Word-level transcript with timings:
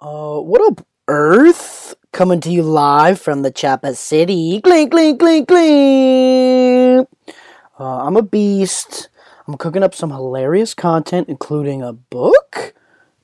Uh, 0.00 0.38
what 0.38 0.60
up, 0.60 0.86
Earth? 1.08 1.96
Coming 2.12 2.40
to 2.42 2.52
you 2.52 2.62
live 2.62 3.20
from 3.20 3.42
the 3.42 3.50
Chopper 3.50 3.94
City. 3.94 4.60
Clink, 4.60 4.92
clink, 4.92 5.18
clink, 5.18 5.48
clink. 5.48 7.08
Uh, 7.80 8.06
I'm 8.06 8.16
a 8.16 8.22
beast. 8.22 9.08
I'm 9.48 9.56
cooking 9.56 9.82
up 9.82 9.96
some 9.96 10.10
hilarious 10.10 10.72
content, 10.72 11.28
including 11.28 11.82
a 11.82 11.92
book 11.92 12.74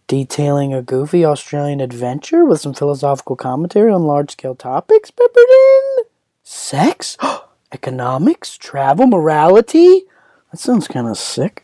detailing 0.08 0.74
a 0.74 0.82
goofy 0.82 1.24
Australian 1.24 1.80
adventure 1.80 2.45
with 2.45 2.61
some 2.61 2.75
philosophical 2.75 3.36
commentary 3.36 3.93
on 3.93 4.02
large 4.02 4.32
scale 4.32 4.56
topics 4.56 5.12
peppered 5.12 5.36
in. 5.36 6.04
Sex, 6.43 7.16
economics, 7.72 8.59
travel, 8.59 9.06
morality. 9.06 10.02
That 10.50 10.59
sounds 10.59 10.88
kind 10.88 11.06
of 11.06 11.18
sick. 11.18 11.64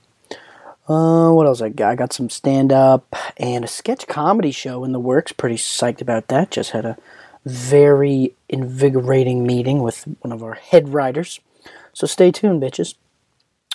Uh, 0.91 1.30
what 1.30 1.46
else 1.46 1.62
I 1.62 1.68
got? 1.68 1.93
I 1.93 1.95
got 1.95 2.12
some 2.12 2.29
stand 2.29 2.72
up 2.72 3.14
and 3.36 3.64
a 3.64 3.68
sketch 3.68 4.09
comedy 4.09 4.50
show 4.50 4.82
in 4.82 4.90
the 4.90 4.98
works. 4.98 5.30
Pretty 5.30 5.54
psyched 5.54 6.00
about 6.00 6.27
that. 6.27 6.50
Just 6.50 6.72
had 6.72 6.84
a 6.84 6.99
very 7.46 8.35
invigorating 8.49 9.46
meeting 9.46 9.85
with 9.85 10.08
one 10.22 10.32
of 10.32 10.43
our 10.43 10.54
head 10.54 10.89
writers. 10.89 11.39
So 11.93 12.08
stay 12.08 12.32
tuned, 12.32 12.61
bitches. 12.61 12.96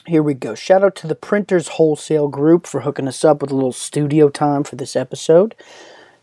Here 0.05 0.22
we 0.22 0.34
go. 0.34 0.55
Shout 0.55 0.84
out 0.84 0.98
to 0.98 1.08
the 1.08 1.16
Printers 1.16 1.70
Wholesale 1.70 2.28
Group 2.28 2.68
for 2.68 2.82
hooking 2.82 3.08
us 3.08 3.24
up 3.24 3.41
with 3.41 3.50
a 3.50 3.55
little 3.55 3.72
studio 3.72 4.27
time 4.27 4.66
for 4.66 4.76
this 4.76 4.94
episode. 4.94 5.55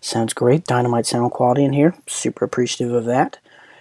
Sounds 0.02 0.34
great. 0.34 0.66
Dynamite 0.66 1.06
sound 1.06 1.30
quality 1.30 1.64
in 1.64 1.72
here. 1.72 1.94
Super 2.06 2.44
appreciative 2.44 2.94
of 2.94 3.06
that. 3.06 3.38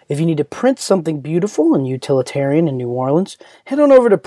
If 0.08 0.22
you 0.22 0.26
need 0.26 0.38
to 0.38 0.46
print 0.46 0.80
something 0.80 1.20
beautiful 1.20 1.76
and 1.76 1.86
utilitarian 1.86 2.70
in 2.70 2.78
New 2.78 2.88
Orleans, 2.88 3.38
head 3.66 3.82
on 3.82 3.92
over 3.92 4.10
to 4.10 4.18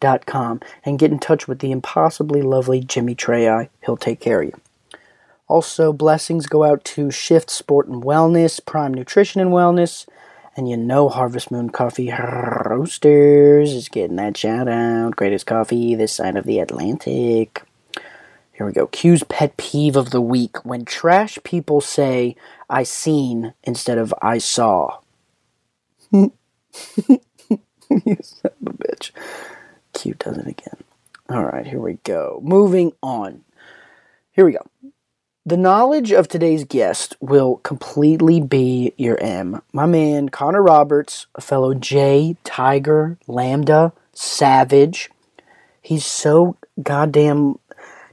printerswholesale.group.com 0.00 0.60
and 0.84 0.98
get 0.98 1.12
in 1.12 1.18
touch 1.18 1.48
with 1.48 1.58
the 1.60 1.72
impossibly 1.72 2.42
lovely 2.42 2.80
Jimmy 2.80 3.14
Trey. 3.14 3.68
He'll 3.84 3.96
take 3.96 4.20
care 4.20 4.42
of 4.42 4.48
you. 4.48 4.60
Also, 5.46 5.92
blessings 5.92 6.46
go 6.46 6.64
out 6.64 6.84
to 6.84 7.10
Shift 7.10 7.50
Sport 7.50 7.88
and 7.88 8.02
Wellness, 8.02 8.64
Prime 8.64 8.92
Nutrition 8.92 9.40
and 9.40 9.50
Wellness, 9.50 10.06
and 10.56 10.68
you 10.68 10.76
know 10.76 11.08
Harvest 11.08 11.50
Moon 11.50 11.70
Coffee 11.70 12.10
Roasters 12.12 13.72
is 13.72 13.88
getting 13.88 14.16
that 14.16 14.36
shout 14.36 14.68
out. 14.68 15.16
Greatest 15.16 15.46
coffee 15.46 15.94
this 15.94 16.12
side 16.12 16.36
of 16.36 16.44
the 16.44 16.58
Atlantic. 16.58 17.62
Here 18.52 18.66
we 18.66 18.72
go. 18.72 18.88
Q's 18.88 19.22
pet 19.24 19.56
peeve 19.56 19.96
of 19.96 20.10
the 20.10 20.20
week 20.20 20.64
when 20.66 20.84
trash 20.84 21.38
people 21.44 21.80
say 21.80 22.36
I 22.68 22.82
seen 22.82 23.54
instead 23.62 23.98
of 23.98 24.12
I 24.20 24.38
saw. 24.38 24.98
you 26.12 26.30
son 28.20 28.52
of 28.60 28.66
a 28.66 28.72
bitch. 28.72 29.12
Q 29.98 30.14
does 30.14 30.38
it 30.38 30.46
again. 30.46 30.76
All 31.28 31.44
right, 31.44 31.66
here 31.66 31.80
we 31.80 31.94
go. 32.04 32.40
Moving 32.42 32.92
on. 33.02 33.42
Here 34.30 34.44
we 34.44 34.52
go. 34.52 34.64
The 35.44 35.56
knowledge 35.56 36.12
of 36.12 36.28
today's 36.28 36.62
guest 36.62 37.16
will 37.20 37.56
completely 37.56 38.40
be 38.40 38.92
your 38.96 39.20
M. 39.20 39.60
My 39.72 39.86
man, 39.86 40.28
Connor 40.28 40.62
Roberts, 40.62 41.26
a 41.34 41.40
fellow 41.40 41.74
J, 41.74 42.36
Tiger, 42.44 43.18
Lambda, 43.26 43.92
Savage. 44.12 45.10
He's 45.82 46.06
so 46.06 46.56
goddamn 46.80 47.58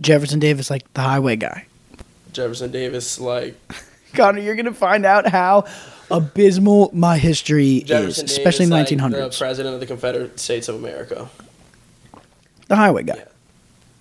Jefferson 0.01 0.39
Davis, 0.39 0.69
like 0.69 0.91
the 0.94 1.01
highway 1.01 1.35
guy. 1.35 1.67
Jefferson 2.33 2.72
Davis, 2.72 3.19
like 3.19 3.56
Connor, 4.13 4.39
you're 4.39 4.56
gonna 4.56 4.73
find 4.73 5.06
out 5.06 5.29
how 5.29 5.66
abysmal 6.09 6.89
my 6.91 7.17
history 7.17 7.81
Jefferson 7.85 8.25
is, 8.25 8.31
especially 8.31 8.63
in 8.63 8.72
the 8.72 8.78
like, 8.78 8.88
1900s. 8.88 9.31
the 9.31 9.38
president 9.38 9.73
of 9.75 9.79
the 9.79 9.85
Confederate 9.85 10.39
States 10.39 10.67
of 10.67 10.75
America. 10.75 11.29
the 12.67 12.75
highway 12.75 13.03
guy. 13.03 13.17
Yeah. 13.17 13.25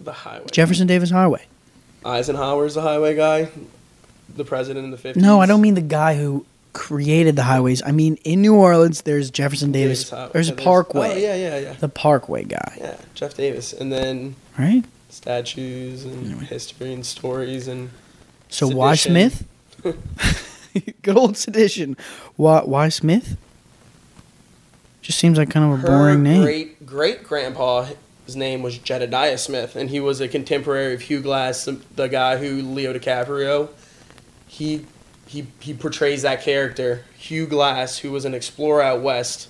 The 0.00 0.12
highway. 0.12 0.46
Jefferson 0.50 0.86
Davis 0.86 1.10
Highway. 1.10 1.46
Eisenhower's 2.04 2.74
the 2.74 2.82
highway 2.82 3.14
guy. 3.14 3.48
The 4.34 4.44
president 4.44 4.84
in 4.84 4.90
the 4.90 4.96
50s. 4.96 5.16
No, 5.16 5.40
I 5.40 5.46
don't 5.46 5.60
mean 5.60 5.74
the 5.74 5.80
guy 5.80 6.16
who 6.16 6.44
created 6.74 7.36
the 7.36 7.44
highways. 7.44 7.82
I 7.82 7.92
mean 7.92 8.16
in 8.24 8.42
New 8.42 8.54
Orleans, 8.54 9.00
there's 9.02 9.30
Jefferson 9.30 9.72
Davis. 9.72 10.10
Davis. 10.10 10.32
There's 10.32 10.50
oh, 10.50 10.52
a 10.52 10.56
Parkway. 10.56 11.12
Oh 11.12 11.16
yeah, 11.16 11.34
yeah, 11.34 11.58
yeah. 11.58 11.72
The 11.74 11.88
Parkway 11.88 12.44
guy, 12.44 12.76
Yeah, 12.78 12.96
Jeff 13.14 13.34
Davis, 13.34 13.72
and 13.72 13.90
then 13.90 14.36
right? 14.58 14.84
statues 15.08 16.04
and 16.04 16.26
Anyway. 16.26 16.44
history 16.44 16.92
and 16.92 17.06
stories 17.06 17.66
and 17.68 17.90
So 18.50 18.68
why 18.68 18.94
Smith? 18.96 19.46
Good 21.02 21.16
old 21.16 21.36
sedition. 21.36 21.96
Why, 22.36 22.60
why 22.62 22.88
Smith? 22.88 23.36
Just 25.02 25.18
seems 25.18 25.38
like 25.38 25.50
kind 25.50 25.66
of 25.72 25.78
a 25.78 25.82
her 25.82 25.86
boring 25.86 26.22
name. 26.22 26.42
great 26.42 26.84
great 26.86 27.22
grandpa. 27.24 27.86
His 28.26 28.36
name 28.36 28.62
was 28.62 28.78
Jedediah 28.78 29.36
Smith, 29.36 29.76
and 29.76 29.90
he 29.90 30.00
was 30.00 30.20
a 30.22 30.28
contemporary 30.28 30.94
of 30.94 31.02
Hugh 31.02 31.20
Glass, 31.20 31.66
the, 31.66 31.72
the 31.94 32.06
guy 32.08 32.38
who 32.38 32.62
Leo 32.62 32.94
DiCaprio. 32.94 33.68
He 34.46 34.86
he 35.34 35.46
he 35.60 35.74
portrays 35.74 36.22
that 36.22 36.42
character, 36.42 37.04
Hugh 37.18 37.46
Glass, 37.46 37.98
who 37.98 38.10
was 38.12 38.24
an 38.24 38.34
explorer 38.34 38.82
out 38.82 39.02
west, 39.02 39.48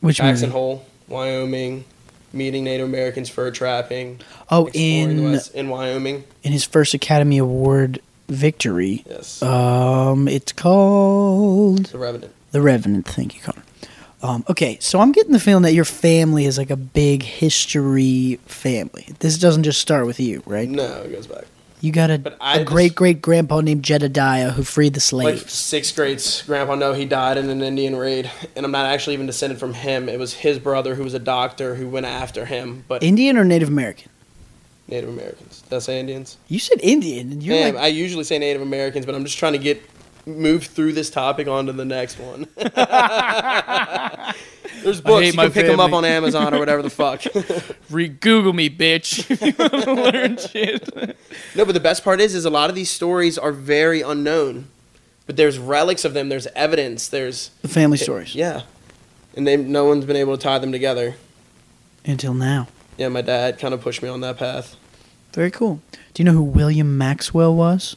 Which 0.00 0.16
Jackson 0.16 0.48
movie? 0.48 0.52
Hole, 0.58 0.86
Wyoming, 1.08 1.84
meeting 2.32 2.64
Native 2.64 2.86
Americans, 2.88 3.28
fur 3.28 3.50
trapping. 3.50 4.20
Oh, 4.50 4.68
in 4.74 5.24
west 5.24 5.54
in 5.54 5.68
Wyoming. 5.68 6.24
in 6.42 6.52
his 6.52 6.64
first 6.64 6.94
Academy 6.94 7.38
Award 7.38 8.00
victory. 8.28 9.04
Yes, 9.08 9.40
Um, 9.42 10.26
it's 10.28 10.52
called 10.52 11.86
the 11.86 11.98
Revenant. 11.98 12.32
The 12.52 12.60
Revenant. 12.60 13.06
Thank 13.06 13.34
you, 13.34 13.40
Connor. 13.40 13.62
Um, 14.22 14.44
okay, 14.48 14.78
so 14.80 14.98
I'm 14.98 15.12
getting 15.12 15.32
the 15.32 15.38
feeling 15.38 15.62
that 15.62 15.74
your 15.74 15.84
family 15.84 16.46
is 16.46 16.58
like 16.58 16.70
a 16.70 16.76
big 16.76 17.22
history 17.22 18.40
family. 18.46 19.06
This 19.20 19.38
doesn't 19.38 19.62
just 19.62 19.80
start 19.80 20.06
with 20.06 20.18
you, 20.18 20.42
right? 20.46 20.68
No, 20.68 21.02
it 21.02 21.12
goes 21.12 21.26
back. 21.26 21.44
You 21.80 21.92
got 21.92 22.10
a, 22.10 22.18
But 22.18 22.36
I 22.40 22.54
a 22.54 22.58
just- 22.60 22.68
great 22.68 22.94
great 22.94 23.20
grandpa 23.22 23.60
named 23.60 23.82
Jedediah 23.82 24.50
who 24.50 24.62
freed 24.64 24.94
the 24.94 24.98
Like 25.16 25.36
slaves. 25.38 25.52
sixth 25.52 25.94
grade 25.94 26.22
grandpa, 26.46 26.74
no, 26.74 26.92
he 26.94 27.04
died 27.04 27.36
in 27.36 27.50
an 27.50 27.62
Indian 27.62 27.96
raid, 27.96 28.30
and 28.56 28.64
I'm 28.64 28.72
not 28.72 28.86
actually 28.86 29.14
even 29.14 29.26
descended 29.26 29.58
from 29.58 29.74
him. 29.74 30.08
It 30.08 30.18
was 30.18 30.32
his 30.34 30.58
brother 30.58 30.94
who 30.94 31.04
was 31.04 31.14
a 31.14 31.18
doctor 31.18 31.74
who 31.74 31.88
went 31.88 32.06
after 32.06 32.46
him, 32.46 32.84
but 32.88 33.02
Indian 33.02 33.36
or 33.36 33.44
Native 33.44 33.68
American? 33.68 34.10
Native 34.88 35.08
Americans. 35.10 35.62
Did 35.68 35.76
I 35.76 35.78
say 35.80 36.00
Indians? 36.00 36.36
You 36.48 36.58
said 36.60 36.78
Indian, 36.80 37.32
and 37.32 37.42
you're 37.42 37.56
Damn, 37.58 37.74
like 37.74 37.84
I 37.84 37.88
usually 37.88 38.24
say 38.24 38.38
Native 38.38 38.62
Americans, 38.62 39.04
but 39.04 39.14
I'm 39.14 39.24
just 39.24 39.36
trying 39.36 39.52
to 39.52 39.58
get 39.58 39.82
move 40.26 40.64
through 40.64 40.92
this 40.92 41.08
topic 41.08 41.48
onto 41.48 41.72
the 41.72 41.84
next 41.84 42.18
one. 42.18 42.46
There's 44.82 45.00
books 45.00 45.26
you 45.26 45.32
can 45.32 45.52
pick 45.52 45.66
them 45.66 45.80
up 45.80 45.92
on 45.92 46.04
Amazon 46.04 46.54
or 46.54 46.58
whatever 46.58 46.82
the 46.82 46.90
fuck. 46.90 47.22
Re 47.90 48.08
Google 48.08 48.52
me, 48.52 48.68
bitch. 48.68 49.26
Learn 50.12 50.36
shit. 50.36 51.16
no, 51.56 51.64
but 51.64 51.72
the 51.72 51.80
best 51.80 52.04
part 52.04 52.20
is, 52.20 52.34
is 52.34 52.44
a 52.44 52.50
lot 52.50 52.68
of 52.68 52.76
these 52.76 52.90
stories 52.90 53.38
are 53.38 53.52
very 53.52 54.02
unknown, 54.02 54.68
but 55.26 55.36
there's 55.36 55.58
relics 55.58 56.04
of 56.04 56.14
them. 56.14 56.28
There's 56.28 56.46
evidence. 56.48 57.08
There's 57.08 57.50
The 57.62 57.68
family 57.68 57.98
eh, 57.98 58.02
stories. 58.02 58.34
yeah, 58.34 58.62
and 59.34 59.46
they 59.46 59.56
no 59.56 59.86
one's 59.86 60.04
been 60.04 60.16
able 60.16 60.36
to 60.36 60.42
tie 60.42 60.58
them 60.58 60.72
together. 60.72 61.16
Until 62.04 62.34
now. 62.34 62.68
Yeah, 62.96 63.08
my 63.08 63.22
dad 63.22 63.58
kind 63.58 63.74
of 63.74 63.80
pushed 63.80 64.02
me 64.02 64.08
on 64.08 64.20
that 64.20 64.38
path. 64.38 64.76
Very 65.32 65.50
cool. 65.50 65.80
Do 66.14 66.22
you 66.22 66.24
know 66.24 66.32
who 66.32 66.42
William 66.42 66.96
Maxwell 66.96 67.54
was? 67.54 67.96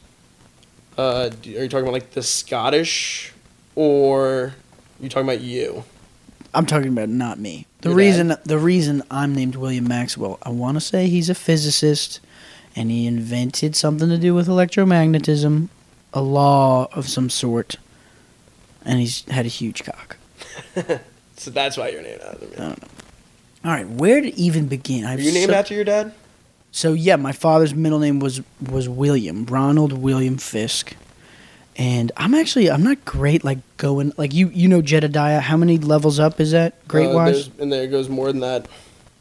Uh, 0.98 1.28
do- 1.30 1.58
are 1.58 1.62
you 1.62 1.68
talking 1.68 1.84
about 1.84 1.92
like 1.94 2.10
the 2.10 2.22
Scottish, 2.22 3.32
or 3.74 4.26
are 4.28 4.54
you 5.00 5.08
talking 5.08 5.26
about 5.28 5.40
you? 5.40 5.84
I'm 6.52 6.66
talking 6.66 6.88
about 6.88 7.08
not 7.08 7.38
me. 7.38 7.66
The 7.82 7.90
Your 7.90 7.98
reason 7.98 8.28
dad? 8.28 8.40
the 8.44 8.58
reason 8.58 9.02
I'm 9.10 9.34
named 9.34 9.54
William 9.56 9.86
Maxwell, 9.88 10.38
I 10.42 10.50
want 10.50 10.76
to 10.76 10.80
say 10.80 11.06
he's 11.08 11.30
a 11.30 11.34
physicist, 11.34 12.20
and 12.76 12.90
he 12.90 13.06
invented 13.06 13.76
something 13.76 14.08
to 14.08 14.18
do 14.18 14.34
with 14.34 14.48
electromagnetism, 14.48 15.68
a 16.12 16.20
law 16.20 16.88
of 16.92 17.08
some 17.08 17.30
sort, 17.30 17.76
and 18.84 18.98
he's 19.00 19.24
had 19.30 19.46
a 19.46 19.48
huge 19.50 19.84
cock. 19.84 20.16
So 21.36 21.50
that's 21.50 21.78
why 21.78 21.88
you're 21.88 22.02
named 22.02 22.20
after 22.20 22.44
me. 22.44 22.52
I 22.52 22.58
don't 22.58 22.82
know. 22.82 22.88
All 23.64 23.70
right, 23.72 23.88
where 23.88 24.20
to 24.20 24.28
even 24.38 24.66
begin? 24.68 25.06
Are 25.06 25.12
I've 25.12 25.20
you 25.22 25.32
named 25.32 25.48
so- 25.48 25.54
after 25.56 25.72
your 25.72 25.84
dad? 25.84 26.12
So 26.72 26.92
yeah, 26.92 27.16
my 27.16 27.32
father's 27.32 27.74
middle 27.74 27.98
name 27.98 28.20
was 28.20 28.40
was 28.60 28.88
William 28.88 29.44
Ronald 29.46 29.92
William 29.92 30.38
Fisk, 30.38 30.94
and 31.76 32.12
I'm 32.16 32.34
actually 32.34 32.70
I'm 32.70 32.82
not 32.82 33.04
great 33.04 33.44
like 33.44 33.58
going 33.76 34.12
like 34.16 34.32
you 34.32 34.48
you 34.50 34.68
know 34.68 34.80
Jedediah. 34.80 35.40
How 35.40 35.56
many 35.56 35.78
levels 35.78 36.20
up 36.20 36.40
is 36.40 36.52
that 36.52 36.86
great 36.86 37.08
Uh, 37.10 37.14
wise? 37.14 37.50
And 37.58 37.72
there 37.72 37.86
goes 37.88 38.08
more 38.08 38.28
than 38.30 38.40
that. 38.40 38.68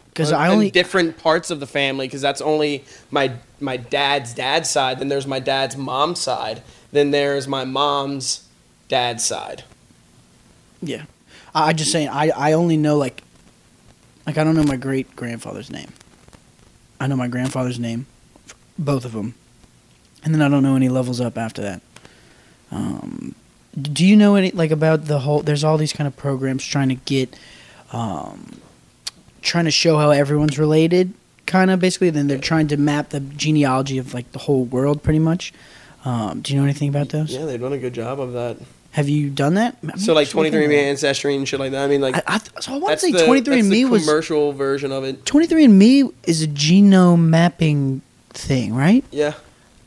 Because 0.09 0.31
Uh, 0.31 0.37
I 0.37 0.49
only 0.49 0.69
different 0.69 1.17
parts 1.17 1.49
of 1.49 1.59
the 1.59 1.67
family 1.67 2.05
because 2.07 2.21
that's 2.21 2.41
only 2.41 2.83
my 3.09 3.31
my 3.59 3.77
dad's 3.77 4.33
dad's 4.33 4.69
side. 4.69 4.99
Then 4.99 5.07
there's 5.07 5.25
my 5.27 5.39
dad's 5.39 5.75
mom's 5.75 6.19
side. 6.19 6.61
Then 6.91 7.11
there's 7.11 7.47
my 7.47 7.63
mom's 7.65 8.43
dad's 8.89 9.23
side. 9.25 9.63
yeah. 10.81 11.05
I 11.55 11.69
I 11.69 11.73
just 11.73 11.91
saying 11.91 12.09
I 12.09 12.29
I 12.29 12.53
only 12.53 12.77
know 12.77 12.95
like 12.97 13.23
like 14.27 14.37
I 14.37 14.43
don't 14.43 14.55
know 14.55 14.63
my 14.63 14.75
great 14.77 15.15
grandfather's 15.15 15.71
name. 15.71 15.91
I 16.99 17.07
know 17.07 17.15
my 17.15 17.27
grandfather's 17.27 17.79
name, 17.79 18.05
both 18.77 19.05
of 19.05 19.13
them, 19.13 19.35
and 20.23 20.33
then 20.33 20.41
I 20.41 20.49
don't 20.49 20.63
know 20.63 20.75
any 20.75 20.89
levels 20.89 21.21
up 21.21 21.37
after 21.37 21.61
that. 21.61 21.81
Um, 22.71 23.35
do 23.79 24.05
you 24.05 24.15
know 24.15 24.35
any 24.35 24.51
like 24.51 24.71
about 24.71 25.05
the 25.05 25.19
whole? 25.19 25.41
There's 25.41 25.63
all 25.63 25.77
these 25.77 25.93
kind 25.93 26.07
of 26.07 26.15
programs 26.17 26.65
trying 26.65 26.89
to 26.89 26.95
get, 26.95 27.35
um, 27.91 28.59
trying 29.41 29.65
to 29.65 29.71
show 29.71 29.97
how 29.97 30.11
everyone's 30.11 30.59
related, 30.59 31.13
kind 31.45 31.71
of 31.71 31.79
basically. 31.79 32.09
Then 32.09 32.27
they're 32.27 32.37
trying 32.37 32.67
to 32.69 32.77
map 32.77 33.09
the 33.09 33.19
genealogy 33.19 33.97
of 33.97 34.13
like 34.13 34.31
the 34.31 34.39
whole 34.39 34.65
world, 34.65 35.03
pretty 35.03 35.19
much. 35.19 35.53
Um, 36.05 36.41
do 36.41 36.53
you 36.53 36.59
know 36.59 36.65
anything 36.65 36.89
about 36.89 37.09
those? 37.09 37.33
Yeah, 37.33 37.45
they've 37.45 37.59
done 37.59 37.73
a 37.73 37.77
good 37.77 37.93
job 37.93 38.19
of 38.19 38.33
that. 38.33 38.57
Have 38.91 39.07
you 39.07 39.29
done 39.29 39.53
that? 39.53 39.77
I'm 39.83 39.99
So 39.99 40.13
like 40.13 40.27
23andMe 40.27 40.65
at 40.65 40.85
ancestry 40.85 41.35
and 41.35 41.47
shit 41.47 41.59
like 41.59 41.71
that. 41.71 41.83
I 41.83 41.87
mean 41.87 42.01
like 42.01 42.15
I, 42.15 42.23
I, 42.35 42.39
so 42.59 42.73
I 42.73 42.77
want 42.77 42.99
to 42.99 43.05
say 43.05 43.11
23 43.11 43.35
that's 43.35 43.69
the 43.69 43.83
andme 43.83 43.89
was 43.89 44.05
commercial 44.05 44.51
version 44.51 44.91
of 44.91 45.03
it. 45.03 45.25
23andMe 45.25 46.11
is 46.23 46.43
a 46.43 46.47
genome 46.47 47.25
mapping 47.27 48.01
thing, 48.29 48.73
right? 48.73 49.03
Yeah. 49.11 49.33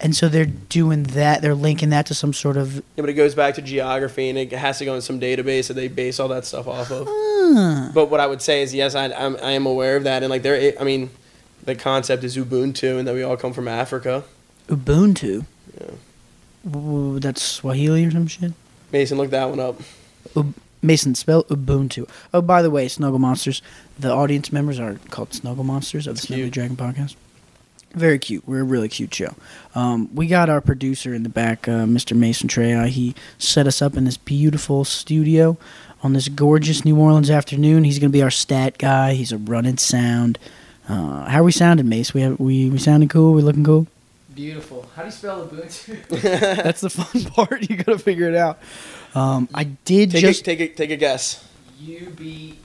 And 0.00 0.16
so 0.16 0.28
they're 0.28 0.46
doing 0.46 1.04
that. 1.04 1.42
They're 1.42 1.54
linking 1.54 1.90
that 1.90 2.06
to 2.06 2.14
some 2.14 2.32
sort 2.32 2.56
of. 2.56 2.76
Yeah, 2.76 2.82
but 2.96 3.08
it 3.08 3.14
goes 3.14 3.36
back 3.36 3.54
to 3.54 3.62
geography 3.62 4.28
and 4.28 4.38
it 4.38 4.50
has 4.52 4.78
to 4.78 4.84
go 4.84 4.94
in 4.94 5.00
some 5.00 5.20
database 5.20 5.68
that 5.68 5.74
they 5.74 5.88
base 5.88 6.18
all 6.18 6.28
that 6.28 6.44
stuff 6.44 6.66
off 6.66 6.90
of. 6.90 7.06
Huh. 7.08 7.90
But 7.94 8.06
what 8.06 8.18
I 8.18 8.26
would 8.26 8.42
say 8.42 8.62
is, 8.62 8.74
yes, 8.74 8.94
I, 8.94 9.06
I'm, 9.12 9.36
I 9.36 9.52
am 9.52 9.66
aware 9.66 9.96
of 9.96 10.04
that, 10.04 10.22
and 10.22 10.30
like 10.30 10.42
there, 10.42 10.72
I 10.80 10.84
mean, 10.84 11.10
the 11.62 11.74
concept 11.74 12.24
is 12.24 12.36
Ubuntu, 12.36 12.98
and 12.98 13.06
that 13.06 13.14
we 13.14 13.22
all 13.22 13.36
come 13.36 13.52
from 13.52 13.68
Africa. 13.68 14.24
Ubuntu. 14.68 15.44
Yeah. 15.80 16.74
Ooh, 16.76 17.18
that's 17.20 17.42
Swahili 17.42 18.04
or 18.04 18.10
some 18.10 18.26
shit. 18.26 18.52
Mason, 18.92 19.18
look 19.18 19.30
that 19.30 19.48
one 19.48 19.60
up. 19.60 19.80
Mason, 20.82 21.14
spell 21.14 21.44
Ubuntu. 21.44 22.08
Oh, 22.34 22.42
by 22.42 22.60
the 22.60 22.70
way, 22.70 22.88
Snuggle 22.88 23.18
Monsters. 23.18 23.62
The 23.98 24.10
audience 24.10 24.52
members 24.52 24.80
are 24.80 24.98
called 25.10 25.32
Snuggle 25.32 25.64
Monsters 25.64 26.06
of 26.06 26.20
the 26.20 26.26
Snuggly 26.26 26.34
cute. 26.36 26.52
Dragon 26.52 26.76
podcast. 26.76 27.14
Very 27.94 28.18
cute. 28.18 28.46
We're 28.48 28.60
a 28.60 28.64
really 28.64 28.88
cute 28.88 29.14
show. 29.14 29.34
Um, 29.74 30.12
we 30.14 30.26
got 30.26 30.48
our 30.48 30.60
producer 30.60 31.14
in 31.14 31.22
the 31.22 31.28
back, 31.28 31.68
uh, 31.68 31.84
Mr. 31.84 32.16
Mason 32.16 32.48
Trey. 32.48 32.88
He 32.88 33.14
set 33.38 33.66
us 33.66 33.82
up 33.82 33.96
in 33.96 34.04
this 34.04 34.16
beautiful 34.16 34.84
studio 34.84 35.56
on 36.02 36.14
this 36.14 36.28
gorgeous 36.28 36.84
New 36.84 36.98
Orleans 36.98 37.30
afternoon. 37.30 37.84
He's 37.84 37.98
going 37.98 38.10
to 38.10 38.16
be 38.16 38.22
our 38.22 38.30
stat 38.30 38.78
guy. 38.78 39.14
He's 39.14 39.30
a 39.30 39.38
running 39.38 39.78
sound. 39.78 40.38
Uh, 40.88 41.26
how 41.26 41.40
are 41.40 41.44
we 41.44 41.52
sounding, 41.52 41.88
Mace? 41.88 42.12
We 42.12 42.22
have 42.22 42.40
we 42.40 42.68
we 42.70 42.78
sounding 42.78 43.08
cool. 43.08 43.34
We 43.34 43.42
looking 43.42 43.64
cool. 43.64 43.86
Beautiful. 44.34 44.86
How 44.96 45.02
do 45.02 45.06
you 45.08 45.12
spell 45.12 45.46
Ubuntu? 45.46 46.08
That's 46.62 46.80
the 46.80 46.90
fun 46.90 47.24
part. 47.32 47.68
You 47.68 47.76
got 47.76 47.86
to 47.92 47.98
figure 47.98 48.28
it 48.28 48.34
out. 48.36 48.58
Um, 49.14 49.48
I 49.54 49.64
did 49.64 50.10
Take 50.12 50.20
just 50.22 50.40
a, 50.40 50.44
take 50.44 50.60
a, 50.60 50.68
take 50.68 50.90
a 50.90 50.96
guess. 50.96 51.46
U 51.80 52.10
B 52.16 52.58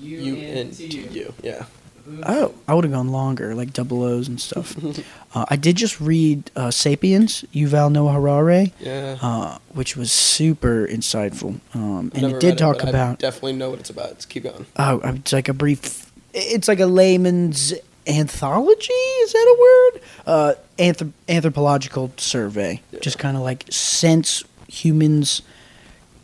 U 0.00 0.18
U 0.18 0.36
N 0.36 0.56
N 0.56 0.70
T 0.70 0.88
T 0.88 0.98
U. 1.00 1.08
U. 1.10 1.34
Yeah. 1.42 1.64
Ubuntu. 2.08 2.22
Oh, 2.26 2.54
I 2.66 2.74
would 2.74 2.84
have 2.84 2.92
gone 2.92 3.08
longer, 3.08 3.54
like 3.54 3.72
double 3.72 4.02
O's 4.02 4.26
and 4.28 4.40
stuff. 4.40 4.74
uh, 5.34 5.44
I 5.48 5.56
did 5.56 5.76
just 5.76 6.00
read 6.00 6.50
uh, 6.56 6.70
*Sapiens*, 6.70 7.44
Yuval 7.54 7.92
Noah 7.92 8.12
Harari, 8.14 8.72
Yeah. 8.80 9.18
uh, 9.20 9.58
which 9.74 9.94
was 9.96 10.10
super 10.10 10.86
insightful, 10.86 11.60
um, 11.74 12.10
and 12.14 12.24
it 12.24 12.40
did 12.40 12.48
read 12.52 12.58
talk 12.58 12.76
but 12.78 12.86
I 12.86 12.90
about. 12.90 13.18
definitely 13.18 13.52
know 13.52 13.70
what 13.70 13.80
it's 13.80 13.90
about. 13.90 14.06
Let's 14.08 14.24
keep 14.26 14.44
going. 14.44 14.64
Oh, 14.76 15.00
it's 15.04 15.32
like 15.34 15.48
a 15.50 15.52
brief. 15.54 16.10
It's 16.32 16.66
like 16.66 16.80
a 16.80 16.86
layman's 16.86 17.74
anthology. 18.08 18.92
Is 18.92 19.32
that 19.32 19.38
a 19.38 19.60
word? 19.60 20.02
Uh, 20.26 20.54
anthrop- 20.78 21.12
anthropological 21.28 22.12
survey, 22.16 22.80
Yeah. 22.92 23.00
just 23.00 23.18
kind 23.18 23.36
of 23.36 23.42
like 23.42 23.64
since 23.70 24.42
humans 24.68 25.42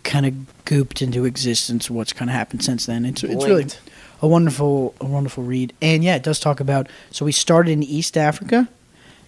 kind 0.02 0.26
of 0.26 0.34
gooped 0.64 1.00
into 1.02 1.24
existence, 1.24 1.90
what's 1.90 2.12
kind 2.12 2.30
of 2.30 2.34
happened 2.34 2.62
since 2.64 2.86
then. 2.86 3.04
It's 3.04 3.22
it's 3.24 3.44
really 3.44 3.66
a 4.22 4.28
wonderful 4.28 4.94
a 5.00 5.04
wonderful 5.04 5.42
read 5.44 5.72
and 5.82 6.02
yeah 6.02 6.14
it 6.14 6.22
does 6.22 6.40
talk 6.40 6.58
about 6.60 6.88
so 7.10 7.24
we 7.26 7.32
started 7.32 7.72
in 7.72 7.82
east 7.82 8.16
africa 8.16 8.66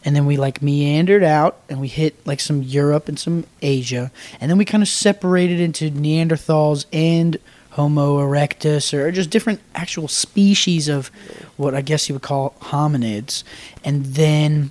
and 0.05 0.17
then 0.17 0.25
we 0.25 0.38
like 0.38 0.62
meandered 0.62 1.23
out 1.25 1.59
and 1.69 1.81
we 1.81 1.88
hit 1.88 2.14
like 2.26 2.41
some 2.41 2.62
europe 2.62 3.06
and 3.09 3.19
some 3.19 3.44
asia 3.61 4.11
and 4.41 4.49
then 4.50 4.56
we 4.56 4.64
kind 4.64 4.82
of 4.82 4.88
separated 4.88 5.61
into 5.61 5.91
neanderthals 5.91 6.87
and 6.94 7.37
homo 7.76 8.19
erectus 8.19 8.93
or 8.93 9.11
just 9.12 9.31
different 9.31 9.61
actual 9.75 10.08
species 10.08 10.88
of 10.88 11.08
what 11.56 11.75
i 11.75 11.81
guess 11.81 12.08
you 12.08 12.14
would 12.14 12.23
call 12.23 12.55
hominids 12.61 13.44
and 13.84 14.05
then 14.06 14.70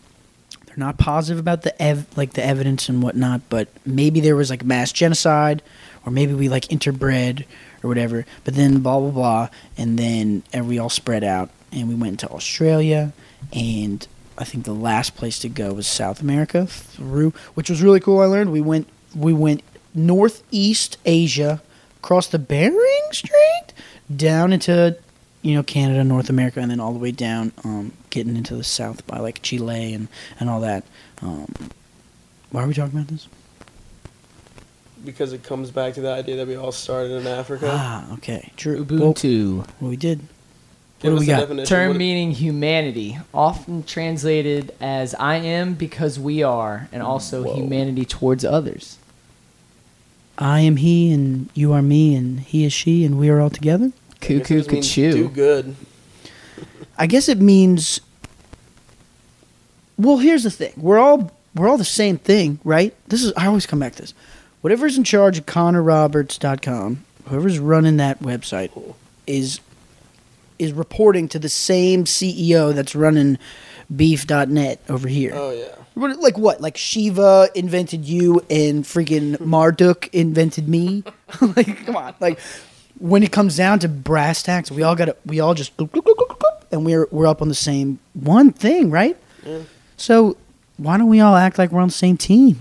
they're 0.66 0.78
not 0.78 0.98
positive 0.98 1.40
about 1.40 1.62
the 1.62 1.82
ev- 1.82 2.06
like 2.18 2.34
the 2.34 2.46
evidence 2.46 2.90
and 2.90 3.02
whatnot 3.04 3.42
but 3.50 3.68
maybe 3.86 4.20
there 4.20 4.36
was 4.36 4.50
like 4.50 4.64
mass 4.64 4.92
genocide 4.92 5.62
or 6.06 6.12
maybe 6.12 6.34
we 6.34 6.50
like 6.50 6.66
interbred 6.66 7.46
or 7.84 7.88
whatever. 7.88 8.26
But 8.44 8.56
then 8.56 8.80
blah 8.80 9.00
blah 9.00 9.12
blah, 9.12 9.50
and 9.78 9.98
then 9.98 10.44
and 10.52 10.68
we 10.68 10.80
all 10.80 10.90
spread 10.90 11.24
out, 11.24 11.50
and 11.72 11.88
we 11.88 11.96
went 11.96 12.20
to 12.22 12.30
Australia, 12.30 13.14
and 13.54 14.06
I 14.38 14.44
think 14.44 14.66
the 14.66 14.74
last 14.74 15.16
place 15.16 15.40
to 15.40 15.50
go 15.50 15.74
was 15.74 15.88
South 15.88 16.22
America 16.22 16.68
through, 16.68 17.32
which 17.54 17.70
was 17.70 17.82
really 17.82 18.00
cool. 18.00 18.20
I 18.20 18.26
learned 18.26 18.52
we 18.52 18.62
went 18.62 18.88
we 19.16 19.34
went 19.34 19.64
northeast 19.94 20.98
Asia, 21.06 21.62
across 22.06 22.28
the 22.28 22.38
Bering 22.38 23.08
Strait, 23.12 23.74
down 24.16 24.54
into 24.54 24.96
you 25.42 25.56
know 25.56 25.64
Canada, 25.64 26.04
North 26.04 26.30
America, 26.30 26.60
and 26.60 26.70
then 26.70 26.80
all 26.80 26.94
the 26.94 27.00
way 27.00 27.12
down, 27.12 27.52
um, 27.64 27.94
getting 28.12 28.38
into 28.38 28.56
the 28.56 28.64
south 28.64 29.06
by 29.08 29.18
like 29.18 29.42
Chile 29.42 29.92
and 29.96 30.08
and 30.40 30.48
all 30.48 30.62
that. 30.62 30.84
Um, 31.24 31.52
why 32.52 32.64
are 32.64 32.68
we 32.68 32.76
talking 32.76 32.96
about 32.96 33.08
this? 33.08 33.28
Because 35.04 35.34
it 35.34 35.42
comes 35.44 35.72
back 35.72 35.96
to 35.96 36.02
the 36.02 36.12
idea 36.12 36.36
that 36.38 36.48
we 36.48 36.56
all 36.56 36.72
started 36.72 37.12
in 37.12 37.26
Africa. 37.26 37.70
Ah, 37.72 38.14
okay, 38.14 38.52
true. 38.56 38.86
Well, 38.88 39.14
Ubuntu. 39.14 39.68
well, 39.82 39.90
we 39.90 39.98
did. 39.98 40.20
Give 41.00 41.12
what 41.14 41.20
do 41.20 41.26
we 41.26 41.26
got? 41.26 41.40
definition. 41.42 41.66
Term 41.66 41.88
What- 41.90 41.98
meaning 41.98 42.32
humanity, 42.32 43.18
often 43.34 43.82
translated 43.84 44.76
as 44.80 45.16
I 45.16 45.38
am 45.38 45.74
because 45.74 46.20
we 46.20 46.44
are, 46.44 46.88
and 46.92 47.02
also 47.02 47.44
Whoa. 47.44 47.56
humanity 47.56 48.06
towards 48.06 48.46
others. 48.46 48.98
I 50.38 50.60
am 50.62 50.78
he, 50.78 51.12
and 51.12 51.50
you 51.54 51.74
are 51.74 51.82
me, 51.82 52.16
and 52.16 52.40
he 52.40 52.66
is 52.66 52.74
she, 52.74 53.06
and 53.06 53.18
we 53.18 53.30
are 53.30 53.40
all 53.40 53.50
together. 53.50 53.92
I 54.22 54.28
guess 54.28 54.30
it 54.30 54.40
Cuckoo 54.40 54.58
just 54.58 54.72
means 54.72 54.88
cuckoo. 54.90 55.12
Do 55.12 55.30
good. 55.30 55.76
I 56.98 57.08
guess 57.08 57.30
it 57.30 57.40
means. 57.40 58.02
Well, 59.98 60.18
here's 60.18 60.44
the 60.44 60.52
thing: 60.52 60.74
we're 60.78 61.00
all 61.00 61.32
we're 61.56 61.70
all 61.70 61.78
the 61.78 61.86
same 61.86 62.18
thing, 62.18 62.60
right? 62.64 62.94
This 63.08 63.24
is 63.24 63.34
I 63.38 63.48
always 63.48 63.66
come 63.66 63.80
back 63.80 63.96
to 63.96 64.02
this. 64.02 64.14
Whatever's 64.62 64.98
in 64.98 65.04
charge 65.04 65.38
of 65.38 65.46
ConnorRoberts.com, 65.46 67.06
whoever's 67.26 67.60
running 67.60 67.98
that 67.98 68.20
website, 68.20 68.72
is 69.28 69.60
is 70.58 70.74
reporting 70.74 71.28
to 71.30 71.40
the 71.40 71.50
same 71.50 72.06
CEO 72.06 72.74
that's 72.74 72.96
running 72.96 73.38
Beef.net 73.94 74.82
over 74.90 75.08
here. 75.08 75.32
Oh 75.34 75.52
yeah. 75.52 75.76
Like 75.96 76.38
what? 76.38 76.60
Like 76.62 76.76
Shiva 76.78 77.50
invented 77.56 78.06
you 78.06 78.42
and 78.50 78.84
freaking 78.84 79.40
Marduk 79.40 80.10
invented 80.14 80.68
me? 80.68 81.04
like 81.56 81.86
come 81.86 81.96
on. 81.96 82.14
Like 82.20 82.40
when 83.00 83.24
it 83.24 83.32
comes 83.32 83.56
down 83.58 83.80
to 83.80 83.88
brass 83.90 84.44
tacks, 84.44 84.70
we 84.72 84.84
all 84.84 84.96
got 84.96 85.06
to 85.06 85.16
we 85.26 85.40
all 85.40 85.54
just 85.54 85.72
and 86.72 86.86
we're 86.86 87.08
we're 87.12 87.28
up 87.28 87.42
on 87.42 87.48
the 87.48 87.56
same 87.56 88.00
one 88.14 88.52
thing, 88.52 88.92
right? 88.92 89.16
Yeah. 89.46 89.60
So 89.98 90.36
why 90.78 90.98
don't 90.98 91.08
we 91.08 91.22
all 91.22 91.36
act 91.36 91.58
like 91.58 91.72
we're 91.72 91.82
on 91.82 91.88
the 91.88 91.94
same 91.94 92.18
team? 92.18 92.60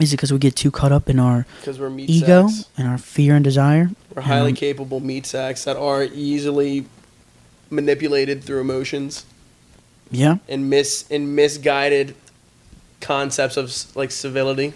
Is 0.00 0.12
it 0.12 0.16
because 0.16 0.32
we 0.32 0.38
get 0.38 0.54
too 0.54 0.70
caught 0.70 0.92
up 0.92 1.08
in 1.08 1.18
our 1.18 1.44
Because 1.60 1.80
we're 1.80 1.90
meat 1.90 2.08
ego 2.10 2.46
sacks. 2.48 2.68
and 2.76 2.86
our 2.86 2.98
fear 2.98 3.34
and 3.34 3.42
desire? 3.42 3.90
We're 4.14 4.22
highly 4.22 4.50
Um, 4.50 4.56
capable 4.56 5.00
meat 5.00 5.26
sacks 5.26 5.64
that 5.64 5.76
are 5.76 6.04
easily 6.04 6.86
manipulated 7.70 8.44
through 8.44 8.60
emotions 8.60 9.24
Yeah. 10.10 10.36
and 10.48 10.70
mis 10.70 11.04
and 11.10 11.34
misguided 11.36 12.14
concepts 13.00 13.56
of 13.56 13.96
like 13.96 14.10
civility. 14.10 14.72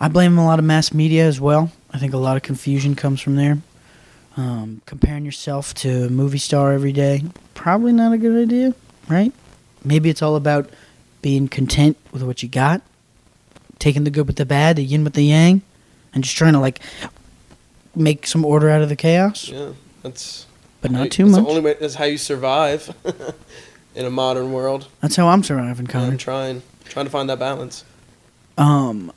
I 0.00 0.08
blame 0.08 0.38
a 0.38 0.44
lot 0.44 0.58
of 0.58 0.64
mass 0.64 0.92
media 0.94 1.26
as 1.26 1.40
well. 1.40 1.72
I 1.92 1.98
think 1.98 2.12
a 2.14 2.18
lot 2.18 2.36
of 2.36 2.42
confusion 2.42 2.94
comes 2.94 3.20
from 3.20 3.36
there. 3.36 3.58
Um, 4.36 4.82
comparing 4.86 5.24
yourself 5.24 5.74
to 5.74 6.04
a 6.06 6.08
movie 6.08 6.38
star 6.38 6.72
every 6.72 6.92
day, 6.92 7.24
probably 7.54 7.92
not 7.92 8.12
a 8.12 8.18
good 8.18 8.40
idea, 8.40 8.72
right? 9.08 9.32
Maybe 9.84 10.10
it's 10.10 10.22
all 10.22 10.36
about 10.36 10.70
being 11.22 11.48
content 11.48 11.96
with 12.12 12.22
what 12.22 12.40
you 12.42 12.48
got, 12.48 12.80
taking 13.80 14.04
the 14.04 14.10
good 14.10 14.28
with 14.28 14.36
the 14.36 14.46
bad, 14.46 14.76
the 14.76 14.84
yin 14.84 15.02
with 15.02 15.14
the 15.14 15.22
yang, 15.24 15.62
and 16.14 16.22
just 16.22 16.36
trying 16.36 16.52
to 16.52 16.60
like 16.60 16.78
make 17.96 18.28
some 18.28 18.44
order 18.44 18.70
out 18.70 18.80
of 18.80 18.88
the 18.88 18.94
chaos, 18.96 19.48
Yeah, 19.48 19.70
that's 20.04 20.46
but 20.82 20.92
not 20.92 21.04
you- 21.04 21.10
too 21.10 21.24
that's 21.24 21.36
much. 21.38 21.44
The 21.44 21.50
only 21.50 21.60
way 21.62 21.76
that's 21.80 21.94
how 21.94 22.04
you 22.04 22.18
survive 22.18 22.94
in 23.98 24.06
a 24.06 24.10
modern 24.10 24.52
world. 24.52 24.86
That's 25.00 25.16
how 25.16 25.28
I'm 25.28 25.42
surviving, 25.42 25.88
Connor. 25.88 26.12
I'm 26.12 26.18
trying, 26.18 26.62
trying 26.84 27.06
to 27.06 27.10
find 27.10 27.28
that 27.28 27.40
balance. 27.40 27.84
Um, 28.56 29.12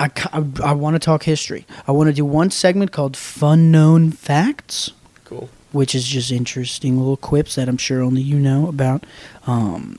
I, 0.00 0.08
ca- 0.08 0.42
I, 0.64 0.72
want 0.72 0.94
to 0.94 0.98
talk 0.98 1.24
history. 1.24 1.66
I 1.86 1.92
want 1.92 2.08
to 2.08 2.14
do 2.14 2.24
one 2.24 2.50
segment 2.50 2.92
called 2.92 3.14
Fun 3.14 3.70
Known 3.70 4.10
Facts, 4.10 4.90
Cool. 5.24 5.50
which 5.70 5.94
is 5.94 6.08
just 6.08 6.32
interesting 6.32 6.96
little 6.96 7.18
quips 7.18 7.56
that 7.56 7.68
I'm 7.68 7.76
sure 7.76 8.00
only 8.00 8.22
you 8.22 8.38
know 8.38 8.68
about. 8.68 9.04
Um, 9.46 9.98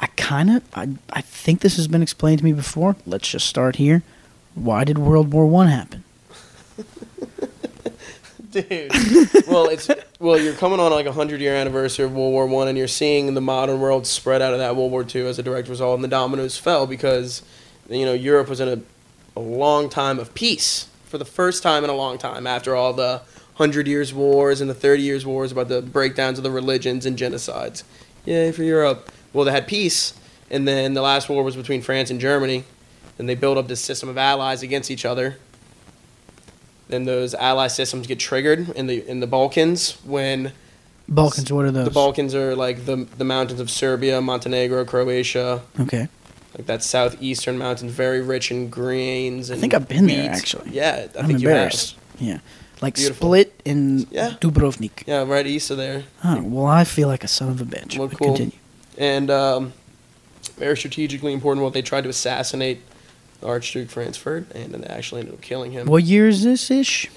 I 0.00 0.06
kind 0.16 0.50
of, 0.50 0.62
I, 0.74 0.88
I 1.10 1.20
think 1.20 1.60
this 1.60 1.76
has 1.76 1.86
been 1.86 2.02
explained 2.02 2.38
to 2.38 2.44
me 2.44 2.54
before. 2.54 2.96
Let's 3.04 3.28
just 3.28 3.46
start 3.46 3.76
here. 3.76 4.02
Why 4.54 4.84
did 4.84 4.96
World 4.96 5.30
War 5.30 5.44
One 5.44 5.68
happen? 5.68 6.03
Dude, 8.54 8.92
well, 9.48 9.66
it's 9.66 9.90
well, 10.20 10.38
you're 10.38 10.54
coming 10.54 10.78
on 10.78 10.92
like 10.92 11.06
a 11.06 11.12
hundred 11.12 11.40
year 11.40 11.56
anniversary 11.56 12.04
of 12.04 12.12
World 12.12 12.32
War 12.32 12.46
One, 12.46 12.68
and 12.68 12.78
you're 12.78 12.86
seeing 12.86 13.34
the 13.34 13.40
modern 13.40 13.80
world 13.80 14.06
spread 14.06 14.40
out 14.42 14.52
of 14.52 14.60
that 14.60 14.76
World 14.76 14.92
War 14.92 15.02
Two 15.02 15.26
as 15.26 15.40
a 15.40 15.42
direct 15.42 15.66
result, 15.66 15.96
and 15.96 16.04
the 16.04 16.08
dominoes 16.08 16.56
fell 16.56 16.86
because 16.86 17.42
you 17.90 18.04
know 18.04 18.12
Europe 18.12 18.48
was 18.48 18.60
in 18.60 18.68
a, 18.68 18.80
a 19.36 19.42
long 19.42 19.88
time 19.88 20.20
of 20.20 20.34
peace 20.34 20.86
for 21.04 21.18
the 21.18 21.24
first 21.24 21.64
time 21.64 21.82
in 21.82 21.90
a 21.90 21.96
long 21.96 22.16
time 22.16 22.46
after 22.46 22.76
all 22.76 22.92
the 22.92 23.22
hundred 23.54 23.88
years 23.88 24.14
wars 24.14 24.60
and 24.60 24.70
the 24.70 24.74
thirty 24.74 25.02
years 25.02 25.26
wars 25.26 25.50
about 25.50 25.66
the 25.66 25.82
breakdowns 25.82 26.38
of 26.38 26.44
the 26.44 26.50
religions 26.52 27.04
and 27.04 27.18
genocides. 27.18 27.82
Yay 28.24 28.52
for 28.52 28.62
Europe! 28.62 29.10
Well, 29.32 29.44
they 29.44 29.50
had 29.50 29.66
peace, 29.66 30.14
and 30.48 30.68
then 30.68 30.94
the 30.94 31.02
last 31.02 31.28
war 31.28 31.42
was 31.42 31.56
between 31.56 31.82
France 31.82 32.08
and 32.08 32.20
Germany, 32.20 32.62
and 33.18 33.28
they 33.28 33.34
built 33.34 33.58
up 33.58 33.66
this 33.66 33.80
system 33.80 34.08
of 34.08 34.16
allies 34.16 34.62
against 34.62 34.92
each 34.92 35.04
other 35.04 35.38
then 36.94 37.04
those 37.04 37.34
ally 37.34 37.66
systems 37.66 38.06
get 38.06 38.18
triggered 38.18 38.70
in 38.70 38.86
the 38.86 39.06
in 39.08 39.20
the 39.20 39.26
Balkans 39.26 39.98
when 40.04 40.52
Balkans. 41.08 41.52
What 41.52 41.64
are 41.66 41.70
those? 41.70 41.84
the 41.84 41.90
Balkans 41.90 42.34
are 42.34 42.54
like 42.54 42.86
the 42.86 43.06
the 43.18 43.24
mountains 43.24 43.60
of 43.60 43.68
Serbia, 43.70 44.20
Montenegro, 44.20 44.84
Croatia, 44.84 45.60
Okay. 45.80 46.08
like 46.56 46.66
that 46.66 46.82
southeastern 46.82 47.58
mountains, 47.58 47.92
very 47.92 48.22
rich 48.22 48.50
in 48.50 48.70
grains. 48.70 49.50
And 49.50 49.60
think 49.60 49.74
I've 49.74 49.88
been 49.88 50.06
there, 50.06 50.30
actually. 50.30 50.70
Yeah, 50.70 51.08
I 51.14 51.18
I'm 51.18 51.26
think 51.26 51.40
embarrassed. 51.40 51.96
Yeah. 52.18 52.38
Like 52.80 52.94
Beautiful. 52.96 53.28
Split 53.28 53.60
in 53.64 54.06
Yeah. 54.10 54.34
Dubrovnik. 54.40 55.04
Yeah, 55.06 55.24
right 55.24 55.46
east 55.46 55.70
of 55.70 55.76
there, 55.78 56.04
Oh, 56.24 56.42
well, 56.42 56.66
I 56.66 56.84
feel 56.84 57.08
like 57.08 57.24
a 57.24 57.28
son 57.28 57.48
of 57.48 57.60
a 57.60 57.64
bitch. 57.64 57.98
Well, 57.98 58.08
cool. 58.08 58.28
Continue. 58.36 58.52
and 58.98 59.30
um, 59.30 59.72
very 60.56 60.76
strategically 60.76 61.32
important. 61.32 61.62
Well, 61.62 61.70
they 61.70 61.82
tried 61.82 62.02
to 62.04 62.08
assassinate 62.10 62.80
Archduke 63.44 63.90
Frankfurt, 63.90 64.50
and 64.54 64.72
then 64.72 64.80
they 64.80 64.86
actually 64.88 65.20
ended 65.20 65.34
up 65.34 65.40
killing 65.42 65.72
him. 65.72 65.86
What 65.86 66.04
year 66.04 66.28
is 66.28 66.42
this 66.44 66.70
ish? 66.70 67.10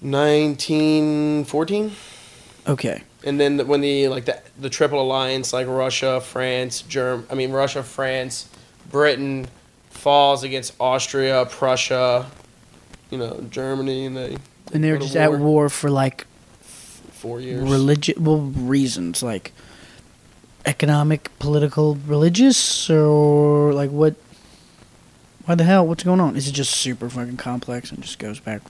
1914. 0.00 1.92
Okay. 2.66 3.02
And 3.24 3.38
then 3.40 3.56
the- 3.56 3.64
when 3.64 3.80
the 3.80 4.08
like 4.08 4.24
the 4.24 4.40
the 4.60 4.68
triple 4.68 5.00
alliance 5.00 5.52
like 5.52 5.66
Russia, 5.68 6.20
France, 6.20 6.82
Germ 6.82 7.26
I 7.30 7.34
mean 7.34 7.52
Russia, 7.52 7.82
France, 7.82 8.48
Britain 8.90 9.46
falls 9.90 10.42
against 10.42 10.74
Austria, 10.80 11.46
Prussia, 11.48 12.26
you 13.10 13.18
know, 13.18 13.44
Germany 13.50 14.06
and 14.06 14.16
they 14.16 14.36
And 14.72 14.82
they 14.82 14.90
were 14.90 14.98
just 14.98 15.14
at 15.16 15.32
war 15.38 15.68
for 15.68 15.90
like 15.90 16.26
four 17.12 17.40
years. 17.40 17.62
religious 17.62 18.18
well 18.18 18.40
reasons 18.40 19.22
like 19.22 19.52
economic, 20.64 21.28
political, 21.38 21.96
religious, 22.06 22.88
or 22.90 23.72
like 23.72 23.90
what? 23.90 24.14
Why 25.44 25.54
the 25.54 25.64
hell? 25.64 25.86
What's 25.86 26.04
going 26.04 26.20
on? 26.20 26.36
Is 26.36 26.46
it 26.48 26.52
just 26.52 26.70
super 26.72 27.08
fucking 27.10 27.36
complex 27.36 27.90
and 27.90 28.00
just 28.02 28.18
goes 28.18 28.38
back 28.40 28.62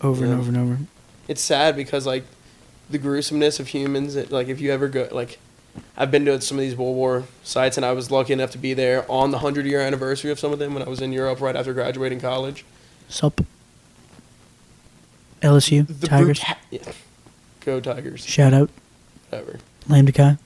over 0.00 0.24
Yeah. 0.24 0.32
and 0.32 0.40
over 0.40 0.48
and 0.50 0.56
over? 0.58 0.78
It's 1.26 1.40
sad 1.42 1.74
because 1.76 2.06
like 2.06 2.24
the 2.90 2.98
gruesomeness 2.98 3.58
of 3.60 3.68
humans. 3.68 4.16
It, 4.16 4.30
like 4.30 4.48
if 4.48 4.60
you 4.60 4.72
ever 4.72 4.88
go 4.88 5.08
like. 5.10 5.38
I've 5.96 6.10
been 6.10 6.24
to 6.24 6.40
some 6.40 6.58
of 6.58 6.62
these 6.62 6.74
World 6.74 6.96
War 6.96 7.24
sites, 7.44 7.76
and 7.76 7.86
I 7.86 7.92
was 7.92 8.10
lucky 8.10 8.32
enough 8.32 8.50
to 8.52 8.58
be 8.58 8.74
there 8.74 9.08
on 9.08 9.30
the 9.30 9.38
hundred 9.38 9.64
year 9.66 9.80
anniversary 9.80 10.30
of 10.32 10.38
some 10.40 10.52
of 10.52 10.58
them 10.58 10.74
when 10.74 10.82
I 10.82 10.88
was 10.88 11.00
in 11.00 11.12
Europe 11.12 11.40
right 11.40 11.54
after 11.54 11.72
graduating 11.72 12.20
college. 12.20 12.64
Sup? 13.08 13.40
LSU 15.40 15.86
The 16.00 16.06
Tigers. 16.08 16.40
bruta- 16.40 16.56
yeah. 16.70 16.80
Go 17.60 17.78
Tigers, 17.80 18.24
Shout 18.24 18.52
out 18.52 18.70
whatever. 19.28 19.58
Lambda 19.88 20.10
Chi. 20.10 20.36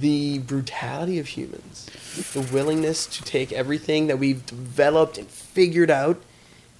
The 0.00 0.38
brutality 0.38 1.18
of 1.18 1.28
humans, 1.28 1.86
the 2.32 2.40
willingness 2.40 3.06
to 3.06 3.22
take 3.22 3.52
everything 3.52 4.06
that 4.06 4.18
we've 4.18 4.44
developed 4.46 5.18
and 5.18 5.26
figured 5.28 5.90
out, 5.90 6.16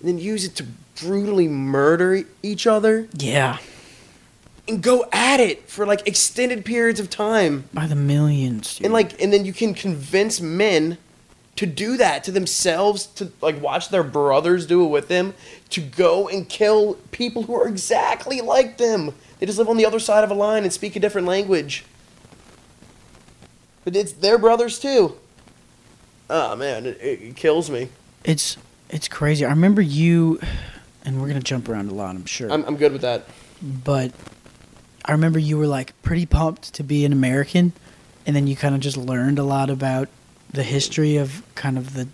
and 0.01 0.09
then 0.09 0.19
use 0.19 0.45
it 0.45 0.55
to 0.57 0.67
brutally 1.01 1.49
murder 1.49 2.23
each 2.43 2.67
other 2.67 3.09
Yeah, 3.15 3.59
and 4.69 4.83
go 4.83 5.07
at 5.13 5.41
it 5.41 5.69
for 5.69 5.87
like 5.87 6.07
extended 6.09 6.65
periods 6.65 6.99
of 7.01 7.11
time. 7.11 7.65
by 7.73 7.87
the 7.87 7.95
millions. 7.95 8.77
Dude. 8.77 8.87
And 8.87 8.93
like, 8.95 9.21
and 9.23 9.33
then 9.33 9.45
you 9.45 9.53
can 9.53 9.75
convince 9.75 10.41
men 10.41 10.99
to 11.57 11.67
do 11.67 11.97
that 11.97 12.23
to 12.25 12.31
themselves, 12.33 13.07
to 13.07 13.33
like 13.41 13.61
watch 13.63 13.89
their 13.89 14.03
brothers 14.03 14.67
do 14.67 14.85
it 14.85 14.89
with 14.89 15.09
them, 15.09 15.35
to 15.71 15.81
go 15.81 16.29
and 16.29 16.49
kill 16.49 16.95
people 17.13 17.45
who 17.45 17.55
are 17.55 17.67
exactly 17.69 18.41
like 18.41 18.77
them. 18.79 19.15
They 19.39 19.47
just 19.47 19.59
live 19.59 19.69
on 19.69 19.77
the 19.77 19.87
other 19.87 19.99
side 19.99 20.25
of 20.25 20.31
a 20.31 20.35
line 20.35 20.65
and 20.65 20.73
speak 20.73 20.97
a 20.97 21.01
different 21.01 21.27
language. 21.27 21.85
But 23.87 23.95
it's 23.95 24.11
their 24.13 24.37
brothers 24.37 24.81
too. 24.81 25.15
Oh 26.29 26.57
man, 26.57 26.87
it, 26.87 26.99
it 27.01 27.37
kills 27.37 27.71
me. 27.71 27.89
it's 28.25 28.57
it's 28.91 29.07
crazy. 29.07 29.45
I 29.45 29.51
remember 29.51 29.81
you, 29.81 30.41
and 31.05 31.23
we're 31.23 31.29
gonna 31.29 31.39
jump 31.41 31.69
around 31.69 31.89
a 31.89 31.95
lot. 31.95 32.17
I'm 32.17 32.25
sure. 32.27 32.51
I'm, 32.51 32.65
I'm 32.65 32.77
good 32.77 32.91
with 32.93 33.03
that. 33.03 33.29
but 33.63 34.11
I 35.05 35.13
remember 35.13 35.39
you 35.39 35.57
were 35.57 35.69
like 35.69 35.93
pretty 36.03 36.27
pumped 36.27 36.75
to 36.75 36.83
be 36.83 37.05
an 37.05 37.13
American, 37.13 37.73
and 38.27 38.35
then 38.35 38.49
you 38.49 38.57
kind 38.57 38.75
of 38.75 38.81
just 38.81 38.97
learned 38.97 39.39
a 39.39 39.45
lot 39.45 39.71
about 39.71 40.09
the 40.53 40.65
history 40.65 41.17
of 41.17 41.45
kind 41.55 41.79
of 41.79 41.95
the 41.95 42.09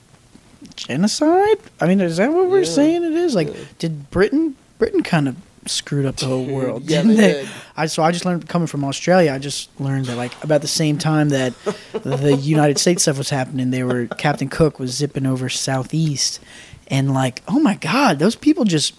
genocide. 0.76 1.56
I 1.80 1.86
mean, 1.86 2.02
is 2.02 2.18
that 2.18 2.30
what 2.32 2.50
we're 2.50 2.58
Yeah. 2.60 2.64
saying? 2.64 3.02
It 3.04 3.14
is 3.14 3.34
like, 3.34 3.48
Yeah. 3.48 3.60
did 3.78 4.10
Britain 4.10 4.56
Britain 4.78 5.02
kind 5.02 5.26
of 5.26 5.36
screwed 5.66 6.06
up 6.06 6.16
the 6.16 6.26
whole 6.26 6.44
world? 6.44 6.82
yeah, 6.84 7.02
didn't 7.02 7.16
they 7.16 7.32
they? 7.44 7.48
I 7.76 7.86
so 7.86 8.02
I 8.02 8.12
just 8.12 8.24
learned 8.24 8.48
coming 8.48 8.66
from 8.66 8.84
Australia. 8.84 9.32
I 9.32 9.38
just 9.38 9.68
learned 9.80 10.06
that 10.06 10.16
like 10.16 10.32
about 10.44 10.60
the 10.60 10.68
same 10.68 10.98
time 10.98 11.30
that 11.30 11.54
the 11.92 12.36
United 12.40 12.78
States 12.78 13.02
stuff 13.02 13.18
was 13.18 13.30
happening, 13.30 13.70
they 13.70 13.84
were 13.84 14.06
Captain 14.06 14.48
Cook 14.48 14.78
was 14.78 14.92
zipping 14.92 15.26
over 15.26 15.48
southeast, 15.48 16.40
and 16.88 17.12
like, 17.14 17.42
oh 17.48 17.60
my 17.60 17.74
God, 17.74 18.18
those 18.18 18.36
people 18.36 18.64
just 18.64 18.94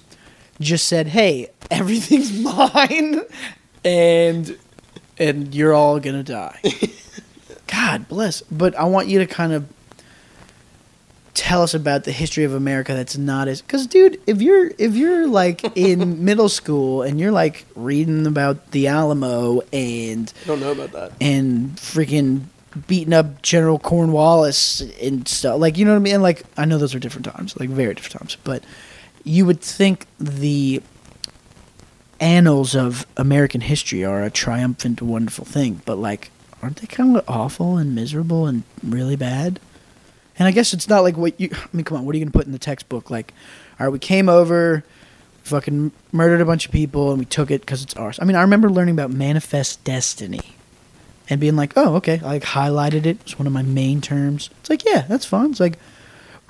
just 0.59 0.87
said, 0.87 1.07
"Hey, 1.07 1.49
everything's 1.71 2.31
mine," 2.39 3.21
and 3.83 4.57
and 5.17 5.53
you're 5.53 5.73
all 5.73 5.99
gonna 5.99 6.23
die. 6.23 6.59
God 7.67 8.07
bless. 8.07 8.41
But 8.43 8.75
I 8.75 8.83
want 8.85 9.07
you 9.07 9.19
to 9.19 9.25
kind 9.25 9.53
of 9.53 9.65
tell 11.33 11.63
us 11.63 11.73
about 11.73 12.03
the 12.03 12.11
history 12.11 12.43
of 12.43 12.53
America 12.53 12.93
that's 12.93 13.17
not 13.17 13.47
as 13.47 13.61
because 13.61 13.87
dude 13.87 14.19
if 14.27 14.41
you're 14.41 14.71
if 14.77 14.95
you're 14.95 15.27
like 15.27 15.63
in 15.77 16.23
middle 16.23 16.49
school 16.49 17.01
and 17.01 17.19
you're 17.19 17.31
like 17.31 17.65
reading 17.75 18.27
about 18.27 18.71
the 18.71 18.87
Alamo 18.87 19.61
and 19.71 20.31
I 20.43 20.47
don't 20.47 20.59
know 20.59 20.71
about 20.71 20.91
that. 20.91 21.11
and 21.19 21.75
freaking 21.75 22.43
beating 22.87 23.13
up 23.13 23.41
General 23.41 23.79
Cornwallis 23.79 24.81
and 25.01 25.27
stuff 25.27 25.59
like 25.59 25.77
you 25.77 25.85
know 25.85 25.91
what 25.91 25.97
I 25.97 26.01
mean 26.01 26.21
like 26.21 26.43
I 26.57 26.65
know 26.65 26.77
those 26.77 26.93
are 26.93 26.99
different 26.99 27.25
times 27.25 27.59
like 27.59 27.69
very 27.69 27.93
different 27.95 28.19
times 28.19 28.37
but 28.43 28.63
you 29.23 29.45
would 29.45 29.61
think 29.61 30.05
the 30.19 30.81
annals 32.19 32.75
of 32.75 33.05
American 33.17 33.61
history 33.61 34.05
are 34.05 34.23
a 34.23 34.29
triumphant 34.29 35.01
wonderful 35.01 35.45
thing 35.45 35.81
but 35.85 35.97
like 35.97 36.29
aren't 36.61 36.77
they 36.77 36.87
kind 36.87 37.17
of 37.17 37.23
awful 37.27 37.77
and 37.77 37.95
miserable 37.95 38.45
and 38.45 38.63
really 38.83 39.15
bad 39.15 39.59
and 40.37 40.47
I 40.47 40.51
guess 40.51 40.73
it's 40.73 40.89
not 40.89 41.03
like 41.03 41.17
what 41.17 41.39
you. 41.39 41.49
I 41.51 41.67
mean, 41.73 41.83
come 41.83 41.97
on. 41.97 42.05
What 42.05 42.15
are 42.15 42.17
you 42.17 42.25
gonna 42.25 42.31
put 42.31 42.45
in 42.45 42.51
the 42.51 42.59
textbook? 42.59 43.09
Like, 43.09 43.33
all 43.79 43.87
right, 43.87 43.93
we 43.93 43.99
came 43.99 44.29
over, 44.29 44.83
fucking 45.43 45.91
murdered 46.11 46.41
a 46.41 46.45
bunch 46.45 46.65
of 46.65 46.71
people, 46.71 47.11
and 47.11 47.19
we 47.19 47.25
took 47.25 47.51
it 47.51 47.61
because 47.61 47.83
it's 47.83 47.95
ours. 47.95 48.19
I 48.21 48.25
mean, 48.25 48.35
I 48.35 48.41
remember 48.41 48.69
learning 48.69 48.95
about 48.95 49.11
manifest 49.11 49.83
destiny, 49.83 50.55
and 51.29 51.39
being 51.39 51.55
like, 51.55 51.73
oh, 51.75 51.95
okay. 51.95 52.19
I 52.23 52.27
like 52.27 52.43
highlighted 52.43 53.05
it. 53.05 53.19
It's 53.21 53.37
one 53.37 53.47
of 53.47 53.53
my 53.53 53.63
main 53.63 54.01
terms. 54.01 54.49
It's 54.59 54.69
like, 54.69 54.85
yeah, 54.85 55.01
that's 55.01 55.25
fun. 55.25 55.51
It's 55.51 55.59
like, 55.59 55.77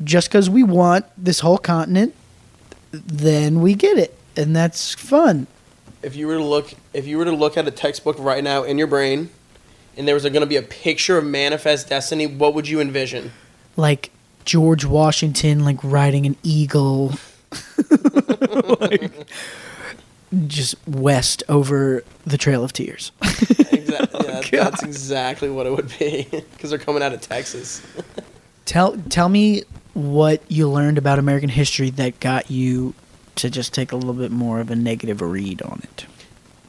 just 0.04 0.30
because 0.30 0.50
we 0.50 0.64
want 0.64 1.06
this 1.18 1.42
whole 1.42 1.58
continent, 1.58 2.14
then 2.92 3.62
we 3.62 3.74
get 3.74 3.98
it, 3.98 4.18
and 4.36 4.56
that's 4.56 4.94
fun. 4.94 5.48
If 6.02 6.16
you 6.16 6.28
were 6.28 6.36
to 6.36 6.44
look, 6.44 6.74
if 6.94 7.08
you 7.08 7.18
were 7.18 7.26
to 7.26 7.32
look 7.32 7.58
at 7.58 7.68
a 7.68 7.72
textbook 7.72 8.18
right 8.20 8.44
now 8.44 8.64
in 8.64 8.78
your 8.78 8.88
brain, 8.88 9.30
and 9.96 10.08
there 10.08 10.16
was 10.16 10.24
going 10.24 10.42
to 10.42 10.46
be 10.46 10.58
a 10.58 10.62
picture 10.62 11.18
of 11.18 11.26
manifest 11.26 11.90
destiny, 11.90 12.28
what 12.28 12.54
would 12.54 12.68
you 12.68 12.82
envision? 12.82 13.32
Like 13.76 14.12
George 14.46 14.86
Washington, 14.86 15.64
like 15.66 15.78
riding 15.84 16.26
an 16.26 16.36
eagle. 16.44 17.14
Like, 18.80 19.12
just 20.48 20.76
west 20.88 21.44
over 21.50 22.04
the 22.26 22.38
Trail 22.38 22.64
of 22.64 22.74
Tears. 22.74 23.12
Exactly. 23.72 24.26
yeah, 24.26 24.42
that's 24.52 24.84
exactly 24.84 25.50
what 25.50 25.66
it 25.66 25.72
would 25.72 25.92
be 26.00 26.28
because 26.52 26.70
they're 26.70 26.80
coming 26.80 27.04
out 27.04 27.14
of 27.14 27.22
Texas. 27.22 27.82
tell 28.66 28.98
tell 29.10 29.30
me 29.30 29.64
what 29.94 30.42
you 30.50 30.70
learned 30.70 30.98
about 30.98 31.20
American 31.20 31.50
history 31.50 31.90
that 31.92 32.20
got 32.20 32.50
you 32.50 32.94
to 33.36 33.50
just 33.50 33.74
take 33.74 33.92
a 33.92 33.96
little 33.96 34.14
bit 34.14 34.32
more 34.32 34.60
of 34.60 34.70
a 34.72 34.76
negative 34.76 35.22
read 35.22 35.62
on 35.62 35.82
it. 35.84 36.06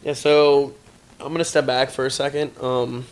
Yeah, 0.03 0.13
so 0.15 0.75
I'm 1.21 1.33
gonna 1.33 1.45
step 1.45 1.67
back 1.67 1.91
for 1.91 2.07
a 2.07 2.11
second. 2.11 2.53
Um, 2.61 3.07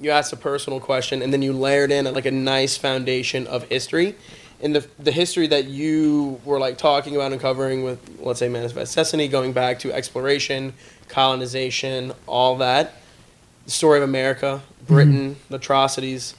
you 0.00 0.10
asked 0.10 0.32
a 0.32 0.36
personal 0.36 0.80
question, 0.80 1.22
and 1.22 1.32
then 1.32 1.42
you 1.42 1.52
layered 1.52 1.90
in 1.90 2.04
like 2.12 2.26
a 2.26 2.30
nice 2.30 2.76
foundation 2.76 3.46
of 3.46 3.64
history, 3.64 4.14
and 4.60 4.74
the 4.74 4.86
the 4.98 5.12
history 5.12 5.46
that 5.48 5.66
you 5.66 6.40
were 6.44 6.58
like 6.58 6.78
talking 6.78 7.14
about 7.14 7.32
and 7.32 7.40
covering 7.40 7.84
with, 7.84 7.98
let's 8.20 8.38
say, 8.38 8.48
Manifest 8.48 8.94
Destiny, 8.94 9.28
going 9.28 9.52
back 9.52 9.78
to 9.80 9.92
exploration, 9.92 10.72
colonization, 11.08 12.12
all 12.26 12.56
that, 12.58 12.94
the 13.64 13.70
story 13.70 13.98
of 13.98 14.04
America, 14.04 14.62
Britain, 14.86 15.36
the 15.48 15.56
atrocities. 15.56 16.34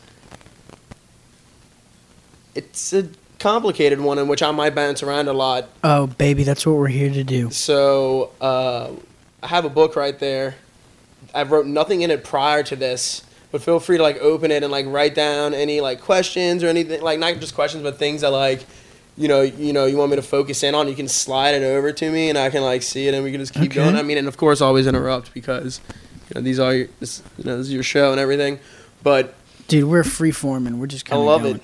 It's 2.54 2.94
a 2.94 3.10
complicated 3.40 4.00
one 4.00 4.18
in 4.18 4.28
which 4.30 4.42
I 4.42 4.52
might 4.52 4.74
bounce 4.74 5.04
around 5.04 5.28
a 5.28 5.34
lot 5.34 5.68
Oh, 5.84 6.08
baby, 6.08 6.44
that's 6.44 6.66
what 6.66 6.78
we're 6.78 6.88
here 6.88 7.12
to 7.12 7.24
do. 7.24 7.52
so 7.52 8.32
uh, 8.40 8.92
I 9.44 9.48
have 9.48 9.66
a 9.66 9.70
book 9.70 9.96
right 9.98 10.18
there. 10.18 10.56
I 11.34 11.44
wrote 11.44 11.66
nothing 11.66 12.02
in 12.02 12.12
it 12.12 12.24
prior 12.24 12.64
to 12.64 12.76
this, 12.78 13.24
but 13.56 13.64
feel 13.64 13.80
free 13.80 13.96
to 13.96 14.04
like 14.04 14.18
open 14.18 14.52
it 14.52 14.64
and 14.64 14.72
like 14.72 14.86
write 14.86 15.16
down 15.16 15.54
any 15.54 15.80
like 15.80 16.02
questions 16.02 16.62
or 16.62 16.68
anything 16.68 17.02
like 17.02 17.20
not 17.20 17.40
just 17.40 17.56
questions, 17.56 17.84
but 17.84 17.98
things 17.98 18.20
that 18.20 18.32
like 18.32 18.66
you 19.16 19.30
know 19.30 19.40
you 19.42 19.72
know 19.72 19.86
you 19.86 19.96
want 19.96 20.10
me 20.10 20.18
to 20.18 20.22
focus 20.22 20.62
in 20.62 20.76
on. 20.76 20.90
You 20.90 20.94
can 20.96 21.08
slide 21.08 21.52
it 21.56 21.64
over 21.64 21.94
to 21.94 22.12
me 22.12 22.28
and 22.28 22.38
I 22.38 22.50
can 22.50 22.64
like 22.64 22.84
see 22.84 23.08
it 23.08 23.14
and 23.14 23.24
we 23.24 23.32
can 23.32 23.40
just 23.40 23.54
keep 23.54 23.72
Okay. 23.72 23.76
going. 23.76 23.96
I 23.96 24.02
mean, 24.04 24.18
and 24.18 24.28
of 24.28 24.36
course 24.36 24.60
always 24.60 24.88
interrupt 24.88 25.34
because 25.34 25.80
you 26.28 26.34
know 26.36 26.42
these 26.42 26.60
are 26.60 26.74
your, 26.74 26.88
this, 27.00 27.24
you 27.38 27.46
know 27.46 27.58
this 27.58 27.68
is 27.68 27.74
your 27.74 27.82
show 27.84 28.12
and 28.12 28.20
everything, 28.20 28.60
but 29.04 29.34
Dude, 29.70 29.86
we're 29.86 30.04
free 30.04 30.32
forming. 30.32 30.78
We're 30.80 30.88
just 30.88 31.08
I 31.08 31.12
kind 31.12 31.22
of 31.22 31.26
love 31.28 31.44
going. 31.44 31.56
it. 31.56 31.62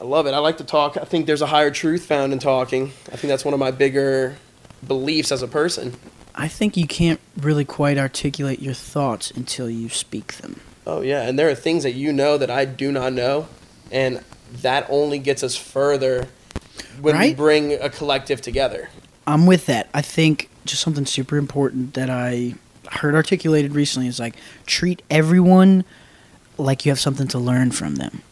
I 0.00 0.04
love 0.04 0.26
it. 0.26 0.34
I 0.34 0.38
like 0.38 0.56
to 0.58 0.64
talk. 0.64 0.96
I 0.96 1.04
think 1.04 1.26
there's 1.26 1.42
a 1.42 1.46
higher 1.46 1.70
truth 1.70 2.04
found 2.06 2.32
in 2.32 2.40
talking. 2.40 2.86
I 3.12 3.16
think 3.16 3.28
that's 3.30 3.44
one 3.44 3.54
of 3.54 3.60
my 3.60 3.70
bigger 3.70 4.36
beliefs 4.84 5.30
as 5.30 5.42
a 5.42 5.48
person. 5.48 5.94
I 6.34 6.48
think 6.48 6.76
you 6.76 6.88
can't 6.88 7.20
really 7.40 7.64
quite 7.64 7.96
articulate 7.98 8.60
your 8.60 8.74
thoughts 8.74 9.30
until 9.30 9.70
you 9.70 9.88
speak 9.88 10.34
them. 10.38 10.60
Oh 10.86 11.00
yeah, 11.00 11.22
and 11.22 11.38
there 11.38 11.48
are 11.48 11.54
things 11.54 11.82
that 11.82 11.92
you 11.92 12.12
know 12.12 12.36
that 12.36 12.50
I 12.50 12.64
do 12.64 12.92
not 12.92 13.12
know, 13.12 13.48
and 13.90 14.22
that 14.62 14.86
only 14.88 15.18
gets 15.18 15.42
us 15.42 15.56
further 15.56 16.28
when 17.00 17.18
we 17.18 17.34
bring 17.34 17.72
a 17.72 17.88
collective 17.88 18.40
together. 18.40 18.90
I'm 19.26 19.46
with 19.46 19.66
that. 19.66 19.88
I 19.94 20.02
think 20.02 20.50
just 20.64 20.82
something 20.82 21.06
super 21.06 21.36
important 21.36 21.94
that 21.94 22.10
I 22.10 22.54
heard 22.90 23.14
articulated 23.14 23.74
recently 23.74 24.08
is 24.08 24.20
like 24.20 24.36
treat 24.66 25.02
everyone 25.10 25.84
like 26.58 26.84
you 26.84 26.90
have 26.90 27.00
something 27.00 27.26
to 27.28 27.38
learn 27.38 27.70
from 27.70 27.96
them. 27.96 28.22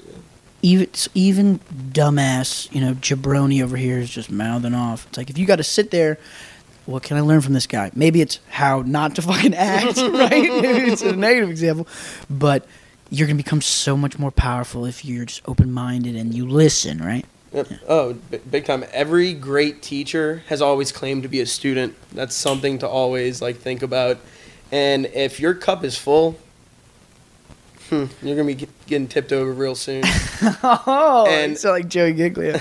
Even 0.61 0.89
even 1.15 1.59
dumbass, 1.59 2.73
you 2.73 2.81
know, 2.81 2.95
jabroni 2.95 3.63
over 3.63 3.77
here 3.77 3.99
is 3.99 4.11
just 4.11 4.31
mouthing 4.31 4.75
off. 4.75 5.07
It's 5.09 5.19
like 5.19 5.31
if 5.31 5.39
you 5.39 5.47
got 5.47 5.57
to 5.57 5.65
sit 5.65 5.91
there, 5.91 6.19
what 6.87 7.03
can 7.03 7.17
I 7.17 7.21
learn 7.21 7.41
from 7.41 7.53
this 7.55 7.67
guy? 7.67 7.91
Maybe 7.95 8.21
it's 8.21 8.41
how 8.51 8.83
not 8.83 9.15
to 9.17 9.23
fucking 9.23 9.55
act, 9.55 9.97
right? 9.99 10.31
Maybe 10.31 10.91
it's 10.91 11.03
a 11.03 11.15
negative 11.15 11.51
example, 11.51 11.87
but 12.31 12.67
you're 13.11 13.27
gonna 13.27 13.37
become 13.37 13.61
so 13.61 13.97
much 13.97 14.19
more 14.19 14.31
powerful 14.31 14.85
if 14.87 15.05
you're 15.05 15.25
just 15.27 15.43
open 15.47 15.71
minded 15.73 16.17
and 16.17 16.33
you 16.35 16.47
listen, 16.49 16.99
right? 16.99 17.25
Yep. 17.53 17.69
Oh, 17.87 18.13
b- 18.31 18.39
big 18.51 18.65
time. 18.65 18.85
Every 18.93 19.35
great 19.35 19.83
teacher 19.83 20.43
has 20.49 20.63
always 20.63 20.91
claimed 20.91 21.23
to 21.25 21.29
be 21.29 21.41
a 21.41 21.47
student. 21.47 21.95
That's 22.13 22.35
something 22.35 22.79
to 22.79 22.89
always 22.89 23.43
like 23.43 23.57
think 23.59 23.83
about. 23.83 24.19
And 24.71 25.05
if 25.07 25.39
your 25.39 25.53
cup 25.53 25.85
is 25.85 25.99
full, 25.99 26.39
hmm, 27.91 28.07
you're 28.23 28.37
gonna 28.37 28.47
be 28.47 28.55
get- 28.55 28.87
getting 28.87 29.07
tipped 29.09 29.33
over 29.33 29.53
real 29.53 29.75
soon. 29.75 30.03
Oh, 30.65 31.27
And- 31.29 31.57
sound 31.59 31.75
like 31.75 31.89
Joey 31.89 32.15
Giglia. 32.15 32.61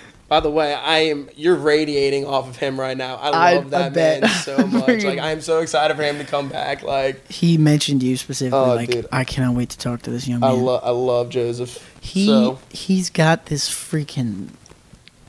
By 0.28 0.40
the 0.40 0.50
way, 0.50 0.74
I 0.74 0.98
am 1.00 1.28
you're 1.36 1.54
radiating 1.54 2.26
off 2.26 2.48
of 2.48 2.56
him 2.56 2.80
right 2.80 2.96
now. 2.96 3.14
I 3.16 3.28
I- 3.28 3.54
love 3.54 3.66
I 3.66 3.68
that 3.88 3.92
bet. 3.94 4.20
man 4.22 4.30
so 4.30 4.66
much. 4.66 5.04
Like 5.04 5.20
I 5.20 5.30
am 5.30 5.40
so 5.40 5.60
excited 5.60 5.96
for 5.96 6.02
him 6.02 6.18
to 6.18 6.24
come 6.24 6.48
back. 6.48 6.82
Like 6.82 7.30
He 7.30 7.56
mentioned 7.58 8.02
you 8.02 8.16
specifically. 8.16 8.58
Oh, 8.58 8.74
like, 8.74 8.90
dude. 8.90 9.06
I 9.12 9.22
cannot 9.24 9.54
wait 9.54 9.70
to 9.70 9.78
talk 9.78 10.02
to 10.02 10.10
this 10.10 10.26
young 10.26 10.40
man. 10.40 10.50
I 10.50 10.52
love 10.54 10.80
I 10.84 10.90
love 10.90 11.28
Joseph. 11.28 11.78
he 12.00 12.26
so 12.26 12.58
he's 12.70 13.08
got 13.08 13.46
this 13.46 13.68
freaking 13.70 14.48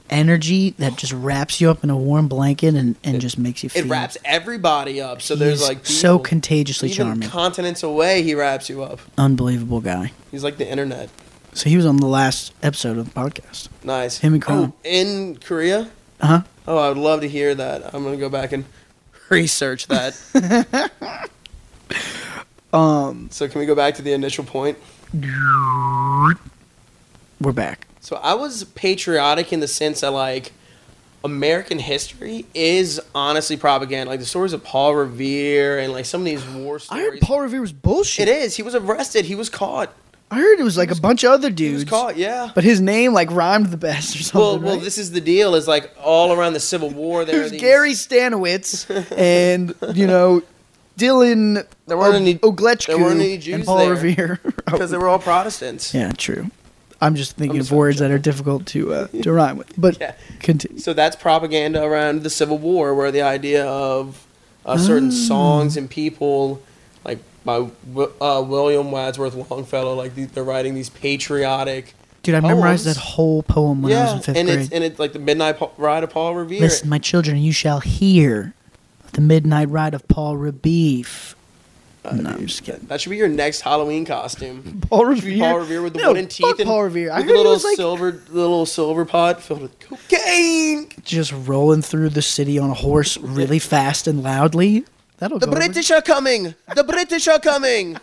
energy 0.10 0.70
that 0.78 0.96
just 0.96 1.12
wraps 1.12 1.60
you 1.60 1.70
up 1.70 1.84
in 1.84 1.90
a 1.90 1.98
warm 1.98 2.28
blanket 2.30 2.74
and, 2.76 2.96
and 3.04 3.18
It- 3.18 3.20
just 3.20 3.38
makes 3.38 3.62
you 3.64 3.70
feel. 3.70 3.84
it 3.86 3.90
wraps 3.90 4.18
everybody 4.24 5.02
up. 5.02 5.22
So 5.22 5.36
there's 5.36 5.60
He's 5.60 5.68
like 5.68 5.86
so 5.86 6.14
people- 6.18 6.24
contagiously 6.24 6.90
even 6.90 7.06
charming, 7.08 7.30
continents 7.30 7.84
away, 7.84 8.24
he 8.24 8.34
wraps 8.34 8.70
you 8.70 8.84
up. 8.84 9.00
unbelievable 9.18 9.82
guy. 9.82 10.12
He's 10.32 10.44
like 10.44 10.58
the 10.58 10.68
internet. 10.68 11.10
So 11.58 11.72
he 11.72 11.76
was 11.76 11.88
on 11.88 11.98
the 11.98 12.06
last 12.06 12.54
episode 12.62 13.00
of 13.00 13.12
the 13.12 13.20
podcast. 13.20 13.70
Nice. 13.84 14.20
Him 14.20 14.34
and 14.34 14.42
Kron. 14.44 14.74
Oh, 14.74 14.74
in 14.84 15.38
Korea. 15.38 15.90
Uh 16.22 16.28
huh. 16.28 16.42
Oh, 16.68 16.78
I 16.78 16.90
would 16.90 17.00
love 17.00 17.22
to 17.22 17.28
hear 17.28 17.56
that. 17.56 17.96
I'm 17.96 18.04
gonna 18.04 18.16
go 18.16 18.30
back 18.30 18.52
and 18.52 18.64
research 19.30 19.88
that. 19.88 20.92
Um, 22.74 23.30
so 23.32 23.48
can 23.48 23.60
we 23.60 23.66
go 23.66 23.76
back 23.76 23.96
to 23.96 24.02
the 24.02 24.12
initial 24.12 24.44
point? 24.44 24.78
we're 27.40 27.54
back. 27.54 27.88
So 28.02 28.18
I 28.18 28.34
was 28.34 28.66
patriotic 28.66 29.54
in 29.54 29.62
the 29.62 29.70
sense 29.70 30.02
that 30.02 30.12
like 30.12 30.52
American 31.24 31.80
history 31.80 32.46
is 32.54 33.00
honestly 33.16 33.56
propaganda. 33.56 34.10
Like 34.12 34.20
the 34.20 34.26
stories 34.26 34.52
of 34.52 34.66
Paul 34.66 34.96
Revere 34.96 35.80
and 35.80 35.94
like 35.94 36.06
some 36.06 36.22
of 36.22 36.26
these 36.26 36.46
war 36.46 36.78
stories. 36.78 37.02
I 37.08 37.10
heard 37.10 37.22
Paul 37.22 37.40
Revere 37.40 37.62
was 37.62 37.72
bullshit. 37.72 38.28
It 38.28 38.38
is. 38.38 38.58
He 38.58 38.64
was 38.64 38.76
arrested. 38.76 39.26
He 39.26 39.34
was 39.34 39.50
caught. 39.50 39.94
I 40.30 40.40
heard 40.40 40.60
it 40.60 40.64
was 40.64 40.78
like 40.78 40.90
was- 40.90 40.98
a 41.00 41.02
bunch 41.02 41.24
of 41.24 41.32
other 41.32 41.48
He 41.50 41.56
dudes. 41.56 41.84
was 41.86 41.90
caught. 41.90 42.18
Yeah. 42.18 42.52
But 42.54 42.64
his 42.64 42.82
name 42.82 43.14
like 43.14 43.32
rhymed 43.32 43.68
the 43.68 43.78
best 43.78 44.16
or 44.16 44.24
something. 44.24 44.40
Well, 44.42 44.60
well, 44.60 44.76
right? 44.76 44.84
this 44.84 44.98
is 44.98 45.12
the 45.12 45.22
deal. 45.22 45.56
Is 45.56 45.68
like 45.68 45.92
all 46.02 46.34
around 46.34 46.54
the 46.54 46.60
Civil 46.60 46.90
War. 46.90 47.24
There 47.26 47.48
these, 47.48 47.62
Gary 47.62 47.94
Stanowitz 47.94 48.86
and 49.18 49.74
you 49.96 50.06
know 50.08 50.42
Dylan 50.98 51.66
There 51.86 51.98
weren't 51.98 52.14
O- 52.16 52.18
any- 52.18 52.36
Oglechku 52.36 52.88
there 52.88 52.98
weren't 52.98 53.22
any 53.22 53.52
and 53.54 53.64
Paul 53.66 53.78
there. 53.78 53.92
Revere. 53.92 54.40
because 54.66 54.92
they 54.92 54.98
were 54.98 55.08
all 55.08 55.20
Protestants. 55.20 55.94
yeah, 55.94 56.12
true. 56.12 56.50
I'm 57.00 57.14
just 57.16 57.38
thinking 57.38 57.60
I'm 57.60 57.66
of 57.66 57.72
words 57.72 58.00
that 58.00 58.10
are 58.10 58.18
difficult 58.18 58.66
to 58.68 58.94
uh, 58.94 59.08
to 59.22 59.32
rhyme 59.32 59.58
with. 59.58 59.72
But 59.80 59.98
Yeah. 60.02 60.16
continue. 60.40 60.80
So 60.80 60.94
that's 60.94 61.16
propaganda 61.16 61.84
around 61.84 62.24
the 62.24 62.30
Civil 62.32 62.58
War, 62.58 62.96
where 62.96 63.12
the 63.12 63.22
idea 63.22 63.66
of 63.66 64.26
uh, 64.66 64.78
certain 64.78 65.10
Ah. 65.10 65.28
songs 65.28 65.78
and 65.78 65.88
people, 65.90 66.60
by 67.48 67.68
uh, 68.22 68.42
William 68.42 68.92
Wadsworth 68.92 69.34
Longfellow, 69.50 69.96
like 69.96 70.14
they're 70.14 70.44
writing 70.44 70.76
these 70.76 70.90
patriotic. 70.90 71.94
Dude, 72.22 72.36
I 72.36 72.42
memorized 72.42 72.86
that 72.86 72.98
whole 72.98 73.42
poem 73.42 73.82
when 73.82 73.94
I 73.94 74.04
was 74.04 74.14
in 74.14 74.20
fifth 74.20 74.38
and 74.38 74.48
grade. 74.48 74.60
it's 74.60 74.72
and 74.72 74.84
it's 74.84 75.00
like 75.00 75.14
the 75.14 75.20
Midnight 75.20 75.58
Pa- 75.58 75.72
Ride 75.78 76.04
of 76.04 76.10
Paul 76.10 76.36
Revere. 76.36 76.60
Listen, 76.60 76.90
my 76.90 77.00
children, 77.00 77.38
you 77.38 77.54
shall 77.54 77.80
hear 77.80 78.54
the 79.14 79.22
midnight 79.22 79.70
ride 79.70 79.94
of 79.94 80.06
Paul 80.10 80.36
Rebeef. 80.36 81.36
Uh, 82.04 82.16
no, 82.16 82.30
I'm 82.32 82.46
just 82.48 82.64
kidding. 82.64 82.86
That, 82.88 83.02
should 83.02 83.10
be 83.12 83.18
your 83.18 83.28
next 83.30 83.62
Halloween 83.62 84.06
costume. 84.06 84.82
Paul 84.90 85.06
Revere. 85.06 85.40
Paul 85.40 85.60
Revere 85.60 85.82
with 85.82 85.94
the 85.94 86.00
No, 86.00 86.10
wooden 86.10 86.28
teeth 86.28 86.60
and 86.60 86.68
Paul 86.68 86.84
Revere. 86.84 87.12
I 87.12 87.22
heard 87.22 87.28
little 87.28 87.52
was 87.54 87.64
like 87.64 87.76
silver, 87.78 88.12
the 88.12 88.34
little 88.34 88.66
silver 88.66 89.06
pot 89.06 89.42
filled 89.42 89.62
with 89.62 89.80
cocaine. 89.80 90.90
just 91.04 91.32
rolling 91.34 91.82
through 91.82 92.10
the 92.10 92.22
city 92.22 92.60
on 92.60 92.70
a 92.70 92.74
horse 92.76 93.18
really 93.18 93.60
fast 93.60 94.06
and 94.08 94.22
loudly. 94.22 94.86
That'll 95.20 95.40
The 95.40 95.46
go 95.48 95.52
over. 95.52 95.60
British 95.62 95.92
are 95.92 96.02
coming. 96.02 96.54
The 96.76 96.84
British 96.84 97.28
are 97.28 97.40
coming. 97.40 97.98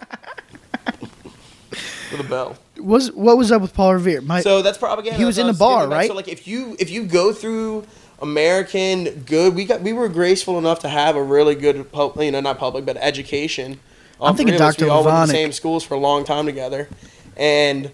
with 2.11 2.20
a 2.20 2.24
bell. 2.24 2.57
Was 2.79 3.12
what 3.12 3.37
was 3.38 3.53
up 3.53 3.62
with 3.62 3.72
Paul 3.74 3.94
Revere? 3.94 4.20
My 4.20 4.40
So 4.40 4.62
that's 4.62 4.79
propaganda. 4.79 5.18
He 5.18 5.24
was 5.24 5.37
That's 5.37 5.42
in 5.42 5.46
what 5.48 5.57
a 5.57 5.59
bar, 5.59 5.83
I 5.83 5.87
was 5.87 5.88
getting 5.88 5.92
at. 5.92 5.96
right? 5.98 6.09
So 6.09 6.14
like 6.14 6.29
if 6.29 6.46
you 6.48 6.77
if 6.79 6.90
you 6.90 7.05
go 7.05 7.33
through 7.33 7.87
American 8.20 9.22
good, 9.27 9.55
we 9.55 9.64
got 9.64 9.81
we 9.81 9.92
were 9.92 10.09
graceful 10.09 10.59
enough 10.59 10.81
to 10.81 10.88
have 10.88 11.16
a 11.16 11.22
really 11.22 11.55
good 11.55 11.90
pub, 11.92 12.20
you 12.20 12.31
know 12.33 12.40
not 12.40 12.59
public 12.59 12.85
but 12.85 12.96
education. 12.98 13.79
All 14.20 14.29
I'm 14.29 14.37
thinking 14.37 14.57
three 14.57 14.64
of 14.64 14.68
us, 14.68 14.77
Dr. 14.77 14.85
We 14.87 14.90
all 14.90 15.05
went 15.05 15.16
to 15.27 15.33
the 15.33 15.38
same 15.38 15.53
schools 15.53 15.85
for 15.85 15.94
a 15.94 15.98
long 15.98 16.24
time 16.24 16.46
together, 16.46 16.88
and 17.37 17.90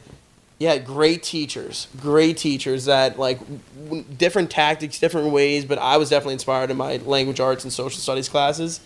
yeah, 0.59 0.77
great 0.79 1.23
teachers, 1.23 1.89
great 2.01 2.37
teachers 2.37 2.85
that 2.87 3.19
like 3.19 3.39
w- 3.85 4.05
different 4.19 4.51
tactics, 4.51 4.99
different 4.99 5.31
ways. 5.31 5.65
But 5.65 5.79
I 5.79 5.97
was 5.97 6.11
definitely 6.11 6.35
inspired 6.35 6.71
in 6.71 6.77
my 6.77 6.97
language 6.99 7.41
arts 7.41 7.65
and 7.65 7.73
social 7.73 7.99
studies 8.01 8.29
classes, 8.29 8.81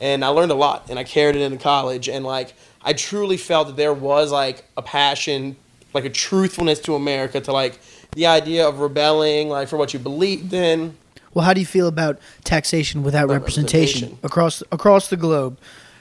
and 0.00 0.24
I 0.24 0.28
learned 0.28 0.50
a 0.50 0.54
lot, 0.54 0.88
and 0.88 0.98
I 0.98 1.04
carried 1.04 1.36
it 1.36 1.42
into 1.42 1.58
college, 1.58 2.08
and 2.08 2.24
like 2.24 2.54
I 2.82 2.92
truly 2.92 3.36
felt 3.36 3.68
that 3.68 3.76
there 3.76 3.92
was 3.92 4.32
like 4.32 4.64
a 4.76 4.82
passion, 4.82 5.56
like 5.92 6.04
a 6.04 6.10
truthfulness 6.10 6.80
to 6.80 6.94
America, 6.94 7.40
to 7.40 7.52
like 7.52 7.78
the 8.12 8.26
idea 8.26 8.66
of 8.66 8.80
rebelling, 8.80 9.48
like 9.48 9.68
for 9.68 9.76
what 9.76 9.92
you 9.92 10.00
believed 10.00 10.52
in. 10.52 10.96
well, 11.34 11.44
how 11.44 11.52
do 11.52 11.60
you 11.60 11.66
feel 11.66 11.86
about 11.86 12.18
taxation 12.44 13.02
without 13.02 13.28
representation, 13.28 14.10
representation. 14.10 14.18
across 14.22 14.62
across 14.72 15.08
the 15.08 15.16
globe? 15.16 15.58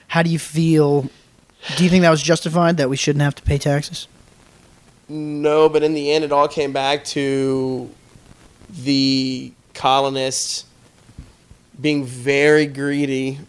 How 0.08 0.24
do 0.24 0.30
you 0.30 0.40
feel? 0.40 1.10
Do 1.76 1.84
you 1.84 1.90
think 1.90 2.04
that 2.04 2.10
was 2.10 2.24
justified 2.24 2.78
that 2.78 2.90
we 2.90 2.96
shouldn't 2.96 3.22
have 3.22 3.36
to 3.36 3.44
pay 3.44 3.58
taxes? 3.58 4.08
No, 5.10 5.68
but 5.68 5.84
in 5.84 5.94
the 5.94 6.12
end, 6.12 6.24
it 6.24 6.32
all 6.32 6.48
came 6.48 6.72
back 6.72 7.04
to 7.06 7.90
the 8.70 9.52
colonists 9.74 10.66
being 11.82 12.06
very 12.06 12.66
greedy 12.66 13.40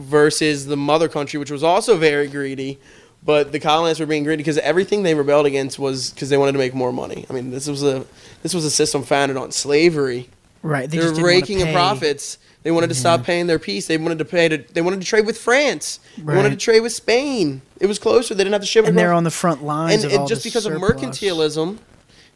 versus 0.00 0.66
the 0.66 0.76
mother 0.76 1.08
country, 1.08 1.38
which 1.38 1.50
was 1.50 1.62
also 1.62 1.96
very 1.96 2.28
greedy. 2.28 2.78
But 3.22 3.52
the 3.52 3.60
colonists 3.60 4.00
were 4.00 4.06
being 4.06 4.24
greedy 4.24 4.38
because 4.38 4.58
everything 4.58 5.02
they 5.02 5.14
rebelled 5.14 5.44
against 5.44 5.78
was 5.78 6.10
because 6.10 6.30
they 6.30 6.38
wanted 6.38 6.52
to 6.52 6.58
make 6.58 6.74
more 6.74 6.92
money. 6.92 7.26
I 7.28 7.34
mean, 7.34 7.50
this 7.50 7.68
was 7.68 7.82
a 7.82 8.06
this 8.42 8.54
was 8.54 8.64
a 8.64 8.70
system 8.70 9.02
founded 9.02 9.36
on 9.36 9.52
slavery. 9.52 10.30
Right. 10.62 10.90
They, 10.90 10.98
didn't 10.98 11.22
raking 11.22 11.60
in 11.60 11.72
profits. 11.72 12.38
They 12.62 12.70
wanted 12.70 12.88
to 12.88 12.94
stop 12.94 13.20
mm-hmm. 13.20 13.26
paying 13.26 13.46
their 13.46 13.58
piece. 13.58 13.86
They 13.86 13.96
wanted 13.96 14.18
to 14.18 14.24
pay 14.24 14.48
to. 14.48 14.58
They 14.58 14.80
wanted 14.80 15.00
to 15.00 15.06
trade 15.06 15.26
with 15.26 15.38
France. 15.38 16.00
They 16.16 16.22
wanted 16.22 16.50
to 16.50 16.56
trade 16.56 16.80
with 16.80 16.92
Spain. 16.92 17.62
It 17.78 17.86
was 17.86 17.98
closer. 17.98 18.34
They 18.34 18.44
didn't 18.44 18.54
have 18.54 18.62
to 18.62 18.66
ship 18.66 18.84
it 18.84 18.88
And 18.88 18.98
they're 18.98 19.12
on 19.12 19.24
the 19.24 19.30
front 19.30 19.64
lines 19.64 20.04
and 20.04 20.12
all 20.14 20.26
just 20.26 20.44
because 20.44 20.66
of 20.66 20.72
mercantilism 20.74 21.78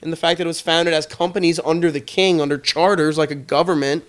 and 0.03 0.12
the 0.12 0.16
fact 0.16 0.38
that 0.38 0.44
it 0.44 0.48
was 0.48 0.61
founded 0.61 0.92
as 0.94 1.07
companies 1.07 1.59
under 1.64 1.90
the 1.90 2.00
king, 2.00 2.40
under 2.40 2.59
charters 2.59 3.16
like 3.16 3.31
a 3.31 3.35
government, 3.35 4.05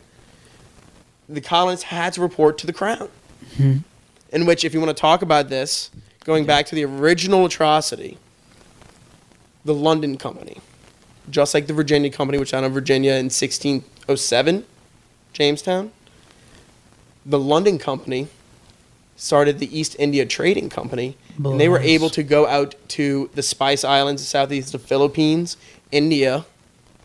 the 1.28 1.42
colonists 1.42 1.86
had 1.86 2.14
to 2.14 2.22
report 2.22 2.58
to 2.60 2.68
the 2.68 2.74
crown. 2.74 3.10
In 3.60 4.46
which, 4.46 4.64
if 4.66 4.74
you 4.74 4.80
want 4.82 4.96
to 4.96 5.00
talk 5.00 5.22
about 5.22 5.50
this, 5.50 5.90
going 6.24 6.46
back 6.46 6.66
to 6.68 6.76
the 6.76 6.84
original 6.86 7.46
atrocity, 7.46 8.18
the 9.64 9.74
London 9.74 10.18
Company, 10.18 10.58
just 11.30 11.54
like 11.54 11.68
the 11.68 11.74
Virginia 11.74 12.10
Company, 12.10 12.38
which 12.38 12.52
founded 12.52 12.72
Virginia 12.72 13.12
in 13.14 13.26
1607, 13.26 14.66
Jamestown, 15.34 15.92
the 17.26 17.40
London 17.40 17.78
Company 17.78 18.28
started 19.16 19.60
the 19.60 19.78
East 19.78 19.96
India 19.98 20.26
Trading 20.26 20.70
Company, 20.70 21.18
and 21.38 21.60
they 21.60 21.70
were 21.70 21.80
able 21.80 22.10
to 22.10 22.22
go 22.24 22.46
out 22.48 22.76
to 22.90 23.30
the 23.34 23.42
Spice 23.42 23.84
Islands, 23.84 24.22
the 24.22 24.28
southeast 24.28 24.74
of 24.76 24.82
Philippines, 24.82 25.56
India. 25.92 26.46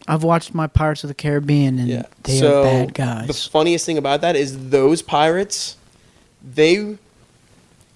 I've 0.08 0.24
watched 0.24 0.52
my 0.54 0.66
Pirates 0.66 1.04
of 1.04 1.08
the 1.08 1.14
Caribbean, 1.14 1.78
and 1.78 1.88
Yeah, 1.88 2.02
they 2.24 2.38
so 2.38 2.60
are 2.60 2.64
bad 2.64 2.94
guys. 2.94 3.26
the 3.28 3.34
funniest 3.50 3.86
thing 3.86 3.96
about 3.98 4.20
that 4.22 4.34
is 4.34 4.70
those 4.70 5.02
pirates, 5.02 5.76
they 6.42 6.98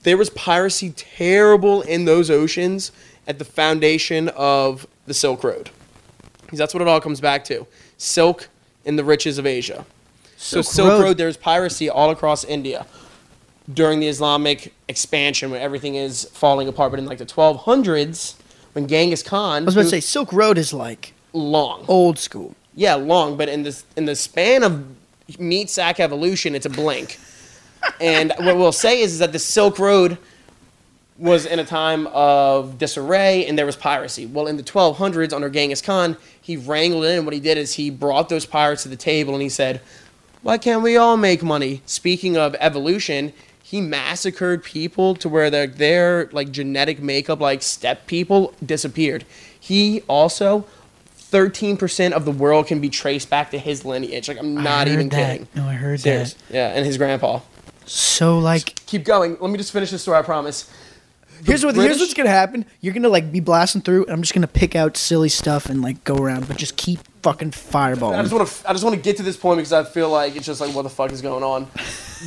there 0.03 0.17
was 0.17 0.31
piracy 0.31 0.91
terrible 0.91 1.83
in 1.83 2.05
those 2.05 2.31
oceans 2.31 2.93
at 3.27 3.39
the 3.39 3.45
foundation 3.45 4.29
of 4.31 4.87
the 5.07 5.15
Silk 5.15 5.43
Road. 5.43 5.71
Because 6.43 6.59
that's 6.59 6.75
what 6.75 6.83
it 6.83 6.89
all 6.89 7.01
comes 7.01 7.21
back 7.21 7.43
to. 7.45 7.67
Silk 7.97 8.49
and 8.85 8.99
the 8.99 9.05
riches 9.05 9.39
of 9.39 9.47
Asia. 9.47 9.87
So 10.37 10.61
Silk 10.61 10.89
Road. 10.89 11.03
Road. 11.03 11.17
there's 11.17 11.39
piracy 11.39 11.89
all 11.89 12.11
across 12.11 12.45
India 12.45 12.87
during 13.73 13.99
the 13.99 14.09
Islamic 14.09 14.75
expansion 14.89 15.51
when 15.51 15.63
everything 15.63 15.95
is 15.95 16.25
falling 16.25 16.69
apart. 16.69 16.93
But 16.93 17.01
in 17.01 17.07
like 17.07 17.19
the 17.19 17.27
1200s, 17.27 18.35
when 18.75 18.87
Genghis 18.87 19.23
Khan, 19.23 19.63
I 19.63 19.65
was 19.65 19.75
about 19.75 19.85
to 19.85 19.89
say 19.89 20.01
Silk 20.01 20.33
Road 20.35 20.59
is 20.59 20.75
like 20.75 21.15
long, 21.33 21.87
old 21.89 22.19
school. 22.19 22.55
yeah, 22.75 22.95
long, 22.95 23.39
but 23.39 23.49
in 23.49 23.63
this 23.63 23.85
in 23.97 24.05
the 24.05 24.17
span 24.17 24.63
of 24.63 24.85
meat 25.39 25.71
sack 25.71 25.99
evolution, 25.99 26.55
it's 26.55 26.67
a 26.67 26.71
blink. 26.71 27.19
And 28.01 28.33
what 28.39 28.57
we'll 28.57 28.73
say 28.73 29.01
is, 29.01 29.15
is 29.15 29.19
that 29.21 29.33
the 29.33 29.39
Silk 29.39 29.79
Road 29.79 30.19
was 31.17 31.47
in 31.47 31.59
a 31.59 31.65
time 31.65 32.09
of 32.09 32.77
disarray 32.79 33.47
and 33.47 33.57
there 33.57 33.67
was 33.67 33.77
piracy. 33.77 34.27
Well, 34.27 34.47
in 34.47 34.57
the 34.57 34.63
1200s 34.63 35.33
under 35.33 35.49
Genghis 35.49 35.81
Khan, 35.81 36.17
he 36.41 36.57
wrangled 36.57 37.05
in. 37.05 37.25
What 37.25 37.35
he 37.35 37.41
did 37.41 37.57
is 37.57 37.75
he 37.75 37.91
brought 37.91 38.29
those 38.29 38.47
pirates 38.47 38.83
to 38.83 38.89
the 38.89 38.97
table 38.97 39.33
and 39.33 39.43
he 39.43 39.49
said, 39.49 39.81
"Why 40.43 40.59
can't 40.59 40.83
we 40.83 40.97
all 40.97 41.17
make 41.17 41.43
money?" 41.43 41.83
Speaking 41.87 42.37
of 42.37 42.57
evolution, 42.59 43.33
he 43.63 43.81
massacred 43.81 44.65
people 44.65 45.15
to 45.17 45.29
where 45.29 45.51
their 45.51 45.67
their 45.69 46.29
like 46.33 46.51
genetic 46.51 47.01
makeup, 47.01 47.41
like 47.41 47.63
step 47.63 48.07
people, 48.07 48.53
disappeared. 48.65 49.25
He 49.59 50.03
also. 50.09 50.67
13% 51.31 52.13
of 52.13 52.25
the 52.25 52.31
world 52.31 52.69
can 52.69 52.81
be 52.81 52.89
traced 52.89 53.29
back 53.29 53.51
to 53.51 53.59
his 53.59 53.85
lineage. 53.85 54.29
Like, 54.29 54.39
I'm 54.39 54.55
not 54.55 54.87
even 54.87 55.09
that. 55.09 55.33
kidding. 55.33 55.49
No, 55.57 55.67
I 55.67 55.73
heard 55.73 55.99
Serious. 55.99 56.35
that. 56.35 56.55
Yeah, 56.55 56.69
and 56.69 56.87
his 56.87 56.97
grandpa. 56.97 57.41
So 57.87 58.39
like, 58.39 58.75
Keep 58.87 59.05
going. 59.05 59.37
Let 59.41 59.51
me 59.51 59.59
just 59.59 59.73
finish 59.73 59.91
this 59.91 60.03
story, 60.03 60.19
I 60.19 60.23
promise. 60.23 60.71
The 61.41 61.45
here's 61.47 61.65
what 61.65 61.75
here's 61.75 61.99
what's 61.99 62.15
gonna 62.15 62.31
happen. 62.31 62.65
You're 62.81 62.95
gonna 62.95 63.09
like 63.09 63.33
be 63.33 63.41
blasting 63.41 63.83
through, 63.83 64.05
and 64.05 64.13
I'm 64.13 64.23
just 64.23 64.35
gonna 64.35 64.47
pick 64.47 64.77
out 64.77 64.97
silly 64.97 65.29
stuff 65.29 65.67
and 65.67 65.83
like 65.83 66.05
go 66.05 66.17
around, 66.17 66.47
but 66.47 66.57
just 66.57 66.77
keep 66.77 67.01
fucking 67.23 67.51
fireballing. 67.51 68.19
I 68.19 68.23
just 68.23 68.33
want 68.33 68.49
to. 68.49 68.69
I 68.69 68.73
just 68.73 68.85
want 68.85 68.97
to 68.97 69.03
get 69.03 69.17
to 69.17 69.23
this 69.23 69.37
point 69.37 69.59
because 69.59 69.73
I 69.73 69.83
feel 69.83 70.11
like 70.11 70.37
it's 70.37 70.47
just 70.47 70.61
like 70.61 70.75
what 70.75 70.83
the 70.83 70.91
fuck 70.91 71.11
is 71.11 71.21
going 71.23 71.43
on. 71.43 71.67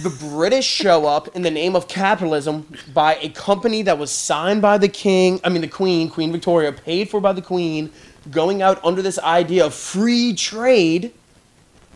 The 0.04 0.16
British 0.30 0.66
show 0.66 1.06
up 1.06 1.36
in 1.36 1.42
the 1.42 1.52
name 1.52 1.76
of 1.76 1.88
capitalism 1.88 2.68
by 2.94 3.16
a 3.16 3.30
company 3.30 3.82
that 3.84 3.98
was 3.98 4.12
signed 4.12 4.62
by 4.62 4.78
the 4.78 4.90
king. 4.90 5.40
I 5.44 5.50
mean, 5.50 5.62
the 5.62 5.68
queen, 5.68 6.10
Queen 6.10 6.32
Victoria, 6.32 6.72
paid 6.72 7.10
for 7.10 7.22
by 7.22 7.34
the 7.34 7.42
queen, 7.42 7.92
going 8.30 8.62
out 8.62 8.84
under 8.84 9.02
this 9.02 9.18
idea 9.20 9.66
of 9.66 9.74
free 9.74 10.34
trade. 10.34 11.14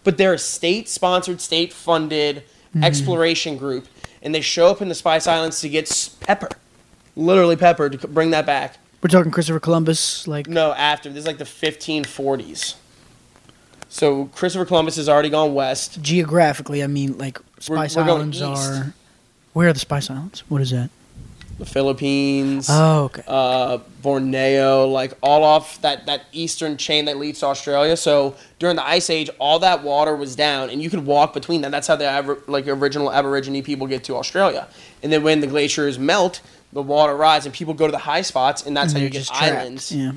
But 0.04 0.18
they're 0.18 0.34
a 0.34 0.40
state-sponsored, 0.40 1.40
state-funded 1.40 2.44
Mm-hmm. 2.72 2.84
exploration 2.86 3.58
group, 3.58 3.88
and 4.22 4.34
they 4.34 4.40
show 4.42 4.68
up 4.68 4.82
in 4.82 4.88
the 4.88 4.96
Spice 4.96 5.28
Islands 5.28 5.60
to 5.60 5.68
get 5.68 6.10
pepper, 6.22 6.48
literally 7.18 7.58
pepper, 7.58 7.90
to 7.90 8.08
bring 8.08 8.32
that 8.32 8.46
back. 8.46 8.78
We're 9.04 9.10
talking 9.10 9.30
Christopher 9.32 9.60
Columbus, 9.60 10.26
like 10.28 10.48
No, 10.48 10.72
after 10.74 11.10
this 11.10 11.22
is 11.22 11.28
like 11.28 11.38
the 11.38 11.44
1540s. 11.44 12.76
So 13.90 14.26
Christopher 14.34 14.64
Columbus 14.66 14.96
has 14.96 15.10
already 15.10 15.30
gone 15.30 15.54
west. 15.54 16.02
geographically. 16.02 16.82
I 16.82 16.88
mean, 16.88 17.18
like 17.18 17.40
We're- 17.68 17.88
Spice 17.90 17.96
we're 17.98 18.04
Islands 18.04 18.42
are. 18.42 18.94
Where 19.54 19.68
are 19.68 19.74
the 19.74 19.80
Spice 19.80 20.10
Islands? 20.10 20.44
What 20.48 20.62
is 20.62 20.70
that? 20.72 20.90
The 21.62 21.68
Philippines, 21.68 22.66
Oh, 22.72 23.04
okay. 23.04 23.22
uh, 23.28 23.78
Borneo, 24.02 24.88
like 24.88 25.14
all 25.22 25.44
off 25.44 25.80
that, 25.84 26.08
that 26.08 26.24
eastern 26.32 26.76
chain 26.76 27.06
that 27.06 27.18
leads 27.18 27.42
to 27.42 27.46
Australia. 27.46 27.96
So 27.96 28.36
during 28.58 28.78
the 28.78 28.84
Ice 28.84 29.12
Age, 29.12 29.30
all 29.38 29.60
that 29.60 29.84
water 29.84 30.16
was 30.16 30.36
down, 30.36 30.72
and 30.72 30.82
you 30.82 30.90
could 30.90 31.06
walk 31.06 31.36
between 31.36 31.62
them. 31.62 31.70
That's 31.70 31.86
how 31.86 31.98
the 31.98 32.40
like 32.48 32.68
original 32.68 33.12
Aborigine 33.12 33.62
people 33.62 33.86
get 33.86 34.04
to 34.06 34.16
Australia. 34.16 34.68
And 35.04 35.14
then 35.14 35.22
when 35.22 35.40
the 35.40 35.46
glaciers 35.46 36.00
melt, 36.00 36.42
the 36.74 36.82
water 36.82 37.16
rises, 37.16 37.46
and 37.46 37.54
people 37.54 37.76
go 37.76 37.86
to 37.86 37.92
the 37.92 38.00
high 38.00 38.24
spots, 38.24 38.66
and 38.66 38.76
that's 38.76 38.94
And 38.94 38.98
how 38.98 39.04
you 39.04 39.12
get 39.12 39.30
islands. 39.32 39.92
Yeah. 39.92 40.14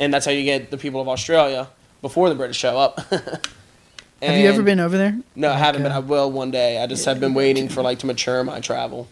And 0.00 0.14
that's 0.14 0.24
how 0.24 0.32
you 0.32 0.44
get 0.44 0.70
the 0.70 0.78
people 0.78 1.02
of 1.02 1.08
Australia 1.08 1.68
before 2.00 2.30
the 2.30 2.34
British 2.36 2.56
show 2.56 2.78
up. 2.78 3.00
Have 3.10 4.38
you 4.38 4.48
ever 4.48 4.62
been 4.62 4.80
over 4.80 4.96
there? 4.96 5.20
No, 5.34 5.50
I 5.50 5.58
haven't, 5.58 5.82
but 5.82 5.92
uh, 5.92 5.96
I 5.96 5.98
will 5.98 6.32
one 6.32 6.50
day. 6.50 6.82
I 6.82 6.86
just 6.86 7.04
have 7.04 7.20
been 7.20 7.34
waiting 7.34 7.68
for 7.68 7.82
like 7.82 7.98
to 7.98 8.06
mature 8.06 8.42
my 8.44 8.60
travel. 8.60 9.08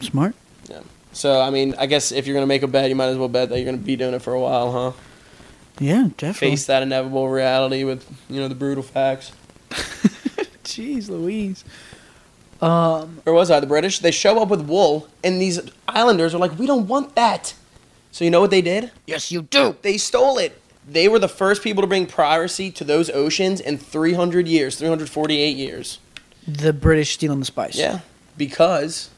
Smart. 0.00 0.34
Yeah. 0.70 0.80
So 1.12 1.40
I 1.40 1.50
mean, 1.50 1.74
I 1.78 1.86
guess 1.86 2.12
if 2.12 2.26
you're 2.26 2.34
gonna 2.34 2.46
make 2.46 2.62
a 2.62 2.68
bet, 2.68 2.88
you 2.88 2.96
might 2.96 3.08
as 3.08 3.18
well 3.18 3.28
bet 3.28 3.48
that 3.50 3.56
you're 3.56 3.64
gonna 3.64 3.76
be 3.76 3.96
doing 3.96 4.14
it 4.14 4.22
for 4.22 4.32
a 4.32 4.40
while, 4.40 4.72
huh? 4.72 4.92
Yeah, 5.80 6.08
definitely. 6.16 6.50
Face 6.50 6.66
that 6.66 6.82
inevitable 6.82 7.28
reality 7.28 7.84
with 7.84 8.06
you 8.28 8.40
know 8.40 8.48
the 8.48 8.54
brutal 8.54 8.82
facts. 8.82 9.32
Jeez, 10.64 11.08
Louise. 11.08 11.64
Um, 12.60 13.20
Where 13.24 13.34
was 13.34 13.50
I? 13.50 13.58
The 13.60 13.66
British. 13.66 14.00
They 14.00 14.10
show 14.10 14.40
up 14.40 14.48
with 14.48 14.60
wool, 14.62 15.08
and 15.24 15.40
these 15.40 15.60
islanders 15.88 16.34
are 16.34 16.38
like, 16.38 16.58
"We 16.58 16.66
don't 16.66 16.86
want 16.86 17.14
that." 17.16 17.54
So 18.12 18.24
you 18.24 18.30
know 18.30 18.40
what 18.40 18.50
they 18.50 18.62
did? 18.62 18.90
yes, 19.06 19.32
you 19.32 19.42
do. 19.42 19.76
They 19.82 19.96
stole 19.96 20.38
it. 20.38 20.60
They 20.86 21.08
were 21.08 21.18
the 21.18 21.28
first 21.28 21.62
people 21.62 21.82
to 21.82 21.86
bring 21.86 22.06
piracy 22.06 22.70
to 22.72 22.84
those 22.84 23.08
oceans 23.10 23.60
in 23.60 23.78
300 23.78 24.48
years, 24.48 24.76
348 24.76 25.56
years. 25.56 26.00
The 26.48 26.72
British 26.72 27.12
stealing 27.12 27.38
the 27.38 27.44
spice. 27.46 27.76
Yeah, 27.76 28.00
because 28.36 29.10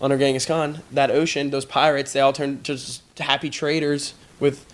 under 0.00 0.16
Genghis 0.16 0.46
Khan, 0.46 0.82
that 0.92 1.10
ocean, 1.10 1.50
those 1.50 1.64
pirates, 1.64 2.12
they 2.12 2.20
all 2.20 2.32
turned 2.32 2.64
to 2.64 2.74
just 2.74 3.02
happy 3.18 3.50
traders 3.50 4.14
with, 4.38 4.64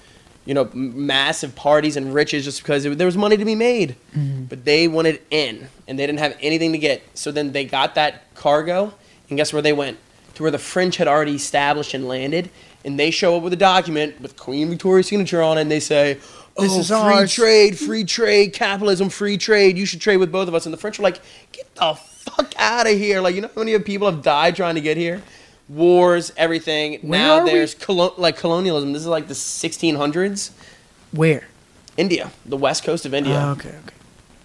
you 0.44 0.52
know, 0.52 0.68
m- 0.72 1.06
massive 1.06 1.54
parties 1.54 1.96
and 1.96 2.12
riches 2.12 2.44
just 2.44 2.62
because 2.62 2.84
it, 2.84 2.98
there 2.98 3.06
was 3.06 3.16
money 3.16 3.36
to 3.36 3.44
be 3.44 3.54
made. 3.54 3.96
Mm-hmm. 4.14 4.44
But 4.44 4.64
they 4.64 4.86
wanted 4.88 5.22
in, 5.30 5.68
and 5.88 5.98
they 5.98 6.06
didn't 6.06 6.18
have 6.18 6.36
anything 6.40 6.72
to 6.72 6.78
get. 6.78 7.02
So 7.14 7.32
then 7.32 7.52
they 7.52 7.64
got 7.64 7.94
that 7.94 8.34
cargo, 8.34 8.92
and 9.28 9.36
guess 9.38 9.52
where 9.52 9.62
they 9.62 9.72
went? 9.72 9.98
To 10.34 10.42
where 10.42 10.50
the 10.50 10.58
French 10.58 10.96
had 10.96 11.08
already 11.08 11.36
established 11.36 11.94
and 11.94 12.06
landed, 12.06 12.50
and 12.84 12.98
they 12.98 13.10
show 13.10 13.36
up 13.36 13.42
with 13.42 13.52
a 13.52 13.56
document 13.56 14.20
with 14.20 14.36
Queen 14.36 14.68
Victoria's 14.68 15.06
signature 15.08 15.40
on 15.40 15.56
it, 15.56 15.62
and 15.62 15.70
they 15.70 15.80
say, 15.80 16.14
This 16.58 16.72
"Oh, 16.72 16.80
is 16.80 16.88
free 16.88 16.96
ours." 16.96 17.32
trade, 17.32 17.78
free 17.78 18.04
trade, 18.04 18.52
capitalism, 18.52 19.08
free 19.08 19.38
trade. 19.38 19.78
You 19.78 19.86
should 19.86 20.00
trade 20.00 20.18
with 20.18 20.30
both 20.30 20.48
of 20.48 20.54
us." 20.54 20.66
And 20.66 20.72
the 20.72 20.76
French 20.76 20.98
were 20.98 21.04
like, 21.04 21.20
"Get 21.52 21.72
the 21.76 21.94
fuck 22.24 22.52
out 22.58 22.86
of 22.86 22.98
here!" 22.98 23.20
Like, 23.20 23.34
you 23.34 23.40
know 23.42 23.50
how 23.54 23.62
many 23.62 23.78
people 23.80 24.10
have 24.10 24.22
died 24.22 24.56
trying 24.56 24.74
to 24.76 24.80
get 24.80 24.96
here? 24.96 25.22
Wars, 25.68 26.32
everything. 26.36 27.00
Where 27.00 27.18
now 27.20 27.44
there's 27.44 27.74
colo- 27.74 28.14
like 28.18 28.36
colonialism. 28.36 28.92
This 28.92 29.02
is 29.02 29.08
like 29.08 29.28
the 29.28 29.34
1600s. 29.34 30.50
Where? 31.12 31.48
India, 31.96 32.32
the 32.44 32.56
west 32.56 32.84
coast 32.84 33.06
of 33.06 33.14
India 33.14 33.40
Oh, 33.40 33.52
okay, 33.52 33.68
okay. 33.68 33.94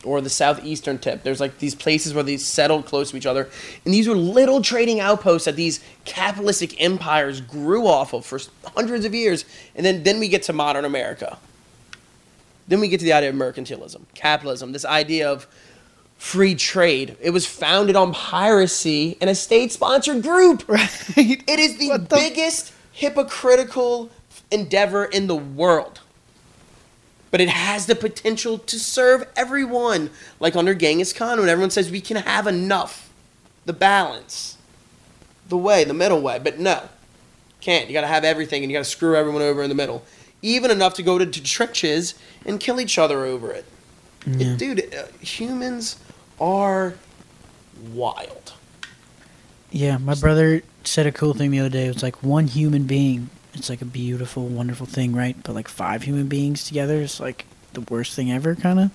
or 0.04 0.22
the 0.22 0.30
southeastern 0.30 1.00
tip. 1.00 1.24
There's 1.24 1.40
like 1.40 1.58
these 1.58 1.74
places 1.74 2.14
where 2.14 2.24
they 2.24 2.38
settled 2.38 2.86
close 2.86 3.10
to 3.12 3.18
each 3.18 3.26
other, 3.26 3.50
and 3.84 3.94
these 3.94 4.08
were 4.08 4.16
little 4.16 4.62
trading 4.62 5.00
outposts 5.00 5.46
that 5.46 5.56
these 5.56 5.80
capitalistic 6.06 6.80
empires 6.82 7.42
grew 7.42 7.88
off 7.88 8.14
of 8.14 8.26
for 8.26 8.40
hundreds 8.76 9.04
of 9.04 9.14
years. 9.16 9.46
And 9.76 9.86
then 9.86 10.04
then 10.04 10.20
we 10.20 10.28
get 10.30 10.44
to 10.44 10.54
modern 10.54 10.86
America. 10.86 11.38
Then 12.68 12.80
we 12.80 12.88
get 12.88 13.00
to 13.00 13.06
the 13.06 13.14
idea 13.14 13.30
of 13.32 13.36
mercantilism, 13.36 14.02
capitalism, 14.14 14.72
this 14.74 14.86
idea 14.86 15.30
of 15.30 15.48
free 16.20 16.54
trade. 16.54 17.18
It 17.22 17.32
was 17.32 17.46
founded 17.48 17.96
on 17.96 18.14
piracy 18.14 19.18
and 19.22 19.30
a 19.30 19.36
state-sponsored 19.36 20.22
group. 20.22 20.64
Right. 20.70 20.90
It 21.18 21.60
is 21.60 21.78
the, 21.78 21.98
the- 21.98 22.16
biggest 22.16 22.72
hypocritical 22.92 24.12
endeavor 24.52 25.06
in 25.06 25.26
the 25.28 25.36
world. 25.36 26.02
but 27.32 27.40
it 27.42 27.50
has 27.50 27.86
the 27.86 27.96
potential 27.96 28.58
to 28.58 28.78
serve 28.80 29.24
everyone. 29.36 30.10
Like 30.40 30.56
under 30.56 30.74
Genghis 30.76 31.14
Khan, 31.14 31.40
when 31.40 31.48
everyone 31.50 31.70
says 31.72 31.90
we 31.90 32.02
can 32.02 32.18
have 32.18 32.46
enough, 32.48 33.10
the 33.66 33.74
balance, 33.74 34.58
the 35.48 35.58
way, 35.58 35.84
the 35.84 35.94
middle 35.94 36.22
way. 36.22 36.40
But 36.40 36.60
no, 36.60 36.82
can't. 37.62 37.88
You 37.88 37.94
got 37.94 38.02
to 38.02 38.08
have 38.08 38.24
everything, 38.26 38.64
and 38.64 38.72
you 38.72 38.78
got 38.78 38.84
to 38.84 38.90
screw 38.90 39.16
everyone 39.16 39.42
over 39.42 39.64
in 39.64 39.70
the 39.70 39.76
middle, 39.76 40.04
even 40.42 40.70
enough 40.72 40.96
to 40.96 41.04
go 41.04 41.18
to, 41.18 41.26
to 41.26 41.44
trenches 41.44 42.14
and 42.46 42.60
kill 42.60 42.80
each 42.82 42.98
other 42.98 43.24
over 43.26 43.52
it. 43.52 43.66
Yeah. 44.28 44.48
It- 44.48 44.58
dude, 44.58 44.94
uh, 44.96 45.08
humans 45.22 45.96
are 46.40 46.96
wild. 47.94 48.54
Yeah, 49.72 49.98
my 49.98 50.16
brother 50.16 50.64
said 50.84 51.06
a 51.06 51.12
cool 51.12 51.34
thing 51.34 51.52
the 51.52 51.60
other 51.60 51.70
day. 51.70 51.86
It 51.86 51.94
was 51.94 52.04
like 52.04 52.24
one 52.24 52.48
human 52.48 52.84
being. 52.84 53.30
It's 53.54 53.70
like 53.70 53.82
a 53.82 53.86
beautiful, 53.86 54.48
wonderful 54.48 54.86
thing, 54.86 55.14
right? 55.16 55.36
But 55.44 55.54
like 55.56 55.68
five 55.68 56.04
human 56.04 56.28
beings 56.28 56.64
together 56.66 56.96
is 56.96 57.20
like 57.20 57.46
the 57.74 57.82
worst 57.82 58.14
thing 58.14 58.32
ever, 58.32 58.56
kind 58.56 58.80
of. 58.80 58.92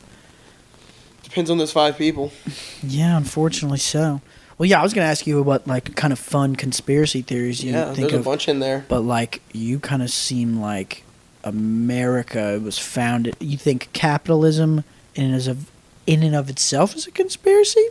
Depends 1.22 1.50
on 1.50 1.58
those 1.58 1.72
five 1.72 1.96
people. 1.96 2.32
Yeah, 2.82 3.16
unfortunately 3.16 3.78
so. 3.78 4.20
Well, 4.58 4.68
yeah, 4.68 4.78
I 4.80 4.82
was 4.82 4.92
gonna 4.94 5.06
ask 5.06 5.26
you 5.26 5.40
about 5.40 5.66
like 5.66 5.96
kind 5.96 6.12
of 6.12 6.18
fun 6.18 6.54
conspiracy 6.54 7.22
theories 7.22 7.64
you 7.64 7.72
yeah, 7.72 7.92
think 7.92 8.10
there's 8.10 8.20
a 8.20 8.24
bunch 8.24 8.48
in 8.48 8.60
there. 8.60 8.84
but 8.88 9.00
like 9.00 9.42
you 9.52 9.80
kind 9.80 10.02
of 10.02 10.10
seem 10.10 10.60
like 10.60 11.02
America 11.42 12.60
was 12.62 12.78
founded. 12.78 13.34
You 13.40 13.56
think 13.56 13.88
capitalism 13.92 14.84
and 15.16 15.34
as 15.34 15.46
of 15.48 15.70
in 16.06 16.22
and 16.22 16.34
of 16.34 16.48
itself 16.48 16.94
is 16.94 17.06
a 17.06 17.10
conspiracy? 17.10 17.86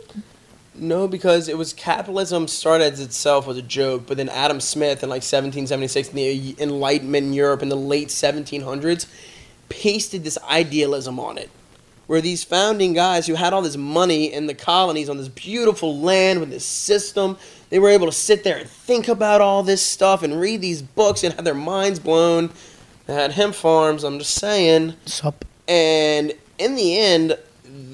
No, 0.74 1.06
because 1.06 1.48
it 1.48 1.56
was 1.56 1.72
capitalism 1.72 2.48
started 2.48 2.92
as 2.92 3.00
itself 3.00 3.46
was 3.46 3.56
a 3.56 3.62
joke, 3.62 4.06
but 4.06 4.16
then 4.16 4.28
Adam 4.28 4.60
Smith 4.60 5.02
in 5.02 5.08
like 5.08 5.22
1776 5.22 6.08
in 6.08 6.14
the 6.16 6.56
Enlightenment 6.58 7.28
in 7.28 7.32
Europe 7.32 7.62
in 7.62 7.68
the 7.68 7.76
late 7.76 8.08
1700s 8.08 9.06
pasted 9.68 10.24
this 10.24 10.38
idealism 10.48 11.20
on 11.20 11.38
it. 11.38 11.50
Where 12.06 12.20
these 12.20 12.44
founding 12.44 12.92
guys 12.92 13.26
who 13.26 13.34
had 13.34 13.52
all 13.52 13.62
this 13.62 13.76
money 13.76 14.32
in 14.32 14.46
the 14.46 14.54
colonies 14.54 15.08
on 15.08 15.16
this 15.16 15.28
beautiful 15.28 15.98
land 15.98 16.40
with 16.40 16.50
this 16.50 16.66
system, 16.66 17.38
they 17.70 17.78
were 17.78 17.88
able 17.88 18.06
to 18.06 18.12
sit 18.12 18.44
there 18.44 18.58
and 18.58 18.68
think 18.68 19.08
about 19.08 19.40
all 19.40 19.62
this 19.62 19.80
stuff 19.80 20.22
and 20.22 20.38
read 20.38 20.60
these 20.60 20.82
books 20.82 21.24
and 21.24 21.32
have 21.34 21.44
their 21.44 21.54
minds 21.54 21.98
blown. 21.98 22.50
They 23.06 23.14
had 23.14 23.32
hemp 23.32 23.54
farms, 23.54 24.04
I'm 24.04 24.18
just 24.18 24.34
saying. 24.34 24.94
Sup? 25.06 25.44
And 25.66 26.34
in 26.58 26.74
the 26.74 26.98
end, 26.98 27.38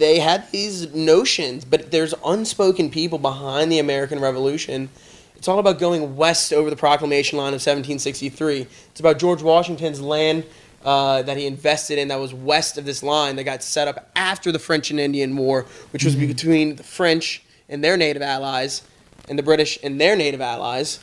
they 0.00 0.18
had 0.18 0.50
these 0.50 0.92
notions, 0.94 1.64
but 1.64 1.90
there's 1.90 2.14
unspoken 2.24 2.90
people 2.90 3.18
behind 3.18 3.70
the 3.70 3.78
American 3.78 4.18
Revolution. 4.18 4.88
It's 5.36 5.46
all 5.46 5.58
about 5.58 5.78
going 5.78 6.16
west 6.16 6.52
over 6.52 6.70
the 6.70 6.76
proclamation 6.76 7.38
line 7.38 7.48
of 7.48 7.60
1763. 7.60 8.66
It's 8.90 9.00
about 9.00 9.18
George 9.18 9.42
Washington's 9.42 10.00
land 10.00 10.44
uh, 10.84 11.22
that 11.22 11.36
he 11.36 11.46
invested 11.46 11.98
in 11.98 12.08
that 12.08 12.18
was 12.18 12.32
west 12.32 12.78
of 12.78 12.86
this 12.86 13.02
line 13.02 13.36
that 13.36 13.44
got 13.44 13.62
set 13.62 13.86
up 13.88 14.10
after 14.16 14.50
the 14.50 14.58
French 14.58 14.90
and 14.90 14.98
Indian 14.98 15.36
War, 15.36 15.66
which 15.92 16.04
was 16.04 16.16
between 16.16 16.76
the 16.76 16.82
French 16.82 17.42
and 17.68 17.84
their 17.84 17.96
native 17.96 18.22
allies 18.22 18.82
and 19.28 19.38
the 19.38 19.42
British 19.42 19.78
and 19.82 20.00
their 20.00 20.16
native 20.16 20.40
allies 20.40 21.00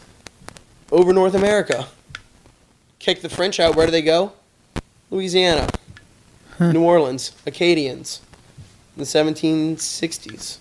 over 0.91 1.13
North 1.13 1.35
America. 1.35 1.87
Kick 2.99 3.21
the 3.21 3.29
French 3.29 3.59
out, 3.59 3.75
where 3.75 3.85
do 3.85 3.91
they 3.91 4.01
go? 4.01 4.33
Louisiana. 5.11 5.69
New 6.59 6.81
Orleans, 6.81 7.33
Acadians, 7.45 8.21
in 8.97 9.03
the 9.03 9.05
1760s. 9.05 10.57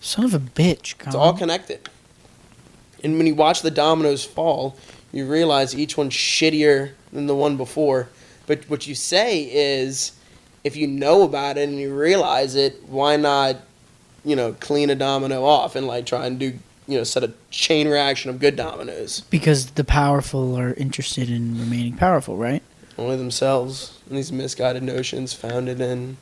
Son 0.00 0.24
of 0.24 0.34
a 0.34 0.40
bitch. 0.40 0.94
It's 1.06 1.14
all 1.14 1.32
connected. 1.32 1.88
And 3.04 3.16
when 3.16 3.26
you 3.26 3.34
watch 3.34 3.62
the 3.62 3.70
dominoes 3.70 4.24
fall, 4.24 4.76
you 5.12 5.26
realize 5.26 5.76
each 5.76 5.96
one's 5.96 6.12
shittier 6.12 6.92
than 7.12 7.26
the 7.26 7.34
one 7.34 7.56
before. 7.56 8.08
But 8.46 8.68
what 8.68 8.86
you 8.86 8.94
say 8.94 9.44
is, 9.44 10.12
if 10.64 10.76
you 10.76 10.88
know 10.88 11.22
about 11.22 11.56
it 11.56 11.68
and 11.68 11.78
you 11.78 11.94
realize 11.94 12.56
it, 12.56 12.82
why 12.88 13.16
not, 13.16 13.56
you 14.24 14.34
know, 14.34 14.54
clean 14.54 14.90
a 14.90 14.94
domino 14.94 15.44
off 15.44 15.76
and 15.76 15.86
like 15.86 16.06
try 16.06 16.26
and 16.26 16.38
do, 16.38 16.58
you 16.88 16.98
know, 16.98 17.04
set 17.04 17.22
a 17.22 17.32
chain 17.50 17.86
reaction 17.86 18.28
of 18.28 18.40
good 18.40 18.56
dominoes. 18.56 19.20
Because 19.30 19.70
the 19.72 19.84
powerful 19.84 20.58
are 20.58 20.74
interested 20.74 21.30
in 21.30 21.60
remaining 21.60 21.96
powerful, 21.96 22.36
right? 22.36 22.62
Only 22.98 23.16
themselves 23.16 24.00
and 24.08 24.18
these 24.18 24.32
misguided 24.32 24.82
notions 24.82 25.32
founded 25.32 25.80
in 25.80 26.16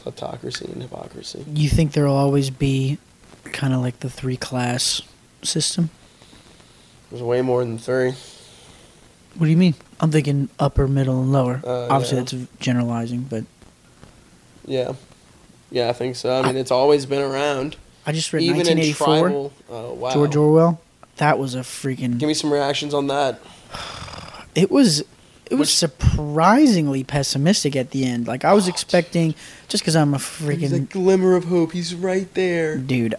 kleptocracy 0.00 0.70
and 0.72 0.82
hypocrisy. 0.82 1.44
You 1.52 1.68
think 1.68 1.92
there'll 1.92 2.16
always 2.16 2.50
be 2.50 2.98
kind 3.44 3.74
of 3.74 3.80
like 3.80 4.00
the 4.00 4.10
three 4.10 4.36
class 4.36 5.02
system? 5.42 5.90
There's 7.10 7.22
way 7.22 7.42
more 7.42 7.64
than 7.64 7.78
three. 7.78 8.14
What 9.36 9.46
do 9.46 9.50
you 9.50 9.56
mean? 9.56 9.74
I'm 10.00 10.10
thinking 10.10 10.48
upper, 10.58 10.88
middle, 10.88 11.20
and 11.22 11.32
lower. 11.32 11.60
Uh, 11.64 11.88
Obviously, 11.88 12.18
yeah. 12.18 12.24
that's 12.24 12.58
generalizing, 12.60 13.22
but 13.22 13.44
Yeah. 14.66 14.92
Yeah, 15.70 15.88
I 15.88 15.92
think 15.92 16.16
so. 16.16 16.40
I 16.40 16.46
mean, 16.46 16.56
it's 16.56 16.72
always 16.72 17.06
been 17.06 17.22
around. 17.22 17.76
I 18.04 18.12
just 18.12 18.32
read 18.32 18.42
Even 18.42 18.66
in 18.66 18.78
1984, 18.78 19.06
tribal. 19.28 19.52
Oh, 19.70 19.94
wow. 19.94 20.12
George 20.12 20.34
Orwell. 20.34 20.80
That 21.18 21.38
was 21.38 21.54
a 21.54 21.60
freaking. 21.60 22.18
Give 22.18 22.26
me 22.26 22.34
some 22.34 22.52
reactions 22.52 22.94
on 22.94 23.06
that. 23.08 23.40
It 24.56 24.68
was. 24.68 25.04
It 25.50 25.56
was 25.56 25.72
surprisingly 25.72 27.02
pessimistic 27.04 27.74
at 27.76 27.90
the 27.90 28.04
end. 28.06 28.26
Like 28.28 28.44
I 28.44 28.52
was 28.54 28.66
oh, 28.66 28.70
expecting, 28.70 29.34
just 29.68 29.82
because 29.82 29.96
I'm 29.96 30.14
a 30.14 30.18
freaking 30.18 30.72
a 30.72 30.78
glimmer 30.78 31.34
of 31.34 31.44
hope. 31.44 31.72
He's 31.72 31.94
right 31.94 32.32
there. 32.34 32.76
dude. 32.78 33.16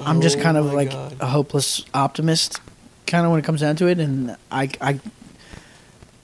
I'm 0.00 0.20
just 0.20 0.38
Oh 0.38 0.42
kind 0.42 0.56
of 0.56 0.72
like 0.72 0.90
God. 0.90 1.16
a 1.20 1.26
hopeless 1.26 1.84
optimist, 1.92 2.60
kind 3.06 3.24
of 3.26 3.32
when 3.32 3.40
it 3.40 3.44
comes 3.44 3.60
down 3.60 3.76
to 3.76 3.88
it. 3.88 3.98
And 3.98 4.36
I, 4.50 4.70
I, 4.80 5.00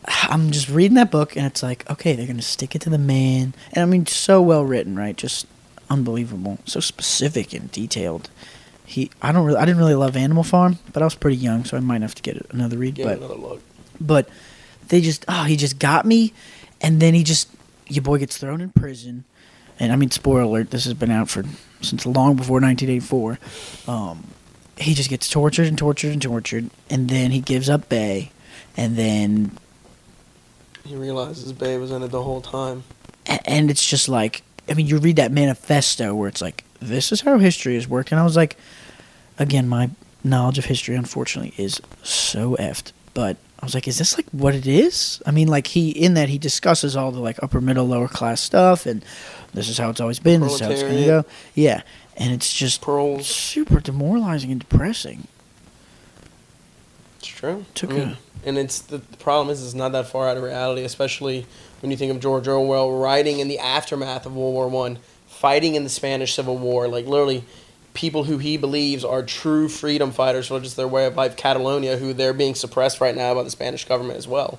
I'm 0.04 0.52
just 0.52 0.68
reading 0.68 0.94
that 0.94 1.10
book, 1.10 1.36
and 1.36 1.46
it's 1.46 1.62
like, 1.62 1.88
okay, 1.90 2.14
they're 2.14 2.26
gonna 2.26 2.42
stick 2.42 2.74
it 2.74 2.82
to 2.82 2.90
the 2.90 2.98
man, 2.98 3.54
and 3.72 3.82
I 3.82 3.86
mean, 3.86 4.06
so 4.06 4.40
well 4.40 4.64
written, 4.64 4.96
right? 4.96 5.16
Just 5.16 5.46
unbelievable, 5.90 6.58
so 6.64 6.80
specific 6.80 7.52
and 7.52 7.70
detailed. 7.72 8.30
He, 8.86 9.10
I 9.22 9.32
don't 9.32 9.44
really, 9.46 9.58
I 9.58 9.64
didn't 9.64 9.78
really 9.78 9.94
love 9.94 10.14
Animal 10.14 10.44
Farm, 10.44 10.78
but 10.92 11.02
I 11.02 11.06
was 11.06 11.14
pretty 11.14 11.38
young, 11.38 11.64
so 11.64 11.76
I 11.76 11.80
might 11.80 12.02
have 12.02 12.14
to 12.14 12.22
get 12.22 12.46
another 12.50 12.76
read. 12.78 12.94
Give 12.94 13.06
but 13.06 13.18
another 13.18 13.34
look. 13.34 13.62
but 14.00 14.28
they 14.88 15.00
just 15.00 15.24
oh 15.28 15.44
he 15.44 15.56
just 15.56 15.78
got 15.78 16.04
me 16.04 16.32
and 16.80 17.00
then 17.00 17.14
he 17.14 17.22
just 17.22 17.48
your 17.88 18.02
boy 18.02 18.18
gets 18.18 18.38
thrown 18.38 18.60
in 18.60 18.70
prison. 18.70 19.24
And 19.80 19.92
i 19.92 19.96
mean 19.96 20.10
spoiler 20.10 20.42
alert 20.42 20.70
this 20.70 20.84
has 20.84 20.94
been 20.94 21.10
out 21.10 21.28
for 21.28 21.44
since 21.82 22.06
long 22.06 22.36
before 22.36 22.60
1984 22.60 23.38
um, 23.92 24.26
he 24.78 24.94
just 24.94 25.10
gets 25.10 25.28
tortured 25.28 25.66
and 25.66 25.76
tortured 25.76 26.12
and 26.12 26.22
tortured 26.22 26.70
and 26.88 27.08
then 27.08 27.30
he 27.32 27.40
gives 27.40 27.68
up 27.68 27.88
bay 27.88 28.30
and 28.76 28.96
then 28.96 29.50
He 30.84 30.94
realizes 30.96 31.52
Bay 31.52 31.76
was 31.78 31.90
in 31.90 32.02
it 32.02 32.08
the 32.08 32.22
whole 32.22 32.40
time. 32.40 32.84
and 33.26 33.70
it's 33.70 33.84
just 33.86 34.08
like 34.08 34.42
i 34.68 34.74
mean 34.74 34.86
you 34.86 34.98
read 34.98 35.16
that 35.16 35.32
manifesto 35.32 36.14
where 36.14 36.28
it's 36.28 36.40
like 36.40 36.64
this 36.80 37.10
is 37.12 37.22
how 37.22 37.38
history 37.38 37.76
is 37.76 37.88
working. 37.88 38.16
I 38.18 38.22
was 38.24 38.36
like 38.36 38.56
again 39.38 39.68
my 39.68 39.90
knowledge 40.22 40.58
of 40.58 40.66
history 40.66 40.94
unfortunately 40.94 41.52
is 41.62 41.80
so 42.02 42.56
effed 42.60 42.92
but 43.12 43.36
i 43.64 43.66
was 43.66 43.72
like 43.74 43.88
is 43.88 43.96
this 43.96 44.18
like 44.18 44.26
what 44.30 44.54
it 44.54 44.66
is? 44.66 45.22
I 45.24 45.30
mean 45.30 45.48
like 45.48 45.68
he 45.68 45.88
in 45.88 46.12
that 46.14 46.28
he 46.28 46.36
discusses 46.36 46.96
all 46.96 47.10
the 47.10 47.18
like 47.18 47.42
upper 47.42 47.62
middle 47.62 47.86
lower 47.88 48.08
class 48.08 48.42
stuff 48.42 48.84
and 48.84 49.02
this 49.54 49.70
is 49.70 49.78
how 49.78 49.88
it's 49.88 50.00
always 50.02 50.18
been 50.18 50.42
this 50.42 50.54
is 50.56 50.60
how 50.60 50.68
it's 50.70 50.82
to 50.82 50.88
go. 51.06 51.24
Yeah. 51.54 51.80
And 52.18 52.30
it's 52.34 52.52
just 52.52 52.82
Pearls. 52.82 53.26
super 53.26 53.80
demoralizing 53.80 54.50
and 54.50 54.60
depressing. 54.60 55.28
It's 57.20 57.28
true. 57.28 57.64
Took 57.74 57.90
I 57.90 57.94
mean, 57.94 58.08
a- 58.08 58.18
and 58.48 58.58
it's 58.58 58.80
the, 58.80 58.98
the 58.98 59.16
problem 59.16 59.48
is 59.50 59.64
it's 59.64 59.72
not 59.74 59.92
that 59.92 60.08
far 60.08 60.28
out 60.28 60.36
of 60.36 60.42
reality, 60.42 60.82
especially 60.82 61.46
when 61.80 61.90
you 61.90 61.96
think 61.96 62.12
of 62.12 62.20
George 62.20 62.46
Orwell 62.46 62.92
writing 62.92 63.38
in 63.38 63.48
the 63.48 63.58
aftermath 63.58 64.26
of 64.26 64.36
World 64.36 64.52
War 64.52 64.68
One, 64.68 64.98
fighting 65.26 65.74
in 65.74 65.84
the 65.84 65.88
Spanish 65.90 66.34
Civil 66.34 66.58
War, 66.58 66.86
like 66.86 67.06
literally 67.06 67.44
people 67.94 68.24
who 68.24 68.38
he 68.38 68.56
believes 68.56 69.04
are 69.04 69.22
true 69.22 69.68
freedom 69.68 70.10
fighters 70.10 70.48
for 70.48 70.60
just 70.60 70.76
their 70.76 70.88
way 70.88 71.06
of 71.06 71.16
life, 71.16 71.36
Catalonia, 71.36 71.96
who 71.96 72.12
they're 72.12 72.34
being 72.34 72.54
suppressed 72.54 73.00
right 73.00 73.16
now 73.16 73.32
by 73.34 73.42
the 73.42 73.50
Spanish 73.50 73.86
government 73.86 74.18
as 74.18 74.28
well. 74.28 74.58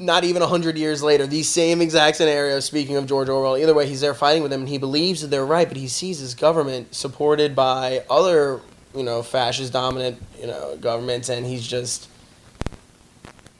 Not 0.00 0.24
even 0.24 0.42
hundred 0.42 0.78
years 0.78 1.02
later, 1.02 1.26
these 1.26 1.48
same 1.48 1.80
exact 1.82 2.16
scenarios. 2.16 2.64
Speaking 2.64 2.96
of 2.96 3.06
George 3.06 3.28
Orwell, 3.28 3.58
either 3.58 3.74
way, 3.74 3.86
he's 3.86 4.00
there 4.00 4.14
fighting 4.14 4.42
with 4.42 4.50
them, 4.50 4.60
and 4.60 4.68
he 4.68 4.78
believes 4.78 5.20
that 5.22 5.28
they're 5.28 5.44
right, 5.44 5.68
but 5.68 5.76
he 5.76 5.88
sees 5.88 6.20
his 6.20 6.34
government 6.34 6.94
supported 6.94 7.54
by 7.54 8.04
other, 8.08 8.60
you 8.94 9.02
know, 9.02 9.22
fascist 9.22 9.72
dominant, 9.72 10.22
you 10.40 10.46
know, 10.46 10.76
governments, 10.80 11.28
and 11.28 11.44
he's 11.44 11.66
just. 11.66 12.08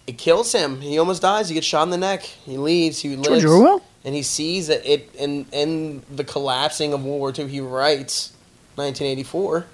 It 0.06 0.16
kills 0.16 0.52
him. 0.52 0.80
He 0.80 0.98
almost 0.98 1.20
dies. 1.20 1.50
He 1.50 1.54
gets 1.54 1.66
shot 1.66 1.82
in 1.82 1.90
the 1.90 1.98
neck. 1.98 2.22
He 2.22 2.56
leaves. 2.56 3.00
He 3.00 3.14
lives 3.14 3.42
george 3.42 3.44
orwell 3.44 3.82
and 4.04 4.14
he 4.14 4.22
sees 4.22 4.68
that 4.68 4.84
it 4.90 5.14
in 5.14 5.46
in 5.52 6.02
the 6.11 6.24
collapsing 6.24 6.92
of 6.92 7.04
World 7.04 7.18
War 7.20 7.32
II. 7.37 7.48
He 7.48 7.61
writes 7.61 8.32
1984, 8.76 9.66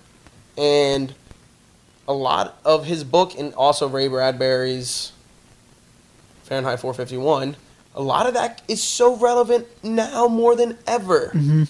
and 0.58 1.14
a 2.08 2.12
lot 2.12 2.58
of 2.64 2.86
his 2.86 3.04
book 3.04 3.32
and 3.38 3.54
also 3.54 3.88
Ray 3.88 4.08
Bradbury's 4.08 5.12
Fahrenheit 6.44 6.80
451. 6.80 7.56
A 7.94 8.02
lot 8.02 8.26
of 8.26 8.34
that 8.34 8.60
is 8.68 8.82
so 8.82 9.16
relevant 9.16 9.66
now 9.84 10.26
more 10.26 10.56
than 10.56 10.76
ever, 10.86 11.30
Mhm. 11.34 11.68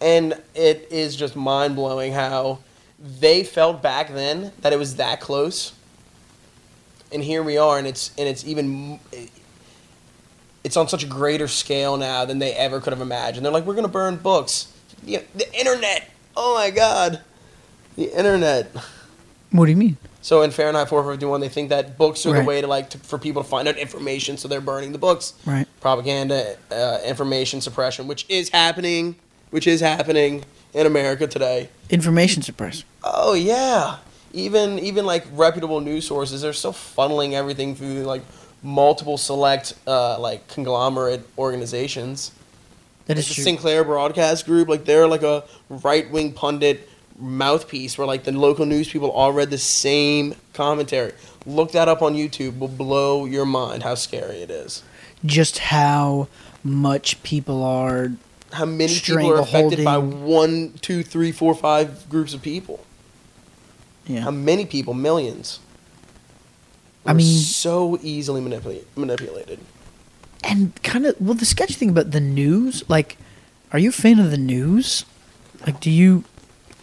and 0.00 0.40
it 0.54 0.86
is 0.90 1.16
just 1.16 1.34
mind 1.34 1.74
blowing 1.74 2.12
how 2.12 2.58
they 2.98 3.42
felt 3.44 3.82
back 3.82 4.12
then 4.12 4.52
that 4.60 4.72
it 4.72 4.78
was 4.78 4.96
that 4.96 5.20
close, 5.20 5.72
and 7.10 7.24
here 7.24 7.42
we 7.42 7.56
are, 7.56 7.78
and 7.78 7.86
it's 7.86 8.10
and 8.18 8.28
it's 8.28 8.44
even 8.44 9.00
it's 10.64 10.76
on 10.76 10.88
such 10.88 11.04
a 11.04 11.06
greater 11.06 11.46
scale 11.46 11.96
now 11.96 12.24
than 12.24 12.38
they 12.38 12.52
ever 12.54 12.80
could 12.80 12.92
have 12.92 13.02
imagined. 13.02 13.44
They're 13.44 13.52
like, 13.52 13.64
we're 13.66 13.74
gonna 13.74 13.88
burn 13.88 14.16
books. 14.16 14.68
You 15.04 15.18
know, 15.18 15.24
the 15.34 15.52
internet. 15.58 16.10
Oh 16.36 16.54
my 16.54 16.70
god, 16.70 17.20
the 17.96 18.16
internet. 18.16 18.74
What 19.50 19.66
do 19.66 19.70
you 19.70 19.76
mean? 19.76 19.96
So 20.22 20.40
in 20.42 20.50
Fahrenheit 20.50 20.88
451, 20.88 21.40
they 21.42 21.50
think 21.50 21.68
that 21.68 21.98
books 21.98 22.24
are 22.24 22.32
Right. 22.32 22.40
the 22.40 22.44
way 22.46 22.60
to 22.62 22.66
like 22.66 22.90
to, 22.90 22.98
for 22.98 23.18
people 23.18 23.42
to 23.42 23.48
find 23.48 23.68
out 23.68 23.76
information, 23.76 24.38
so 24.38 24.48
they're 24.48 24.62
burning 24.62 24.92
the 24.92 24.98
books. 24.98 25.34
Right. 25.44 25.66
Propaganda, 25.82 26.56
uh, 26.72 26.98
information 27.04 27.60
suppression, 27.60 28.06
which 28.08 28.24
is 28.30 28.48
happening, 28.48 29.16
which 29.50 29.66
is 29.66 29.80
happening 29.80 30.44
in 30.72 30.86
America 30.86 31.26
today. 31.26 31.68
Information 31.90 32.40
suppression. 32.42 32.86
Oh 33.04 33.34
yeah, 33.34 33.98
even 34.32 34.78
even 34.78 35.04
like 35.04 35.26
reputable 35.34 35.80
news 35.82 36.06
sources, 36.06 36.40
they're 36.40 36.54
still 36.54 36.72
funneling 36.72 37.34
everything 37.34 37.76
through 37.76 38.04
like 38.04 38.22
multiple 38.64 39.18
select 39.18 39.74
uh, 39.86 40.18
like 40.18 40.48
conglomerate 40.48 41.28
organizations. 41.38 42.32
That 43.06 43.16
Like 43.16 43.18
is 43.18 43.28
the 43.28 43.34
true. 43.34 43.44
Sinclair 43.44 43.84
Broadcast 43.84 44.46
Group, 44.46 44.68
like 44.68 44.86
they're 44.86 45.06
like 45.06 45.22
a 45.22 45.44
right 45.68 46.10
wing 46.10 46.32
pundit 46.32 46.88
mouthpiece 47.18 47.96
where 47.96 48.06
like 48.06 48.24
the 48.24 48.32
local 48.32 48.66
news 48.66 48.88
people 48.88 49.10
all 49.10 49.32
read 49.32 49.50
the 49.50 49.58
same 49.58 50.34
commentary. 50.54 51.12
Look 51.46 51.72
that 51.72 51.86
up 51.88 52.00
on 52.02 52.14
YouTube. 52.14 52.58
Will 52.58 52.68
blow 52.68 53.26
your 53.26 53.44
mind 53.44 53.82
how 53.82 53.94
scary 53.94 54.36
it 54.36 54.50
is. 54.50 54.82
Just 55.24 55.58
how 55.58 56.28
much 56.64 57.22
people 57.22 57.62
are. 57.62 58.12
How 58.52 58.64
many 58.64 58.94
people 58.98 59.32
are 59.32 59.40
affected 59.40 59.84
by 59.84 59.98
one, 59.98 60.74
two, 60.80 61.02
three, 61.02 61.32
four, 61.32 61.54
five 61.54 62.08
groups 62.08 62.34
of 62.34 62.40
people? 62.40 62.84
Yeah. 64.06 64.20
How 64.20 64.30
many 64.30 64.64
people? 64.64 64.94
Millions. 64.94 65.58
I 67.06 67.12
mean- 67.12 67.38
so 67.38 67.98
easily 68.02 68.40
manipulate, 68.40 68.86
manipulated. 68.96 69.58
And 70.42 70.80
kind 70.82 71.06
of, 71.06 71.16
well, 71.20 71.34
the 71.34 71.46
sketchy 71.46 71.74
thing 71.74 71.88
about 71.88 72.10
the 72.10 72.20
news, 72.20 72.84
like, 72.88 73.16
are 73.72 73.78
you 73.78 73.88
a 73.88 73.92
fan 73.92 74.18
of 74.18 74.30
the 74.30 74.36
news? 74.38 75.04
Like, 75.66 75.80
do 75.80 75.90
you. 75.90 76.24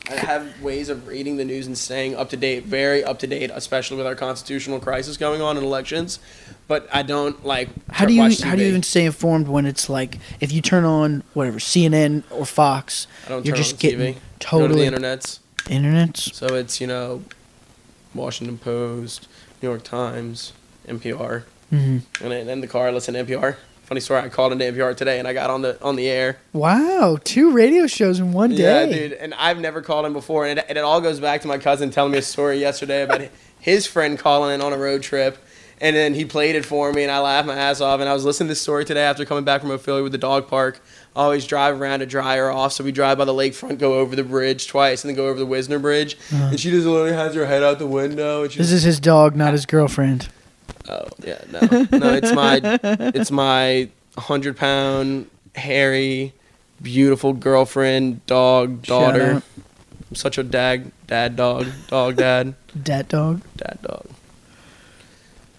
I 0.09 0.15
have 0.15 0.61
ways 0.61 0.89
of 0.89 1.07
reading 1.07 1.37
the 1.37 1.45
news 1.45 1.67
and 1.67 1.77
staying 1.77 2.15
up 2.15 2.29
to 2.31 2.37
date, 2.37 2.65
very 2.65 3.03
up 3.03 3.19
to 3.19 3.27
date, 3.27 3.51
especially 3.53 3.97
with 3.97 4.07
our 4.07 4.15
constitutional 4.15 4.79
crisis 4.79 5.15
going 5.15 5.41
on 5.41 5.57
in 5.57 5.63
elections. 5.63 6.19
But 6.67 6.89
I 6.91 7.03
don't 7.03 7.45
like. 7.45 7.69
How 7.91 8.05
do 8.05 8.13
you 8.13 8.23
how 8.43 8.55
do 8.55 8.63
you 8.63 8.67
even 8.67 8.83
stay 8.83 9.05
informed 9.05 9.47
when 9.47 9.65
it's 9.65 9.89
like 9.89 10.17
if 10.39 10.51
you 10.51 10.61
turn 10.61 10.83
on 10.83 11.23
whatever 11.33 11.59
CNN 11.59 12.23
or 12.31 12.45
Fox, 12.45 13.07
I 13.25 13.29
don't 13.29 13.45
you're 13.45 13.55
just 13.55 13.79
getting 13.79 13.99
TV. 13.99 14.13
Go 14.15 14.19
to 14.19 14.19
totally 14.39 14.89
the 14.89 14.97
internets. 14.97 15.39
internets. 15.65 16.33
So 16.33 16.55
it's 16.55 16.81
you 16.81 16.87
know, 16.87 17.23
Washington 18.13 18.57
Post, 18.57 19.27
New 19.61 19.69
York 19.69 19.83
Times, 19.83 20.53
NPR, 20.87 21.43
hmm 21.69 21.99
and 22.21 22.31
then 22.31 22.49
in 22.49 22.61
the 22.61 22.67
car 22.67 22.87
I 22.87 22.91
listen 22.91 23.13
to 23.13 23.23
NPR. 23.23 23.55
Funny 23.83 24.01
story, 24.01 24.21
I 24.21 24.29
called 24.29 24.53
into 24.53 24.63
NPR 24.65 24.95
today 24.95 25.19
and 25.19 25.27
I 25.27 25.33
got 25.33 25.49
on 25.49 25.61
the 25.61 25.81
on 25.81 25.95
the 25.97 26.07
air. 26.09 26.37
Wow, 26.53 27.17
two 27.23 27.51
radio 27.51 27.87
shows 27.87 28.19
in 28.19 28.31
one 28.31 28.51
day. 28.51 28.57
Yeah, 28.63 28.85
dude, 28.85 29.13
and 29.13 29.33
I've 29.33 29.59
never 29.59 29.81
called 29.81 30.05
in 30.05 30.13
before, 30.13 30.45
and 30.45 30.59
it, 30.59 30.65
and 30.69 30.77
it 30.77 30.83
all 30.83 31.01
goes 31.01 31.19
back 31.19 31.41
to 31.41 31.47
my 31.47 31.57
cousin 31.57 31.91
telling 31.91 32.11
me 32.11 32.17
a 32.17 32.21
story 32.21 32.57
yesterday 32.59 33.03
about 33.03 33.21
his 33.59 33.85
friend 33.85 34.17
calling 34.17 34.55
in 34.55 34.61
on 34.61 34.71
a 34.73 34.77
road 34.77 35.03
trip, 35.03 35.37
and 35.81 35.95
then 35.95 36.13
he 36.13 36.23
played 36.25 36.55
it 36.55 36.65
for 36.65 36.91
me, 36.93 37.03
and 37.03 37.11
I 37.11 37.19
laughed 37.19 37.47
my 37.47 37.55
ass 37.55 37.81
off, 37.81 37.99
and 37.99 38.09
I 38.09 38.13
was 38.13 38.23
listening 38.23 38.47
to 38.47 38.51
this 38.51 38.61
story 38.61 38.85
today 38.85 39.03
after 39.03 39.25
coming 39.25 39.43
back 39.43 39.61
from 39.61 39.77
Philly 39.77 40.01
with 40.01 40.13
the 40.13 40.17
dog 40.17 40.47
park. 40.47 40.81
I 41.15 41.23
always 41.23 41.45
drive 41.45 41.79
around 41.81 41.99
to 41.99 42.05
dry 42.05 42.37
her 42.37 42.49
off, 42.51 42.71
so 42.73 42.83
we 42.85 42.91
drive 42.93 43.17
by 43.17 43.25
the 43.25 43.33
lakefront, 43.33 43.79
go 43.79 43.95
over 43.95 44.15
the 44.15 44.23
bridge 44.23 44.67
twice, 44.67 45.03
and 45.03 45.09
then 45.09 45.15
go 45.17 45.27
over 45.27 45.37
the 45.39 45.45
Wisner 45.45 45.77
Bridge, 45.77 46.15
uh-huh. 46.31 46.45
and 46.51 46.59
she 46.59 46.69
just 46.69 46.87
literally 46.87 47.11
has 47.13 47.35
her 47.35 47.45
head 47.45 47.63
out 47.63 47.79
the 47.79 47.87
window, 47.87 48.47
This 48.47 48.71
is 48.71 48.83
his 48.83 48.99
dog, 48.99 49.35
not 49.35 49.51
his 49.51 49.65
girlfriend. 49.65 50.29
Oh 50.89 51.05
yeah, 51.23 51.41
no, 51.51 51.59
no. 51.91 52.13
It's 52.13 52.33
my, 52.33 52.59
it's 53.13 53.29
my 53.31 53.89
hundred 54.17 54.55
pound, 54.57 55.29
hairy, 55.55 56.33
beautiful 56.81 57.33
girlfriend, 57.33 58.25
dog, 58.25 58.81
daughter. 58.83 59.43
I'm 60.09 60.15
such 60.15 60.37
a 60.37 60.43
dag, 60.43 60.91
dad, 61.07 61.35
dog, 61.35 61.67
dog, 61.89 62.15
dad, 62.15 62.55
Dat 62.81 63.09
dog. 63.09 63.41
dad, 63.57 63.77
dog. 63.81 64.05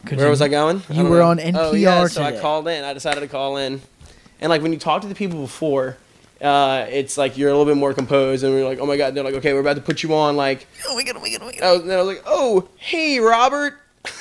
Could 0.07 0.17
Where 0.19 0.27
you- 0.27 0.31
was 0.31 0.43
I 0.43 0.49
going? 0.49 0.83
You 0.89 0.97
don't 1.03 1.11
were 1.11 1.19
know. 1.19 1.29
on 1.29 1.41
Oh 1.57 1.73
yeah, 1.75 2.03
NPR 2.03 2.11
so 2.11 2.23
I 2.23 2.39
called 2.41 2.67
in. 2.69 2.85
I 2.85 2.93
decided 2.93 3.21
to 3.21 3.29
call 3.29 3.57
in, 3.59 3.81
and 4.43 4.51
like 4.51 4.61
when 4.61 4.73
you 4.73 4.79
talk 4.79 5.01
to 5.03 5.09
the 5.09 5.15
people 5.15 5.41
before. 5.41 5.97
Uh, 6.41 6.87
it's 6.91 7.17
like 7.17 7.39
you're 7.39 7.51
a 7.51 7.57
little 7.57 7.73
bit 7.73 7.79
more 7.79 7.95
composed, 7.95 8.43
and 8.43 8.53
we're 8.53 8.65
like, 8.67 8.81
"Oh 8.81 8.87
my 8.87 8.97
god!" 8.97 9.15
They're 9.15 9.23
like, 9.23 9.35
"Okay, 9.35 9.53
we're 9.53 9.61
about 9.61 9.77
to 9.77 9.81
put 9.81 10.03
you 10.03 10.13
on." 10.13 10.37
Like, 10.37 10.67
Oh 10.89 10.97
my 10.97 11.05
god! 11.05 11.15
Oh 11.17 11.21
my 11.21 11.31
god! 11.31 11.39
Oh 11.41 11.47
my 11.47 11.53
god! 11.53 11.63
I 11.63 11.73
was, 11.73 11.85
then 11.85 11.97
I 11.97 12.03
was 12.03 12.17
like, 12.17 12.25
"Oh, 12.27 12.69
hey, 12.79 13.21
Robert." 13.21 13.75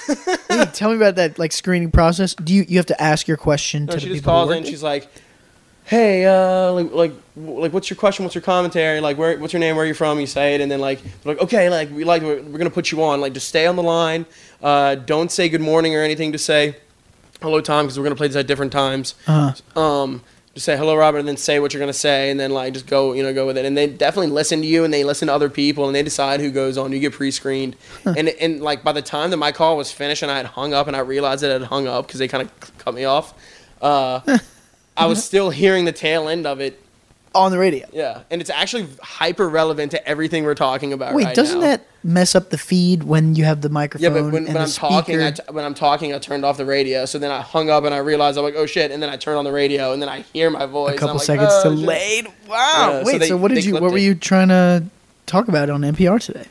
Wait, 0.08 0.74
tell 0.76 0.92
me 0.92 0.98
about 0.98 1.16
that 1.16 1.40
like 1.40 1.52
screening 1.52 1.90
process. 1.90 2.36
Do 2.36 2.54
you 2.54 2.64
you 2.68 2.78
have 2.78 2.86
to 2.86 3.02
ask 3.02 3.28
your 3.28 3.38
question 3.38 3.86
No, 3.86 3.94
to 3.94 4.00
she 4.00 4.10
the 4.10 4.14
just 4.14 4.24
people 4.24 4.34
who 4.34 4.46
calls 4.46 4.56
in. 4.56 4.64
She's 4.66 4.84
like, 4.84 5.08
"Hey, 5.86 6.26
uh, 6.28 6.72
like, 6.74 6.92
like, 6.92 7.14
like, 7.36 7.74
what's 7.74 7.90
your 7.90 7.98
question? 7.98 8.24
What's 8.24 8.36
your 8.36 8.44
commentary? 8.44 9.00
Like, 9.00 9.18
where, 9.18 9.40
what's 9.40 9.54
your 9.54 9.60
name? 9.60 9.76
Where 9.76 9.86
are 9.86 9.88
you 9.88 9.96
from?" 9.96 10.20
You 10.20 10.28
say 10.28 10.54
it, 10.54 10.62
and 10.62 10.72
then 10.72 10.80
like, 10.80 11.00
like, 11.26 11.40
okay, 11.42 11.72
like, 11.72 11.90
we 11.90 12.04
like, 12.04 12.22
we're, 12.22 12.40
we're 12.44 12.60
gonna 12.60 12.70
put 12.70 12.92
you 12.92 13.02
on. 13.04 13.20
Like, 13.20 13.34
just 13.34 13.48
stay 13.48 13.66
on 13.66 13.76
the 13.76 13.84
line. 13.84 14.28
Uh, 14.62 14.94
don't 14.94 15.32
say 15.32 15.50
good 15.50 15.62
morning 15.62 15.96
or 15.96 16.04
anything. 16.04 16.32
Just 16.32 16.46
say 16.46 16.76
hello, 17.42 17.62
Tom, 17.62 17.86
because 17.86 17.98
we're 17.98 18.06
gonna 18.06 18.16
play 18.16 18.28
this 18.28 18.36
at 18.36 18.48
different 18.48 18.72
times. 18.72 19.16
Uh-huh. 19.28 19.80
Um, 19.80 20.22
just 20.54 20.66
say 20.66 20.76
hello, 20.76 20.96
Robert, 20.96 21.20
and 21.20 21.28
then 21.28 21.38
say 21.38 21.60
what 21.60 21.74
you're 21.74 21.80
gonna 21.80 21.94
say, 21.94 22.30
and 22.30 22.40
then 22.40 22.52
like 22.52 22.74
just 22.74 22.88
go, 22.88 23.14
you 23.14 23.24
know, 23.24 23.34
go 23.34 23.46
with 23.46 23.58
it. 23.58 23.66
And 23.66 23.78
they 23.78 23.88
definitely 23.88 24.32
listen 24.32 24.62
to 24.62 24.68
you, 24.68 24.84
and 24.84 24.94
they 24.94 25.04
listen 25.04 25.28
to 25.28 25.34
other 25.34 25.50
people, 25.50 25.86
and 25.86 25.96
they 25.96 26.04
decide 26.04 26.40
who 26.42 26.52
goes 26.52 26.78
on. 26.78 26.92
You 26.92 27.00
get 27.00 27.14
pre-screened, 27.14 27.76
and 28.06 28.30
and 28.30 28.62
like 28.62 28.84
by 28.84 28.92
the 28.92 29.02
time 29.02 29.30
that 29.32 29.38
my 29.38 29.52
call 29.52 29.78
was 29.78 29.92
finished, 29.92 30.24
and 30.24 30.32
I 30.32 30.38
had 30.38 30.48
hung 30.48 30.74
up, 30.74 30.88
and 30.88 30.96
I 30.96 31.00
realized 31.00 31.44
that 31.44 31.52
I 31.52 31.54
had 31.54 31.64
hung 31.64 31.88
up 31.88 32.08
because 32.08 32.20
they 32.20 32.28
kind 32.28 32.44
of 32.48 32.78
cut 32.78 32.94
me 32.94 33.06
off. 33.06 33.34
Uh, 33.82 34.20
I 34.98 35.06
was 35.06 35.24
still 35.24 35.50
hearing 35.50 35.86
the 35.86 35.92
tail 35.94 36.28
end 36.28 36.46
of 36.46 36.60
it. 36.60 36.82
On 37.34 37.52
the 37.52 37.58
radio. 37.58 37.88
Yeah, 37.94 38.24
and 38.30 38.42
it's 38.42 38.50
actually 38.50 38.88
hyper 39.02 39.48
relevant 39.48 39.92
to 39.92 40.08
everything 40.08 40.44
we're 40.44 40.56
talking 40.56 40.94
about. 40.94 41.14
Wait, 41.14 41.26
right 41.26 41.36
doesn't 41.36 41.60
now. 41.60 41.68
that 41.68 41.86
mess 42.04 42.36
up 42.36 42.50
the 42.50 42.58
feed 42.58 43.04
when 43.04 43.36
you 43.36 43.44
have 43.46 43.62
the 43.62 43.70
microphone 43.70 44.04
Yeah, 44.04 44.22
but 44.22 44.32
when, 44.32 44.36
and 44.46 44.46
when 44.48 44.54
the 44.56 44.60
I'm 44.62 44.70
talking, 44.70 45.16
speaker? 45.16 45.24
I 45.24 45.32
t- 45.32 45.44
when 45.54 45.64
I'm 45.66 45.74
talking, 45.74 46.14
I 46.14 46.20
turned 46.20 46.44
off 46.44 46.58
the 46.58 46.66
radio. 46.66 47.06
So 47.06 47.20
then 47.20 47.32
I 47.32 47.42
hung 47.42 47.70
up 47.70 47.84
and 47.86 47.94
I 47.94 48.00
realized 48.00 48.38
I'm 48.38 48.44
like, 48.44 48.56
oh 48.58 48.66
shit, 48.66 48.92
and 48.92 49.02
then 49.02 49.10
I 49.10 49.18
turned 49.18 49.38
on 49.38 49.46
the 49.46 49.52
radio 49.52 49.94
and 49.94 50.02
then 50.02 50.10
I 50.10 50.22
hear 50.34 50.50
my 50.50 50.66
voice. 50.66 50.96
a 50.96 50.98
couple 50.98 51.12
I'm 51.12 51.18
like, 51.18 51.26
seconds 51.26 51.52
"Oh, 51.54 51.70
delayed. 51.76 52.28
Wow. 52.48 52.90
Yeah, 53.00 53.04
Wait, 53.06 53.12
so, 53.14 53.18
they- 53.20 53.34
what 53.34 53.50
did 53.50 53.64
you? 53.66 53.74
What 53.74 53.92
were 53.92 53.98
you 53.98 54.16
trying 54.16 54.50
to 54.50 54.84
talk 55.26 55.48
about 55.48 55.70
on 55.70 55.82
NPR 55.82 56.20
today? 56.24 56.46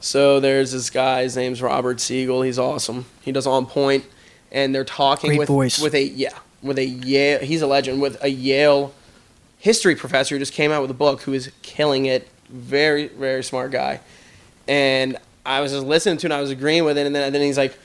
So 0.00 0.38
there's 0.40 0.72
this 0.72 0.90
guy. 0.90 1.22
His 1.22 1.36
name's 1.36 1.60
Robert 1.62 2.00
Siegel. 2.00 2.42
He's 2.42 2.58
awesome. 2.58 3.06
He 3.22 3.32
does 3.32 3.46
on 3.46 3.66
point, 3.66 4.04
and 4.52 4.74
they're 4.74 4.84
talking 4.84 5.28
Great 5.30 5.38
with 5.40 5.48
voice. 5.48 5.78
with 5.80 5.94
a 5.94 6.02
yeah 6.04 6.38
with 6.62 6.78
a 6.78 6.84
Yale. 6.84 7.40
He's 7.40 7.62
a 7.62 7.66
legend 7.66 8.00
with 8.00 8.22
a 8.22 8.28
Yale 8.28 8.94
history 9.64 9.96
professor 9.96 10.34
who 10.34 10.38
just 10.38 10.52
came 10.52 10.70
out 10.70 10.82
with 10.82 10.90
a 10.90 10.94
book 10.94 11.22
who 11.22 11.32
is 11.32 11.50
killing 11.62 12.04
it. 12.04 12.28
Very 12.50 13.08
very 13.08 13.42
smart 13.42 13.70
guy, 13.70 14.00
and 14.68 15.16
I 15.46 15.62
was 15.62 15.72
just 15.72 15.86
listening 15.86 16.18
to 16.18 16.26
it. 16.26 16.30
and 16.30 16.34
I 16.34 16.40
was 16.42 16.50
agreeing 16.50 16.84
with 16.84 16.98
it, 16.98 17.06
and 17.06 17.16
then 17.16 17.32
then 17.32 17.42
he's 17.42 17.58
like. 17.58 17.76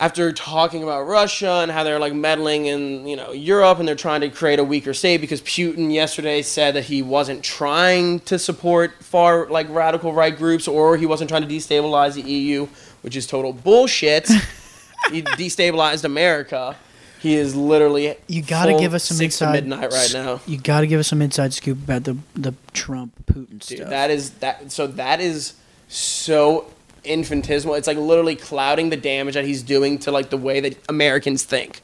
After 0.00 0.32
talking 0.32 0.82
about 0.82 1.02
Russia 1.02 1.60
and 1.62 1.70
how 1.70 1.84
they're 1.84 2.00
like 2.00 2.12
meddling 2.12 2.66
in 2.66 3.06
you 3.06 3.14
know 3.14 3.30
Europe 3.30 3.78
and 3.78 3.86
they're 3.86 3.94
trying 3.94 4.22
to 4.22 4.28
create 4.28 4.58
a 4.58 4.64
weaker 4.64 4.92
state 4.92 5.20
because 5.20 5.40
Putin 5.40 5.94
yesterday 5.94 6.42
said 6.42 6.74
that 6.74 6.82
he 6.82 7.00
wasn't 7.00 7.44
trying 7.44 8.18
to 8.20 8.36
support 8.36 9.04
far 9.04 9.46
like 9.46 9.68
radical 9.70 10.12
right 10.12 10.36
groups 10.36 10.66
or 10.66 10.96
he 10.96 11.06
wasn't 11.06 11.30
trying 11.30 11.42
to 11.42 11.48
destabilize 11.48 12.14
the 12.14 12.28
EU, 12.28 12.66
which 13.02 13.14
is 13.14 13.24
total 13.24 13.52
bullshit. 13.52 14.26
he 15.12 15.22
destabilized 15.22 16.02
America. 16.02 16.76
He 17.24 17.36
is 17.36 17.56
literally 17.56 18.14
You 18.28 18.42
got 18.42 18.66
to 18.66 18.78
give 18.78 18.92
us 18.92 19.02
some 19.04 19.16
six 19.16 19.38
to 19.38 19.50
midnight 19.50 19.90
right 19.90 20.10
now. 20.12 20.40
You 20.46 20.58
got 20.58 20.82
to 20.82 20.86
give 20.86 21.00
us 21.00 21.08
some 21.08 21.22
inside 21.22 21.54
scoop 21.54 21.82
about 21.82 22.04
the 22.04 22.18
the 22.34 22.52
Trump 22.74 23.14
Putin 23.24 23.48
Dude, 23.66 23.78
stuff. 23.78 23.88
that 23.88 24.10
is 24.10 24.30
that. 24.40 24.70
So 24.70 24.86
that 24.88 25.20
is 25.22 25.54
so 25.88 26.66
infinitesimal. 27.02 27.76
It's 27.76 27.86
like 27.86 27.96
literally 27.96 28.36
clouding 28.36 28.90
the 28.90 28.98
damage 28.98 29.32
that 29.34 29.46
he's 29.46 29.62
doing 29.62 29.96
to 30.00 30.10
like 30.10 30.28
the 30.28 30.36
way 30.36 30.60
that 30.60 30.76
Americans 30.90 31.44
think, 31.44 31.76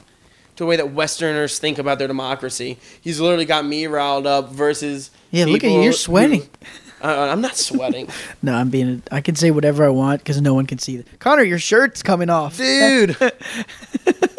to 0.57 0.63
the 0.63 0.65
way 0.67 0.75
that 0.75 0.91
Westerners 0.91 1.57
think 1.57 1.79
about 1.79 1.97
their 1.97 2.07
democracy. 2.07 2.77
He's 3.01 3.19
literally 3.19 3.45
got 3.45 3.65
me 3.65 3.87
riled 3.87 4.27
up 4.27 4.49
versus. 4.51 5.09
Yeah, 5.31 5.45
look 5.45 5.63
at 5.63 5.71
you, 5.71 5.77
you're 5.81 5.85
who- 5.91 5.93
sweating. 5.93 6.47
Uh, 7.03 7.29
I'm 7.31 7.41
not 7.41 7.57
sweating, 7.57 8.07
no, 8.43 8.53
I'm 8.53 8.69
being. 8.69 9.01
I 9.11 9.21
can 9.21 9.33
say 9.33 9.49
whatever 9.49 9.83
I 9.83 9.89
want 9.89 10.21
because 10.21 10.39
no 10.39 10.53
one 10.53 10.67
can 10.67 10.77
see 10.77 10.97
that. 10.97 11.19
Connor, 11.19 11.41
your 11.41 11.57
shirt's 11.57 12.03
coming 12.03 12.29
off. 12.29 12.57
dude. 12.57 13.17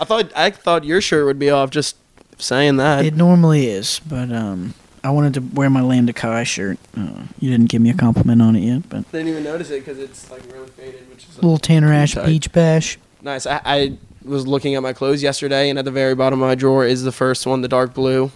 I 0.00 0.04
thought 0.04 0.32
I 0.34 0.50
thought 0.50 0.84
your 0.84 1.00
shirt 1.00 1.26
would 1.26 1.38
be 1.38 1.50
off 1.50 1.70
just 1.70 1.96
saying 2.38 2.76
that. 2.78 3.04
It 3.04 3.14
normally 3.14 3.66
is, 3.66 4.00
but 4.08 4.32
um, 4.32 4.74
I 5.04 5.10
wanted 5.10 5.34
to 5.34 5.40
wear 5.40 5.68
my 5.70 5.82
Lambda 5.82 6.12
Chi 6.12 6.42
shirt. 6.44 6.78
Uh, 6.96 7.24
you 7.38 7.50
didn't 7.50 7.68
give 7.68 7.82
me 7.82 7.90
a 7.90 7.94
compliment 7.94 8.40
on 8.40 8.56
it 8.56 8.60
yet, 8.60 8.88
but 8.88 9.10
Didn't 9.12 9.28
even 9.28 9.44
notice 9.44 9.70
it 9.70 9.84
because 9.84 9.98
it's 9.98 10.30
like 10.30 10.42
really 10.52 10.68
faded, 10.68 11.08
which 11.10 11.24
is 11.28 11.36
a 11.36 11.40
little 11.42 11.58
Tanner 11.58 11.92
Ash 11.92 12.14
tight. 12.14 12.26
Beach 12.26 12.50
Bash. 12.52 12.98
Nice. 13.22 13.46
I, 13.46 13.60
I 13.64 13.98
was 14.24 14.46
looking 14.46 14.74
at 14.74 14.82
my 14.82 14.92
clothes 14.92 15.22
yesterday, 15.22 15.68
and 15.70 15.78
at 15.78 15.84
the 15.84 15.90
very 15.90 16.14
bottom 16.14 16.40
of 16.42 16.48
my 16.48 16.54
drawer 16.54 16.86
is 16.86 17.02
the 17.02 17.12
first 17.12 17.46
one, 17.46 17.60
the 17.60 17.68
dark 17.68 17.94
blue. 17.94 18.30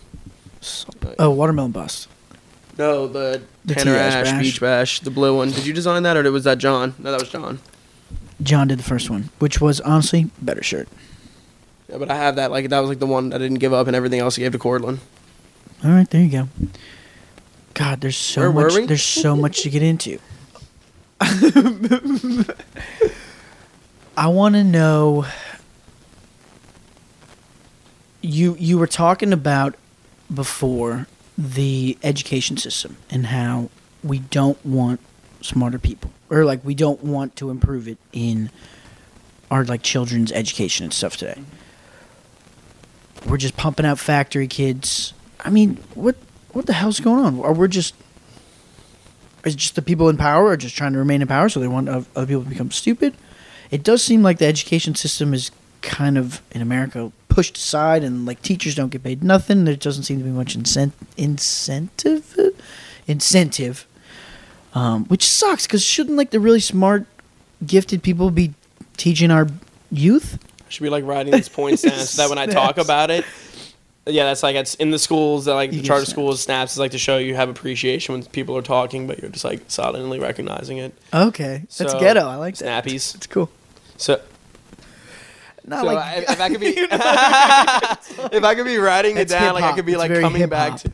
Oh, 1.18 1.30
watermelon 1.30 1.72
bust. 1.72 2.08
No, 2.78 3.06
the, 3.06 3.42
The 3.64 3.74
Tanner 3.74 3.92
T-Ash 3.92 4.14
Ash 4.14 4.30
Bash. 4.32 4.42
Beach 4.42 4.60
Bash, 4.60 5.00
the 5.00 5.10
blue 5.10 5.36
one. 5.36 5.50
Did 5.50 5.64
you 5.66 5.72
design 5.72 6.02
that, 6.02 6.16
or 6.16 6.30
was 6.32 6.44
that 6.44 6.58
John? 6.58 6.94
No, 6.98 7.10
that 7.12 7.20
was 7.20 7.30
John. 7.30 7.60
John 8.42 8.68
did 8.68 8.78
the 8.78 8.82
first 8.84 9.08
one, 9.10 9.30
which 9.38 9.60
was 9.60 9.80
honestly 9.80 10.30
better 10.42 10.62
shirt. 10.62 10.88
Yeah, 11.88 11.98
but 11.98 12.10
I 12.10 12.16
have 12.16 12.36
that. 12.36 12.50
Like 12.50 12.68
that 12.70 12.80
was 12.80 12.88
like 12.88 12.98
the 12.98 13.06
one 13.06 13.32
I 13.32 13.38
didn't 13.38 13.58
give 13.58 13.72
up, 13.72 13.86
and 13.86 13.94
everything 13.96 14.20
else 14.20 14.38
I 14.38 14.42
gave 14.42 14.52
to 14.52 14.58
Cortland. 14.58 15.00
All 15.84 15.90
right, 15.90 16.08
there 16.08 16.22
you 16.22 16.30
go. 16.30 16.48
God, 17.74 18.00
there's 18.00 18.16
so 18.16 18.40
Where 18.42 18.50
were 18.50 18.62
much. 18.64 18.74
we? 18.74 18.86
There's 18.86 19.02
so 19.02 19.36
much 19.36 19.62
to 19.62 19.70
get 19.70 19.82
into. 19.82 20.18
I 24.16 24.28
want 24.28 24.54
to 24.54 24.64
know. 24.64 25.26
You 28.22 28.56
you 28.58 28.78
were 28.78 28.86
talking 28.86 29.32
about 29.34 29.74
before 30.32 31.06
the 31.36 31.98
education 32.02 32.56
system 32.56 32.96
and 33.10 33.26
how 33.26 33.68
we 34.02 34.20
don't 34.20 34.64
want 34.64 35.00
smarter 35.42 35.78
people 35.78 36.10
or 36.30 36.44
like 36.46 36.64
we 36.64 36.74
don't 36.74 37.02
want 37.04 37.36
to 37.36 37.50
improve 37.50 37.86
it 37.86 37.98
in 38.14 38.48
our 39.50 39.62
like 39.64 39.82
children's 39.82 40.32
education 40.32 40.84
and 40.84 40.92
stuff 40.94 41.18
today. 41.18 41.42
We're 43.26 43.38
just 43.38 43.56
pumping 43.56 43.86
out 43.86 43.98
factory 43.98 44.46
kids. 44.46 45.14
I 45.44 45.50
mean, 45.50 45.78
what 45.94 46.16
what 46.52 46.66
the 46.66 46.72
hell's 46.72 47.00
going 47.00 47.24
on? 47.24 47.40
Are 47.40 47.52
we 47.52 47.68
just 47.68 47.94
is 49.44 49.54
just 49.54 49.74
the 49.74 49.82
people 49.82 50.08
in 50.08 50.16
power 50.16 50.48
are 50.48 50.56
just 50.56 50.76
trying 50.76 50.92
to 50.92 50.98
remain 50.98 51.20
in 51.20 51.28
power 51.28 51.48
so 51.48 51.60
they 51.60 51.68
want 51.68 51.88
other 51.88 52.26
people 52.26 52.42
to 52.42 52.48
become 52.48 52.70
stupid? 52.70 53.14
It 53.70 53.82
does 53.82 54.02
seem 54.02 54.22
like 54.22 54.38
the 54.38 54.46
education 54.46 54.94
system 54.94 55.34
is 55.34 55.50
kind 55.82 56.16
of 56.16 56.40
in 56.52 56.62
America 56.62 57.12
pushed 57.28 57.56
aside 57.56 58.04
and 58.04 58.24
like 58.24 58.40
teachers 58.42 58.74
don't 58.74 58.90
get 58.90 59.02
paid 59.02 59.22
nothing. 59.22 59.64
There 59.64 59.76
doesn't 59.76 60.04
seem 60.04 60.18
to 60.18 60.24
be 60.24 60.30
much 60.30 60.56
incent- 60.56 60.92
incentive 61.16 62.36
incentive 63.06 63.86
um, 64.74 65.04
which 65.04 65.26
sucks 65.26 65.66
because 65.66 65.84
shouldn't 65.84 66.16
like 66.16 66.30
the 66.30 66.40
really 66.40 66.60
smart, 66.60 67.06
gifted 67.64 68.02
people 68.02 68.30
be 68.30 68.54
teaching 68.96 69.30
our 69.30 69.46
youth? 69.90 70.38
Should 70.74 70.82
be 70.84 70.90
like 70.90 71.04
writing 71.04 71.32
these 71.32 71.48
points 71.48 71.82
down 71.82 71.98
so 71.98 72.22
that 72.22 72.28
when 72.28 72.38
I 72.38 72.46
talk 72.46 72.78
about 72.78 73.10
it, 73.10 73.24
yeah, 74.06 74.24
that's 74.24 74.42
like 74.42 74.56
it's 74.56 74.74
in 74.74 74.90
the 74.90 74.98
schools 74.98 75.46
that 75.46 75.54
like 75.54 75.70
the 75.70 75.80
charter 75.82 76.04
snaps. 76.04 76.10
schools 76.10 76.42
snaps 76.42 76.72
is 76.72 76.78
like 76.78 76.90
to 76.90 76.98
show 76.98 77.16
you 77.18 77.34
have 77.34 77.48
appreciation 77.48 78.12
when 78.14 78.24
people 78.26 78.56
are 78.56 78.62
talking, 78.62 79.06
but 79.06 79.20
you're 79.20 79.30
just 79.30 79.44
like 79.44 79.62
silently 79.68 80.18
recognizing 80.20 80.78
it. 80.78 80.94
Okay, 81.12 81.62
that's 81.78 81.94
ghetto. 81.94 82.26
I 82.28 82.36
like 82.36 82.56
that. 82.58 82.84
Snappies. 82.84 83.14
It's 83.14 83.26
cool. 83.26 83.48
So, 83.96 84.20
Not 85.66 85.80
so 85.80 85.86
like 85.86 85.98
I- 85.98 86.32
if 86.32 86.40
I 86.40 86.48
could 86.50 86.60
be, 86.60 86.66
if 88.36 88.44
I 88.44 88.54
could 88.54 88.66
be 88.66 88.76
writing 88.76 89.16
it 89.16 89.28
down, 89.28 89.54
like 89.54 89.64
I 89.64 89.72
could 89.72 89.86
be 89.86 89.92
It's 89.92 89.98
like 90.00 90.20
coming 90.20 90.46
back 90.48 90.80
to. 90.80 90.92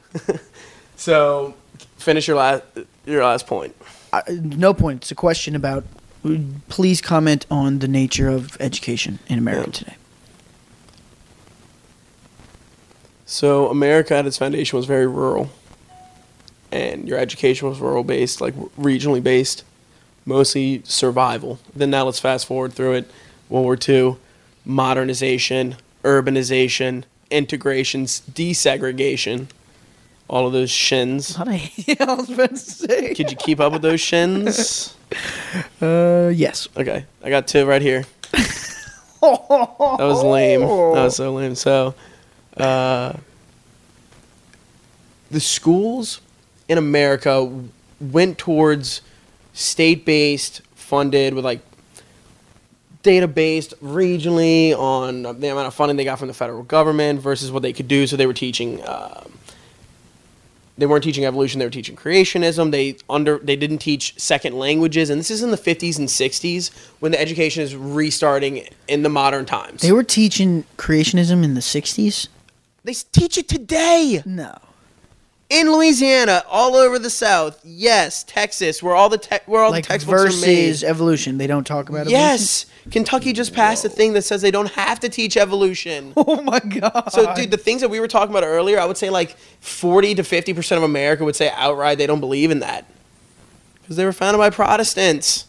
so, 0.96 1.54
finish 1.96 2.28
your 2.28 2.36
last 2.36 2.62
your 3.06 3.24
last 3.24 3.46
point. 3.46 3.74
I, 4.12 4.22
no 4.28 4.74
point. 4.74 5.02
It's 5.02 5.10
a 5.10 5.14
question 5.16 5.56
about. 5.56 5.84
Please 6.68 7.00
comment 7.00 7.46
on 7.50 7.78
the 7.78 7.88
nature 7.88 8.28
of 8.28 8.56
education 8.60 9.18
in 9.28 9.38
America 9.38 9.68
Yeah. 9.70 9.78
today. 9.78 9.94
So 13.26 13.68
America 13.68 14.16
at 14.16 14.26
its 14.26 14.36
foundation 14.36 14.76
was 14.76 14.86
very 14.86 15.06
rural, 15.06 15.50
and 16.72 17.06
your 17.08 17.16
education 17.18 17.68
was 17.68 17.78
rural 17.78 18.02
based, 18.04 18.40
like 18.40 18.54
regionally 18.78 19.22
based, 19.22 19.62
mostly 20.26 20.82
survival. 20.84 21.58
Then 21.74 21.90
now 21.90 22.04
let's 22.04 22.18
fast 22.18 22.46
forward 22.46 22.72
through 22.72 22.94
it. 22.94 23.10
World 23.48 23.64
War 23.64 23.78
II, 23.88 24.16
modernization, 24.64 25.76
urbanization, 26.04 27.04
integrations, 27.30 28.22
desegregation, 28.30 29.46
all 30.30 30.46
of 30.46 30.52
those 30.52 30.70
shins. 30.70 31.36
What 31.36 31.48
I, 31.48 31.70
I 32.00 32.14
was 32.14 32.30
about 32.30 32.50
to 32.50 32.56
say. 32.56 33.14
Could 33.14 33.30
you 33.32 33.36
keep 33.36 33.60
up 33.60 33.72
with 33.72 33.82
those 33.82 34.00
shins? 34.00 34.96
Uh, 35.82 36.30
yes. 36.32 36.68
Okay, 36.76 37.04
I 37.20 37.30
got 37.30 37.48
two 37.48 37.66
right 37.66 37.82
here. 37.82 38.04
That 39.20 40.06
was 40.06 40.22
lame. 40.22 40.60
That 40.60 40.68
was 40.68 41.16
so 41.16 41.34
lame. 41.34 41.56
So, 41.56 41.94
uh, 42.56 43.14
the 45.32 45.40
schools 45.40 46.20
in 46.68 46.78
America 46.78 47.52
went 48.00 48.38
towards 48.38 49.02
state-based, 49.52 50.62
funded 50.76 51.34
with 51.34 51.44
like 51.44 51.60
data-based 53.02 53.74
regionally 53.82 54.78
on 54.78 55.22
the 55.22 55.48
amount 55.48 55.66
of 55.66 55.74
funding 55.74 55.96
they 55.96 56.04
got 56.04 56.18
from 56.20 56.28
the 56.28 56.34
federal 56.34 56.62
government 56.62 57.20
versus 57.20 57.50
what 57.50 57.62
they 57.62 57.72
could 57.72 57.88
do. 57.88 58.06
So 58.06 58.16
they 58.16 58.26
were 58.26 58.32
teaching. 58.32 58.80
Um, 58.86 59.32
they 60.80 60.86
weren't 60.86 61.04
teaching 61.04 61.24
evolution; 61.24 61.58
they 61.60 61.66
were 61.66 61.70
teaching 61.70 61.94
creationism. 61.96 62.70
They 62.72 62.96
under 63.08 63.38
they 63.38 63.54
didn't 63.56 63.78
teach 63.78 64.18
second 64.18 64.58
languages, 64.58 65.10
and 65.10 65.20
this 65.20 65.30
is 65.30 65.42
in 65.42 65.50
the 65.50 65.56
50s 65.56 65.98
and 65.98 66.08
60s 66.08 66.70
when 67.00 67.12
the 67.12 67.20
education 67.20 67.62
is 67.62 67.76
restarting 67.76 68.66
in 68.88 69.02
the 69.02 69.08
modern 69.08 69.44
times. 69.46 69.82
They 69.82 69.92
were 69.92 70.02
teaching 70.02 70.64
creationism 70.76 71.44
in 71.44 71.54
the 71.54 71.60
'60s. 71.60 72.28
They 72.82 72.92
s- 72.92 73.04
teach 73.04 73.36
it 73.38 73.46
today 73.48 74.22
No. 74.24 74.56
in 75.50 75.70
Louisiana, 75.72 76.44
all 76.48 76.74
over 76.76 76.98
the 76.98 77.10
South. 77.10 77.60
Yes, 77.64 78.24
Texas, 78.24 78.82
where 78.82 78.94
all 78.94 79.08
the 79.08 79.18
te- 79.18 79.36
where 79.46 79.62
all 79.62 79.70
like 79.70 79.84
the 79.84 79.88
textbooks 79.92 80.22
are 80.22 80.46
made. 80.46 80.66
versus 80.68 80.82
evolution. 80.84 81.36
They 81.38 81.46
don't 81.46 81.66
talk 81.66 81.88
about 81.90 82.02
evolution. 82.06 82.18
Yes, 82.20 82.66
Kentucky 82.90 83.32
just 83.32 83.54
passed 83.54 83.84
a 83.84 83.88
thing 83.88 84.14
that 84.14 84.22
says 84.22 84.42
they 84.42 84.50
don't 84.50 84.70
have 84.72 85.00
to 85.00 85.08
teach 85.08 85.36
evolution. 85.36 86.12
Oh 86.30 86.42
my 86.42 86.60
god. 86.60 87.10
So, 87.12 87.34
dude, 87.34 87.50
the 87.50 87.56
things 87.56 87.80
that 87.80 87.88
we 87.88 87.98
were 87.98 88.08
talking 88.08 88.30
about 88.30 88.44
earlier, 88.44 88.78
I 88.78 88.84
would 88.84 88.96
say 88.96 89.10
like 89.10 89.36
40 89.60 90.16
to 90.16 90.24
50 90.24 90.54
percent 90.54 90.78
of 90.78 90.84
America 90.84 91.24
would 91.24 91.36
say 91.36 91.50
outright 91.54 91.98
they 91.98 92.06
don't 92.06 92.20
believe 92.20 92.50
in 92.50 92.60
that 92.60 92.86
because 93.82 93.96
they 93.96 94.04
were 94.04 94.12
founded 94.12 94.38
by 94.38 94.50
Protestants. 94.50 95.46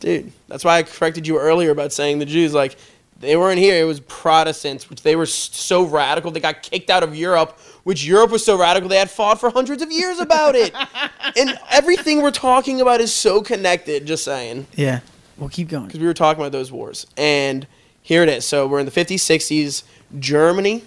Dude, 0.00 0.32
that's 0.48 0.64
why 0.64 0.78
I 0.78 0.82
corrected 0.82 1.26
you 1.26 1.38
earlier 1.38 1.70
about 1.70 1.92
saying 1.92 2.18
the 2.18 2.26
Jews 2.26 2.52
like 2.54 2.76
they 3.20 3.36
weren't 3.36 3.58
here. 3.58 3.80
It 3.80 3.84
was 3.84 4.00
Protestants, 4.00 4.88
which 4.88 5.02
they 5.02 5.14
were 5.14 5.26
so 5.26 5.84
radical 5.84 6.30
they 6.30 6.40
got 6.40 6.62
kicked 6.62 6.90
out 6.90 7.02
of 7.02 7.14
Europe. 7.14 7.58
Which 7.84 8.04
Europe 8.04 8.30
was 8.30 8.44
so 8.44 8.58
radical 8.58 8.88
they 8.88 8.98
had 8.98 9.10
fought 9.10 9.40
for 9.40 9.50
hundreds 9.50 9.82
of 9.82 9.90
years 9.90 10.18
about 10.18 10.54
it. 10.54 10.74
and 11.36 11.58
everything 11.70 12.22
we're 12.22 12.30
talking 12.30 12.80
about 12.80 13.00
is 13.00 13.12
so 13.12 13.42
connected. 13.42 14.06
Just 14.06 14.24
saying 14.24 14.66
Yeah. 14.74 15.00
Well, 15.40 15.48
keep 15.48 15.68
going. 15.68 15.86
because 15.86 16.00
we 16.00 16.06
were 16.06 16.14
talking 16.14 16.40
about 16.40 16.52
those 16.52 16.70
wars. 16.70 17.06
And 17.16 17.66
here 18.02 18.22
it 18.22 18.28
is. 18.28 18.44
So 18.44 18.66
we're 18.66 18.78
in 18.78 18.86
the 18.86 18.92
50s, 18.92 19.16
60s. 19.16 19.82
Germany, 20.18 20.84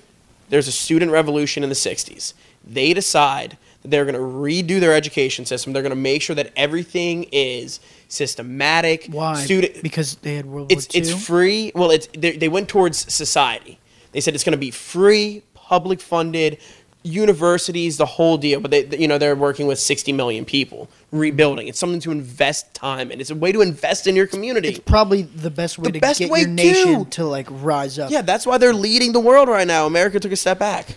there's 0.49 0.67
a 0.67 0.71
student 0.71 1.11
revolution 1.11 1.63
in 1.63 1.69
the 1.69 1.75
60s. 1.75 2.33
They 2.65 2.93
decide 2.93 3.57
that 3.81 3.91
they're 3.91 4.05
going 4.05 4.15
to 4.15 4.21
redo 4.21 4.79
their 4.79 4.93
education 4.93 5.45
system. 5.45 5.73
They're 5.73 5.81
going 5.81 5.89
to 5.89 5.95
make 5.95 6.21
sure 6.21 6.35
that 6.35 6.51
everything 6.55 7.23
is 7.31 7.79
systematic. 8.07 9.07
Why? 9.07 9.43
Student, 9.43 9.81
because 9.83 10.15
they 10.17 10.35
had 10.35 10.45
World 10.45 10.71
it's 10.71 10.87
War 10.93 11.03
II. 11.03 11.09
it's 11.09 11.25
free. 11.25 11.71
Well, 11.75 11.91
it's 11.91 12.07
they, 12.15 12.37
they 12.37 12.49
went 12.49 12.69
towards 12.69 13.11
society. 13.13 13.79
They 14.11 14.21
said 14.21 14.35
it's 14.35 14.43
going 14.43 14.51
to 14.53 14.57
be 14.57 14.71
free, 14.71 15.41
public 15.53 15.99
funded, 15.99 16.59
universities, 17.03 17.97
the 17.97 18.05
whole 18.05 18.37
deal. 18.37 18.59
But 18.59 18.71
they, 18.71 18.85
you 18.97 19.07
know, 19.07 19.17
they're 19.17 19.35
working 19.35 19.67
with 19.67 19.77
60 19.79 20.11
million 20.13 20.45
people, 20.45 20.89
rebuilding. 21.11 21.67
It's 21.67 21.79
something 21.79 21.99
to 22.01 22.11
invest 22.11 22.73
time 22.73 23.11
in. 23.11 23.19
It's 23.21 23.29
a 23.29 23.35
way 23.35 23.51
to 23.51 23.61
invest 23.61 24.07
in 24.07 24.15
your 24.15 24.27
community. 24.27 24.69
It's 24.69 24.79
probably 24.79 25.23
the 25.23 25.51
best 25.51 25.77
way 25.77 25.83
The 25.85 25.91
to 25.93 25.99
best 25.99 26.19
get 26.19 26.29
way 26.31 26.39
your 26.41 26.49
nation 26.49 27.05
to. 27.05 27.09
to 27.11 27.25
like 27.25 27.47
rise 27.49 27.99
up. 27.99 28.09
Yeah, 28.11 28.21
that's 28.21 28.45
why 28.45 28.57
they're 28.57 28.73
leading 28.73 29.11
the 29.11 29.19
world 29.19 29.49
right 29.49 29.67
now. 29.67 29.85
America 29.85 30.19
took 30.19 30.31
a 30.31 30.35
step 30.37 30.59
back. 30.59 30.95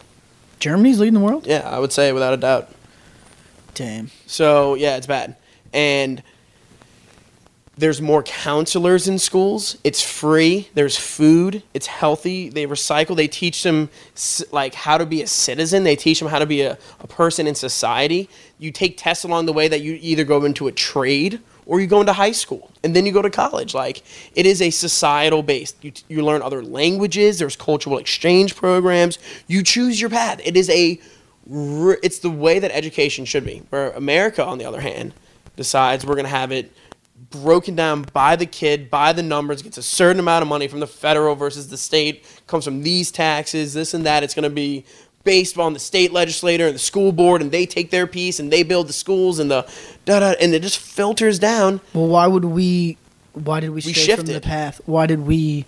Germany's 0.59 0.99
leading 1.01 1.15
the 1.15 1.21
world. 1.21 1.47
Yeah, 1.47 1.69
I 1.69 1.79
would 1.79 1.93
say 1.93 2.13
without 2.13 2.33
a 2.33 2.39
doubt. 2.39 2.71
Damn. 3.75 4.11
So 4.27 4.75
yeah, 4.75 4.97
it's 4.97 5.07
bad. 5.07 5.37
And 5.73 6.23
there's 7.79 8.01
more 8.01 8.23
counselors 8.23 9.07
in 9.07 9.19
schools. 9.19 9.77
It's 9.85 10.03
free. 10.03 10.71
There's 10.73 10.97
food. 10.97 11.63
It's 11.75 11.87
healthy. 11.87 12.49
They 12.49 12.67
recycle. 12.67 13.15
They 13.15 13.29
teach 13.29 13.63
them 13.63 13.91
like 14.51 14.75
how 14.75 14.97
to 14.97 15.05
be 15.05 15.21
a 15.21 15.27
citizen. 15.27 15.85
They 15.85 15.97
teach 15.97 16.19
them 16.19 16.29
how 16.29 16.39
to 16.39 16.47
be 16.47 16.63
a, 16.63 16.79
a 17.01 17.07
person 17.07 17.47
in 17.47 17.55
society. 17.55 18.31
You 18.59 18.73
take 18.73 18.97
tests 18.97 19.25
along 19.25 19.45
the 19.45 19.53
way 19.53 19.69
that 19.69 19.83
you 19.83 19.99
either 20.01 20.25
go 20.25 20.45
into 20.47 20.69
a 20.69 20.73
trade 20.73 21.41
or 21.67 21.79
you 21.79 21.87
go 21.87 22.01
into 22.01 22.15
high 22.15 22.33
school 22.33 22.71
and 22.83 22.97
then 22.97 23.05
you 23.05 23.13
go 23.13 23.21
to 23.21 23.29
college. 23.29 23.75
Like 23.75 24.03
it 24.35 24.47
is 24.47 24.63
a 24.63 24.71
societal 24.71 25.43
based. 25.43 25.77
You, 25.85 25.93
you 26.09 26.25
learn 26.25 26.41
other 26.41 26.63
languages. 26.63 27.39
There's 27.39 27.57
cultural 27.57 27.99
exchange 27.99 28.57
programs. 28.57 29.19
You 29.49 29.63
choose 29.63 30.01
your 30.01 30.09
path. 30.09 30.41
It 30.43 30.57
is 30.57 30.71
a 30.71 30.99
it's 31.49 32.21
the 32.21 32.31
way 32.31 32.59
that 32.59 32.75
education 32.75 33.25
should 33.27 33.45
be. 33.45 33.63
Where 33.69 33.91
America, 33.91 34.45
on 34.45 34.59
the 34.59 34.65
other 34.65 34.81
hand, 34.81 35.13
decides 35.57 36.05
we're 36.05 36.15
going 36.15 36.25
to 36.25 36.31
have 36.31 36.51
it 36.53 36.73
broken 37.31 37.75
down 37.75 38.03
by 38.13 38.37
the 38.37 38.47
kid, 38.47 38.91
by 38.91 39.13
the 39.13 39.23
numbers, 39.23 39.63
gets 39.63 39.79
a 39.79 39.83
certain 39.83 40.21
amount 40.21 40.43
of 40.43 40.49
money 40.49 40.69
from 40.69 40.81
the 40.81 40.87
federal 40.87 41.35
versus 41.35 41.69
the 41.69 41.77
state, 41.77 42.25
comes 42.47 42.65
from 42.65 42.83
these 42.83 43.11
taxes, 43.11 43.75
this 43.75 43.95
and 43.95 44.07
that. 44.07 44.23
It's 44.23 44.35
going 44.35 44.45
to 44.45 44.51
be 44.51 44.85
based 45.25 45.59
on 45.59 45.73
the 45.73 45.79
state 45.79 46.13
legislator 46.13 46.67
and 46.67 46.75
the 46.75 46.79
school 46.81 47.11
board, 47.13 47.43
and 47.43 47.51
they 47.51 47.67
take 47.67 47.91
their 47.91 48.07
piece 48.07 48.39
and 48.39 48.53
they 48.53 48.63
build 48.63 48.89
the 48.89 48.93
schools 48.93 49.39
and 49.39 49.51
the 49.51 49.63
da 50.05 50.21
da, 50.21 50.35
and 50.41 50.55
it 50.55 50.63
just 50.63 50.79
filters 50.79 51.39
down. 51.39 51.81
Well, 51.95 52.07
why 52.09 52.27
would 52.27 52.45
we? 52.45 52.97
Why 53.33 53.61
did 53.61 53.71
we 53.71 53.77
We 53.77 53.93
stray 53.93 54.17
from 54.17 54.27
the 54.27 54.41
path? 54.41 54.81
Why 54.87 55.07
did 55.07 55.21
we 55.27 55.67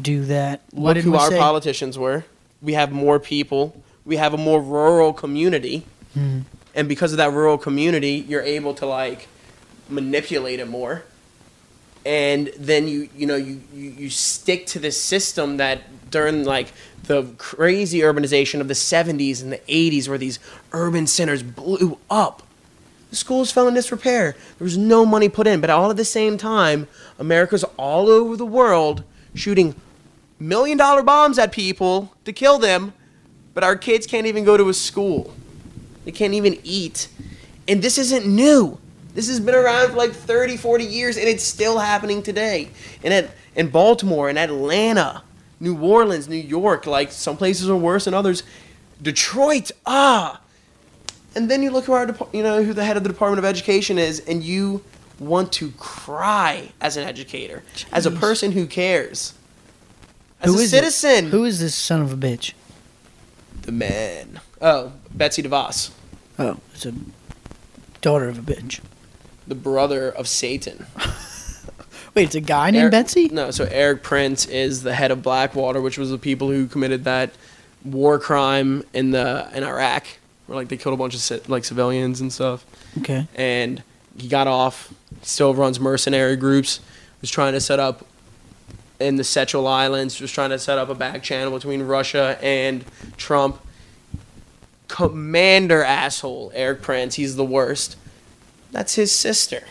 do 0.00 0.24
that? 0.26 0.60
Look 0.72 0.94
did 0.96 1.04
who 1.04 1.12
we 1.12 1.18
our 1.18 1.30
say? 1.30 1.38
politicians 1.38 1.98
were. 1.98 2.24
We 2.60 2.74
have 2.74 2.92
more 2.92 3.18
people. 3.20 3.80
We 4.04 4.16
have 4.16 4.34
a 4.34 4.36
more 4.38 4.60
rural 4.60 5.12
community, 5.12 5.84
Hmm. 6.14 6.40
and 6.74 6.88
because 6.88 7.12
of 7.12 7.18
that 7.18 7.32
rural 7.32 7.58
community, 7.58 8.24
you're 8.28 8.42
able 8.42 8.74
to 8.74 8.86
like 8.86 9.28
manipulate 9.88 10.60
it 10.60 10.68
more. 10.68 11.04
and 12.04 12.52
then 12.58 12.86
you 12.86 13.08
you 13.16 13.26
know 13.26 13.36
you, 13.36 13.60
you 13.74 13.90
you 13.90 14.10
stick 14.10 14.66
to 14.66 14.78
this 14.78 15.00
system 15.00 15.56
that 15.56 15.82
during 16.10 16.44
like 16.44 16.72
the 17.04 17.24
crazy 17.38 18.00
urbanization 18.00 18.60
of 18.60 18.68
the 18.68 18.74
70s 18.74 19.42
and 19.42 19.52
the 19.52 19.58
80s 19.68 20.08
where 20.08 20.18
these 20.18 20.38
urban 20.72 21.06
centers 21.06 21.42
blew 21.42 21.98
up 22.10 22.42
the 23.10 23.16
schools 23.16 23.52
fell 23.52 23.68
in 23.68 23.74
disrepair. 23.74 24.34
There 24.58 24.64
was 24.64 24.76
no 24.76 25.06
money 25.06 25.28
put 25.28 25.46
in. 25.46 25.60
But 25.60 25.70
all 25.70 25.90
at 25.90 25.96
the 25.96 26.04
same 26.04 26.36
time 26.38 26.86
america's 27.18 27.64
all 27.76 28.08
over 28.08 28.36
the 28.36 28.46
world 28.46 29.02
shooting 29.34 29.74
million 30.38 30.76
dollar 30.78 31.02
bombs 31.02 31.38
at 31.38 31.52
people 31.52 32.12
to 32.24 32.32
kill 32.32 32.58
them. 32.58 32.92
But 33.54 33.64
our 33.64 33.76
kids 33.76 34.06
can't 34.06 34.26
even 34.26 34.44
go 34.44 34.56
to 34.56 34.68
a 34.68 34.74
school. 34.74 35.34
They 36.04 36.12
can't 36.12 36.34
even 36.34 36.58
eat. 36.62 37.08
And 37.66 37.82
this 37.82 37.98
isn't 37.98 38.26
new 38.26 38.78
this 39.16 39.28
has 39.28 39.40
been 39.40 39.54
around 39.54 39.90
for 39.90 39.96
like 39.96 40.12
30, 40.12 40.56
40 40.56 40.84
years, 40.84 41.16
and 41.16 41.26
it's 41.28 41.42
still 41.42 41.78
happening 41.78 42.22
today. 42.22 42.68
And 43.02 43.12
at 43.12 43.30
in 43.56 43.70
Baltimore 43.70 44.28
and 44.28 44.38
Atlanta, 44.38 45.22
New 45.58 45.76
Orleans, 45.80 46.28
New 46.28 46.36
York, 46.36 46.86
like 46.86 47.10
some 47.10 47.36
places 47.36 47.68
are 47.68 47.76
worse 47.76 48.04
than 48.04 48.14
others. 48.14 48.44
Detroit, 49.02 49.72
ah. 49.84 50.40
And 51.34 51.50
then 51.50 51.62
you 51.62 51.70
look 51.70 51.86
who 51.86 51.92
our 51.92 52.14
you 52.32 52.42
know 52.42 52.62
who 52.62 52.72
the 52.72 52.84
head 52.84 52.96
of 52.96 53.02
the 53.02 53.08
Department 53.08 53.40
of 53.40 53.44
Education 53.44 53.98
is, 53.98 54.20
and 54.20 54.44
you 54.44 54.84
want 55.18 55.50
to 55.54 55.70
cry 55.72 56.70
as 56.80 56.96
an 56.96 57.08
educator, 57.08 57.64
as 57.90 58.06
a 58.06 58.10
person 58.10 58.52
who 58.52 58.66
cares, 58.66 59.34
as 60.40 60.54
Who 60.54 60.60
a 60.60 60.66
citizen. 60.66 61.30
Who 61.30 61.44
is 61.44 61.58
this 61.58 61.74
son 61.74 62.02
of 62.02 62.12
a 62.12 62.16
bitch? 62.16 62.52
the 63.62 63.72
man? 63.72 64.40
Oh, 64.62 64.92
Betsy 65.12 65.42
DeVos, 65.42 65.90
Oh, 66.38 66.58
it's 66.74 66.86
a 66.86 66.94
daughter 68.00 68.28
of 68.28 68.38
a 68.38 68.42
bitch. 68.42 68.80
The 69.46 69.54
brother 69.54 70.10
of 70.10 70.26
Satan. 70.28 70.86
Wait, 72.14 72.24
it's 72.24 72.34
a 72.34 72.40
guy 72.40 72.70
named 72.70 72.82
Erik- 72.82 72.92
Betsy? 72.92 73.28
No, 73.28 73.50
so 73.50 73.64
Erik 73.64 74.02
Prince 74.02 74.46
is 74.46 74.82
the 74.82 74.94
head 74.94 75.10
of 75.10 75.22
Blackwater, 75.22 75.80
which 75.80 75.98
was 75.98 76.10
the 76.10 76.18
people 76.18 76.50
who 76.50 76.66
committed 76.66 77.04
that 77.04 77.30
war 77.84 78.18
crime 78.18 78.82
in 78.94 79.10
the 79.10 79.48
in 79.54 79.62
Iraq, 79.62 80.06
where 80.46 80.56
like 80.56 80.68
they 80.68 80.76
killed 80.76 80.94
a 80.94 80.96
bunch 80.96 81.14
of 81.14 81.48
like 81.48 81.64
civilians 81.64 82.20
and 82.20 82.32
stuff. 82.32 82.64
Okay. 82.98 83.26
And 83.34 83.82
he 84.18 84.28
got 84.28 84.46
off. 84.46 84.92
Still 85.22 85.54
runs 85.54 85.78
mercenary 85.78 86.36
groups. 86.36 86.80
Was 87.20 87.30
trying 87.30 87.52
to 87.52 87.60
set 87.60 87.78
up 87.78 88.06
in 88.98 89.16
the 89.16 89.24
Seychelles 89.24 89.66
Islands. 89.66 90.20
Was 90.20 90.32
trying 90.32 90.50
to 90.50 90.58
set 90.58 90.78
up 90.78 90.88
a 90.88 90.94
back 90.94 91.22
channel 91.22 91.52
between 91.52 91.82
Russia 91.82 92.38
and 92.42 92.84
Trump. 93.16 93.60
Commander 94.88 95.82
asshole 95.82 96.50
Erik 96.54 96.80
Prince. 96.80 97.16
He's 97.16 97.36
the 97.36 97.44
worst. 97.44 97.96
That's 98.76 98.96
his 98.96 99.10
sister. 99.10 99.62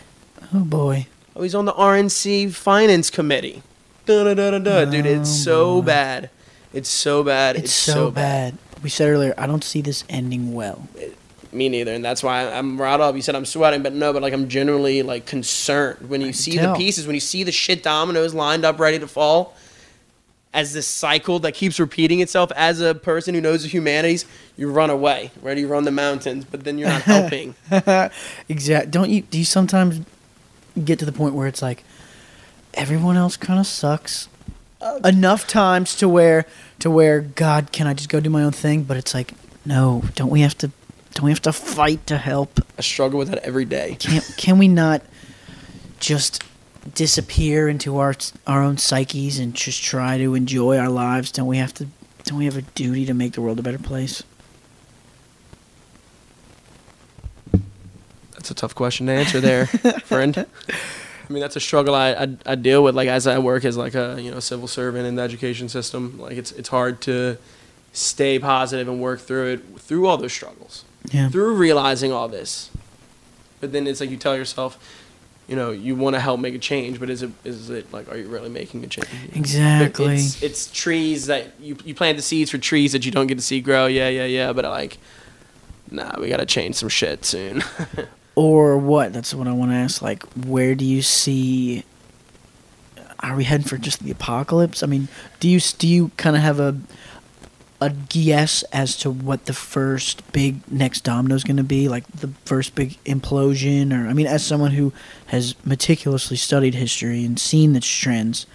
Oh 0.52 0.64
boy. 0.64 1.06
Oh, 1.36 1.42
he's 1.44 1.54
on 1.54 1.64
the 1.64 1.72
RNC 1.74 2.52
Finance 2.52 3.08
Committee. 3.08 3.62
Da 4.04 4.24
da 4.24 4.34
da 4.34 4.50
da 4.50 4.58
da. 4.58 4.84
Dude, 4.84 5.06
it's 5.06 5.30
so 5.30 5.76
Oh, 5.76 5.80
boy. 5.80 5.86
bad. 5.86 6.30
It's 6.72 6.88
so 6.88 7.22
bad. 7.22 7.54
It's, 7.54 7.72
so, 7.72 8.10
bad. 8.10 8.58
We 8.82 8.88
said 8.90 9.08
earlier, 9.08 9.32
I 9.38 9.46
don't 9.46 9.62
see 9.62 9.80
this 9.80 10.02
ending 10.08 10.54
well. 10.54 10.88
Me 11.52 11.68
neither, 11.68 11.92
and 11.94 12.04
that's 12.04 12.24
why 12.24 12.50
I'm 12.50 12.80
right 12.80 12.98
up. 13.00 13.14
You 13.14 13.22
said 13.22 13.36
I'm 13.36 13.46
sweating, 13.46 13.84
but 13.84 13.92
no, 13.92 14.12
but 14.12 14.22
like 14.22 14.32
I'm 14.32 14.48
generally 14.48 15.04
like 15.04 15.24
concerned 15.24 16.10
when 16.10 16.20
you 16.20 16.32
see 16.32 16.58
the 16.58 16.74
pieces, 16.74 17.06
when 17.06 17.14
you 17.14 17.20
see 17.20 17.44
the 17.44 17.52
shit 17.52 17.84
dominoes 17.84 18.34
lined 18.34 18.64
up 18.64 18.80
ready 18.80 18.98
to 18.98 19.06
fall. 19.06 19.54
As 20.56 20.72
this 20.72 20.86
cycle 20.86 21.38
that 21.40 21.52
keeps 21.52 21.78
repeating 21.78 22.20
itself, 22.20 22.50
as 22.56 22.80
a 22.80 22.94
person 22.94 23.34
who 23.34 23.42
knows 23.42 23.62
the 23.62 23.68
humanities, 23.68 24.24
you 24.56 24.70
run 24.72 24.88
away, 24.88 25.30
right? 25.42 25.56
You 25.58 25.68
run 25.68 25.84
the 25.84 25.90
mountains, 25.90 26.46
but 26.46 26.64
then 26.64 26.78
you're 26.78 26.88
not 26.88 27.02
helping. 27.14 27.54
exactly. 28.48 28.90
Don't 28.90 29.10
you? 29.10 29.20
Do 29.20 29.38
you 29.38 29.44
sometimes 29.44 30.00
get 30.82 30.98
to 31.00 31.04
the 31.04 31.12
point 31.12 31.34
where 31.34 31.46
it's 31.46 31.60
like 31.60 31.84
everyone 32.74 33.16
else 33.16 33.36
kind 33.36 33.60
of 33.60 33.66
sucks 33.66 34.28
enough 35.04 35.46
times 35.46 35.94
to 35.96 36.08
where 36.08 36.46
to 36.78 36.90
where 36.90 37.20
God, 37.20 37.70
can 37.72 37.86
I 37.86 37.94
just 37.94 38.08
go 38.08 38.20
do 38.20 38.30
my 38.30 38.42
own 38.42 38.52
thing? 38.52 38.84
But 38.84 38.96
it's 38.96 39.14
like, 39.14 39.34
no, 39.64 40.04
don't 40.14 40.30
we 40.30 40.40
have 40.40 40.56
to? 40.58 40.70
Don't 41.14 41.24
we 41.24 41.30
have 41.30 41.42
to 41.42 41.52
fight 41.52 42.06
to 42.06 42.18
help? 42.18 42.60
I 42.78 42.82
struggle 42.82 43.18
with 43.18 43.28
that 43.28 43.38
every 43.38 43.64
day. 43.66 43.96
Can 43.98 44.22
can 44.36 44.58
we 44.58 44.68
not 44.68 45.02
just 46.00 46.42
disappear 46.96 47.68
into 47.68 47.98
our 47.98 48.14
our 48.48 48.60
own 48.62 48.76
psyches 48.78 49.38
and 49.38 49.54
just 49.54 49.82
try 49.84 50.18
to 50.18 50.34
enjoy 50.34 50.76
our 50.78 50.88
lives? 50.90 51.30
Don't 51.30 51.46
we 51.46 51.58
have 51.58 51.72
to? 51.74 51.86
Don't 52.24 52.38
we 52.38 52.46
have 52.46 52.56
a 52.56 52.62
duty 52.62 53.06
to 53.06 53.14
make 53.14 53.34
the 53.34 53.40
world 53.40 53.60
a 53.60 53.62
better 53.62 53.78
place? 53.78 54.24
That's 58.32 58.50
a 58.50 58.54
tough 58.54 58.74
question 58.74 59.06
to 59.06 59.12
answer 59.12 59.40
there, 59.40 59.66
friend. 59.66 60.36
I 60.68 61.32
mean, 61.32 61.40
that's 61.40 61.56
a 61.56 61.60
struggle 61.60 61.94
I, 61.94 62.10
I, 62.12 62.36
I 62.46 62.54
deal 62.54 62.82
with, 62.84 62.94
like 62.94 63.08
as 63.08 63.26
I 63.26 63.38
work 63.38 63.64
as 63.64 63.76
like 63.76 63.94
a 63.94 64.16
you 64.20 64.30
know 64.30 64.40
civil 64.40 64.68
servant 64.68 65.06
in 65.06 65.14
the 65.16 65.22
education 65.22 65.68
system. 65.68 66.18
Like 66.18 66.36
it's 66.36 66.52
it's 66.52 66.68
hard 66.68 67.00
to 67.02 67.36
stay 67.92 68.38
positive 68.38 68.88
and 68.88 69.00
work 69.00 69.20
through 69.20 69.52
it 69.54 69.80
through 69.80 70.06
all 70.06 70.16
those 70.16 70.32
struggles, 70.32 70.84
Yeah. 71.12 71.28
through 71.28 71.54
realizing 71.54 72.12
all 72.12 72.28
this. 72.28 72.70
But 73.60 73.72
then 73.72 73.86
it's 73.86 74.00
like 74.00 74.10
you 74.10 74.18
tell 74.18 74.36
yourself, 74.36 74.78
you 75.48 75.54
know, 75.56 75.70
you 75.70 75.94
want 75.94 76.14
to 76.14 76.20
help 76.20 76.40
make 76.40 76.54
a 76.54 76.58
change, 76.58 76.98
but 76.98 77.08
is 77.08 77.22
it 77.22 77.30
is 77.44 77.70
it 77.70 77.92
like 77.92 78.10
are 78.10 78.16
you 78.16 78.28
really 78.28 78.48
making 78.48 78.84
a 78.84 78.88
change? 78.88 79.08
Exactly. 79.34 80.14
It's, 80.14 80.42
it's 80.42 80.70
trees 80.70 81.26
that 81.26 81.58
you 81.60 81.76
you 81.84 81.94
plant 81.94 82.16
the 82.16 82.22
seeds 82.22 82.50
for 82.50 82.58
trees 82.58 82.92
that 82.92 83.04
you 83.04 83.12
don't 83.12 83.26
get 83.26 83.36
to 83.36 83.44
see 83.44 83.60
grow. 83.60 83.86
Yeah, 83.86 84.08
yeah, 84.08 84.24
yeah. 84.24 84.52
But 84.52 84.64
like, 84.64 84.98
nah, 85.90 86.18
we 86.18 86.28
gotta 86.28 86.46
change 86.46 86.76
some 86.76 86.88
shit 86.88 87.24
soon. 87.24 87.62
Or 88.36 88.76
what? 88.76 89.14
That's 89.14 89.34
what 89.34 89.48
I 89.48 89.52
want 89.52 89.70
to 89.70 89.76
ask. 89.76 90.02
Like, 90.02 90.22
where 90.44 90.74
do 90.74 90.84
you 90.84 91.00
see? 91.00 91.84
Are 93.20 93.34
we 93.34 93.44
heading 93.44 93.66
for 93.66 93.78
just 93.78 94.04
the 94.04 94.10
apocalypse? 94.10 94.82
I 94.82 94.86
mean, 94.86 95.08
do 95.40 95.48
you 95.48 95.58
do 95.58 95.88
you 95.88 96.10
kind 96.18 96.36
of 96.36 96.42
have 96.42 96.60
a 96.60 96.76
a 97.80 97.90
guess 97.90 98.62
as 98.64 98.96
to 98.98 99.10
what 99.10 99.46
the 99.46 99.52
first 99.52 100.30
big 100.32 100.60
next 100.70 101.02
domino 101.02 101.34
is 101.34 101.44
going 101.44 101.56
to 101.56 101.64
be? 101.64 101.88
Like 101.88 102.06
the 102.08 102.28
first 102.44 102.74
big 102.74 103.02
implosion, 103.04 103.92
or 103.92 104.08
I 104.08 104.12
mean, 104.12 104.26
as 104.26 104.44
someone 104.44 104.72
who 104.72 104.92
has 105.26 105.54
meticulously 105.64 106.36
studied 106.36 106.74
history 106.74 107.24
and 107.24 107.38
seen 107.38 107.76
its 107.76 107.86
trends, 107.88 108.46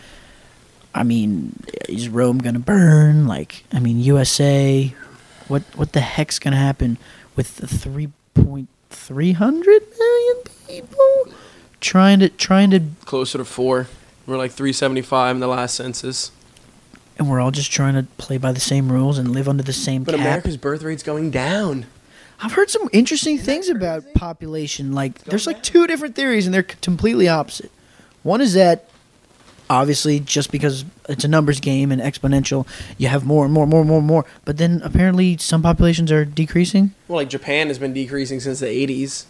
I 0.94 1.04
mean, 1.04 1.64
is 1.88 2.10
Rome 2.10 2.40
going 2.40 2.56
to 2.56 2.60
burn? 2.60 3.28
Like, 3.28 3.64
I 3.72 3.80
mean, 3.80 4.00
USA. 4.00 4.94
What 5.48 5.64
what 5.76 5.92
the 5.92 6.02
heck's 6.02 6.40
going 6.40 6.54
to 6.54 6.58
happen 6.58 6.98
with 7.36 7.58
the 7.58 7.68
three 7.68 8.10
point 8.34 8.70
three 8.90 9.34
hundred 9.34 9.84
million 9.98 10.38
people 10.68 11.34
trying 11.82 12.20
to 12.20 12.30
trying 12.30 12.72
to, 12.72 12.82
Closer 13.06 13.40
to 13.40 13.46
four. 13.46 13.88
We're 14.26 14.38
like 14.38 14.52
375 14.52 15.36
in 15.36 15.40
the 15.42 15.48
last 15.48 15.76
census. 15.76 16.32
And 17.18 17.30
we're 17.30 17.40
all 17.40 17.52
just 17.52 17.72
trying 17.72 17.94
to 17.96 18.04
play 18.18 18.38
by 18.38 18.52
the 18.52 18.60
same 18.60 18.92
rules 18.92 19.18
and 19.18 19.32
live 19.32 19.48
under 19.48 19.64
the 19.64 19.74
same 19.74 20.04
But 20.04 20.16
cap. 20.16 20.22
America's 20.22 20.58
birth 20.58 20.84
rate's 20.84 21.04
going 21.04 21.32
down. 21.32 21.86
I've 22.40 22.54
heard 22.54 22.70
some 22.70 22.90
interesting 22.92 23.38
things 23.38 23.70
about 23.70 24.04
population. 24.16 24.94
Like, 24.94 25.20
there's 25.26 25.46
like 25.46 25.62
two 25.62 25.86
different 25.86 26.16
theories, 26.16 26.48
and 26.48 26.54
they're 26.54 26.64
completely 26.64 27.30
opposite. 27.30 27.72
One 28.24 28.42
is 28.42 28.54
that 28.54 28.90
obviously 29.72 30.20
just 30.20 30.52
because 30.52 30.84
it's 31.08 31.24
a 31.24 31.28
numbers 31.28 31.60
game 31.60 31.92
and 31.92 32.02
exponential, 32.02 32.68
you 32.98 33.08
have 33.08 33.26
more 33.26 33.46
and 33.46 33.54
more, 33.54 33.64
and 33.64 33.72
more, 33.72 33.82
and 33.82 33.90
more, 33.90 34.00
and 34.00 34.08
more. 34.08 34.26
But 34.44 34.58
then 34.58 34.82
apparently 34.84 35.38
some 35.38 35.62
populations 35.64 36.12
are 36.12 36.26
decreasing. 36.26 36.94
Well, 37.08 37.18
like 37.18 37.30
Japan 37.30 37.68
has 37.68 37.80
been 37.80 37.94
decreasing 37.94 38.40
since 38.40 38.60
the 38.60 38.66
80s. 38.66 39.26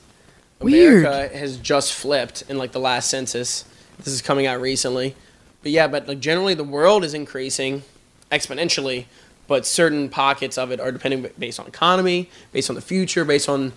Weird. 0.59 1.05
America 1.05 1.37
has 1.37 1.57
just 1.57 1.93
flipped 1.93 2.43
in 2.49 2.57
like 2.57 2.71
the 2.71 2.79
last 2.79 3.09
census. 3.09 3.65
This 3.97 4.07
is 4.07 4.21
coming 4.21 4.47
out 4.47 4.59
recently. 4.61 5.15
But 5.61 5.71
yeah, 5.71 5.87
but 5.87 6.07
like 6.07 6.19
generally 6.19 6.53
the 6.53 6.63
world 6.63 7.03
is 7.03 7.13
increasing 7.13 7.83
exponentially, 8.31 9.05
but 9.47 9.65
certain 9.65 10.09
pockets 10.09 10.57
of 10.57 10.71
it 10.71 10.79
are 10.79 10.91
depending 10.91 11.29
based 11.37 11.59
on 11.59 11.67
economy, 11.67 12.29
based 12.51 12.69
on 12.69 12.75
the 12.75 12.81
future, 12.81 13.25
based 13.25 13.49
on 13.49 13.73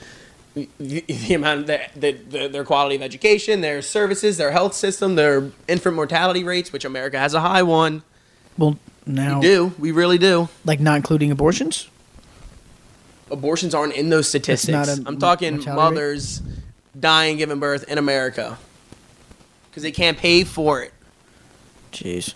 the, 0.55 0.68
the 0.78 1.35
amount 1.35 1.61
of 1.61 1.66
the, 1.66 1.80
the, 1.97 2.12
the, 2.12 2.49
their 2.49 2.64
quality 2.64 2.97
of 2.97 3.03
education, 3.03 3.61
their 3.61 3.82
services, 3.82 4.37
their 4.37 4.53
health 4.53 4.74
system, 4.74 5.14
their 5.16 5.51
infant 5.68 5.97
mortality 5.97 6.45
rates, 6.45 6.72
which 6.72 6.85
America 6.85 7.18
has 7.18 7.35
a 7.35 7.41
high 7.41 7.62
one. 7.62 8.03
Well, 8.57 8.78
now, 9.07 9.41
We 9.41 9.47
do. 9.47 9.72
We 9.78 9.93
really 9.93 10.16
do. 10.16 10.49
like 10.64 10.80
not 10.80 10.97
including 10.97 11.30
abortions. 11.30 11.89
abortions 13.30 13.74
aren't 13.74 13.93
in 13.95 14.09
those 14.09 14.28
statistics. 14.28 14.89
a 14.89 15.03
I'm 15.07 15.18
talking 15.18 15.57
mortality 15.57 15.68
rate? 15.70 15.76
mothers 15.76 16.43
dying 16.99 17.37
giving 17.37 17.59
birth 17.59 17.85
in 17.89 17.99
America 17.99 18.57
because 19.68 19.82
they 19.82 19.93
can't 19.93 20.16
pay 20.16 20.45
for 20.45 20.82
it. 20.82 20.93
Jeez. 21.95 22.34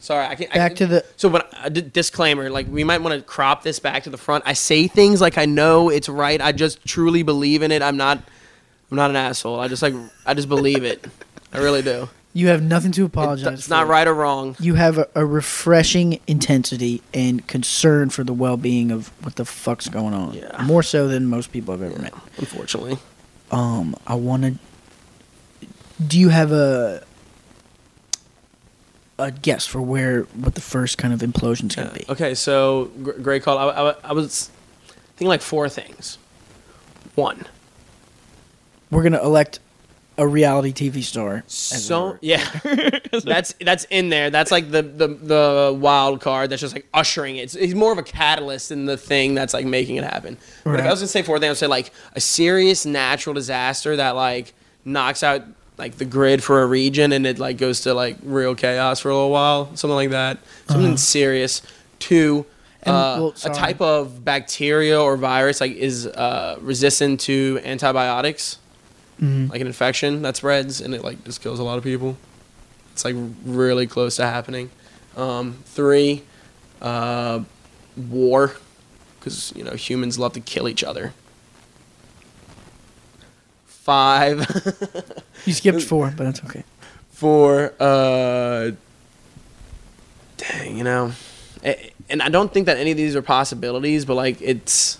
Sorry, 0.00 0.24
I 0.26 0.34
can't. 0.34 0.50
I, 0.52 0.54
Back 0.56 0.76
to 0.76 0.86
the 0.86 1.04
so, 1.16 1.28
but 1.28 1.52
a 1.62 1.68
d- 1.70 1.82
disclaimer, 1.82 2.48
like 2.48 2.66
we 2.68 2.84
might 2.84 3.02
want 3.02 3.14
to 3.14 3.22
crop 3.22 3.62
this 3.62 3.78
back 3.78 4.04
to 4.04 4.10
the 4.10 4.16
front. 4.16 4.44
I 4.46 4.54
say 4.54 4.86
things 4.88 5.20
like 5.20 5.36
I 5.36 5.44
know 5.44 5.90
it's 5.90 6.08
right. 6.08 6.40
I 6.40 6.52
just 6.52 6.84
truly 6.86 7.22
believe 7.22 7.60
in 7.62 7.70
it. 7.70 7.82
I'm 7.82 7.96
not. 7.98 8.18
I'm 8.90 8.96
not 8.96 9.10
an 9.10 9.16
asshole. 9.16 9.60
I 9.60 9.68
just 9.68 9.82
like. 9.82 9.94
I 10.24 10.32
just 10.34 10.48
believe 10.48 10.84
it. 10.84 11.06
I 11.52 11.58
really 11.58 11.82
do. 11.82 12.08
you 12.32 12.48
have 12.48 12.62
nothing 12.62 12.92
to 12.92 13.02
It- 13.02 13.06
apologize. 13.06 13.58
it's 13.58 13.68
not 13.68 13.84
for. 13.86 13.90
right 13.92 14.06
or 14.08 14.14
wrong. 14.14 14.56
You 14.58 14.74
have 14.76 14.96
a, 14.96 15.06
a 15.14 15.26
refreshing 15.26 16.18
intensity 16.26 17.02
and 17.12 17.46
concern 17.46 18.08
for 18.08 18.24
the 18.24 18.32
well-being 18.32 18.90
of 18.90 19.08
what 19.22 19.36
the 19.36 19.44
fuck's 19.44 19.88
going 19.88 20.14
on. 20.14 20.32
Yeah. 20.34 20.62
More 20.64 20.82
so 20.82 21.08
than 21.08 21.26
most 21.26 21.52
people 21.52 21.74
I've 21.74 21.82
ever 21.82 21.98
met. 22.00 22.14
Unfortunately, 22.38 22.96
Um, 23.50 23.94
I 24.06 24.14
want 24.14 24.44
to. 24.44 24.54
Do 26.04 26.18
you 26.18 26.30
have 26.30 26.52
a 26.52 27.02
a 29.22 29.30
guess 29.30 29.66
for 29.66 29.80
where 29.80 30.22
what 30.34 30.54
the 30.54 30.60
first 30.60 30.98
kind 30.98 31.12
of 31.14 31.20
implosion 31.20 31.30
implosion's 31.70 31.76
gonna 31.76 31.92
be. 31.92 32.04
Okay, 32.08 32.34
so 32.34 32.90
gr- 33.02 33.12
great 33.12 33.42
call. 33.42 33.58
I, 33.58 33.90
I, 33.90 33.94
I 34.04 34.12
was 34.12 34.50
thinking 35.16 35.28
like 35.28 35.42
four 35.42 35.68
things. 35.68 36.18
One, 37.14 37.44
We're 38.90 39.02
gonna 39.02 39.22
elect 39.22 39.60
a 40.18 40.26
reality 40.26 40.72
TV 40.72 41.02
star. 41.02 41.44
as 41.46 41.54
so 41.54 42.04
our- 42.08 42.18
yeah, 42.20 42.44
that's 43.24 43.54
that's 43.60 43.84
in 43.90 44.08
there. 44.10 44.30
That's 44.30 44.50
like 44.50 44.70
the, 44.70 44.82
the 44.82 45.08
the 45.08 45.76
wild 45.78 46.20
card. 46.20 46.50
That's 46.50 46.60
just 46.60 46.74
like 46.74 46.86
ushering 46.92 47.36
it. 47.36 47.52
He's 47.52 47.74
more 47.74 47.92
of 47.92 47.98
a 47.98 48.02
catalyst 48.02 48.68
than 48.70 48.86
the 48.86 48.96
thing 48.96 49.34
that's 49.34 49.54
like 49.54 49.64
making 49.66 49.96
it 49.96 50.04
happen. 50.04 50.36
But 50.64 50.70
if 50.74 50.76
Right. 50.80 50.86
I 50.86 50.90
was 50.90 51.00
gonna 51.00 51.08
say 51.08 51.22
four 51.22 51.38
things, 51.38 51.46
I 51.48 51.50
would 51.50 51.58
say 51.58 51.66
like 51.68 51.92
a 52.14 52.20
serious 52.20 52.84
natural 52.86 53.34
disaster 53.34 53.96
that 53.96 54.14
like 54.16 54.52
knocks 54.84 55.22
out 55.22 55.42
like 55.80 55.96
the 55.96 56.04
grid 56.04 56.44
for 56.44 56.62
a 56.62 56.66
region 56.66 57.12
and 57.12 57.26
it 57.26 57.38
like 57.40 57.56
goes 57.58 57.80
to 57.80 57.94
like 57.94 58.16
real 58.22 58.54
chaos 58.54 59.00
for 59.00 59.08
a 59.10 59.14
little 59.14 59.30
while, 59.30 59.74
something 59.74 59.96
like 59.96 60.10
that. 60.10 60.38
Something 60.68 60.96
serious. 60.96 61.62
Two. 61.98 62.46
And, 62.82 62.94
uh, 62.94 63.16
well, 63.18 63.34
a 63.44 63.50
type 63.50 63.80
of 63.80 64.24
bacteria 64.24 65.00
or 65.00 65.16
virus 65.16 65.60
like 65.60 65.72
is 65.72 66.06
uh, 66.06 66.56
resistant 66.60 67.20
to 67.20 67.60
antibiotics 67.64 68.58
Mhm. 69.20 69.50
like 69.50 69.60
an 69.60 69.66
infection 69.66 70.22
that 70.22 70.36
spreads 70.36 70.80
and 70.80 70.94
it 70.94 71.04
like 71.04 71.22
just 71.24 71.42
kills 71.42 71.58
a 71.58 71.62
lot 71.62 71.76
of 71.76 71.84
people. 71.84 72.16
It's 72.92 73.04
like 73.04 73.16
really 73.44 73.86
close 73.86 74.16
to 74.16 74.24
happening. 74.26 74.70
Um, 75.16 75.58
three, 75.66 76.22
uh, 76.80 77.40
war, 77.96 78.54
because 79.18 79.52
you 79.54 79.62
know 79.64 79.72
humans 79.72 80.18
love 80.18 80.32
to 80.34 80.40
kill 80.40 80.68
each 80.68 80.82
other. 80.82 81.12
Five, 83.66 84.40
You 85.46 85.52
skipped 85.52 85.82
four, 85.82 86.12
but 86.16 86.24
that's 86.24 86.44
okay. 86.44 86.64
for 87.10 87.72
uh, 87.80 88.70
dang, 90.36 90.78
you 90.78 90.84
know, 90.84 91.12
and 92.08 92.22
I 92.22 92.28
don't 92.28 92.52
think 92.52 92.66
that 92.66 92.78
any 92.78 92.90
of 92.90 92.96
these 92.96 93.14
are 93.16 93.22
possibilities, 93.22 94.04
but 94.04 94.14
like 94.14 94.40
it's. 94.40 94.98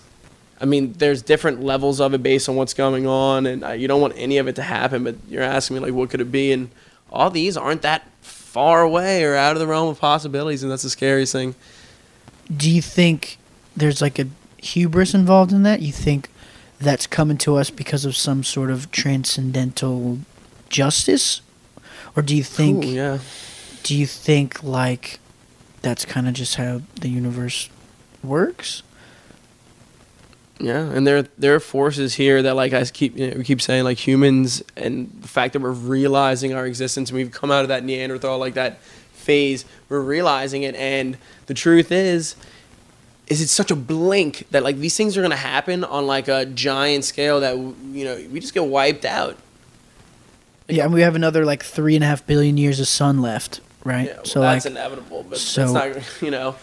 I 0.59 0.65
mean, 0.65 0.93
there's 0.93 1.23
different 1.23 1.63
levels 1.63 1.99
of 1.99 2.13
it 2.13 2.21
based 2.21 2.47
on 2.47 2.55
what's 2.55 2.75
going 2.75 3.07
on, 3.07 3.47
and 3.47 3.63
uh, 3.63 3.71
you 3.71 3.87
don't 3.87 3.99
want 3.99 4.13
any 4.15 4.37
of 4.37 4.47
it 4.47 4.55
to 4.57 4.61
happen. 4.61 5.03
But 5.03 5.15
you're 5.27 5.41
asking 5.41 5.77
me 5.77 5.81
like, 5.81 5.93
what 5.93 6.11
could 6.11 6.21
it 6.21 6.31
be? 6.31 6.51
And 6.51 6.69
all 7.11 7.31
these 7.31 7.57
aren't 7.57 7.81
that 7.81 8.03
far 8.21 8.81
away 8.81 9.23
or 9.23 9.35
out 9.35 9.53
of 9.53 9.59
the 9.59 9.65
realm 9.65 9.89
of 9.89 9.99
possibilities, 9.99 10.61
and 10.61 10.71
that's 10.71 10.83
the 10.83 10.89
scariest 10.91 11.31
thing. 11.31 11.55
Do 12.55 12.69
you 12.69 12.81
think 12.81 13.39
there's 13.75 14.01
like 14.01 14.19
a 14.19 14.27
hubris 14.57 15.15
involved 15.15 15.51
in 15.51 15.63
that? 15.63 15.81
You 15.81 15.91
think 15.91 16.29
that's 16.79 17.07
coming 17.07 17.37
to 17.39 17.55
us 17.55 17.71
because 17.71 18.05
of 18.05 18.15
some 18.15 18.43
sort 18.43 18.69
of 18.69 18.91
transcendental 18.91 20.19
justice, 20.71 21.41
or 22.15 22.23
do 22.23 22.35
you 22.35 22.43
think? 22.43 22.85
Ooh, 22.85 22.87
yeah, 22.87 23.19
Do 23.83 23.95
you 23.95 24.07
think 24.07 24.63
like 24.63 25.19
that's 25.81 26.05
kind 26.05 26.27
of 26.27 26.33
just 26.33 26.55
how 26.55 26.81
the 26.99 27.09
universe 27.09 27.69
works? 28.23 28.83
yeah, 30.59 30.91
and 30.91 31.07
there 31.07 31.23
there 31.39 31.55
are 31.55 31.59
forces 31.59 32.13
here 32.15 32.43
that 32.43 32.55
like 32.55 32.71
I 32.73 32.85
keep 32.85 33.17
you 33.17 33.31
know, 33.31 33.37
we 33.37 33.43
keep 33.43 33.61
saying 33.61 33.83
like 33.83 33.97
humans 33.97 34.61
and 34.77 35.09
the 35.21 35.27
fact 35.27 35.53
that 35.53 35.59
we're 35.61 35.71
realizing 35.71 36.53
our 36.53 36.67
existence 36.67 37.09
and 37.09 37.17
we've 37.17 37.31
come 37.31 37.49
out 37.49 37.63
of 37.63 37.69
that 37.69 37.83
Neanderthal 37.83 38.37
like 38.37 38.53
that 38.53 38.79
phase, 39.13 39.65
we're 39.89 40.01
realizing 40.01 40.63
it, 40.63 40.75
and 40.75 41.17
the 41.47 41.53
truth 41.53 41.91
is. 41.91 42.35
Is 43.27 43.39
it 43.39 43.47
such 43.47 43.71
a 43.71 43.77
blink 43.77 44.45
that 44.51 44.61
like 44.61 44.75
these 44.75 44.97
things 44.97 45.15
are 45.17 45.21
gonna 45.21 45.37
happen 45.37 45.85
on 45.85 46.05
like 46.05 46.27
a 46.27 46.45
giant 46.45 47.05
scale 47.05 47.39
that 47.39 47.55
you 47.55 48.03
know 48.03 48.15
we 48.29 48.41
just 48.41 48.53
get 48.53 48.65
wiped 48.65 49.05
out? 49.05 49.37
Yeah, 50.67 50.85
and 50.85 50.93
we 50.93 51.01
have 51.01 51.15
another 51.15 51.45
like 51.45 51.63
three 51.63 51.95
and 51.95 52.03
a 52.03 52.07
half 52.07 52.25
billion 52.25 52.57
years 52.57 52.79
of 52.79 52.87
sun 52.87 53.21
left, 53.21 53.61
right? 53.83 54.07
Yeah, 54.07 54.15
well, 54.17 54.25
so 54.25 54.41
that's 54.41 54.65
like, 54.65 54.71
inevitable, 54.71 55.25
but 55.27 55.37
so- 55.37 55.73
that's 55.73 55.95
not, 55.95 56.21
you 56.21 56.31
know. 56.31 56.55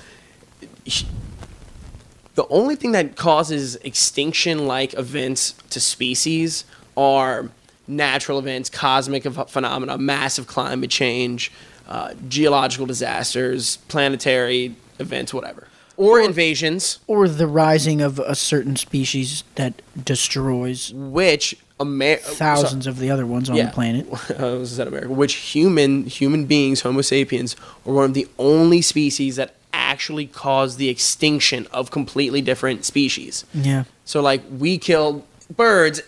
The 2.35 2.47
only 2.49 2.77
thing 2.77 2.93
that 2.93 3.17
causes 3.17 3.77
extinction 3.77 4.67
like 4.67 4.95
events 4.95 5.53
to 5.71 5.81
species 5.81 6.65
are 6.97 7.51
natural 7.89 8.39
events, 8.39 8.71
cosmic 8.71 9.25
phenomena, 9.25 9.99
massive 9.99 10.47
climate 10.47 10.91
change, 10.91 11.51
uh, 11.89 12.15
geological 12.29 12.87
disasters, 12.87 13.79
planetary 13.89 14.77
events, 14.99 15.35
whatever. 15.35 15.67
Or 15.97 16.21
invasions, 16.21 17.01
or 17.09 17.29
the 17.29 17.49
rising 17.49 18.01
of 18.01 18.21
a 18.21 18.37
certain 18.37 18.77
species 18.77 19.43
that 19.57 19.83
destroys 20.05 20.93
which 20.95 21.57
Amer- 21.81 22.15
uh, 22.15 22.17
thousands 22.17 22.87
of 22.87 22.99
the 22.99 23.11
other 23.11 23.27
ones 23.27 23.49
on 23.49 23.57
Yeah. 23.57 23.67
the 23.67 23.73
planet. 23.73 24.07
I 24.39 24.43
was 24.55 24.73
said 24.73 24.89
America, 24.89 25.13
which 25.13 25.35
human 25.35 26.05
human 26.05 26.47
beings, 26.47 26.81
Homo 26.81 27.03
sapiens, 27.03 27.55
are 27.87 27.93
one 27.93 28.05
of 28.05 28.15
the 28.15 28.27
only 28.39 28.83
species 28.83 29.37
that 29.37 29.55
actually 29.73 30.27
caused 30.27 30.79
the 30.79 30.89
extinction 30.89 31.67
of 31.73 31.91
completely 31.91 32.41
different 32.41 32.85
species. 32.85 33.45
Yeah. 33.55 33.85
So 34.05 34.21
like 34.21 34.43
we 34.51 34.79
killed 34.79 35.25
birds, 35.57 36.03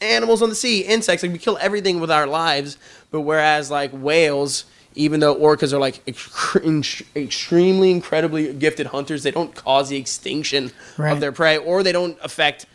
animals 0.00 0.40
on 0.42 0.48
the 0.48 0.54
sea, 0.54 0.80
insects, 0.80 1.22
like 1.22 1.32
we 1.32 1.38
kill 1.38 1.58
everything 1.60 2.00
with 2.00 2.10
our 2.10 2.26
lives. 2.26 2.78
But 3.10 3.20
whereas 3.22 3.70
like 3.70 3.90
whales, 3.92 4.64
even 4.94 5.20
though 5.20 5.34
orcas 5.34 5.72
are 5.72 5.78
like 5.78 6.00
ex- 6.08 7.02
extremely 7.14 7.90
incredibly 7.90 8.52
gifted 8.54 8.86
hunters, 8.88 9.22
they 9.22 9.30
don't 9.32 9.54
cause 9.54 9.88
the 9.88 9.96
extinction 9.96 10.70
Right. 10.96 11.12
of 11.12 11.20
their 11.20 11.32
prey, 11.32 11.56
or 11.58 11.82
they 11.82 11.92
don't 11.92 12.16
affect 12.22 12.66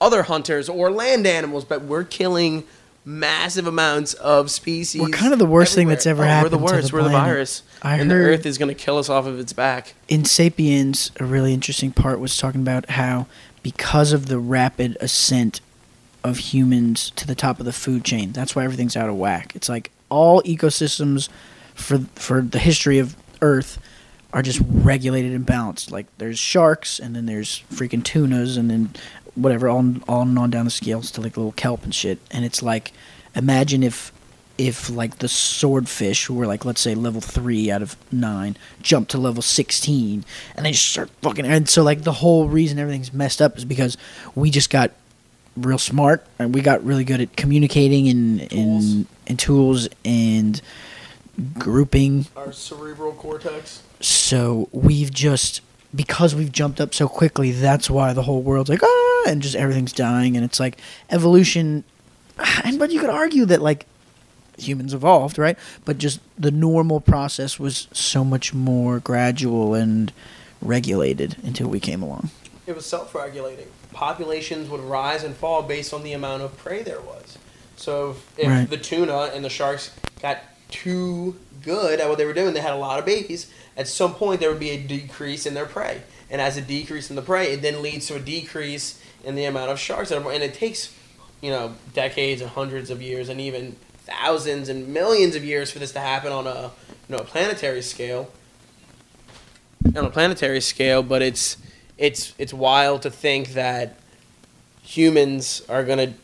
other 0.00 0.24
hunters 0.24 0.68
or 0.68 0.90
land 0.90 1.26
animals. 1.26 1.64
But 1.64 1.82
we're 1.82 2.04
killing 2.04 2.64
massive 3.04 3.66
amounts 3.66 4.14
of 4.14 4.50
species. 4.50 5.00
We're 5.00 5.08
kind 5.10 5.32
of 5.32 5.38
the 5.38 5.46
worst 5.46 5.74
thing 5.74 5.86
that's 5.88 6.06
ever 6.06 6.24
Oh, 6.24 6.26
happened 6.26 6.52
We're 6.52 6.58
the 6.58 6.64
worst. 6.74 6.90
the 6.90 6.96
we're 6.96 7.02
the 7.04 7.10
virus. 7.10 7.62
I 7.82 7.96
and 7.98 8.10
the 8.10 8.14
Earth 8.16 8.44
is 8.46 8.58
going 8.58 8.68
to 8.68 8.74
kill 8.74 8.98
us 8.98 9.08
off 9.08 9.26
of 9.26 9.38
its 9.38 9.52
back. 9.52 9.94
In 10.08 10.24
Sapiens, 10.24 11.12
a 11.20 11.24
really 11.24 11.54
interesting 11.54 11.92
part 11.92 12.18
was 12.18 12.36
talking 12.36 12.60
about 12.60 12.90
how 12.90 13.26
because 13.62 14.12
of 14.12 14.26
the 14.26 14.38
rapid 14.38 14.96
ascent 15.00 15.60
of 16.24 16.38
humans 16.38 17.10
to 17.14 17.26
the 17.26 17.36
top 17.36 17.60
of 17.60 17.66
the 17.66 17.72
food 17.72 18.04
chain, 18.04 18.32
that's 18.32 18.56
why 18.56 18.64
everything's 18.64 18.96
out 18.96 19.08
of 19.08 19.16
whack. 19.16 19.54
It's 19.54 19.68
like 19.68 19.92
all 20.08 20.42
ecosystems 20.42 21.28
for 21.74 21.98
for 22.16 22.40
the 22.42 22.58
history 22.58 22.98
of 22.98 23.14
Earth 23.40 23.78
are 24.32 24.42
just 24.42 24.60
regulated 24.68 25.32
and 25.32 25.46
balanced. 25.46 25.92
Like 25.92 26.06
there's 26.18 26.40
sharks, 26.40 26.98
and 26.98 27.14
then 27.14 27.26
there's 27.26 27.62
freaking 27.72 28.02
tunas, 28.02 28.56
and 28.56 28.68
then 28.68 28.90
whatever, 29.36 29.68
on 29.68 30.02
on 30.08 30.28
and 30.30 30.38
on 30.38 30.50
down 30.50 30.64
the 30.64 30.70
scales 30.70 31.10
to 31.12 31.20
like 31.20 31.36
little 31.36 31.52
kelp 31.52 31.84
and 31.84 31.94
shit. 31.94 32.18
And 32.30 32.44
it's 32.44 32.62
like, 32.62 32.92
imagine 33.34 33.82
if 33.82 34.12
if 34.58 34.88
like 34.88 35.18
the 35.18 35.28
swordfish 35.28 36.24
who 36.24 36.34
were 36.34 36.46
like 36.46 36.64
let's 36.64 36.80
say 36.80 36.94
level 36.94 37.20
three 37.20 37.70
out 37.70 37.82
of 37.82 37.94
nine 38.10 38.56
jump 38.80 39.06
to 39.06 39.18
level 39.18 39.42
sixteen 39.42 40.24
and 40.54 40.64
they 40.64 40.72
just 40.72 40.88
start 40.88 41.10
fucking 41.20 41.44
and 41.44 41.68
so 41.68 41.82
like 41.82 42.04
the 42.04 42.12
whole 42.12 42.48
reason 42.48 42.78
everything's 42.78 43.12
messed 43.12 43.42
up 43.42 43.58
is 43.58 43.66
because 43.66 43.98
we 44.34 44.50
just 44.50 44.70
got 44.70 44.92
real 45.58 45.76
smart 45.76 46.26
and 46.38 46.54
we 46.54 46.62
got 46.62 46.82
really 46.82 47.04
good 47.04 47.20
at 47.20 47.36
communicating 47.36 48.08
and 48.08 48.48
Tools. 48.50 48.92
and, 48.94 49.06
and 49.26 49.38
tools 49.38 49.88
and 50.06 50.62
grouping 51.58 52.24
Our 52.34 52.50
cerebral 52.52 53.12
cortex. 53.12 53.82
so 54.00 54.70
we've 54.72 55.12
just 55.12 55.60
because 55.96 56.34
we've 56.34 56.52
jumped 56.52 56.80
up 56.80 56.94
so 56.94 57.08
quickly 57.08 57.50
that's 57.50 57.88
why 57.90 58.12
the 58.12 58.22
whole 58.22 58.42
world's 58.42 58.70
like 58.70 58.82
ah 58.84 59.22
and 59.28 59.42
just 59.42 59.56
everything's 59.56 59.92
dying 59.92 60.36
and 60.36 60.44
it's 60.44 60.60
like 60.60 60.78
evolution 61.10 61.82
and 62.64 62.78
but 62.78 62.90
you 62.92 63.00
could 63.00 63.10
argue 63.10 63.44
that 63.46 63.60
like 63.62 63.86
humans 64.58 64.94
evolved 64.94 65.38
right 65.38 65.58
but 65.84 65.98
just 65.98 66.20
the 66.38 66.50
normal 66.50 67.00
process 67.00 67.58
was 67.58 67.88
so 67.92 68.22
much 68.24 68.54
more 68.54 68.98
gradual 69.00 69.74
and 69.74 70.12
regulated 70.62 71.36
until 71.44 71.68
we 71.68 71.80
came 71.80 72.02
along 72.02 72.30
It 72.66 72.74
was 72.74 72.86
self-regulating. 72.86 73.68
Populations 73.92 74.68
would 74.68 74.80
rise 74.80 75.22
and 75.24 75.34
fall 75.36 75.62
based 75.62 75.94
on 75.94 76.02
the 76.02 76.12
amount 76.12 76.42
of 76.42 76.56
prey 76.58 76.82
there 76.82 77.00
was. 77.00 77.38
So 77.76 78.10
if, 78.10 78.38
if 78.38 78.48
Right. 78.48 78.68
the 78.68 78.76
tuna 78.76 79.30
and 79.34 79.44
the 79.44 79.48
sharks 79.50 79.90
got 80.20 80.38
too 80.70 81.36
good 81.62 82.00
at 82.00 82.08
what 82.08 82.18
they 82.18 82.24
were 82.26 82.32
doing, 82.34 82.52
they 82.54 82.60
had 82.60 82.72
a 82.72 82.76
lot 82.76 82.98
of 82.98 83.04
babies. 83.06 83.46
At 83.76 83.88
some 83.88 84.14
point, 84.14 84.40
there 84.40 84.50
would 84.50 84.60
be 84.60 84.70
a 84.70 84.78
decrease 84.78 85.44
in 85.46 85.54
their 85.54 85.66
prey, 85.66 86.02
and 86.30 86.40
as 86.40 86.56
a 86.56 86.62
decrease 86.62 87.10
in 87.10 87.16
the 87.16 87.22
prey, 87.22 87.52
it 87.52 87.62
then 87.62 87.82
leads 87.82 88.06
to 88.06 88.16
a 88.16 88.20
decrease 88.20 89.00
in 89.24 89.34
the 89.34 89.44
amount 89.44 89.70
of 89.70 89.78
sharks. 89.78 90.08
That 90.08 90.22
are, 90.22 90.32
and 90.32 90.42
it 90.42 90.54
takes, 90.54 90.94
you 91.40 91.50
know, 91.50 91.74
decades 91.92 92.40
and 92.40 92.50
hundreds 92.50 92.90
of 92.90 93.02
years, 93.02 93.28
and 93.28 93.40
even 93.40 93.76
thousands 93.98 94.68
and 94.68 94.88
millions 94.88 95.36
of 95.36 95.44
years 95.44 95.70
for 95.70 95.78
this 95.78 95.92
to 95.92 96.00
happen 96.00 96.32
on 96.32 96.46
a, 96.46 96.70
you 97.08 97.16
know, 97.16 97.18
a 97.18 97.24
planetary 97.24 97.82
scale. 97.82 98.30
On 99.94 100.04
a 100.04 100.10
planetary 100.10 100.60
scale, 100.60 101.02
but 101.02 101.22
it's 101.22 101.58
it's 101.98 102.34
it's 102.38 102.52
wild 102.52 103.02
to 103.02 103.10
think 103.10 103.54
that 103.54 103.98
humans 104.82 105.62
are 105.68 105.84
gonna, 105.84 106.14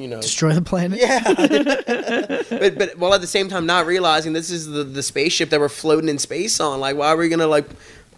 you 0.00 0.08
know, 0.08 0.20
destroy 0.20 0.52
the 0.52 0.62
planet 0.62 0.98
yeah. 1.00 1.22
but 2.58 2.78
but 2.78 2.98
while 2.98 3.14
at 3.14 3.20
the 3.20 3.26
same 3.26 3.48
time 3.48 3.66
not 3.66 3.86
realizing 3.86 4.32
this 4.32 4.50
is 4.50 4.66
the 4.66 4.84
the 4.84 5.02
spaceship 5.02 5.50
that 5.50 5.60
we're 5.60 5.68
floating 5.68 6.08
in 6.08 6.18
space 6.18 6.60
on. 6.60 6.80
Like, 6.80 6.96
why 6.96 7.08
are 7.08 7.16
we 7.16 7.28
gonna 7.28 7.46
like 7.46 7.66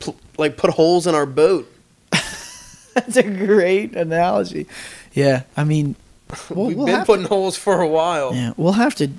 pl- 0.01 0.17
like 0.39 0.57
put 0.57 0.71
holes 0.71 1.07
in 1.07 1.15
our 1.15 1.27
boat? 1.27 1.71
that's 2.95 3.17
a 3.17 3.23
great 3.23 3.97
analogy 3.97 4.67
yeah 5.15 5.45
i 5.57 5.65
mean 5.65 5.97
we'll, 6.51 6.67
We've 6.67 6.77
we'll 6.77 6.87
been 6.87 7.05
putting 7.05 7.27
holes 7.27 7.57
for 7.57 7.81
a 7.81 7.89
while. 7.89 8.35
Yeah, 8.35 8.53
we'll 8.57 8.73
have 8.73 8.95
to 8.97 9.11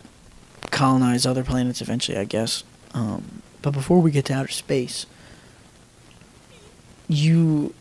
colonize 0.72 1.26
other 1.26 1.44
planets 1.44 1.82
eventually, 1.82 2.18
I 2.18 2.24
guess. 2.26 2.64
Um, 2.94 3.42
but 3.62 3.72
before 3.72 4.00
we 4.00 4.12
get 4.12 4.26
to 4.26 4.34
outer 4.34 4.52
space, 4.52 5.06
you, 7.08 7.74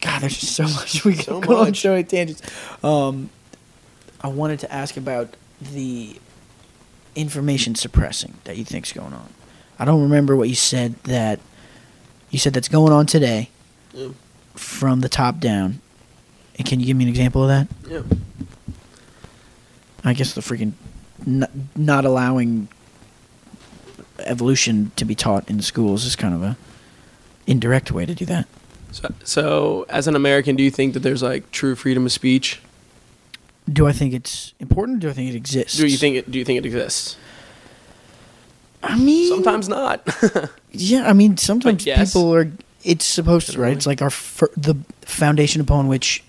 God, 0.00 0.22
there's 0.22 0.38
just 0.38 0.54
so 0.56 0.64
much 0.64 1.04
we 1.04 1.14
So 1.14 1.40
can 1.40 1.48
go 1.48 1.56
on 1.58 1.72
showing 1.72 2.06
tangents. 2.06 2.42
Um, 2.82 3.30
I 4.22 4.28
wanted 4.28 4.60
to 4.60 4.72
ask 4.72 4.96
about 4.96 5.34
the 5.60 6.16
information 7.14 7.74
suppressing 7.74 8.34
that 8.44 8.56
you 8.56 8.64
think's 8.64 8.92
going 8.92 9.12
on. 9.12 9.28
I 9.78 9.84
don't 9.84 10.02
remember 10.02 10.36
what 10.36 10.48
you 10.48 10.54
said 10.54 10.94
that 11.04 11.40
you 12.30 12.38
said 12.38 12.52
that's 12.54 12.68
going 12.68 12.92
on 12.92 13.06
today 13.06 13.50
Yeah. 13.92 14.08
from 14.54 15.00
the 15.00 15.08
top 15.08 15.38
down. 15.40 15.80
And 16.58 16.66
can 16.66 16.80
you 16.80 16.86
give 16.86 16.96
me 16.96 17.04
an 17.04 17.10
example 17.10 17.42
of 17.42 17.48
that? 17.48 17.68
Yeah. 17.90 18.02
I 20.04 20.12
guess 20.14 20.34
the 20.34 20.40
freaking 20.40 20.72
not, 21.26 21.50
not 21.76 22.04
allowing 22.04 22.68
evolution 24.20 24.92
to 24.96 25.04
be 25.04 25.14
taught 25.14 25.48
in 25.50 25.60
schools 25.62 26.04
is 26.04 26.16
kind 26.16 26.34
of 26.34 26.42
a 26.42 26.56
indirect 27.46 27.90
way 27.92 28.06
to 28.06 28.14
do 28.14 28.24
that. 28.26 28.46
So, 28.92 29.12
so, 29.24 29.86
as 29.88 30.06
an 30.06 30.14
American, 30.14 30.54
do 30.54 30.62
you 30.62 30.70
think 30.70 30.94
that 30.94 31.00
there's 31.00 31.22
like 31.22 31.50
true 31.50 31.74
freedom 31.74 32.04
of 32.06 32.12
speech? 32.12 32.60
Do 33.70 33.86
I 33.86 33.92
think 33.92 34.12
it's 34.14 34.54
important? 34.58 35.00
Do 35.00 35.08
I 35.08 35.12
think 35.12 35.30
it 35.30 35.36
exists? 35.36 35.76
Do 35.78 35.86
you 35.86 35.96
think 35.96 36.16
it? 36.16 36.30
Do 36.30 36.38
you 36.38 36.44
think 36.44 36.58
it 36.58 36.66
exists? 36.66 37.16
I 38.82 38.96
mean, 38.96 39.28
Sometimes 39.28 39.68
not. 39.68 40.06
Yeah, 40.74 41.06
I 41.08 41.12
mean, 41.12 41.36
sometimes 41.36 41.84
yes. 41.86 42.12
people 42.12 42.34
are. 42.34 42.50
It's 42.82 43.04
supposed 43.04 43.50
to, 43.52 43.60
right? 43.60 43.76
It's 43.76 43.86
like 43.86 44.00
our 44.00 44.08
fir- 44.10 44.50
the 44.56 44.74
foundation 45.02 45.60
upon 45.60 45.86
which, 45.86 46.24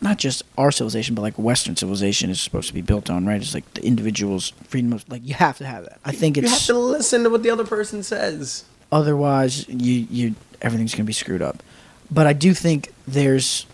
not 0.00 0.16
just 0.16 0.42
our 0.56 0.72
civilization, 0.72 1.14
but 1.14 1.20
like 1.22 1.38
Western 1.38 1.76
civilization 1.76 2.30
is 2.30 2.40
supposed 2.40 2.66
to 2.68 2.74
be 2.74 2.80
built 2.80 3.10
on, 3.10 3.26
right? 3.26 3.40
It's 3.40 3.52
like 3.54 3.74
the 3.74 3.84
individual's 3.84 4.50
freedom 4.66 4.92
of 4.94 5.06
like 5.10 5.20
you 5.24 5.34
have 5.34 5.58
to 5.58 5.66
have 5.66 5.84
that. 5.84 6.00
I 6.04 6.12
think 6.12 6.38
it's 6.38 6.46
you 6.46 6.50
have 6.50 6.66
to 6.66 6.78
listen 6.78 7.22
to 7.24 7.30
what 7.30 7.42
the 7.42 7.50
other 7.50 7.64
person 7.66 8.02
says. 8.02 8.64
otherwise 8.90 9.68
you 9.68 10.06
you 10.10 10.34
everything's 10.62 10.94
gonna 10.94 11.04
be 11.04 11.12
screwed 11.12 11.42
up. 11.42 11.62
But 12.10 12.26
I 12.26 12.32
do 12.32 12.54
think 12.54 12.92
there's. 13.06 13.66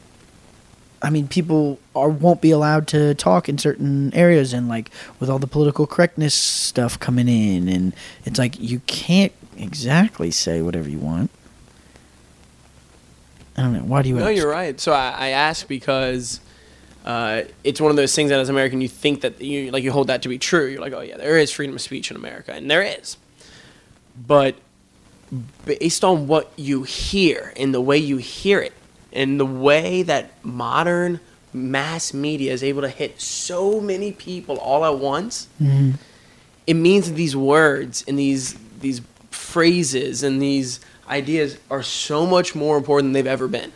I 1.03 1.11
mean, 1.11 1.29
people 1.29 1.79
are 1.95 2.09
won't 2.09 2.41
be 2.41 2.51
allowed 2.51 2.87
to 2.89 3.15
talk 3.15 3.49
in 3.49 3.59
certain 3.59 4.13
areas, 4.15 4.53
and 4.53 4.69
like 4.69 4.91
with 5.19 5.31
all 5.31 5.39
the 5.39 5.47
political 5.47 5.87
correctness 5.87 6.35
stuff 6.35 6.99
coming 6.99 7.29
in, 7.29 7.69
and 7.69 7.95
it's 8.25 8.39
like 8.39 8.61
you 8.61 8.81
can't 8.81 9.33
exactly 9.57 10.31
say 10.31 10.61
whatever 10.61 10.89
you 10.89 10.99
want. 10.99 11.31
I 13.57 13.63
don't 13.63 13.73
know. 13.73 13.81
Why 13.81 14.03
do 14.03 14.09
you? 14.11 14.17
No, 14.17 14.29
ask? 14.29 14.37
you're 14.37 14.51
right. 14.51 14.79
So 14.79 14.93
I, 14.93 15.11
I 15.11 15.29
ask 15.29 15.67
because 15.67 16.41
uh, 17.05 17.43
it's 17.65 17.81
one 17.81 17.91
of 17.91 17.97
those 17.97 18.15
things 18.15 18.31
that 18.31 18.39
as 18.39 18.49
an 18.49 18.55
American 18.55 18.81
you 18.81 18.89
think 18.89 19.23
that 19.23 19.41
you 19.41 19.71
like 19.71 19.83
you 19.83 19.93
hold 19.93 20.09
that 20.09 20.23
to 20.23 20.29
be 20.29 20.39
true. 20.39 20.67
You're 20.67 20.81
like, 20.81 20.93
oh 20.93 21.01
yeah, 21.01 21.17
there 21.17 21.39
is 21.39 21.51
freedom 21.51 21.77
of 21.77 21.81
speech 21.81 22.11
in 22.11 22.17
America, 22.17 22.53
and 22.53 22.71
there 22.71 22.83
is. 22.83 23.17
But 24.27 24.57
based 25.65 26.05
on 26.05 26.27
what 26.27 26.53
you 26.57 26.83
hear 26.83 27.53
and 27.57 27.73
the 27.73 27.81
way 27.81 27.97
you 27.97 28.19
hear 28.19 28.61
it, 28.61 28.75
and 29.13 29.39
the 29.41 29.47
way 29.47 30.03
that 30.03 30.31
modern 30.45 31.21
mass 31.53 32.15
media 32.15 32.53
is 32.53 32.63
able 32.63 32.83
to 32.83 32.89
hit 32.89 33.21
so 33.21 33.81
many 33.81 34.13
people 34.13 34.57
all 34.59 34.85
at 34.85 34.99
once, 34.99 35.49
Mhm. 35.61 35.95
it 36.67 36.75
means 36.75 37.09
that 37.09 37.15
these 37.15 37.35
words 37.37 38.05
and 38.07 38.19
these 38.19 38.55
these 38.81 39.03
phrases 39.31 40.23
and 40.23 40.41
these 40.41 40.81
ideas 41.09 41.57
are 41.71 41.83
so 41.83 42.25
much 42.25 42.55
more 42.55 42.79
important 42.79 43.09
than 43.09 43.13
they've 43.13 43.27
ever 43.27 43.47
been. 43.49 43.73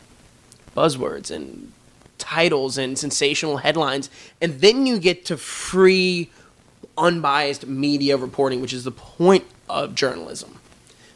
Buzzwords 0.75 1.31
and 1.31 1.73
titles 2.17 2.79
and 2.79 2.99
sensational 2.99 3.59
headlines, 3.59 4.09
and 4.41 4.61
then 4.61 4.87
you 4.87 4.99
get 4.99 5.27
to 5.27 5.37
free, 5.37 6.31
unbiased 6.97 7.67
media 7.67 8.17
reporting, 8.17 8.61
which 8.63 8.73
is 8.73 8.85
the 8.85 8.91
point 8.91 9.45
of 9.69 9.95
journalism. 9.95 10.59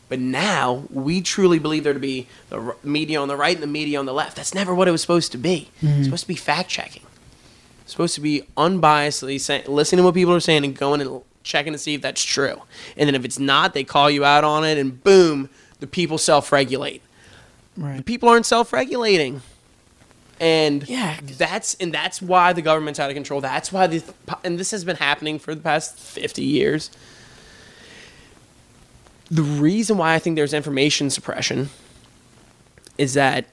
But 0.09 0.21
now 0.21 0.85
we 0.91 1.21
truly 1.21 1.59
believe 1.59 1.85
there 1.85 1.93
to 1.93 1.99
be 2.01 2.27
the 2.49 2.75
media 2.83 3.21
on 3.21 3.29
the 3.29 3.37
right 3.37 3.55
and 3.55 3.63
the 3.63 3.67
media 3.67 3.99
on 3.99 4.07
the 4.07 4.15
left. 4.15 4.37
That's 4.37 4.55
never 4.55 4.75
what 4.75 4.89
it 4.89 4.91
was 4.91 5.03
supposed 5.03 5.33
to 5.33 5.39
be. 5.39 5.69
It's 5.77 5.85
mm-hmm. 5.85 6.05
supposed 6.05 6.25
to 6.25 6.29
be 6.29 6.35
fact 6.35 6.71
checking. 6.71 7.03
It's 7.83 7.93
supposed 7.93 8.15
to 8.15 8.21
be 8.21 8.43
unbiasedly 8.57 9.41
saying, 9.41 9.65
listening 9.67 9.99
to 9.99 10.05
what 10.05 10.15
people 10.15 10.35
are 10.35 10.41
saying 10.41 10.65
and 10.65 10.75
going 10.77 11.01
and 11.01 11.23
checking 11.43 11.73
to 11.73 11.79
see 11.79 11.95
if 11.95 12.03
that's 12.03 12.23
true. 12.23 12.63
And 12.97 13.07
then 13.07 13.15
if 13.15 13.25
it's 13.25 13.39
not, 13.39 13.75
they 13.75 13.85
call 13.85 14.11
you 14.11 14.25
out 14.25 14.45
on 14.45 14.65
it, 14.65 14.79
and 14.79 15.03
boom, 15.03 15.49
the 15.81 15.87
people 15.87 16.19
self 16.19 16.53
regulate. 16.53 17.03
The 17.77 17.85
Right. 17.85 18.05
people 18.05 18.29
aren't 18.29 18.47
self 18.47 18.73
regulating. 18.73 19.43
And 20.41 20.89
Yeah, 20.89 21.19
that's 21.23 21.75
and 21.75 21.93
that's 21.93 22.23
why 22.23 22.53
the 22.53 22.63
government's 22.63 23.01
out 23.01 23.11
of 23.11 23.15
control. 23.15 23.41
That's 23.41 23.73
why 23.73 23.87
the 23.87 24.03
and 24.45 24.59
this 24.59 24.71
has 24.71 24.85
been 24.85 24.97
happening 24.97 25.39
for 25.39 25.55
the 25.55 25.61
past 25.61 25.99
fifty 25.99 26.45
years. 26.45 26.91
The 29.31 29.43
reason 29.43 29.99
why 29.99 30.15
I 30.15 30.19
think 30.19 30.37
there's 30.37 30.55
information 30.55 31.11
suppression 31.11 31.71
is 32.97 33.15
that 33.15 33.47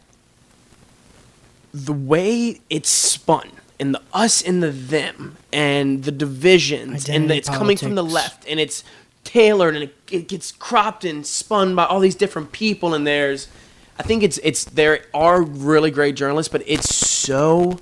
the 1.74 1.94
way 1.94 2.62
it's 2.70 2.90
spun 2.90 3.52
and 3.80 3.94
the 3.94 4.02
us 4.14 4.42
and 4.42 4.64
the 4.64 4.72
them 4.72 5.38
and 5.52 6.04
the 6.04 6.12
divisions 6.12 7.10
and 7.10 7.30
the, 7.30 7.34
Identity 7.34 7.38
it's 7.40 7.50
coming 7.50 7.78
from 7.78 7.96
the 7.96 8.04
left 8.04 8.48
and 8.48 8.60
it's 8.60 8.84
tailored 9.26 9.76
and 9.76 9.84
it, 9.84 9.96
it 10.10 10.28
gets 10.30 10.54
cropped 10.54 11.04
and 11.04 11.28
spun 11.28 11.76
by 11.76 11.86
all 11.86 12.00
these 12.00 12.16
different 12.16 12.54
people 12.54 12.94
and 12.94 13.06
there's 13.06 13.50
I 14.00 14.04
think 14.04 14.24
it's 14.24 14.38
it's 14.44 14.64
there 14.64 15.02
are 15.14 15.42
really 15.42 15.92
great 15.92 16.16
journalists 16.16 16.50
but 16.50 16.64
it's 16.66 16.96
so 16.96 17.78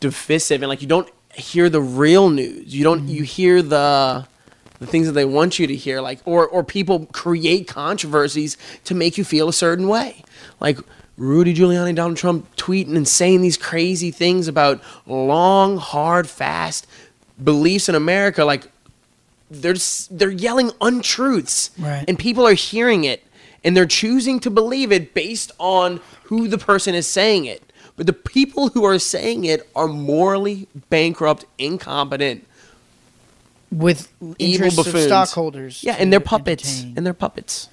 divisive 0.00 0.62
and 0.62 0.70
like 0.70 0.80
you 0.80 0.88
don't 0.88 1.08
hear 1.34 1.68
the 1.68 1.80
real 1.80 2.30
news. 2.30 2.74
You 2.74 2.84
don't 2.84 3.08
you 3.08 3.18
mm-hmm. 3.18 3.24
hear 3.24 3.62
the 3.62 4.26
the 4.82 4.86
things 4.88 5.06
that 5.06 5.12
they 5.12 5.24
want 5.24 5.58
you 5.58 5.66
to 5.66 5.74
hear 5.74 6.00
like 6.00 6.20
or 6.26 6.46
or 6.46 6.62
people 6.62 7.06
create 7.12 7.66
controversies 7.68 8.56
to 8.84 8.94
make 8.94 9.16
you 9.16 9.24
feel 9.24 9.48
a 9.48 9.52
certain 9.52 9.88
way. 9.88 10.22
Like 10.60 10.78
Rudy 11.16 11.54
Giuliani 11.54 11.94
Donald 11.94 12.16
Trump 12.18 12.54
tweeting 12.56 12.96
and 12.96 13.06
saying 13.06 13.42
these 13.42 13.56
crazy 13.56 14.10
things 14.10 14.48
about 14.48 14.80
long 15.06 15.76
hard 15.78 16.28
fast 16.28 16.86
beliefs 17.42 17.88
in 17.88 17.94
America 17.94 18.44
like 18.44 18.70
they're 19.50 19.74
s- 19.74 20.08
they're 20.10 20.30
yelling 20.30 20.70
untruths. 20.80 21.70
Right. 21.78 22.04
and 22.08 22.18
people 22.18 22.46
are 22.46 22.54
hearing 22.54 23.04
it 23.04 23.22
and 23.64 23.76
they're 23.76 23.86
choosing 23.86 24.40
to 24.40 24.50
believe 24.50 24.90
it 24.90 25.14
based 25.14 25.52
on 25.58 26.00
who 26.24 26.48
the 26.48 26.58
person 26.58 26.94
is 26.94 27.06
saying 27.06 27.44
it. 27.44 27.62
But 27.96 28.06
the 28.06 28.12
people 28.14 28.68
who 28.70 28.84
are 28.84 28.98
saying 28.98 29.44
it 29.44 29.68
are 29.76 29.86
morally 29.86 30.66
bankrupt 30.88 31.44
incompetent 31.58 32.46
With 33.72 34.12
evil 34.38 34.70
buffoons 34.70 35.06
stockholders. 35.06 35.82
yeah 35.82 35.96
and 35.98 36.12
they're 36.12 36.20
puppets 36.20 36.68
entertain. 36.80 36.94
and 36.96 37.06
they're 37.06 37.14
puppets 37.14 37.68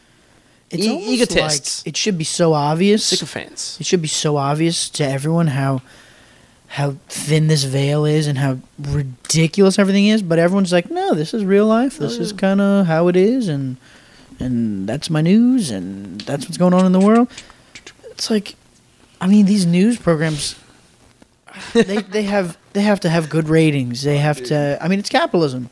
it's 0.72 0.84
e- 0.84 0.90
almost 0.90 1.10
egotists. 1.10 1.82
Like 1.86 1.88
it 1.94 1.98
should 1.98 2.18
be 2.18 2.24
so 2.24 2.54
obvious. 2.54 3.06
sycophants 3.06 3.80
It 3.80 3.86
should 3.86 4.02
be 4.02 4.08
so 4.08 4.38
obvious 4.38 4.90
to 4.92 5.06
everyone 5.06 5.48
how 5.48 5.82
how 6.68 6.96
thin 7.08 7.48
this 7.48 7.64
veil 7.64 8.06
is 8.06 8.28
and 8.28 8.38
how 8.38 8.60
ridiculous 8.80 9.80
everything 9.80 10.06
is, 10.06 10.22
but 10.22 10.38
everyone's 10.38 10.72
like, 10.72 10.92
"No, 10.92 11.16
this 11.16 11.34
is 11.34 11.44
real 11.44 11.66
life. 11.66 11.98
This 11.98 12.18
is 12.20 12.32
kind 12.32 12.62
of 12.62 12.86
how 12.86 13.08
it 13.08 13.16
is 13.16 13.48
and 13.48 13.78
and 14.40 14.88
that's 14.88 15.10
my 15.10 15.22
news 15.22 15.72
and 15.72 16.22
that's 16.22 16.46
what's 16.46 16.58
going 16.58 16.74
on 16.74 16.86
in 16.86 16.92
the 16.92 17.00
world." 17.00 17.28
It's 18.12 18.30
like 18.30 18.56
I 19.20 19.28
mean, 19.28 19.48
these 19.48 19.66
news 19.66 19.98
programs 19.98 20.56
they 21.74 21.98
they 22.02 22.24
have 22.24 22.58
they 22.74 22.82
have 22.82 23.00
to 23.02 23.10
have 23.10 23.30
good 23.30 23.50
ratings. 23.50 24.04
They 24.04 24.18
have 24.18 24.44
to 24.46 24.78
I 24.82 24.88
mean, 24.88 25.00
it's 25.00 25.10
capitalism. 25.10 25.70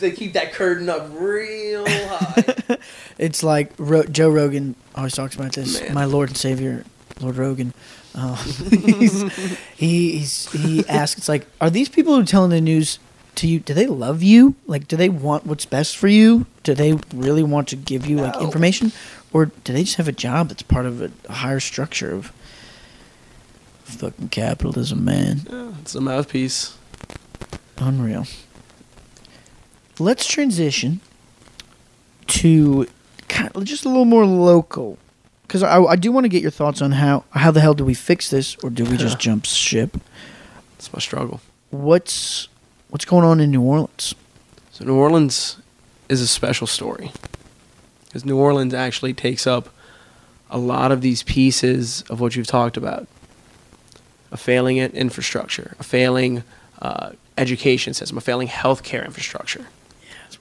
they 0.00 0.10
keep 0.12 0.32
that 0.34 0.52
curtain 0.52 0.88
up 0.88 1.08
real 1.12 1.84
high 1.88 2.44
It's 3.18 3.42
like 3.42 3.72
Ro- 3.78 4.04
Joe 4.04 4.30
Rogan 4.30 4.74
always 4.94 5.14
talks 5.14 5.34
about 5.34 5.52
this. 5.52 5.80
Man. 5.80 5.94
My 5.94 6.04
Lord 6.04 6.28
and 6.30 6.36
Savior, 6.36 6.84
Lord 7.20 7.36
Rogan. 7.36 7.72
Uh, 8.14 8.34
he's, 8.70 9.22
he 9.76 10.18
he's, 10.18 10.50
he 10.52 10.84
asks, 10.88 11.28
like, 11.28 11.46
are 11.60 11.70
these 11.70 11.88
people 11.88 12.14
who 12.14 12.22
are 12.22 12.24
telling 12.24 12.50
the 12.50 12.60
news 12.60 12.98
to 13.36 13.46
you? 13.46 13.60
Do 13.60 13.74
they 13.74 13.86
love 13.86 14.22
you? 14.22 14.54
Like, 14.66 14.88
do 14.88 14.96
they 14.96 15.08
want 15.08 15.46
what's 15.46 15.66
best 15.66 15.96
for 15.96 16.08
you? 16.08 16.46
Do 16.64 16.74
they 16.74 16.94
really 17.14 17.42
want 17.42 17.68
to 17.68 17.76
give 17.76 18.06
you 18.06 18.16
like 18.18 18.34
No. 18.34 18.40
information, 18.40 18.92
or 19.32 19.46
do 19.46 19.72
they 19.72 19.84
just 19.84 19.96
have 19.96 20.08
a 20.08 20.12
job 20.12 20.48
that's 20.48 20.62
part 20.62 20.86
of 20.86 21.02
a, 21.02 21.10
a 21.28 21.32
higher 21.32 21.60
structure 21.60 22.12
of 22.14 22.32
fucking 23.88 24.28
capitalism, 24.28 25.04
man? 25.04 25.46
yeah, 25.50 25.72
it's 25.80 25.94
a 25.94 26.00
mouthpiece 26.00 26.78
Unreal. 27.80 28.26
Let's 29.98 30.26
transition 30.26 31.00
to 32.28 32.86
kind 33.28 33.50
of 33.54 33.64
just 33.64 33.84
a 33.84 33.88
little 33.88 34.04
more 34.04 34.26
local, 34.26 34.98
because 35.42 35.62
I, 35.62 35.80
I 35.82 35.96
do 35.96 36.12
want 36.12 36.24
to 36.24 36.28
get 36.28 36.42
your 36.42 36.50
thoughts 36.50 36.82
on 36.82 36.92
how 36.92 37.24
how 37.30 37.50
the 37.50 37.60
hell 37.60 37.74
do 37.74 37.84
we 37.84 37.94
fix 37.94 38.30
this, 38.30 38.56
or 38.62 38.70
do 38.70 38.84
we 38.84 38.96
just 38.96 39.18
jump 39.18 39.44
ship? 39.44 39.96
it's 40.76 40.92
my 40.92 41.00
struggle 41.00 41.40
What's 41.70 42.48
what's 42.88 43.04
going 43.04 43.24
on 43.24 43.40
in 43.40 43.50
New 43.50 43.62
Orleans? 43.62 44.14
So 44.72 44.84
New 44.84 44.94
Orleans 44.94 45.58
is 46.08 46.20
a 46.20 46.26
special 46.26 46.66
story 46.66 47.12
because 48.06 48.24
New 48.24 48.38
Orleans 48.38 48.72
actually 48.74 49.14
takes 49.14 49.46
up 49.46 49.68
a 50.50 50.58
lot 50.58 50.92
of 50.92 51.00
these 51.00 51.22
pieces 51.22 52.02
of 52.08 52.20
what 52.20 52.36
you've 52.36 52.46
talked 52.46 52.76
about: 52.76 53.06
a 54.30 54.36
failing 54.36 54.78
infrastructure, 54.78 55.74
a 55.78 55.82
failing 55.82 56.42
uh, 56.80 57.12
education 57.36 57.94
system, 57.94 58.18
a 58.18 58.20
failing 58.20 58.48
healthcare 58.48 59.04
infrastructure. 59.04 59.66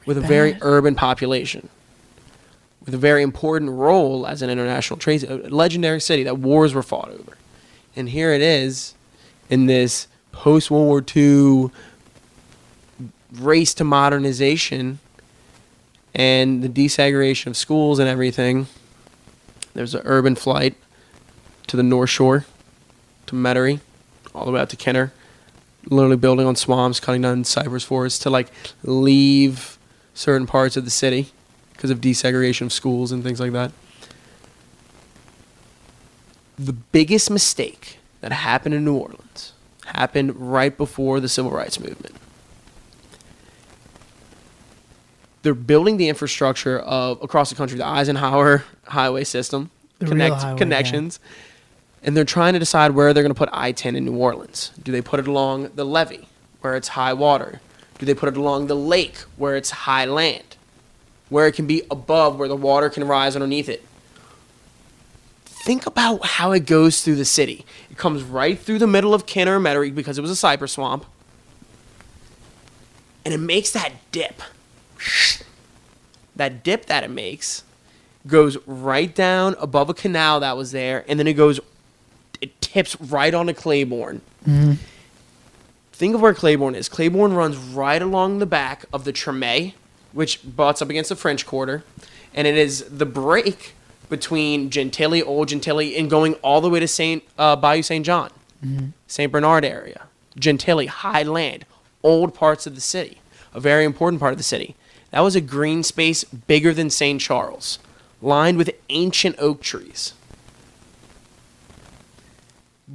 with 0.06 0.18
a 0.18 0.22
very 0.22 0.58
urban 0.62 0.96
population, 0.96 1.70
with 2.86 2.94
a 2.94 2.98
very 2.98 3.22
important 3.22 3.72
role 3.72 4.26
as 4.26 4.42
an 4.42 4.50
international 4.50 4.98
trade, 4.98 5.24
a 5.24 5.50
legendary 5.50 6.00
city 6.00 6.24
that 6.24 6.38
wars 6.38 6.74
were 6.74 6.84
fought 6.84 7.10
over. 7.10 7.38
And 7.96 8.10
here 8.10 8.32
it 8.32 8.42
is 8.42 8.94
in 9.50 9.66
this 9.66 10.08
post 10.32 10.72
World 10.72 10.86
War 10.86 11.04
II 11.16 11.72
race 13.34 13.74
to 13.74 13.84
modernization 13.84 15.00
and 16.14 16.64
the 16.64 16.70
desegregation 16.70 17.48
of 17.48 17.58
schools 17.58 18.00
and 18.00 18.08
everything. 18.08 18.68
There's 19.74 19.94
an 19.94 20.02
urban 20.06 20.36
flight 20.36 20.76
to 21.68 21.78
the 21.78 21.84
North 21.84 22.10
Shore, 22.10 22.46
to 23.28 23.36
Metairie, 23.36 23.80
all 24.34 24.46
the 24.46 24.52
way 24.52 24.60
out 24.60 24.70
to 24.70 24.76
Kenner. 24.76 25.14
Literally 25.90 26.18
building 26.18 26.46
on 26.46 26.56
swamps, 26.56 27.00
cutting 27.00 27.22
down 27.22 27.44
cypress 27.46 27.84
forests 27.84 28.20
to 28.20 28.30
like 28.30 28.48
leave 28.84 29.78
certain 30.14 30.46
parts 30.48 30.76
of 30.76 30.84
the 30.84 30.92
city 30.92 31.32
because 31.74 31.90
of 31.90 32.02
desegregation 32.02 32.64
of 32.64 32.74
schools 32.74 33.12
and 33.12 33.24
things 33.24 33.40
like 33.40 33.52
that. 33.54 33.72
The 36.58 36.74
biggest 36.74 37.30
mistake 37.30 38.00
that 38.22 38.32
happened 38.32 38.74
in 38.74 38.84
New 38.84 38.96
Orleans 38.96 39.54
happened 39.86 40.36
right 40.36 40.76
before 40.76 41.20
the 41.20 41.30
civil 41.30 41.52
rights 41.52 41.80
movement. 41.80 42.16
They're 45.44 45.54
building 45.54 45.98
the 45.98 46.10
infrastructure 46.10 46.80
of 46.80 47.22
across 47.22 47.50
the 47.50 47.56
country, 47.56 47.78
the 47.78 47.86
Eisenhower 47.86 48.64
highway 48.86 49.24
system, 49.24 49.70
The 50.00 50.08
connect, 50.08 50.36
highway, 50.36 50.58
yeah. 51.20 51.20
And 52.04 52.16
they're 52.16 52.26
trying 52.26 52.54
to 52.54 52.60
decide 52.60 52.92
where 52.92 53.14
they're 53.14 53.24
going 53.24 53.34
to 53.34 53.38
put 53.38 53.50
I-10 53.52 53.96
in 53.96 54.06
New 54.06 54.16
Orleans. 54.16 54.72
Do 54.82 54.92
they 54.92 55.02
put 55.02 55.20
it 55.20 55.28
along 55.28 55.72
the 55.76 55.86
levee 55.86 56.28
where 56.62 56.76
it's 56.76 56.90
high 56.90 57.14
water? 57.14 57.60
Do 58.00 58.06
they 58.06 58.14
put 58.14 58.30
it 58.30 58.38
along 58.38 58.68
the 58.68 58.76
lake 58.76 59.18
where 59.38 59.56
it's 59.56 59.72
high 59.72 60.06
land, 60.06 60.56
where 61.30 61.48
it 61.48 61.54
can 61.54 61.68
be 61.68 61.84
above 61.90 62.38
where 62.38 62.48
the 62.48 62.56
water 62.56 62.90
can 62.90 63.08
rise 63.08 63.36
underneath 63.36 63.70
it? 63.70 63.84
Think 65.46 65.86
about 65.86 66.26
how 66.26 66.52
it 66.54 66.66
goes 66.66 67.02
through 67.04 67.16
the 67.16 67.26
city. 67.26 67.66
It 67.92 67.98
comes 67.98 68.24
right 68.24 68.58
through 68.58 68.80
the 68.80 68.88
middle 68.88 69.14
of 69.14 69.26
Kenner 69.26 69.60
Metairie 69.60 69.94
because 69.94 70.18
it 70.18 70.22
was 70.22 70.32
a 70.32 70.36
cypress 70.36 70.74
swamp. 70.74 71.06
And 73.26 73.34
it 73.34 73.40
makes 73.40 73.72
that 73.72 73.92
dip. 74.12 74.42
That 76.36 76.64
dip 76.64 76.86
that 76.86 77.04
it 77.04 77.10
makes 77.10 77.64
goes 78.28 78.58
right 78.66 79.14
down 79.14 79.56
above 79.60 79.90
a 79.90 79.94
canal 79.94 80.40
that 80.42 80.56
was 80.56 80.72
there, 80.72 81.04
and 81.08 81.20
then 81.20 81.28
it 81.28 81.34
goes, 81.34 81.60
it 82.42 82.60
tips 82.62 83.00
right 83.02 83.34
onto 83.34 83.54
Claiborne. 83.54 84.22
Think 85.94 86.14
of 86.16 86.22
where 86.22 86.34
Claiborne 86.34 86.76
is. 86.76 86.90
Claiborne 86.90 87.34
runs 87.34 87.58
right 87.58 88.02
along 88.02 88.40
the 88.40 88.46
back 88.46 88.86
of 88.94 89.04
the 89.04 89.12
Treme, 89.12 89.74
which 90.14 90.40
butts 90.56 90.82
up 90.82 90.90
against 90.90 91.10
the 91.10 91.16
French 91.16 91.46
Quarter, 91.46 91.84
and 92.36 92.46
it 92.48 92.56
is 92.56 92.84
the 92.84 93.06
break 93.06 93.74
between 94.10 94.70
Gentilly, 94.70 95.22
Old 95.24 95.50
Gentilly, 95.50 95.98
and 95.98 96.10
going 96.10 96.36
all 96.36 96.62
the 96.62 96.70
way 96.70 96.80
to 96.80 96.88
Saint 96.88 97.24
uh, 97.38 97.56
Bayou 97.56 97.82
Saint 97.82 98.06
John, 98.06 98.30
Saint 99.08 99.32
Bernard 99.32 99.66
area, 99.66 100.04
Gentilly, 100.38 100.86
high 100.88 101.24
land, 101.24 101.66
old 102.04 102.34
parts 102.34 102.68
of 102.68 102.76
the 102.76 102.82
city, 102.82 103.18
a 103.54 103.60
very 103.60 103.84
important 103.84 104.20
part 104.20 104.32
of 104.34 104.38
the 104.38 104.44
city. 104.44 104.76
That 105.12 105.22
was 105.22 105.36
a 105.36 105.42
green 105.42 105.84
space 105.84 106.24
bigger 106.24 106.74
than 106.74 106.90
St. 106.90 107.20
Charles, 107.20 107.80
lined 108.22 108.58
with 108.58 108.72
ancient 108.90 109.36
oak 109.40 109.62
trees. 109.62 110.14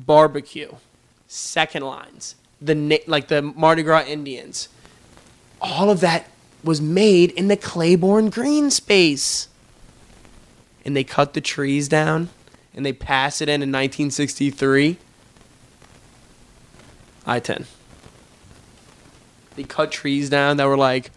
Barbecue, 0.07 0.73
second 1.29 1.85
lines, 1.85 2.37
the 2.61 3.03
like 3.07 3.29
the 3.29 3.43
Mardi 3.43 3.83
Gras 3.83 4.05
Indians. 4.07 4.69
All 5.61 5.91
of 5.91 6.01
that 6.01 6.29
was 6.65 6.81
made 6.81 7.31
in 7.33 7.49
the 7.49 7.57
Claiborne 7.57 8.31
green 8.31 8.71
space. 8.71 9.49
And 10.85 10.97
they 10.97 11.05
cut 11.05 11.35
the 11.35 11.41
trees 11.41 11.89
down 11.89 12.29
and 12.75 12.85
they 12.85 12.93
pass 12.93 13.41
it 13.41 13.49
in 13.49 13.63
in 13.63 13.71
1963. 13.71 14.97
I 17.25 17.39
10. 17.39 17.67
They 19.55 19.63
cut 19.63 19.93
trees 19.93 20.31
down 20.31 20.57
that 20.57 20.67
were 20.67 20.77
like 20.77 21.11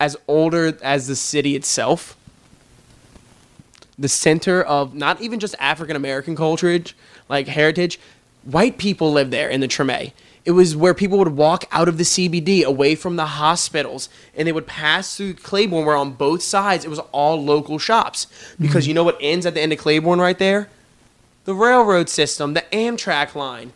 as 0.00 0.16
older 0.26 0.76
as 0.82 1.06
the 1.06 1.16
city 1.16 1.54
itself. 1.54 2.16
The 3.98 4.08
center 4.08 4.60
of 4.62 4.94
not 4.94 5.20
even 5.20 5.38
just 5.38 5.54
African 5.60 5.94
American 5.96 6.34
culture, 6.34 6.82
like 7.28 7.48
heritage, 7.48 7.98
white 8.44 8.78
people 8.78 9.12
lived 9.12 9.30
there 9.30 9.48
in 9.48 9.60
the 9.60 9.68
Treme. 9.68 10.12
It 10.44 10.50
was 10.50 10.76
where 10.76 10.92
people 10.92 11.16
would 11.18 11.36
walk 11.36 11.64
out 11.72 11.88
of 11.88 11.96
the 11.96 12.04
CBD 12.04 12.64
away 12.64 12.94
from 12.94 13.16
the 13.16 13.24
hospitals 13.24 14.10
and 14.36 14.46
they 14.46 14.52
would 14.52 14.66
pass 14.66 15.16
through 15.16 15.34
Claiborne 15.34 15.86
where 15.86 15.96
on 15.96 16.12
both 16.12 16.42
sides 16.42 16.84
it 16.84 16.90
was 16.90 16.98
all 17.12 17.42
local 17.42 17.78
shops. 17.78 18.26
Because 18.60 18.84
mm-hmm. 18.84 18.88
you 18.88 18.94
know 18.94 19.04
what 19.04 19.16
ends 19.20 19.46
at 19.46 19.54
the 19.54 19.62
end 19.62 19.72
of 19.72 19.78
Claiborne 19.78 20.20
right 20.20 20.38
there? 20.38 20.68
The 21.46 21.54
railroad 21.54 22.10
system, 22.10 22.52
the 22.52 22.64
Amtrak 22.72 23.34
line. 23.34 23.72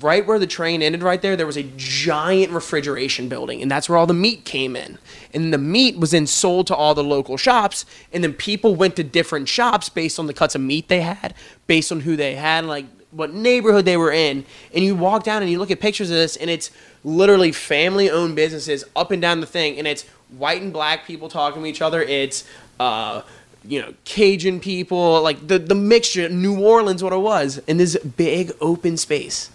Right 0.00 0.26
where 0.26 0.38
the 0.38 0.46
train 0.46 0.80
ended 0.80 1.02
right 1.02 1.20
there, 1.20 1.36
there 1.36 1.46
was 1.46 1.56
a 1.56 1.64
giant 1.76 2.52
refrigeration 2.52 3.28
building, 3.28 3.60
and 3.60 3.70
that's 3.70 3.88
where 3.88 3.98
all 3.98 4.06
the 4.06 4.14
meat 4.14 4.44
came 4.44 4.74
in. 4.76 4.96
And 5.34 5.52
the 5.52 5.58
meat 5.58 5.98
was 5.98 6.12
then 6.12 6.26
sold 6.26 6.66
to 6.68 6.76
all 6.76 6.94
the 6.94 7.04
local 7.04 7.36
shops, 7.36 7.84
and 8.12 8.22
then 8.24 8.32
people 8.32 8.74
went 8.74 8.96
to 8.96 9.04
different 9.04 9.48
shops 9.48 9.88
based 9.88 10.18
on 10.18 10.26
the 10.28 10.32
cuts 10.32 10.54
of 10.54 10.60
meat 10.60 10.88
they 10.88 11.02
had, 11.02 11.34
based 11.66 11.92
on 11.92 12.00
who 12.00 12.16
they 12.16 12.36
had, 12.36 12.64
like 12.64 12.86
what 13.10 13.34
neighborhood 13.34 13.84
they 13.84 13.96
were 13.96 14.12
in. 14.12 14.44
And 14.72 14.84
you 14.84 14.94
walk 14.94 15.24
down 15.24 15.42
and 15.42 15.50
you 15.50 15.58
look 15.58 15.70
at 15.70 15.80
pictures 15.80 16.10
of 16.10 16.16
this, 16.16 16.36
and 16.36 16.48
it's 16.48 16.70
literally 17.04 17.52
family 17.52 18.08
owned 18.08 18.36
businesses 18.36 18.84
up 18.96 19.10
and 19.10 19.20
down 19.20 19.40
the 19.40 19.46
thing, 19.46 19.78
and 19.78 19.86
it's 19.86 20.04
white 20.30 20.62
and 20.62 20.72
black 20.72 21.06
people 21.06 21.28
talking 21.28 21.62
to 21.62 21.68
each 21.68 21.82
other. 21.82 22.00
It's, 22.02 22.44
uh, 22.80 23.22
you 23.64 23.82
know, 23.82 23.92
Cajun 24.04 24.60
people, 24.60 25.20
like 25.22 25.46
the, 25.46 25.58
the 25.58 25.74
mixture, 25.74 26.28
New 26.28 26.60
Orleans, 26.60 27.02
what 27.02 27.12
it 27.12 27.18
was, 27.18 27.58
in 27.66 27.76
this 27.76 27.96
big 27.96 28.52
open 28.60 28.96
space 28.96 29.50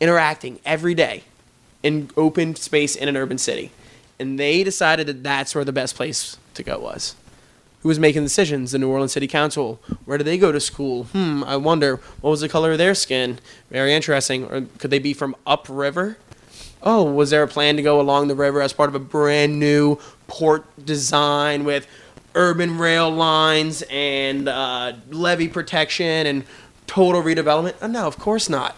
interacting 0.00 0.60
every 0.64 0.94
day 0.94 1.24
in 1.82 2.10
open 2.16 2.54
space 2.56 2.96
in 2.96 3.08
an 3.08 3.16
urban 3.16 3.38
city. 3.38 3.70
And 4.18 4.38
they 4.38 4.64
decided 4.64 5.06
that 5.06 5.22
that's 5.22 5.54
where 5.54 5.64
the 5.64 5.72
best 5.72 5.94
place 5.94 6.36
to 6.54 6.62
go 6.62 6.78
was. 6.78 7.14
Who 7.82 7.88
was 7.88 7.98
making 7.98 8.22
decisions? 8.22 8.72
The 8.72 8.78
New 8.78 8.88
Orleans 8.88 9.12
City 9.12 9.28
Council. 9.28 9.80
Where 10.06 10.18
did 10.18 10.24
they 10.24 10.38
go 10.38 10.50
to 10.50 10.58
school? 10.58 11.04
Hmm, 11.04 11.44
I 11.44 11.56
wonder. 11.56 12.00
What 12.20 12.30
was 12.30 12.40
the 12.40 12.48
color 12.48 12.72
of 12.72 12.78
their 12.78 12.94
skin? 12.94 13.38
Very 13.70 13.92
interesting. 13.92 14.44
Or 14.44 14.62
could 14.78 14.90
they 14.90 14.98
be 14.98 15.14
from 15.14 15.36
upriver? 15.46 16.16
Oh, 16.82 17.04
was 17.04 17.30
there 17.30 17.42
a 17.42 17.48
plan 17.48 17.76
to 17.76 17.82
go 17.82 18.00
along 18.00 18.28
the 18.28 18.34
river 18.34 18.60
as 18.60 18.72
part 18.72 18.88
of 18.88 18.94
a 18.94 19.00
brand 19.00 19.58
new 19.60 19.98
port 20.26 20.64
design 20.84 21.64
with 21.64 21.86
urban 22.34 22.78
rail 22.78 23.10
lines 23.10 23.82
and 23.88 24.48
uh, 24.48 24.94
levee 25.10 25.48
protection 25.48 26.26
and 26.26 26.44
total 26.86 27.22
redevelopment? 27.22 27.74
Uh, 27.80 27.86
no, 27.86 28.06
of 28.06 28.18
course 28.18 28.48
not. 28.48 28.76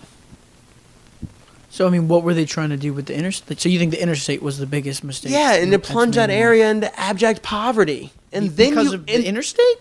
So 1.70 1.86
I 1.86 1.90
mean, 1.90 2.08
what 2.08 2.22
were 2.22 2.34
they 2.34 2.44
trying 2.44 2.70
to 2.70 2.76
do 2.76 2.92
with 2.92 3.06
the 3.06 3.16
interstate? 3.16 3.60
So 3.60 3.68
you 3.68 3.78
think 3.78 3.90
the 3.90 4.02
interstate 4.02 4.42
was 4.42 4.58
the 4.58 4.66
biggest 4.66 5.04
mistake? 5.04 5.32
Yeah, 5.32 5.54
and 5.54 5.70
to 5.72 5.78
plunge 5.78 6.14
that 6.16 6.30
area 6.30 6.70
into 6.70 6.98
abject 6.98 7.42
poverty, 7.42 8.12
and 8.32 8.50
then 8.50 8.70
because 8.70 8.88
you, 8.88 8.94
of 8.94 9.06
the 9.06 9.24
interstate. 9.26 9.76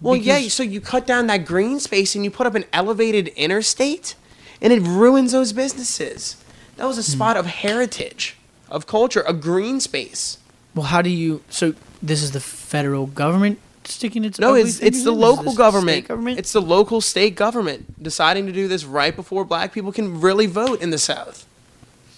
well, 0.00 0.16
yeah. 0.16 0.46
So 0.48 0.62
you 0.62 0.80
cut 0.80 1.06
down 1.06 1.26
that 1.26 1.44
green 1.44 1.80
space 1.80 2.14
and 2.14 2.24
you 2.24 2.30
put 2.30 2.46
up 2.46 2.54
an 2.54 2.64
elevated 2.72 3.28
interstate, 3.28 4.14
and 4.60 4.72
it 4.72 4.80
ruins 4.82 5.32
those 5.32 5.52
businesses. 5.52 6.36
That 6.76 6.84
Hmm. 6.84 6.88
was 6.88 6.98
a 6.98 7.02
spot 7.02 7.36
of 7.36 7.46
heritage, 7.46 8.36
of 8.70 8.86
culture, 8.86 9.24
a 9.26 9.32
green 9.32 9.80
space. 9.80 10.38
Well, 10.74 10.86
how 10.86 11.02
do 11.02 11.10
you? 11.10 11.42
So 11.50 11.74
this 12.02 12.22
is 12.22 12.30
the 12.32 12.40
federal 12.40 13.06
government 13.06 13.58
sticking 13.86 14.24
its 14.24 14.38
No, 14.38 14.54
it's 14.54 14.80
it's 14.80 15.04
the? 15.04 15.12
Local 15.12 15.54
government. 15.54 16.08
government. 16.08 16.38
It's 16.38 16.52
the 16.52 16.62
local 16.62 17.00
state 17.00 17.34
government 17.36 18.02
deciding 18.02 18.46
to 18.46 18.52
do 18.52 18.68
this 18.68 18.84
right 18.84 19.14
before 19.14 19.44
black 19.44 19.72
people 19.72 19.92
can 19.92 20.20
really 20.20 20.46
vote 20.46 20.80
in 20.80 20.90
the 20.90 20.98
South. 20.98 21.46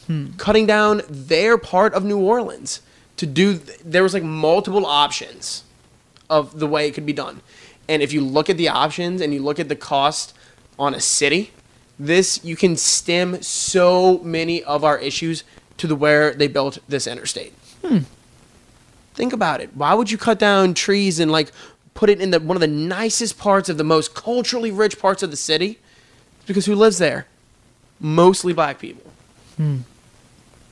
Hmm. 0.06 0.32
Cutting 0.36 0.66
down 0.66 1.02
their 1.08 1.58
part 1.58 1.94
of 1.94 2.04
New 2.04 2.18
Orleans 2.18 2.80
to 3.16 3.26
do. 3.26 3.54
There 3.84 4.02
was 4.02 4.14
like 4.14 4.22
multiple 4.22 4.86
options 4.86 5.64
of 6.28 6.58
the 6.58 6.66
way 6.66 6.88
it 6.88 6.92
could 6.92 7.06
be 7.06 7.12
done, 7.12 7.40
and 7.88 8.02
if 8.02 8.12
you 8.12 8.20
look 8.20 8.48
at 8.50 8.56
the 8.56 8.68
options 8.68 9.20
and 9.20 9.32
you 9.32 9.42
look 9.42 9.58
at 9.58 9.68
the 9.68 9.76
cost 9.76 10.34
on 10.78 10.94
a 10.94 11.00
city, 11.00 11.52
this 11.98 12.44
you 12.44 12.56
can 12.56 12.76
stem 12.76 13.42
so 13.42 14.18
many 14.18 14.62
of 14.64 14.84
our 14.84 14.98
issues 14.98 15.44
to 15.78 15.86
the 15.86 15.96
where 15.96 16.32
they 16.34 16.48
built 16.48 16.78
this 16.88 17.06
interstate. 17.06 17.52
Think 19.16 19.32
about 19.32 19.60
it. 19.60 19.70
Why 19.74 19.94
would 19.94 20.10
you 20.10 20.18
cut 20.18 20.38
down 20.38 20.74
trees 20.74 21.18
and 21.18 21.32
like 21.32 21.50
put 21.94 22.10
it 22.10 22.20
in 22.20 22.30
the 22.30 22.38
one 22.38 22.56
of 22.56 22.60
the 22.60 22.66
nicest 22.66 23.38
parts 23.38 23.68
of 23.68 23.78
the 23.78 23.84
most 23.84 24.14
culturally 24.14 24.70
rich 24.70 24.98
parts 24.98 25.22
of 25.22 25.30
the 25.30 25.36
city? 25.36 25.78
It's 26.38 26.46
because 26.46 26.66
who 26.66 26.74
lives 26.74 26.98
there? 26.98 27.26
Mostly 27.98 28.52
black 28.52 28.78
people. 28.78 29.10
Hmm. 29.56 29.78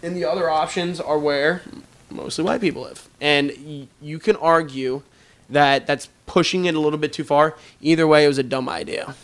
And 0.03 0.14
the 0.14 0.26
other 0.26 0.51
options 0.51 1.01
are 1.01 1.18
where 1.18 1.62
mostly 2.11 2.45
white 2.45 2.61
people 2.61 2.82
live. 2.82 3.09
And 3.20 3.51
y- 3.64 3.88
you 4.03 4.18
can 4.18 4.36
argue 4.36 5.03
that 5.49 5.86
that's 5.86 6.09
pushing 6.26 6.66
it 6.66 6.74
a 6.74 6.80
little 6.80 6.99
bit 6.99 7.12
too 7.14 7.24
far. 7.24 7.57
Either 7.80 8.07
way, 8.07 8.24
it 8.24 8.28
was 8.28 8.38
a 8.38 8.42
dumb 8.42 8.68
idea. 8.68 9.14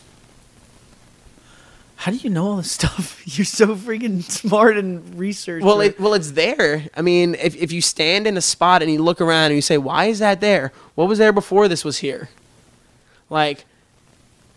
How 2.01 2.11
do 2.11 2.17
you 2.17 2.31
know 2.31 2.47
all 2.47 2.57
this 2.57 2.73
stuff? 2.73 3.21
You're 3.37 3.45
so 3.45 3.77
freaking 3.77 4.23
smart 4.23 4.79
and 4.79 5.19
research. 5.19 5.63
Well, 5.63 5.83
it, 5.83 6.01
well, 6.01 6.15
it's 6.15 6.31
there. 6.31 6.87
I 6.97 7.03
mean, 7.03 7.35
if, 7.35 7.55
if 7.57 7.73
you 7.73 7.83
stand 7.83 8.27
in 8.27 8.39
a 8.39 8.41
spot 8.41 8.81
and 8.81 8.91
you 8.91 9.03
look 9.03 9.21
around 9.21 9.47
and 9.47 9.57
you 9.57 9.61
say, 9.61 9.77
"Why 9.77 10.07
is 10.07 10.19
that 10.21 10.41
there? 10.41 10.73
What 10.95 11.09
was 11.09 11.19
there 11.19 11.31
before 11.31 11.69
this 11.69 11.85
was 11.85 11.99
here?" 11.99 12.31
Like, 13.29 13.67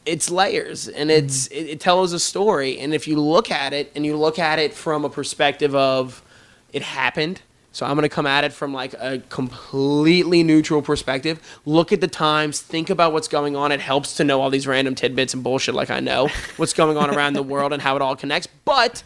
it's 0.05 0.31
layers, 0.31 0.87
and 0.87 1.09
mm-hmm. 1.09 1.25
it's 1.25 1.47
it, 1.47 1.67
it 1.67 1.79
tells 1.81 2.13
a 2.13 2.19
story. 2.19 2.79
And 2.79 2.93
if 2.93 3.09
you 3.09 3.19
look 3.19 3.51
at 3.51 3.73
it 3.73 3.91
and 3.93 4.05
you 4.05 4.15
look 4.15 4.39
at 4.39 4.57
it 4.57 4.73
from 4.73 5.03
a 5.03 5.09
perspective 5.09 5.75
of 5.75 6.23
it 6.71 6.81
happened, 6.81 7.41
so 7.73 7.85
I'm 7.85 7.95
gonna 7.95 8.07
come 8.07 8.25
at 8.25 8.45
it 8.45 8.53
from 8.53 8.73
like 8.73 8.93
a 8.93 9.19
completely 9.29 10.43
neutral 10.43 10.81
perspective. 10.81 11.41
Look 11.65 11.91
at 11.91 11.99
the 11.99 12.07
times, 12.07 12.61
think 12.61 12.89
about 12.89 13.11
what's 13.11 13.27
going 13.27 13.55
on. 13.55 13.71
It 13.71 13.81
helps 13.81 14.15
to 14.17 14.23
know 14.23 14.41
all 14.41 14.49
these 14.49 14.65
random 14.65 14.95
tidbits 14.95 15.33
and 15.33 15.43
bullshit, 15.43 15.75
like 15.75 15.89
I 15.89 15.99
know 15.99 16.29
what's 16.57 16.73
going 16.73 16.97
on 16.97 17.09
around 17.09 17.33
the 17.33 17.43
world 17.43 17.73
and 17.73 17.81
how 17.81 17.95
it 17.95 18.01
all 18.01 18.15
connects. 18.15 18.47
But 18.63 19.03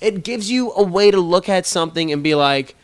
it 0.00 0.22
gives 0.22 0.50
you 0.50 0.72
a 0.72 0.82
way 0.82 1.10
to 1.10 1.18
look 1.18 1.48
at 1.48 1.66
something 1.66 2.12
and 2.12 2.22
be 2.22 2.34
like, 2.34 2.76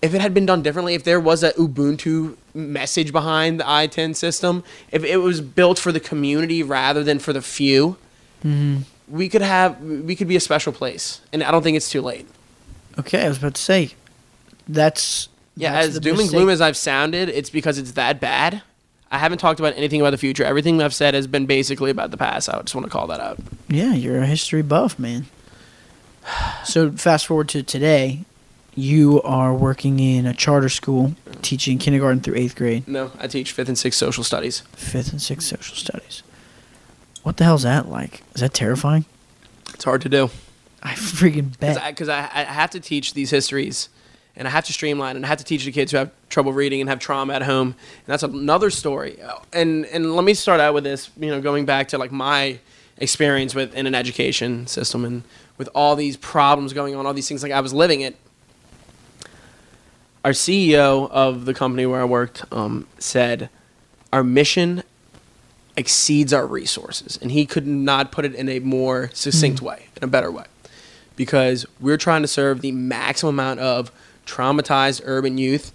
if 0.00 0.14
it 0.14 0.20
had 0.20 0.32
been 0.32 0.46
done 0.46 0.62
differently, 0.62 0.94
if 0.94 1.04
there 1.04 1.20
was 1.20 1.42
a 1.42 1.52
Ubuntu 1.52 2.36
message 2.54 3.12
behind 3.12 3.60
the 3.60 3.64
i10 3.64 4.14
system, 4.14 4.62
if 4.90 5.04
it 5.04 5.18
was 5.18 5.40
built 5.40 5.78
for 5.78 5.92
the 5.92 6.00
community 6.00 6.62
rather 6.62 7.02
than 7.02 7.18
for 7.18 7.32
the 7.32 7.42
few, 7.42 7.96
mm-hmm. 8.44 8.78
we 9.08 9.28
could 9.28 9.42
have 9.42 9.80
we 9.82 10.14
could 10.14 10.28
be 10.28 10.36
a 10.36 10.40
special 10.40 10.72
place. 10.72 11.20
And 11.32 11.42
I 11.42 11.50
don't 11.50 11.62
think 11.62 11.76
it's 11.76 11.90
too 11.90 12.00
late. 12.00 12.26
okay, 12.98 13.24
I 13.24 13.28
was 13.28 13.38
about 13.38 13.54
to 13.54 13.62
say, 13.62 13.92
that's 14.68 15.28
Yeah, 15.56 15.72
that's 15.72 15.88
as 15.88 16.00
doom 16.00 16.20
and 16.20 16.28
gloom 16.28 16.48
as 16.48 16.60
I've 16.60 16.76
sounded, 16.76 17.28
it's 17.28 17.50
because 17.50 17.78
it's 17.78 17.92
that 17.92 18.20
bad. 18.20 18.62
I 19.10 19.18
haven't 19.18 19.38
talked 19.38 19.58
about 19.58 19.74
anything 19.76 20.00
about 20.00 20.10
the 20.10 20.18
future. 20.18 20.44
Everything 20.44 20.82
I've 20.82 20.94
said 20.94 21.14
has 21.14 21.26
been 21.26 21.46
basically 21.46 21.90
about 21.90 22.10
the 22.10 22.18
past. 22.18 22.48
I 22.48 22.60
just 22.60 22.74
want 22.74 22.84
to 22.84 22.90
call 22.90 23.06
that 23.06 23.20
out. 23.20 23.38
Yeah, 23.68 23.94
you're 23.94 24.18
a 24.18 24.26
history 24.26 24.62
buff, 24.62 24.98
man. 24.98 25.26
So 26.64 26.90
fast 26.92 27.26
forward 27.26 27.48
to 27.50 27.62
today, 27.62 28.26
you 28.74 29.22
are 29.22 29.54
working 29.54 29.98
in 29.98 30.26
a 30.26 30.34
charter 30.34 30.68
school, 30.68 31.14
teaching 31.40 31.78
kindergarten 31.78 32.20
through 32.20 32.36
eighth 32.36 32.54
grade, 32.54 32.86
No, 32.86 33.10
I 33.18 33.26
teach 33.26 33.52
fifth 33.52 33.68
and 33.68 33.78
sixth 33.78 33.98
social 33.98 34.22
studies. 34.22 34.60
fifth 34.76 35.10
and 35.10 35.20
sixth 35.22 35.48
social 35.48 35.74
studies. 35.74 36.22
What 37.22 37.38
the 37.38 37.44
hell's 37.44 37.62
that 37.62 37.88
like? 37.88 38.22
Is 38.34 38.42
that 38.42 38.54
terrifying? 38.54 39.06
It's 39.74 39.84
hard 39.84 40.02
to 40.02 40.08
do. 40.08 40.30
I 40.82 40.92
freaking 40.92 41.58
bet. 41.58 41.82
because 41.94 42.08
I, 42.08 42.20
I, 42.32 42.44
have 42.44 42.70
to 42.70 42.80
teach 42.80 43.14
these 43.14 43.30
histories 43.30 43.88
and 44.38 44.48
I 44.48 44.50
have 44.50 44.64
to 44.66 44.72
streamline 44.72 45.16
and 45.16 45.24
I 45.24 45.28
have 45.28 45.38
to 45.38 45.44
teach 45.44 45.64
the 45.64 45.72
kids 45.72 45.92
who 45.92 45.98
have 45.98 46.10
trouble 46.28 46.52
reading 46.52 46.80
and 46.80 46.88
have 46.88 46.98
trauma 46.98 47.34
at 47.34 47.42
home. 47.42 47.68
And 47.68 48.06
that's 48.06 48.22
another 48.22 48.70
story. 48.70 49.18
And 49.52 49.84
and 49.86 50.14
let 50.14 50.24
me 50.24 50.32
start 50.34 50.60
out 50.60 50.72
with 50.74 50.84
this 50.84 51.10
you 51.18 51.28
know 51.28 51.40
going 51.40 51.66
back 51.66 51.88
to 51.88 51.98
like 51.98 52.12
my 52.12 52.58
experience 52.96 53.54
with 53.54 53.74
in 53.74 53.86
an 53.86 53.94
education 53.94 54.66
system 54.66 55.04
and 55.04 55.22
with 55.58 55.68
all 55.74 55.94
these 55.96 56.16
problems 56.16 56.72
going 56.72 56.94
on 56.94 57.06
all 57.06 57.14
these 57.14 57.28
things 57.28 57.42
like 57.42 57.52
I 57.52 57.60
was 57.60 57.74
living 57.74 58.00
it. 58.00 58.16
Our 60.24 60.32
CEO 60.32 61.10
of 61.10 61.44
the 61.44 61.54
company 61.54 61.86
where 61.86 62.00
I 62.00 62.04
worked 62.04 62.44
um, 62.52 62.86
said 62.98 63.50
our 64.12 64.24
mission 64.24 64.82
exceeds 65.78 66.32
our 66.32 66.46
resources. 66.46 67.18
And 67.22 67.30
he 67.30 67.46
could 67.46 67.66
not 67.66 68.10
put 68.12 68.24
it 68.24 68.34
in 68.34 68.48
a 68.48 68.58
more 68.58 69.10
succinct 69.14 69.62
way 69.62 69.86
in 69.96 70.04
a 70.04 70.08
better 70.08 70.30
way. 70.30 70.44
Because 71.16 71.64
we're 71.80 71.96
trying 71.96 72.22
to 72.22 72.28
serve 72.28 72.60
the 72.60 72.72
maximum 72.72 73.36
amount 73.36 73.60
of 73.60 73.90
traumatized 74.28 75.00
urban 75.04 75.38
youth 75.38 75.72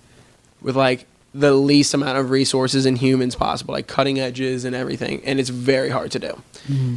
with 0.62 0.76
like 0.76 1.06
the 1.34 1.54
least 1.54 1.94
amount 1.94 2.18
of 2.18 2.30
resources 2.30 2.86
and 2.86 2.98
humans 2.98 3.36
possible, 3.36 3.74
like 3.74 3.88
cutting 3.88 4.20
edges 4.20 4.66
and 4.66 4.76
everything. 4.76 5.22
And 5.26 5.40
it's 5.40 5.50
very 5.50 5.90
hard 5.90 6.12
to 6.12 6.20
do. 6.20 6.42
Mm-hmm. 6.68 6.96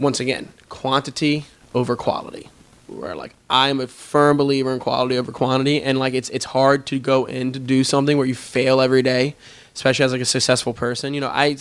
Once 0.00 0.20
again, 0.20 0.48
quantity 0.68 1.46
over 1.74 1.96
quality. 1.96 2.50
Where 2.88 3.14
like 3.14 3.34
I'm 3.50 3.80
a 3.80 3.86
firm 3.86 4.38
believer 4.38 4.72
in 4.72 4.80
quality 4.80 5.18
over 5.18 5.30
quantity, 5.30 5.82
and 5.82 5.98
like 5.98 6.14
it's 6.14 6.30
it's 6.30 6.46
hard 6.46 6.86
to 6.86 6.98
go 6.98 7.26
in 7.26 7.52
to 7.52 7.58
do 7.58 7.84
something 7.84 8.16
where 8.16 8.26
you 8.26 8.34
fail 8.34 8.80
every 8.80 9.02
day, 9.02 9.34
especially 9.78 10.04
as 10.04 10.10
like 10.10 10.20
a 10.20 10.24
successful 10.24 10.74
person. 10.74 11.14
You 11.14 11.20
know, 11.20 11.28
I 11.28 11.56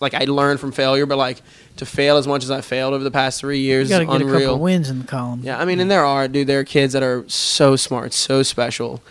like 0.00 0.14
I 0.14 0.24
learned 0.24 0.58
from 0.58 0.72
failure, 0.72 1.04
but 1.04 1.18
like 1.18 1.42
to 1.76 1.84
fail 1.84 2.16
as 2.16 2.26
much 2.26 2.42
as 2.42 2.50
I 2.50 2.62
failed 2.62 2.94
over 2.94 3.04
the 3.04 3.10
past 3.10 3.40
three 3.40 3.58
you 3.58 3.66
years 3.66 3.90
got 3.90 3.98
to 3.98 4.04
is 4.04 4.08
get 4.08 4.22
a 4.22 4.32
couple 4.32 4.58
wins 4.58 4.88
in 4.88 5.00
the 5.00 5.04
column. 5.06 5.42
Yeah, 5.42 5.60
I 5.60 5.66
mean, 5.66 5.78
and 5.78 5.90
there 5.90 6.04
are, 6.04 6.28
dude. 6.28 6.46
There 6.46 6.60
are 6.60 6.64
kids 6.64 6.94
that 6.94 7.02
are 7.02 7.28
so 7.28 7.76
smart, 7.76 8.14
so 8.14 8.42
special. 8.42 9.02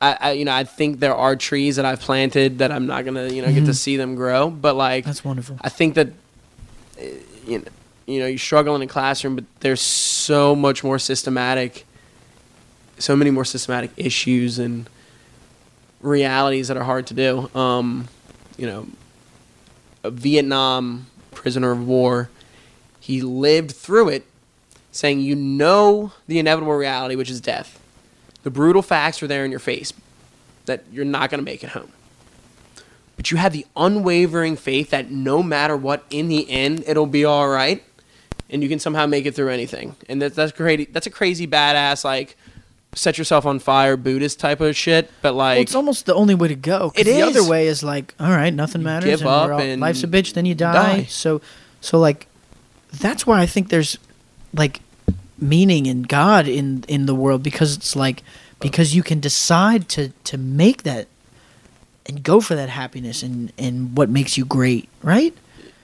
I, 0.00 0.16
I 0.20 0.32
you 0.32 0.44
know, 0.44 0.52
I 0.52 0.64
think 0.64 0.98
there 0.98 1.14
are 1.14 1.36
trees 1.36 1.76
that 1.76 1.84
I've 1.84 2.00
planted 2.00 2.58
that 2.58 2.72
I'm 2.72 2.86
not 2.86 3.04
gonna, 3.04 3.28
you 3.28 3.42
know, 3.42 3.48
get 3.48 3.54
to 3.54 3.60
mm-hmm. 3.60 3.72
see 3.72 3.96
them 3.96 4.16
grow. 4.16 4.50
But 4.50 4.74
like, 4.74 5.04
That's 5.04 5.24
wonderful. 5.24 5.56
I 5.60 5.68
think 5.68 5.94
that, 5.94 6.08
you 7.46 7.58
know, 7.58 7.64
you 8.06 8.18
know, 8.18 8.26
you 8.26 8.38
struggle 8.38 8.74
in 8.74 8.82
a 8.82 8.88
classroom, 8.88 9.36
but 9.36 9.44
there's 9.60 9.80
so 9.80 10.56
much 10.56 10.82
more 10.82 10.98
systematic, 10.98 11.86
so 12.98 13.14
many 13.14 13.30
more 13.30 13.44
systematic 13.44 13.92
issues 13.96 14.58
and 14.58 14.90
realities 16.02 16.68
that 16.68 16.76
are 16.76 16.84
hard 16.84 17.06
to 17.08 17.14
do. 17.14 17.50
Um, 17.58 18.08
you 18.56 18.66
know, 18.66 18.86
a 20.04 20.10
Vietnam 20.10 21.06
prisoner 21.32 21.70
of 21.70 21.86
war, 21.86 22.28
he 23.00 23.20
lived 23.22 23.70
through 23.72 24.10
it, 24.10 24.26
saying, 24.90 25.20
"You 25.20 25.34
know 25.34 26.12
the 26.26 26.38
inevitable 26.38 26.74
reality, 26.74 27.14
which 27.14 27.30
is 27.30 27.40
death. 27.40 27.80
The 28.42 28.50
brutal 28.50 28.82
facts 28.82 29.22
are 29.22 29.26
there 29.26 29.44
in 29.44 29.50
your 29.50 29.60
face 29.60 29.92
that 30.66 30.84
you're 30.92 31.04
not 31.04 31.30
going 31.30 31.38
to 31.38 31.44
make 31.44 31.64
it 31.64 31.70
home." 31.70 31.92
but 33.22 33.30
you 33.30 33.36
have 33.36 33.52
the 33.52 33.64
unwavering 33.76 34.56
faith 34.56 34.90
that 34.90 35.10
no 35.10 35.42
matter 35.44 35.76
what, 35.76 36.04
in 36.10 36.26
the 36.26 36.50
end, 36.50 36.82
it'll 36.88 37.06
be 37.06 37.24
all 37.24 37.48
right, 37.48 37.80
and 38.50 38.64
you 38.64 38.68
can 38.68 38.78
somehow 38.80 39.06
make 39.06 39.26
it 39.26 39.34
through 39.34 39.48
anything. 39.48 39.94
And 40.08 40.20
that, 40.20 40.34
that's 40.34 40.50
crazy. 40.50 40.88
That's 40.90 41.06
a 41.06 41.10
crazy 41.10 41.46
badass 41.46 42.04
like 42.04 42.36
set 42.94 43.18
yourself 43.18 43.46
on 43.46 43.58
fire 43.58 43.96
Buddhist 43.96 44.38
type 44.40 44.60
of 44.60 44.76
shit. 44.76 45.10
But 45.22 45.34
like, 45.34 45.56
well, 45.56 45.62
it's 45.62 45.74
almost 45.74 46.06
the 46.06 46.14
only 46.14 46.34
way 46.34 46.48
to 46.48 46.54
go. 46.54 46.92
It 46.94 47.04
the 47.04 47.22
other 47.22 47.48
way 47.48 47.66
is 47.66 47.82
like, 47.82 48.14
all 48.20 48.30
right, 48.30 48.52
nothing 48.52 48.82
matters. 48.82 49.08
give 49.08 49.20
and 49.20 49.28
up 49.28 49.50
all- 49.50 49.60
and 49.60 49.80
life's 49.80 50.02
a 50.04 50.08
bitch. 50.08 50.34
Then 50.34 50.44
you 50.46 50.54
die. 50.54 50.72
die. 50.72 51.02
So, 51.04 51.40
so 51.80 51.98
like, 51.98 52.26
that's 52.92 53.26
why 53.26 53.40
I 53.40 53.46
think 53.46 53.68
there's 53.68 53.98
like 54.54 54.80
meaning 55.38 55.86
in 55.86 56.02
God 56.02 56.46
in 56.46 56.84
in 56.86 57.06
the 57.06 57.14
world 57.14 57.42
because 57.42 57.74
it's 57.76 57.96
like 57.96 58.22
because 58.60 58.94
you 58.94 59.02
can 59.02 59.18
decide 59.20 59.88
to 59.88 60.10
to 60.24 60.38
make 60.38 60.82
that 60.84 61.08
and 62.06 62.22
go 62.22 62.40
for 62.40 62.54
that 62.54 62.68
happiness 62.68 63.22
and 63.22 63.52
and 63.58 63.96
what 63.96 64.08
makes 64.08 64.36
you 64.36 64.44
great, 64.44 64.88
right? 65.02 65.34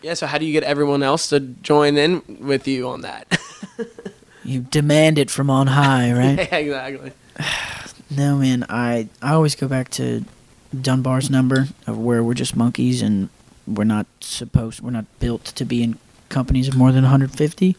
yeah. 0.03 0.15
So 0.15 0.27
how 0.27 0.39
do 0.39 0.45
you 0.45 0.53
get 0.53 0.63
everyone 0.65 1.03
else 1.03 1.29
to 1.31 1.41
join 1.41 1.97
in 1.97 2.23
with 2.41 2.69
you 2.69 2.89
on 2.89 3.01
that? 3.01 3.41
You 4.49 4.61
demand 4.63 5.19
it 5.19 5.31
from 5.31 5.51
on 5.51 5.67
high, 5.67 6.13
right? 6.13 6.39
yeah, 6.53 6.57
exactly. 6.57 7.13
No, 8.11 8.39
man. 8.39 8.65
I 8.71 9.09
I 9.21 9.35
always 9.35 9.55
go 9.55 9.69
back 9.69 9.91
to 9.91 10.25
Dunbar's 10.75 11.29
number 11.29 11.69
of 11.87 11.99
where 11.99 12.25
we're 12.25 12.33
just 12.33 12.57
monkeys 12.57 13.03
and 13.03 13.29
we're 13.67 13.85
not 13.85 14.07
supposed 14.21 14.81
we're 14.81 14.93
not 14.93 15.05
built 15.21 15.45
to 15.45 15.67
be 15.67 15.83
in 15.83 15.99
companies 16.31 16.69
of 16.69 16.75
more 16.75 16.91
than 16.91 17.03
150. 17.05 17.77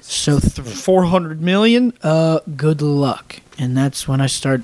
So 0.00 0.40
th- 0.40 0.66
400 0.66 1.40
million. 1.40 1.92
Uh, 2.02 2.40
good 2.56 2.82
luck. 2.82 3.40
And 3.56 3.76
that's 3.76 4.08
when 4.08 4.20
I 4.20 4.26
start 4.26 4.62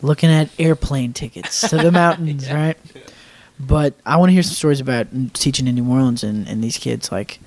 looking 0.00 0.28
at 0.28 0.48
airplane 0.58 1.12
tickets 1.12 1.60
to 1.70 1.76
the 1.76 1.92
mountains, 2.02 2.50
right? 2.50 2.76
But 3.60 3.94
I 4.04 4.16
want 4.16 4.30
to 4.30 4.34
hear 4.34 4.42
some 4.42 4.54
stories 4.54 4.80
about 4.80 5.06
teaching 5.34 5.68
in 5.68 5.76
New 5.76 5.88
Orleans 5.88 6.24
and, 6.24 6.48
and 6.48 6.64
these 6.64 6.78
kids 6.78 7.12
like 7.12 7.38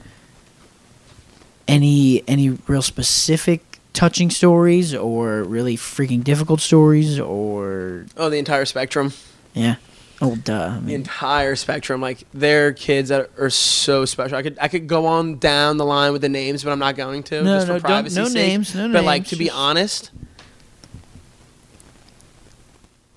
any 1.68 2.24
any 2.28 2.50
real 2.68 2.82
specific 2.82 3.80
touching 3.94 4.30
stories 4.30 4.94
or 4.94 5.44
really 5.44 5.78
freaking 5.78 6.24
difficult 6.24 6.60
stories 6.62 7.20
or 7.20 8.06
Oh, 8.18 8.30
the 8.30 8.38
entire 8.38 8.66
spectrum. 8.66 9.14
yeah 9.54 9.76
oh 10.22 10.36
duh 10.38 10.78
I 10.78 10.80
the 10.86 10.94
entire 10.94 11.56
spectrum. 11.56 12.02
Like 12.02 12.24
there 12.34 12.68
are 12.68 12.72
kids 12.74 13.10
that 13.10 13.30
are 13.38 13.50
so 13.50 14.06
special. 14.06 14.38
I 14.38 14.44
could 14.44 14.58
I 14.62 14.68
could 14.68 14.88
go 14.88 15.06
on 15.08 15.38
down 15.40 15.78
the 15.78 15.86
line 15.86 16.12
with 16.14 16.22
the 16.22 16.30
names, 16.30 16.64
but 16.64 16.72
I'm 16.72 16.80
not 16.80 16.96
going 16.96 17.24
to. 17.24 17.42
No, 17.44 17.56
just 17.58 17.68
for 17.68 17.74
no, 17.74 17.80
don't- 17.80 17.86
privacy's 17.90 18.18
no 18.18 18.26
sake. 18.26 18.36
names, 18.48 18.76
no 18.76 18.92
But 18.92 19.04
like 19.04 19.22
names, 19.24 19.30
to 19.30 19.36
be 19.38 19.50
honest, 19.50 20.12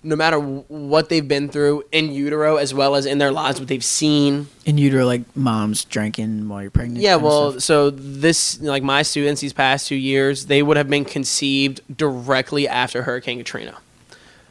no 0.09 0.17
matter 0.17 0.39
what 0.41 1.09
they've 1.11 1.29
been 1.29 1.49
through 1.51 1.85
in 1.93 2.11
utero 2.13 2.57
as 2.57 2.73
well 2.73 2.95
as 2.95 3.05
in 3.05 3.19
their 3.19 3.31
lives, 3.31 3.59
what 3.61 3.69
they've 3.69 3.85
seen. 3.85 4.49
in 4.65 4.79
utero 4.79 5.05
like 5.05 5.23
moms 5.37 5.85
drinking 5.85 6.49
while 6.49 6.63
you're 6.63 6.71
pregnant 6.71 7.03
Yeah, 7.03 7.17
well, 7.17 7.61
so 7.61 7.91
this 7.91 8.61
like 8.63 8.83
my 8.83 9.03
students 9.03 9.41
these 9.41 9.53
past 9.53 9.87
two 9.89 9.97
years, 9.97 10.47
they 10.47 10.63
would 10.63 10.77
have 10.79 10.89
been 10.89 11.05
conceived 11.05 11.81
directly 11.95 12.67
after 12.67 13.03
Hurricane 13.03 13.39
Katrina. 13.39 13.77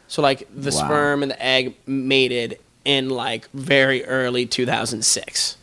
So 0.08 0.22
like 0.22 0.48
the 0.56 0.72
Wow. 0.72 0.86
sperm 0.86 1.24
and 1.24 1.32
the 1.32 1.44
egg 1.44 1.76
mated 1.86 2.60
in 2.86 3.10
like 3.10 3.50
very 3.52 4.06
early 4.06 4.46
2006, 4.46 5.58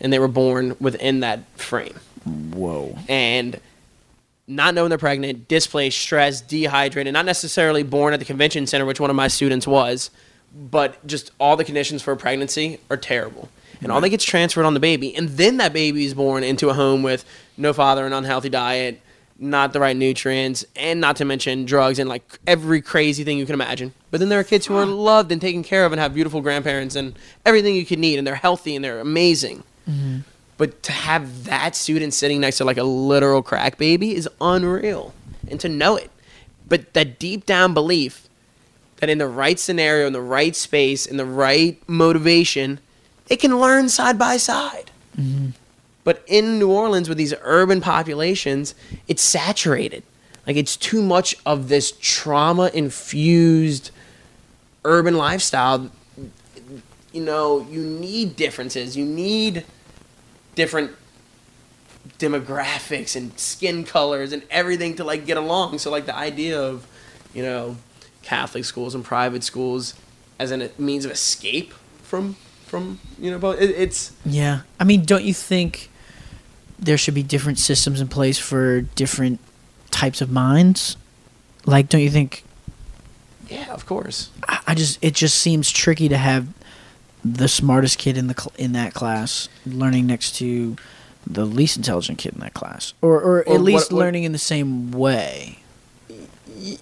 and 0.00 0.12
they 0.12 0.18
were 0.18 0.28
born 0.28 0.76
within 0.80 1.20
that 1.20 1.40
frame. 1.56 1.94
whoa 2.24 2.98
And 3.08 3.60
not 4.48 4.74
knowing 4.74 4.88
they're 4.88 4.98
pregnant, 4.98 5.46
displaced, 5.46 5.98
stressed, 5.98 6.48
dehydrated, 6.48 7.12
not 7.12 7.26
necessarily 7.26 7.82
born 7.82 8.14
at 8.14 8.18
the 8.18 8.24
convention 8.24 8.66
center, 8.66 8.84
which 8.86 8.98
one 8.98 9.10
of 9.10 9.16
my 9.16 9.28
students 9.28 9.66
was, 9.66 10.10
but 10.52 11.06
just 11.06 11.30
all 11.38 11.54
the 11.56 11.64
conditions 11.64 12.00
for 12.02 12.16
pregnancy 12.16 12.80
are 12.90 12.96
terrible. 12.96 13.50
and 13.80 13.92
all 13.92 14.00
that 14.00 14.08
gets 14.08 14.24
transferred 14.24 14.64
on 14.64 14.74
the 14.74 14.80
baby, 14.80 15.14
and 15.14 15.28
then 15.30 15.58
that 15.58 15.72
baby 15.72 16.04
is 16.04 16.14
born 16.14 16.42
into 16.42 16.68
a 16.68 16.74
home 16.74 17.02
with 17.02 17.24
no 17.56 17.72
father, 17.72 18.06
an 18.06 18.12
unhealthy 18.12 18.48
diet, 18.48 19.00
not 19.38 19.72
the 19.72 19.78
right 19.78 19.96
nutrients, 19.96 20.64
and 20.74 21.00
not 21.00 21.14
to 21.16 21.24
mention 21.24 21.64
drugs 21.64 22.00
and 22.00 22.08
like 22.08 22.40
every 22.46 22.80
crazy 22.80 23.22
thing 23.22 23.38
you 23.38 23.46
can 23.46 23.54
imagine. 23.54 23.92
But 24.10 24.18
then 24.18 24.30
there 24.30 24.40
are 24.40 24.44
kids 24.44 24.66
who 24.66 24.76
are 24.76 24.86
loved 24.86 25.30
and 25.30 25.40
taken 25.40 25.62
care 25.62 25.84
of 25.84 25.92
and 25.92 26.00
have 26.00 26.12
beautiful 26.12 26.40
grandparents 26.40 26.96
and 26.96 27.16
everything 27.46 27.76
you 27.76 27.86
could 27.86 28.00
need, 28.00 28.18
and 28.18 28.26
they're 28.26 28.34
healthy 28.34 28.74
and 28.74 28.84
they're 28.84 28.98
amazing. 28.98 29.62
Mm-hmm. 29.88 30.18
But 30.58 30.82
to 30.82 30.92
have 30.92 31.44
that 31.44 31.74
student 31.74 32.12
sitting 32.12 32.40
next 32.40 32.58
to 32.58 32.64
like 32.64 32.76
a 32.76 32.84
literal 32.84 33.42
crack 33.42 33.78
baby 33.78 34.14
is 34.14 34.28
unreal, 34.40 35.14
and 35.48 35.58
to 35.60 35.68
know 35.68 35.96
it. 35.96 36.10
But 36.68 36.92
that 36.92 37.18
deep 37.18 37.46
down 37.46 37.72
belief 37.72 38.28
that 38.96 39.08
in 39.08 39.18
the 39.18 39.28
right 39.28 39.58
scenario, 39.58 40.06
in 40.06 40.12
the 40.12 40.20
right 40.20 40.54
space, 40.54 41.06
in 41.06 41.16
the 41.16 41.24
right 41.24 41.80
motivation, 41.88 42.80
it 43.30 43.36
can 43.36 43.58
learn 43.58 43.88
side 43.88 44.18
by 44.18 44.36
side. 44.36 44.90
Mm-hmm. 45.16 45.50
But 46.04 46.24
in 46.26 46.58
New 46.58 46.70
Orleans, 46.70 47.08
with 47.08 47.18
these 47.18 47.34
urban 47.42 47.80
populations, 47.80 48.74
it's 49.06 49.22
saturated. 49.22 50.02
Like 50.46 50.56
it's 50.56 50.76
too 50.76 51.02
much 51.02 51.36
of 51.46 51.68
this 51.68 51.92
trauma 52.00 52.70
infused 52.74 53.90
urban 54.84 55.16
lifestyle. 55.16 55.90
You 57.12 57.22
know, 57.22 57.66
you 57.70 57.82
need 57.82 58.36
differences. 58.36 58.96
You 58.96 59.04
need 59.04 59.64
different 60.58 60.90
demographics 62.18 63.14
and 63.14 63.38
skin 63.38 63.84
colors 63.84 64.32
and 64.32 64.42
everything 64.50 64.96
to 64.96 65.04
like 65.04 65.24
get 65.24 65.36
along. 65.36 65.78
So 65.78 65.88
like 65.88 66.04
the 66.04 66.16
idea 66.16 66.60
of, 66.60 66.84
you 67.32 67.44
know, 67.44 67.76
Catholic 68.22 68.64
schools 68.64 68.92
and 68.92 69.04
private 69.04 69.44
schools 69.44 69.94
as 70.36 70.50
a 70.50 70.70
means 70.76 71.04
of 71.04 71.12
escape 71.12 71.72
from 72.02 72.34
from 72.66 72.98
you 73.20 73.30
know, 73.30 73.38
but 73.38 73.62
it, 73.62 73.70
it's 73.70 74.12
Yeah. 74.26 74.62
I 74.80 74.84
mean, 74.84 75.04
don't 75.04 75.22
you 75.22 75.32
think 75.32 75.90
there 76.76 76.98
should 76.98 77.14
be 77.14 77.22
different 77.22 77.60
systems 77.60 78.00
in 78.00 78.08
place 78.08 78.38
for 78.38 78.80
different 78.80 79.38
types 79.92 80.20
of 80.20 80.28
minds? 80.28 80.96
Like, 81.66 81.88
don't 81.88 82.02
you 82.02 82.10
think? 82.10 82.42
yeah, 83.48 83.72
of 83.72 83.86
course. 83.86 84.30
I 84.48 84.58
I 84.66 84.74
just 84.74 84.98
it 85.02 85.14
just 85.14 85.38
seems 85.38 85.70
tricky 85.70 86.08
to 86.08 86.18
have 86.18 86.48
the 87.24 87.48
smartest 87.48 87.98
kid 87.98 88.16
in 88.16 88.26
the 88.28 88.34
cl- 88.34 88.52
in 88.56 88.72
that 88.72 88.94
class 88.94 89.48
learning 89.66 90.06
next 90.06 90.36
to 90.36 90.76
the 91.26 91.44
least 91.44 91.76
intelligent 91.76 92.18
kid 92.18 92.32
in 92.34 92.40
that 92.40 92.54
class, 92.54 92.94
or 93.02 93.16
or, 93.20 93.38
Or 93.48 93.54
at 93.54 93.60
least 93.60 93.90
what- 93.90 93.96
what- 93.96 94.04
learning 94.04 94.24
in 94.24 94.32
the 94.32 94.38
same 94.38 94.90
way. 94.92 95.58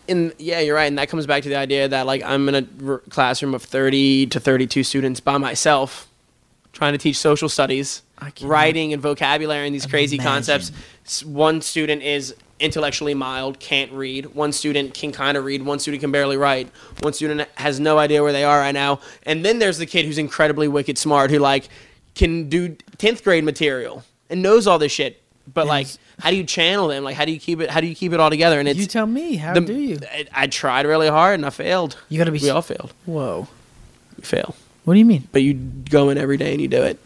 And 0.09 0.33
yeah, 0.39 0.61
you're 0.61 0.75
right, 0.75 0.87
and 0.87 0.97
that 0.99 1.09
comes 1.11 1.27
back 1.27 1.43
to 1.43 1.49
the 1.49 1.57
idea 1.57 1.87
that 1.89 2.07
like 2.07 2.23
I'm 2.23 2.49
in 2.49 2.55
a 2.55 2.91
r- 2.93 2.99
classroom 3.11 3.53
of 3.55 3.63
30 3.63 4.27
to 4.29 4.41
32 4.41 4.83
students 4.85 5.21
by 5.21 5.37
myself, 5.37 6.09
trying 6.73 6.93
to 6.93 6.99
teach 6.99 7.19
social 7.19 7.49
studies, 7.49 8.03
writing 8.41 8.93
and 8.95 9.03
vocabulary 9.03 9.67
and 9.67 9.75
these 9.75 9.85
crazy 9.87 10.17
imagine. 10.17 10.33
concepts. 10.33 10.73
One 11.25 11.61
student 11.61 12.03
is 12.03 12.35
intellectually 12.59 13.15
mild, 13.15 13.59
can't 13.61 13.93
read. 13.93 14.27
One 14.35 14.53
student 14.53 14.95
can 14.95 15.13
kind 15.13 15.37
of 15.37 15.45
read. 15.45 15.63
One 15.63 15.79
student 15.79 16.01
can 16.01 16.11
barely 16.11 16.37
write. 16.37 16.69
One 17.01 17.13
student 17.13 17.49
has 17.57 17.79
no 17.81 17.99
idea 17.99 18.23
where 18.23 18.33
they 18.33 18.45
are 18.45 18.59
right 18.59 18.73
now. 18.73 19.01
And 19.25 19.45
then 19.45 19.59
there's 19.59 19.79
the 19.79 19.87
kid 19.87 20.07
who's 20.07 20.19
incredibly 20.19 20.69
wicked 20.69 20.99
smart, 20.99 21.31
who 21.31 21.39
like 21.39 21.69
can 22.15 22.49
do 22.49 22.71
10th 22.99 23.23
grade 23.23 23.45
material 23.45 24.05
and 24.31 24.43
knows 24.43 24.67
all 24.67 24.79
this 24.79 24.93
shit. 24.93 25.23
But 25.53 25.67
like, 25.67 25.87
how 26.19 26.31
do 26.31 26.37
you 26.37 26.45
channel 26.45 26.89
them? 26.89 27.05
Like, 27.05 27.15
how 27.15 27.25
do 27.25 27.31
you 27.31 27.39
keep 27.39 27.61
it? 27.61 27.71
How 27.71 27.81
do 27.81 27.87
you 27.87 27.95
keep 27.95 28.13
it 28.13 28.19
all 28.19 28.31
together? 28.31 28.59
And 28.59 28.69
it's 28.69 28.81
you 28.81 28.87
tell 28.87 29.07
me. 29.07 29.37
How 29.37 29.55
the- 29.55 29.61
do 29.61 29.75
you? 29.75 29.99
I, 30.11 30.27
I 30.33 30.47
tried 30.49 30.87
really 30.87 31.09
hard 31.09 31.35
and 31.35 31.47
I 31.47 31.51
failed. 31.51 31.97
You 32.09 32.19
gotta 32.19 32.33
be. 32.33 32.39
We 32.41 32.51
all 32.51 32.63
failed. 32.63 32.93
Whoa. 33.05 33.47
We 34.17 34.25
fail. 34.25 34.57
What 34.85 34.95
do 34.95 34.99
you 34.99 35.05
mean? 35.05 35.29
But 35.31 35.43
you 35.43 35.55
go 35.55 36.11
in 36.11 36.19
every 36.19 36.37
day 36.37 36.53
and 36.53 36.61
you 36.61 36.69
do 36.69 36.83
it. 36.83 36.99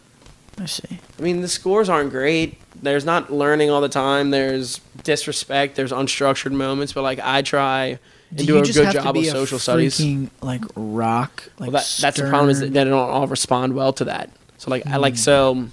I 0.59 0.65
see. 0.65 0.99
I 1.17 1.21
mean, 1.21 1.41
the 1.41 1.47
scores 1.47 1.89
aren't 1.89 2.11
great. 2.11 2.57
There's 2.81 3.05
not 3.05 3.31
learning 3.31 3.69
all 3.69 3.81
the 3.81 3.89
time. 3.89 4.31
There's 4.31 4.79
disrespect. 5.03 5.75
There's 5.75 5.91
unstructured 5.91 6.51
moments. 6.51 6.93
But 6.93 7.03
like, 7.03 7.19
I 7.21 7.41
try 7.41 7.99
and 8.29 8.37
do, 8.37 8.45
you 8.45 8.57
a 8.59 8.61
good 8.63 8.91
job 8.93 9.15
of 9.15 9.25
social 9.25 9.59
studies. 9.59 9.99
freaking, 9.99 10.29
like 10.41 10.63
rock. 10.75 11.43
Like 11.59 11.71
Well, 11.71 11.81
that, 11.81 11.97
that's 12.01 12.17
the 12.19 12.27
problem 12.29 12.49
is 12.49 12.59
that 12.61 12.73
they 12.73 12.83
don't 12.83 12.93
all 12.93 13.27
respond 13.27 13.73
well 13.73 13.93
to 13.93 14.05
that. 14.05 14.29
So 14.57 14.71
like, 14.71 14.85
I 14.87 14.91
Hmm. 14.95 15.01
like 15.01 15.17
so. 15.17 15.67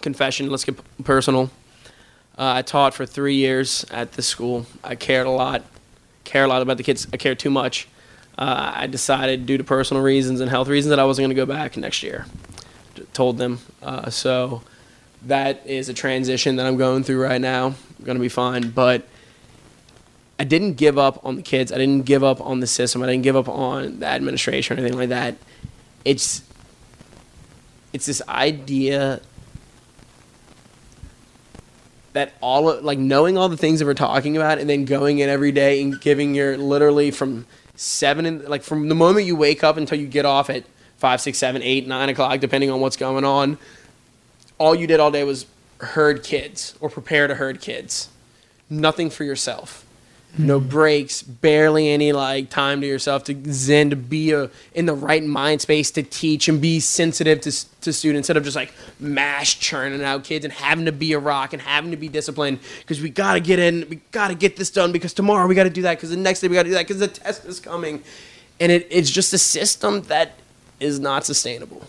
Confession. 0.00 0.50
Let's 0.50 0.64
get 0.64 0.76
personal. 1.04 1.50
Uh, 2.38 2.54
I 2.56 2.62
taught 2.62 2.92
for 2.94 3.06
three 3.06 3.34
years 3.36 3.84
at 3.90 4.12
this 4.12 4.26
school. 4.26 4.66
I 4.84 4.94
cared 4.94 5.26
a 5.26 5.30
lot. 5.30 5.62
Care 6.24 6.44
a 6.44 6.48
lot 6.48 6.60
about 6.62 6.76
the 6.76 6.82
kids. 6.82 7.06
I 7.12 7.16
cared 7.16 7.38
too 7.38 7.50
much. 7.50 7.88
Uh, 8.38 8.72
I 8.74 8.86
decided, 8.86 9.46
due 9.46 9.56
to 9.56 9.64
personal 9.64 10.02
reasons 10.02 10.40
and 10.40 10.50
health 10.50 10.68
reasons, 10.68 10.90
that 10.90 10.98
I 10.98 11.04
wasn't 11.04 11.24
going 11.24 11.34
to 11.34 11.34
go 11.34 11.46
back 11.46 11.76
next 11.76 12.02
year. 12.02 12.26
Told 13.14 13.38
them. 13.38 13.60
Uh, 13.82 14.10
so 14.10 14.62
that 15.26 15.66
is 15.66 15.88
a 15.88 15.94
transition 15.94 16.56
that 16.56 16.66
I'm 16.66 16.76
going 16.76 17.02
through 17.02 17.22
right 17.22 17.40
now. 17.40 17.66
I'm 17.66 18.04
going 18.04 18.16
to 18.16 18.22
be 18.22 18.28
fine. 18.28 18.70
But 18.70 19.06
I 20.38 20.44
didn't 20.44 20.74
give 20.74 20.98
up 20.98 21.24
on 21.24 21.36
the 21.36 21.42
kids. 21.42 21.72
I 21.72 21.78
didn't 21.78 22.02
give 22.04 22.22
up 22.22 22.40
on 22.40 22.60
the 22.60 22.66
system. 22.66 23.02
I 23.02 23.06
didn't 23.06 23.22
give 23.22 23.36
up 23.36 23.48
on 23.48 24.00
the 24.00 24.06
administration 24.06 24.76
or 24.76 24.80
anything 24.80 24.98
like 24.98 25.08
that. 25.10 25.36
It's 26.04 26.42
it's 27.92 28.06
this 28.06 28.20
idea 28.28 29.20
that 32.12 32.34
all 32.40 32.68
of, 32.68 32.84
like 32.84 32.98
knowing 32.98 33.38
all 33.38 33.48
the 33.48 33.56
things 33.56 33.78
that 33.78 33.86
we're 33.86 33.94
talking 33.94 34.36
about 34.36 34.58
and 34.58 34.68
then 34.68 34.84
going 34.84 35.18
in 35.18 35.28
every 35.28 35.52
day 35.52 35.82
and 35.82 36.00
giving 36.00 36.34
your 36.34 36.56
literally 36.56 37.10
from 37.10 37.46
seven 37.74 38.26
and 38.26 38.44
like 38.44 38.62
from 38.62 38.88
the 38.88 38.94
moment 38.94 39.26
you 39.26 39.36
wake 39.36 39.64
up 39.64 39.76
until 39.76 39.98
you 39.98 40.06
get 40.06 40.24
off 40.24 40.50
at 40.50 40.64
five, 40.98 41.20
six, 41.20 41.38
seven, 41.38 41.62
eight, 41.62 41.86
nine 41.86 42.08
o'clock, 42.08 42.40
depending 42.40 42.70
on 42.70 42.80
what's 42.80 42.96
going 42.96 43.24
on. 43.24 43.58
All 44.58 44.74
you 44.74 44.86
did 44.86 45.00
all 45.00 45.10
day 45.10 45.24
was 45.24 45.46
herd 45.80 46.22
kids 46.22 46.74
or 46.80 46.88
prepare 46.88 47.26
to 47.26 47.34
herd 47.34 47.60
kids. 47.60 48.08
Nothing 48.70 49.10
for 49.10 49.24
yourself. 49.24 49.86
No 50.38 50.58
hmm. 50.60 50.68
breaks, 50.68 51.22
barely 51.22 51.88
any 51.88 52.12
like 52.12 52.50
time 52.50 52.80
to 52.82 52.86
yourself 52.86 53.24
to 53.24 53.52
zen 53.52 53.90
to 53.90 53.96
be 53.96 54.32
a, 54.32 54.50
in 54.74 54.86
the 54.86 54.94
right 54.94 55.24
mind 55.24 55.62
space 55.62 55.90
to 55.92 56.02
teach 56.02 56.48
and 56.48 56.60
be 56.60 56.78
sensitive 56.80 57.40
to, 57.42 57.80
to 57.80 57.92
students 57.92 58.28
instead 58.28 58.36
of 58.36 58.44
just 58.44 58.56
like 58.56 58.72
mash 59.00 59.58
churning 59.60 60.02
out 60.02 60.24
kids 60.24 60.44
and 60.44 60.52
having 60.52 60.84
to 60.84 60.92
be 60.92 61.12
a 61.14 61.18
rock 61.18 61.52
and 61.52 61.62
having 61.62 61.90
to 61.90 61.96
be 61.96 62.08
disciplined 62.08 62.58
because 62.80 63.00
we 63.00 63.08
got 63.08 63.34
to 63.34 63.40
get 63.40 63.58
in, 63.58 63.86
we 63.88 63.96
got 64.10 64.28
to 64.28 64.34
get 64.34 64.56
this 64.56 64.70
done 64.70 64.92
because 64.92 65.14
tomorrow 65.14 65.46
we 65.46 65.54
got 65.54 65.64
to 65.64 65.70
do 65.70 65.82
that 65.82 65.96
because 65.96 66.10
the 66.10 66.16
next 66.16 66.40
day 66.40 66.48
we 66.48 66.54
got 66.54 66.64
to 66.64 66.68
do 66.68 66.74
that 66.74 66.86
because 66.86 66.98
the 66.98 67.08
test 67.08 67.44
is 67.46 67.58
coming. 67.58 68.02
And 68.60 68.70
it, 68.70 68.86
it's 68.90 69.10
just 69.10 69.32
a 69.32 69.38
system 69.38 70.02
that 70.02 70.32
is 70.80 71.00
not 71.00 71.24
sustainable 71.24 71.86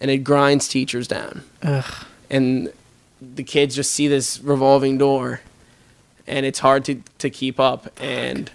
and 0.00 0.10
it 0.10 0.18
grinds 0.18 0.68
teachers 0.68 1.08
down. 1.08 1.42
Ugh. 1.62 2.06
and 2.30 2.72
the 3.20 3.42
kids 3.42 3.74
just 3.74 3.90
see 3.92 4.06
this 4.06 4.38
revolving 4.40 4.96
door 4.96 5.40
and 6.26 6.46
it's 6.46 6.60
hard 6.60 6.84
to, 6.84 7.02
to 7.18 7.30
keep 7.30 7.58
up. 7.58 7.90
And 8.00 8.50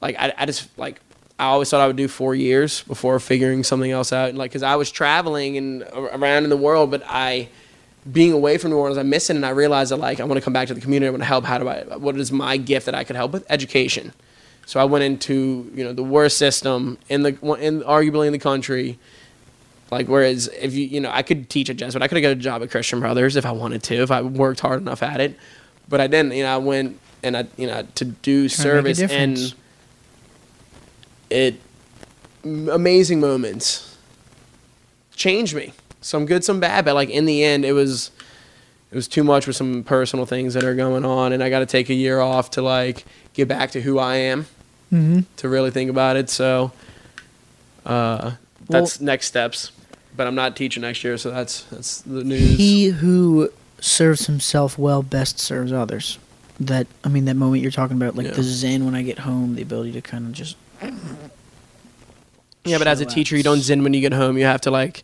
like 0.00 0.16
I, 0.18 0.32
I 0.36 0.46
just 0.46 0.76
like 0.78 1.00
i 1.38 1.44
always 1.44 1.70
thought 1.70 1.80
i 1.80 1.86
would 1.86 1.96
do 1.96 2.08
four 2.08 2.34
years 2.34 2.82
before 2.82 3.18
figuring 3.18 3.64
something 3.64 3.90
else 3.90 4.12
out. 4.12 4.34
Like 4.34 4.50
because 4.50 4.62
i 4.62 4.76
was 4.76 4.90
traveling 4.90 5.56
and 5.56 5.82
around 5.92 6.44
in 6.44 6.50
the 6.50 6.56
world 6.56 6.90
but 6.90 7.02
i 7.06 7.48
being 8.10 8.32
away 8.32 8.56
from 8.56 8.70
new 8.70 8.76
orleans 8.76 8.98
i 8.98 9.02
miss 9.02 9.28
it 9.28 9.36
and 9.36 9.44
i 9.44 9.50
realized 9.50 9.90
that 9.90 9.96
like 9.96 10.20
i 10.20 10.24
want 10.24 10.38
to 10.38 10.44
come 10.44 10.52
back 10.52 10.68
to 10.68 10.74
the 10.74 10.80
community. 10.80 11.08
I 11.08 11.10
want 11.10 11.22
to 11.22 11.26
help. 11.26 11.44
How 11.44 11.58
do 11.58 11.68
i 11.68 11.82
what 11.96 12.16
is 12.16 12.32
my 12.32 12.56
gift 12.56 12.86
that 12.86 12.94
i 12.94 13.04
could 13.04 13.16
help 13.16 13.32
with? 13.32 13.44
Education. 13.50 14.12
So 14.66 14.80
i 14.80 14.84
went 14.84 15.04
into 15.04 15.70
you 15.74 15.84
know 15.84 15.92
the 15.92 16.04
worst 16.04 16.36
system 16.38 16.98
in 17.08 17.22
the 17.22 17.30
in 17.56 17.82
arguably 17.82 18.26
in 18.26 18.32
the 18.32 18.38
country 18.38 18.98
like 19.90 20.06
whereas 20.08 20.48
if 20.48 20.74
you 20.74 20.84
you 20.86 21.00
know 21.00 21.10
I 21.12 21.22
could 21.22 21.48
teach 21.50 21.68
at 21.70 21.76
Jesuit, 21.76 22.02
I 22.02 22.08
could 22.08 22.16
have 22.16 22.22
got 22.22 22.32
a 22.32 22.34
job 22.36 22.62
at 22.62 22.70
Christian 22.70 23.00
Brothers 23.00 23.36
if 23.36 23.44
I 23.46 23.52
wanted 23.52 23.82
to, 23.84 23.96
if 23.96 24.10
I 24.10 24.22
worked 24.22 24.60
hard 24.60 24.80
enough 24.80 25.02
at 25.02 25.20
it. 25.20 25.36
But 25.88 26.00
I 26.00 26.06
didn't. 26.06 26.32
You 26.34 26.44
know, 26.44 26.54
I 26.54 26.58
went 26.58 26.98
and 27.22 27.36
I 27.36 27.46
you 27.56 27.66
know 27.66 27.82
to 27.96 28.04
do 28.04 28.48
Trying 28.48 28.56
to 28.84 28.94
service 28.94 29.00
and 29.00 29.54
it 31.28 31.60
amazing 32.44 33.20
moments 33.20 33.96
changed 35.14 35.54
me. 35.54 35.72
Some 36.00 36.24
good, 36.26 36.44
some 36.44 36.60
bad, 36.60 36.84
but 36.84 36.94
like 36.94 37.10
in 37.10 37.26
the 37.26 37.44
end, 37.44 37.64
it 37.64 37.72
was 37.72 38.10
it 38.90 38.94
was 38.96 39.06
too 39.06 39.22
much 39.22 39.46
with 39.46 39.54
some 39.56 39.84
personal 39.84 40.26
things 40.26 40.54
that 40.54 40.64
are 40.64 40.74
going 40.74 41.04
on, 41.04 41.32
and 41.32 41.42
I 41.42 41.50
got 41.50 41.60
to 41.60 41.66
take 41.66 41.90
a 41.90 41.94
year 41.94 42.20
off 42.20 42.52
to 42.52 42.62
like 42.62 43.04
get 43.34 43.46
back 43.48 43.72
to 43.72 43.80
who 43.80 43.98
I 43.98 44.16
am 44.16 44.46
Mhm. 44.92 45.24
to 45.36 45.48
really 45.48 45.70
think 45.70 45.88
about 45.90 46.16
it. 46.16 46.28
So 46.30 46.72
uh, 47.86 48.32
that's 48.68 49.00
next 49.00 49.26
steps. 49.26 49.72
But 50.16 50.26
I'm 50.26 50.34
not 50.34 50.56
teaching 50.56 50.82
next 50.82 51.02
year, 51.04 51.16
so 51.16 51.30
that's 51.30 51.62
that's 51.64 52.00
the 52.02 52.24
news. 52.24 52.56
He 52.58 52.86
who 52.88 53.50
serves 53.80 54.26
himself 54.26 54.78
well 54.78 55.02
best 55.02 55.38
serves 55.38 55.72
others. 55.72 56.18
That 56.58 56.86
I 57.04 57.08
mean, 57.08 57.24
that 57.26 57.36
moment 57.36 57.62
you're 57.62 57.70
talking 57.70 57.96
about, 57.96 58.16
like 58.16 58.26
Yeah. 58.26 58.32
the 58.32 58.42
zen 58.42 58.84
when 58.84 58.94
I 58.94 59.02
get 59.02 59.20
home, 59.20 59.54
the 59.54 59.62
ability 59.62 59.92
to 59.92 60.00
kind 60.02 60.26
of 60.26 60.32
just 60.32 60.56
yeah, 62.64 62.76
but 62.76 62.86
as 62.86 63.00
a 63.00 63.06
teacher, 63.06 63.36
you 63.36 63.42
don't 63.42 63.60
zen 63.60 63.82
when 63.82 63.94
you 63.94 64.02
get 64.02 64.12
home. 64.12 64.36
You 64.36 64.44
have 64.44 64.60
to 64.62 64.70
like 64.70 65.02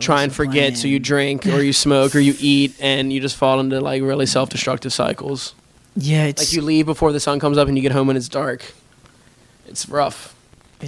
try 0.00 0.22
and 0.22 0.32
forget, 0.34 0.76
so 0.78 0.88
you 0.88 0.98
drink 0.98 1.46
or 1.46 1.60
you 1.60 1.72
smoke 1.86 2.14
or 2.14 2.18
you 2.20 2.34
eat, 2.38 2.74
and 2.80 3.12
you 3.12 3.20
just 3.20 3.36
fall 3.36 3.60
into 3.60 3.78
like 3.80 4.02
really 4.02 4.24
self-destructive 4.26 4.92
cycles. 4.92 5.54
Yeah, 5.96 6.24
it's 6.24 6.42
Like 6.42 6.52
you 6.54 6.62
leave 6.62 6.86
before 6.86 7.12
the 7.12 7.20
sun 7.20 7.38
comes 7.40 7.58
up, 7.58 7.68
and 7.68 7.76
you 7.76 7.82
get 7.82 7.92
home 7.92 8.06
when 8.06 8.16
it's 8.16 8.28
dark. 8.28 8.72
It's 9.66 9.88
rough. 9.88 10.33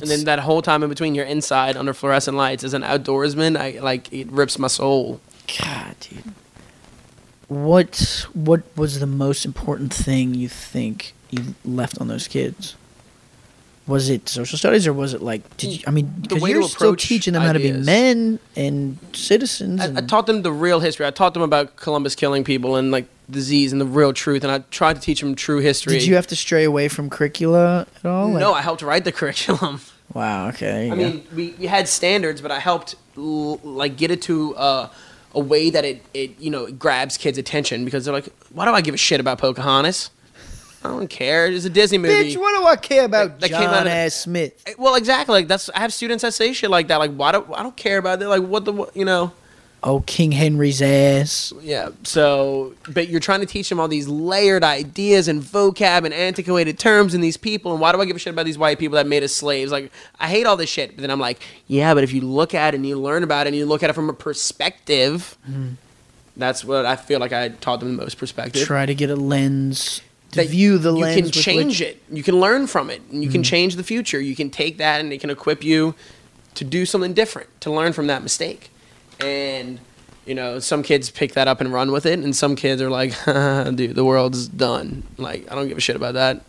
And 0.03 0.11
then 0.11 0.25
that 0.25 0.41
whole 0.41 0.63
time 0.63 0.83
in 0.83 0.89
between, 0.89 1.15
you're 1.15 1.25
inside 1.25 1.77
under 1.77 1.93
fluorescent 1.93 2.37
lights 2.37 2.65
as 2.65 2.75
an 2.75 2.83
outdoorsman. 2.83 3.57
I 3.57 3.81
like 3.81 4.13
it 4.13 4.31
rips 4.31 4.59
my 4.59 4.69
soul. 4.69 5.21
God, 5.61 5.97
dude. 6.01 6.35
What 7.49 8.27
what 8.35 8.63
was 8.77 8.99
the 9.01 9.07
most 9.07 9.45
important 9.45 9.95
thing 9.95 10.35
you 10.35 10.49
think 10.49 11.15
you 11.31 11.55
left 11.65 12.01
on 12.01 12.09
those 12.09 12.27
kids? 12.27 12.75
Was 13.87 14.09
it 14.11 14.29
social 14.29 14.59
studies 14.59 14.85
or 14.89 14.93
was 14.93 15.15
it 15.15 15.23
like 15.23 15.57
did 15.57 15.79
you 15.79 15.85
I 15.87 15.93
mean 15.93 16.13
because 16.21 16.43
you're 16.49 16.65
still 16.65 16.97
teaching 16.97 17.35
them 17.35 17.43
how 17.43 17.53
to 17.53 17.61
be 17.61 17.71
men 17.71 18.41
and 18.57 18.99
citizens 19.13 19.81
I, 19.81 19.85
and 19.87 19.99
I 19.99 20.01
taught 20.01 20.27
them 20.27 20.43
the 20.43 20.51
real 20.51 20.81
history. 20.81 21.07
I 21.07 21.13
taught 21.13 21.35
them 21.35 21.43
about 21.43 21.77
Columbus 21.77 22.17
killing 22.17 22.43
people 22.43 22.75
and 22.75 22.91
like 22.91 23.07
disease 23.31 23.73
and 23.73 23.81
the 23.81 23.87
real 23.87 24.13
truth. 24.13 24.43
And 24.45 24.51
I 24.53 24.59
tried 24.71 24.95
to 24.97 25.01
teach 25.03 25.21
them 25.21 25.35
true 25.35 25.59
history. 25.59 25.95
Did 25.99 26.07
you 26.07 26.15
have 26.17 26.27
to 26.29 26.37
stray 26.37 26.65
away 26.65 26.89
from 26.89 27.11
curricula 27.11 27.87
at 27.97 28.05
all? 28.07 28.29
Like- 28.31 28.41
no, 28.41 28.53
I 28.55 28.63
helped 28.63 28.83
write 28.83 29.05
the 29.05 29.13
curriculum. 29.13 29.81
Wow, 30.15 30.49
okay. 30.51 30.87
I 30.87 30.91
go. 30.91 30.97
mean, 30.97 31.27
we, 31.35 31.51
we 31.59 31.67
had 31.67 31.89
standards, 31.89 32.41
but 32.41 32.53
I 32.53 32.61
helped 32.61 32.95
l- 33.19 33.57
like 33.65 33.97
get 33.97 34.13
it 34.13 34.23
to 34.23 34.55
uh, 34.57 34.89
a 35.35 35.41
way 35.41 35.69
that 35.69 35.85
it, 35.85 36.01
it 36.15 36.39
you 36.39 36.49
know 36.49 36.67
it 36.67 36.79
grabs 36.79 37.17
kids' 37.19 37.39
attention 37.39 37.85
because 37.85 38.05
they're 38.05 38.15
like, 38.15 38.29
why 38.51 38.65
do 38.67 38.71
I 38.71 38.81
give 38.83 38.95
a 38.95 38.99
shit 38.99 39.19
about 39.19 39.39
Pocahontas? 39.39 40.11
I 40.85 40.89
don't 40.91 41.09
care. 41.11 41.49
It's 41.49 41.65
a 41.65 41.71
Disney 41.71 41.99
movie. 41.99 42.33
Bitch, 42.33 42.41
what 42.41 42.57
do 42.57 42.65
I 42.65 42.77
care 42.77 43.05
about 43.05 43.41
That- 43.41 43.41
that 43.41 43.51
came 43.51 43.63
John 43.63 43.75
out 43.75 43.87
of- 43.89 43.93
Ass 43.93 44.15
Smith? 44.15 44.77
Well, 44.79 44.95
exactly. 44.95 45.33
Like 45.33 45.49
that's 45.49 45.69
I 45.71 45.81
have 45.81 45.93
students 45.93 46.23
that 46.23 46.33
say 46.33 46.53
shit 46.53 46.71
like 46.71 46.87
that. 46.87 46.99
Like, 46.99 47.13
why 47.13 47.33
do 47.33 47.45
I 47.53 47.65
don't 47.65 47.77
care 47.77 47.99
about 47.99 48.23
it? 48.23 48.29
Like, 48.29 48.43
what 48.45 48.65
the 48.65 48.87
you 48.95 49.05
know? 49.05 49.33
Oh, 49.83 50.01
King 50.01 50.33
Henry's 50.33 50.83
ass. 50.83 51.53
Yeah. 51.61 51.91
So, 52.03 52.75
but 52.89 53.09
you're 53.09 53.21
trying 53.21 53.41
to 53.41 53.47
teach 53.47 53.69
them 53.69 53.79
all 53.79 53.89
these 53.89 54.09
layered 54.09 54.65
ideas 54.65 55.29
and 55.29 55.41
vocab 55.41 56.05
and 56.05 56.13
antiquated 56.13 56.79
terms 56.79 57.15
and 57.15 57.23
these 57.23 57.37
people. 57.37 57.73
And 57.73 57.81
why 57.81 57.93
do 57.93 58.01
I 58.01 58.05
give 58.05 58.17
a 58.17 58.19
shit 58.19 58.33
about 58.33 58.47
these 58.47 58.59
white 58.59 58.79
people 58.79 58.97
that 58.97 59.07
made 59.07 59.23
us 59.23 59.33
slaves? 59.33 59.71
Like, 59.71 59.93
I 60.19 60.29
hate 60.29 60.47
all 60.47 60.57
this 60.57 60.71
shit. 60.71 60.97
But 60.97 61.03
then 61.03 61.11
I'm 61.11 61.21
like, 61.21 61.41
yeah, 61.69 61.95
but 61.95 62.03
if 62.03 62.13
you 62.13 62.23
look 62.23 62.55
at 62.55 62.75
it 62.75 62.79
and 62.79 62.87
you 62.87 62.99
learn 62.99 63.23
about 63.23 63.47
it 63.47 63.51
and 63.51 63.57
you 63.57 63.67
look 63.67 63.83
at 63.83 63.91
it 63.91 63.93
from 63.93 64.09
a 64.09 64.15
perspective, 64.15 65.39
hmm. 65.45 65.73
that's 66.37 66.65
what 66.65 66.85
I 66.85 66.97
feel 66.97 67.21
like 67.21 67.33
I 67.33 67.51
taught 67.51 67.81
them 67.81 67.97
the 67.97 68.03
most 68.03 68.19
perspective. 68.19 68.67
Try 68.67 68.87
to 68.87 68.95
get 68.95 69.11
a 69.11 69.17
lens 69.17 70.01
to 70.33 70.39
That 70.39 70.49
view 70.49 70.79
the 70.79 70.93
you 70.95 71.01
lens. 71.01 71.17
You 71.17 71.23
can 71.23 71.33
change 71.33 71.81
which- 71.81 71.89
it. 71.89 72.03
You 72.11 72.23
can 72.23 72.41
learn 72.41 72.67
from 72.67 72.91
it. 72.91 73.03
And 73.13 73.23
you 73.23 73.31
can 73.31 73.41
hmm. 73.41 73.45
change 73.45 73.77
the 73.77 73.85
future. 73.85 74.21
You 74.21 74.35
can 74.35 74.51
take 74.51 74.79
that 74.79 75.01
and 75.01 75.13
it 75.13 75.21
can 75.21 75.31
equip 75.31 75.63
you 75.63 75.95
to 76.55 76.65
do 76.65 76.87
something 76.87 77.13
different, 77.13 77.49
to 77.61 77.71
learn 77.71 77.93
from 77.93 78.09
that 78.09 78.23
mistake. 78.23 78.71
And 79.21 79.81
you 80.27 80.35
know, 80.35 80.59
some 80.59 80.83
kids 80.83 81.09
pick 81.09 81.35
that 81.35 81.49
up 81.49 81.61
and 81.61 81.73
run 81.73 81.93
with 81.93 82.05
it, 82.05 82.19
and 82.19 82.35
some 82.35 82.57
kids 82.57 82.83
are 82.83 82.91
like, 82.91 83.13
"Dude, 83.25 83.95
the 83.95 84.05
world's 84.05 84.49
done. 84.49 85.05
Like, 85.17 85.51
I 85.51 85.55
don't 85.55 85.69
give 85.69 85.79
a 85.79 85.81
shit 85.81 85.97
about 85.97 86.15
that. 86.15 86.43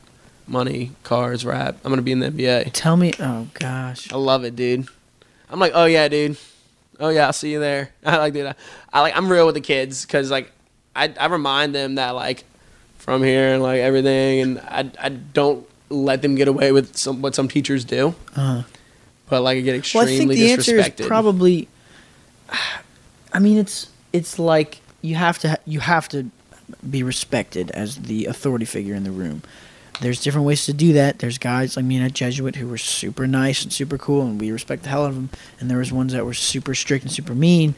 Money, 0.48 0.91
cars, 1.03 1.45
rap. 1.45 1.77
I'm 1.85 1.91
gonna 1.91 2.02
be 2.02 2.11
in 2.11 2.19
the 2.19 2.31
NBA. 2.31 2.72
Tell 2.73 2.98
me, 2.98 3.14
oh 3.19 3.48
gosh. 3.53 4.11
I 4.11 4.18
love 4.18 4.44
it, 4.44 4.56
dude. 4.56 4.88
I'm 5.49 5.60
like, 5.60 5.73
oh 5.76 5.85
yeah, 5.85 6.07
dude. 6.07 6.38
Oh 6.99 7.10
yeah, 7.10 7.27
I'll 7.27 7.34
see 7.34 7.52
you 7.52 7.60
there. 7.60 7.91
I 8.06 8.18
like, 8.18 8.34
dude. 8.34 8.48
I, 8.48 8.56
I 8.91 9.02
like. 9.02 9.15
I'm 9.15 9.31
real 9.31 9.45
with 9.45 9.56
the 9.56 9.61
kids 9.61 10.06
because 10.06 10.31
like, 10.31 10.52
I 10.95 11.14
I 11.19 11.27
remind 11.27 11.76
them 11.76 11.95
that 11.95 12.11
like, 12.11 12.45
from 12.98 13.23
here 13.23 13.53
and 13.53 13.61
like 13.61 13.80
everything, 13.80 14.41
and 14.41 14.60
I 14.60 14.91
I 14.99 15.10
don't 15.10 15.68
let 15.89 16.22
them 16.22 16.35
get 16.35 16.48
away 16.48 16.72
with 16.72 16.98
some 16.98 17.22
what 17.22 17.35
some 17.35 17.48
teachers 17.48 17.85
do. 17.85 18.15
Uh-huh. 18.35 18.64
But 19.30 19.41
like, 19.41 19.57
I 19.57 19.61
get 19.61 19.72
well, 19.72 19.80
extremely 19.80 20.14
I 20.15 20.18
think 20.18 20.30
the 20.31 20.52
answer 20.52 20.77
is 20.77 21.07
probably. 21.07 21.68
I 23.34 23.40
mean, 23.40 23.57
it's 23.57 23.90
it's 24.14 24.40
like 24.40 24.80
you 25.02 25.15
have 25.15 25.38
to 25.40 25.60
you 25.65 25.80
have 25.80 26.10
to 26.10 26.28
be 26.90 27.03
respected 27.03 27.72
as 27.72 27.98
the 27.98 28.26
authority 28.26 28.65
figure 28.65 28.95
in 28.95 29.03
the 29.03 29.11
room. 29.11 29.44
There's 29.99 30.22
different 30.22 30.45
ways 30.45 30.65
to 30.65 30.74
do 30.74 30.94
that. 30.94 31.19
There's 31.19 31.40
guys 31.40 31.76
like 31.76 31.86
me 31.86 31.98
and 31.98 32.06
a 32.06 32.10
Jesuit 32.10 32.56
who 32.56 32.68
were 32.68 32.78
super 32.78 33.26
nice 33.26 33.64
and 33.64 33.74
super 33.74 33.98
cool, 33.98 34.24
and 34.24 34.40
we 34.40 34.52
respect 34.52 34.84
the 34.84 34.90
hell 34.90 35.06
out 35.06 35.10
of 35.10 35.15
them. 35.15 35.30
And 35.60 35.72
there 35.72 35.80
was 35.80 35.91
ones 35.91 36.14
that 36.14 36.26
were 36.26 36.36
super 36.36 36.76
strict 36.76 37.03
and 37.03 37.11
super 37.11 37.34
mean, 37.34 37.74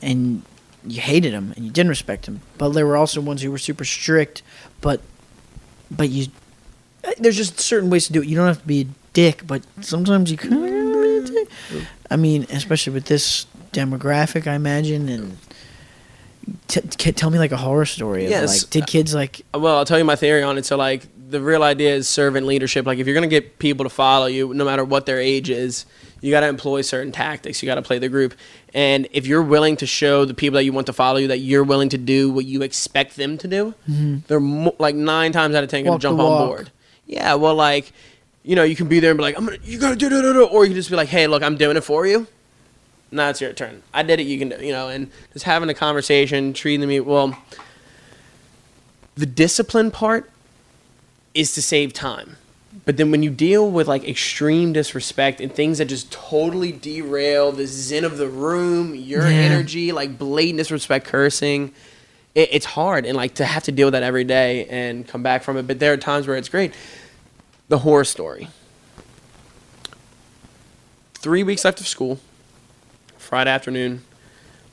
and 0.00 0.42
you 0.86 1.00
hated 1.00 1.32
them 1.32 1.52
and 1.56 1.64
you 1.64 1.70
didn't 1.70 1.90
respect 1.90 2.26
them. 2.26 2.40
But 2.58 2.70
there 2.70 2.86
were 2.86 2.96
also 2.96 3.20
ones 3.20 3.42
who 3.42 3.50
were 3.50 3.58
super 3.58 3.84
strict, 3.84 4.42
but 4.80 5.00
but 5.90 6.08
you 6.08 6.28
eh, 7.04 7.14
there's 7.18 7.36
just 7.36 7.58
certain 7.60 7.90
ways 7.90 8.06
to 8.06 8.12
do 8.12 8.22
it. 8.22 8.28
You 8.28 8.36
don't 8.36 8.46
have 8.46 8.60
to 8.60 8.66
be 8.66 8.82
a 8.82 8.86
dick, 9.12 9.46
but 9.46 9.62
sometimes 9.80 10.30
you 10.30 10.36
kind 10.36 10.54
of 10.54 10.62
be 10.62 10.68
a 10.68 11.22
dick. 11.22 11.48
Mm-hmm. 11.48 11.84
I 12.10 12.16
mean, 12.16 12.46
especially 12.50 12.92
with 12.92 13.06
this 13.06 13.46
demographic, 13.72 14.46
I 14.46 14.54
imagine. 14.54 15.08
And 15.08 15.36
t- 16.68 16.80
t- 16.80 17.12
tell 17.12 17.30
me 17.30 17.38
like 17.38 17.52
a 17.52 17.56
horror 17.56 17.86
story. 17.86 18.24
Of, 18.24 18.30
Yes. 18.30 18.62
like, 18.62 18.70
did 18.70 18.82
uh, 18.84 18.86
kids 18.86 19.14
like? 19.14 19.42
Uh, 19.54 19.58
well, 19.60 19.78
I'll 19.78 19.84
tell 19.84 19.98
you 19.98 20.04
my 20.04 20.16
theory 20.16 20.42
on 20.42 20.58
it. 20.58 20.66
So, 20.66 20.76
like, 20.76 21.06
the 21.28 21.40
real 21.40 21.62
idea 21.62 21.94
is 21.94 22.08
servant 22.08 22.46
leadership. 22.46 22.86
Like, 22.86 22.98
if 22.98 23.06
you're 23.06 23.14
going 23.14 23.28
to 23.28 23.34
get 23.34 23.58
people 23.58 23.84
to 23.84 23.90
follow 23.90 24.26
you, 24.26 24.54
no 24.54 24.64
matter 24.64 24.84
what 24.84 25.06
their 25.06 25.20
age 25.20 25.50
is, 25.50 25.86
you 26.20 26.30
got 26.30 26.40
to 26.40 26.48
employ 26.48 26.82
certain 26.82 27.12
tactics. 27.12 27.62
You 27.62 27.66
got 27.66 27.74
to 27.74 27.82
play 27.82 27.98
the 27.98 28.08
group. 28.08 28.34
And 28.72 29.08
if 29.12 29.26
you're 29.26 29.42
willing 29.42 29.76
to 29.78 29.86
show 29.86 30.24
the 30.24 30.34
people 30.34 30.56
that 30.56 30.64
you 30.64 30.72
want 30.72 30.86
to 30.86 30.92
follow 30.92 31.18
you 31.18 31.28
that 31.28 31.38
you're 31.38 31.64
willing 31.64 31.88
to 31.90 31.98
do 31.98 32.30
what 32.30 32.44
you 32.44 32.62
expect 32.62 33.16
them 33.16 33.38
to 33.38 33.48
do, 33.48 33.74
mm-hmm. 33.88 34.18
they're 34.26 34.40
mo- 34.40 34.76
like 34.78 34.94
nine 34.94 35.32
times 35.32 35.54
out 35.54 35.64
of 35.64 35.70
ten 35.70 35.84
gonna 35.84 35.98
jump 35.98 36.18
on 36.20 36.46
board. 36.48 36.70
Yeah, 37.06 37.34
well, 37.34 37.54
like, 37.54 37.92
you 38.42 38.54
know, 38.54 38.64
you 38.64 38.76
can 38.76 38.88
be 38.88 39.00
there 39.00 39.10
and 39.10 39.18
be 39.18 39.22
like, 39.22 39.36
I'm 39.36 39.44
gonna, 39.44 39.58
you 39.62 39.78
gotta 39.78 39.96
do 39.96 40.06
it, 40.06 40.36
or 40.36 40.64
you 40.64 40.70
can 40.70 40.76
just 40.76 40.90
be 40.90 40.96
like, 40.96 41.08
hey, 41.08 41.26
look, 41.26 41.42
I'm 41.42 41.56
doing 41.56 41.76
it 41.76 41.82
for 41.84 42.06
you. 42.06 42.26
Now 43.16 43.30
it's 43.30 43.40
your 43.40 43.52
turn. 43.52 43.82
I 43.94 44.02
did 44.02 44.20
it. 44.20 44.24
You 44.24 44.38
can 44.38 44.50
do. 44.50 44.64
You 44.64 44.72
know, 44.72 44.88
and 44.88 45.10
just 45.32 45.44
having 45.44 45.68
a 45.68 45.74
conversation, 45.74 46.52
treating 46.52 46.86
me 46.86 47.00
well. 47.00 47.36
The 49.16 49.26
discipline 49.26 49.90
part 49.90 50.30
is 51.34 51.54
to 51.54 51.62
save 51.62 51.92
time. 51.94 52.36
But 52.84 52.98
then 52.98 53.10
when 53.10 53.22
you 53.22 53.30
deal 53.30 53.70
with 53.70 53.88
like 53.88 54.06
extreme 54.06 54.74
disrespect 54.74 55.40
and 55.40 55.50
things 55.52 55.78
that 55.78 55.86
just 55.86 56.12
totally 56.12 56.72
derail 56.72 57.50
the 57.50 57.66
zen 57.66 58.04
of 58.04 58.18
the 58.18 58.28
room, 58.28 58.94
your 58.94 59.22
Yeah. 59.22 59.36
energy, 59.38 59.92
like 59.92 60.18
blatant 60.18 60.58
disrespect, 60.58 61.06
cursing, 61.06 61.72
it, 62.34 62.50
it's 62.52 62.66
hard. 62.66 63.06
And 63.06 63.16
like 63.16 63.34
to 63.36 63.46
have 63.46 63.62
to 63.64 63.72
deal 63.72 63.86
with 63.86 63.92
that 63.92 64.02
every 64.02 64.24
day 64.24 64.66
and 64.66 65.08
come 65.08 65.22
back 65.22 65.42
from 65.42 65.56
it. 65.56 65.66
But 65.66 65.78
there 65.78 65.94
are 65.94 65.96
times 65.96 66.26
where 66.26 66.36
it's 66.36 66.50
great. 66.50 66.74
The 67.68 67.78
horror 67.78 68.04
story. 68.04 68.48
Three 71.14 71.42
weeks 71.42 71.64
left 71.64 71.80
of 71.80 71.88
school, 71.88 72.20
Friday 73.26 73.50
afternoon. 73.50 74.02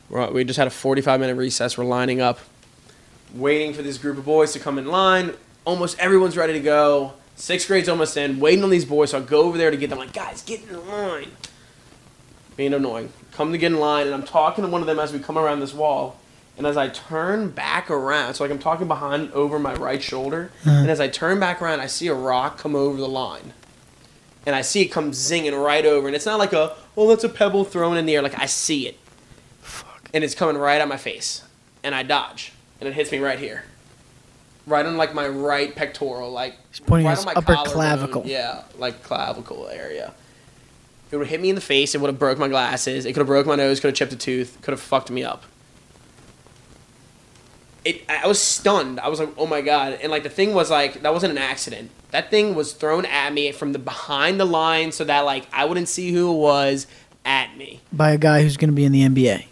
We're, 0.10 0.32
we 0.32 0.44
just 0.44 0.58
had 0.58 0.68
a 0.68 0.72
45 0.72 1.20
minute 1.20 1.36
recess. 1.36 1.78
We're 1.78 1.86
lining 1.86 2.22
up 2.22 2.40
waiting 3.34 3.74
for 3.74 3.82
this 3.82 3.98
group 3.98 4.18
of 4.18 4.26
boys 4.26 4.54
to 4.54 4.60
come 4.60 4.78
in 4.78 4.86
line. 4.86 5.34
Almost 5.66 5.98
everyone's 6.00 6.38
ready 6.38 6.54
to 6.54 6.60
go. 6.60 7.14
Sixth 7.36 7.68
grade's 7.68 7.90
almost 7.90 8.16
in, 8.16 8.40
waiting 8.40 8.64
on 8.64 8.70
these 8.70 8.86
boys. 8.86 9.12
So 9.12 9.18
I 9.18 9.22
go 9.22 9.42
over 9.42 9.58
there 9.58 9.72
to 9.72 9.78
get 9.78 9.90
them, 9.90 10.00
like, 10.00 10.14
guys, 10.14 10.44
get 10.44 10.62
in 10.70 10.88
line. 10.88 11.32
Being 12.56 12.74
annoying. 12.74 13.12
Come 13.32 13.52
to 13.52 13.58
get 13.58 13.72
in 13.72 13.80
line, 13.80 14.06
and 14.06 14.14
I'm 14.14 14.24
talking 14.24 14.64
to 14.64 14.70
one 14.70 14.82
of 14.82 14.88
them 14.88 15.00
as 15.00 15.12
we 15.12 15.18
come 15.18 15.38
around 15.38 15.60
this 15.60 15.74
wall. 15.74 16.20
And 16.56 16.68
as 16.68 16.78
I 16.78 16.90
turn 16.90 17.50
back 17.50 17.90
around, 17.90 18.36
so 18.36 18.44
like 18.44 18.52
I'm 18.52 18.60
talking 18.60 18.88
behind 18.88 19.32
over 19.32 19.58
my 19.58 19.74
right 19.74 20.04
shoulder, 20.04 20.52
uh-huh. 20.62 20.70
and 20.70 20.92
as 20.92 21.00
I 21.00 21.08
turn 21.08 21.40
back 21.40 21.64
around, 21.64 21.80
I 21.80 21.88
see 21.88 22.06
a 22.08 22.14
rock 22.14 22.60
come 22.60 22.76
over 22.76 22.98
the 22.98 23.08
line. 23.08 23.54
And 24.46 24.56
I 24.56 24.62
see 24.62 24.82
it 24.82 24.88
come 24.88 25.12
zinging 25.12 25.62
right 25.64 25.86
over, 25.86 26.08
and 26.08 26.16
it's 26.16 26.26
not 26.26 26.38
like 26.40 26.52
a, 26.54 26.76
oh, 26.98 27.08
that's 27.08 27.24
a 27.24 27.30
pebble 27.30 27.64
thrown 27.64 27.96
in 27.98 28.06
the 28.06 28.16
air. 28.16 28.22
Like, 28.22 28.38
I 28.38 28.46
see 28.46 28.88
it. 28.88 28.98
Fuck. 29.62 30.10
and 30.14 30.24
it's 30.24 30.36
coming 30.36 30.58
right 30.58 30.82
at 30.82 30.88
my 30.88 30.98
face. 30.98 31.44
And 31.84 31.94
I 31.96 32.04
dodge 32.04 32.52
and 32.80 32.88
it 32.90 32.94
hits 32.96 33.12
me 33.12 33.20
right 33.20 33.40
here, 33.40 33.64
right 34.68 34.86
on 34.86 34.98
like 34.98 35.14
my 35.14 35.28
right 35.28 35.74
pectoral, 35.76 36.32
like 36.32 36.56
He's 36.70 36.80
pointing 36.82 37.06
right 37.08 37.18
his 37.18 37.26
on 37.26 37.34
my 37.34 37.40
upper 37.40 37.56
clavicle. 37.70 38.24
Yeah, 38.26 38.64
like 38.78 39.04
clavicle 39.04 39.68
area. 39.70 40.14
It 41.12 41.18
would 41.18 41.28
hit 41.28 41.40
me 41.42 41.50
in 41.50 41.56
the 41.56 41.62
face. 41.62 41.94
It 41.96 42.02
would 42.02 42.08
have 42.10 42.20
broke 42.20 42.38
my 42.40 42.48
glasses. 42.48 43.06
It 43.06 43.14
could 43.14 43.20
have 43.20 43.28
broke 43.28 43.46
my 43.46 43.56
nose. 43.56 43.80
Could 43.80 43.90
have 43.90 43.96
chipped 43.96 44.14
a 44.14 44.18
tooth. 44.18 44.58
Could 44.62 44.72
have 44.72 44.82
fucked 44.82 45.12
me 45.12 45.24
up. 45.24 45.44
It. 47.86 48.04
I 48.10 48.28
was 48.28 48.40
stunned. 48.40 49.00
I 49.00 49.10
was 49.10 49.20
like, 49.20 49.30
oh 49.38 49.46
my 49.46 49.62
god. 49.62 50.00
And 50.02 50.12
like 50.12 50.24
the 50.24 50.30
thing 50.30 50.54
was 50.54 50.70
like 50.72 51.02
that 51.02 51.14
wasn't 51.14 51.32
an 51.32 51.38
accident. 51.38 51.92
That 52.12 52.30
thing 52.30 52.56
was 52.56 52.74
thrown 52.74 53.06
at 53.06 53.34
me 53.34 53.52
from 53.52 53.74
the 53.74 53.80
behind 53.80 54.40
the 54.40 54.46
line 54.46 54.92
so 54.92 55.04
that 55.04 55.22
like 55.22 55.48
I 55.52 55.66
wouldn't 55.66 55.90
see 55.90 56.12
who 56.12 56.34
it 56.34 56.38
was 56.38 56.88
at 57.26 57.56
me. 57.58 57.82
by 57.92 58.12
a 58.12 58.18
guy 58.18 58.42
who's 58.42 58.58
going 58.58 58.70
to 58.70 58.76
be 58.76 58.86
in 58.86 58.92
the 58.92 59.02
NBA. 59.04 59.46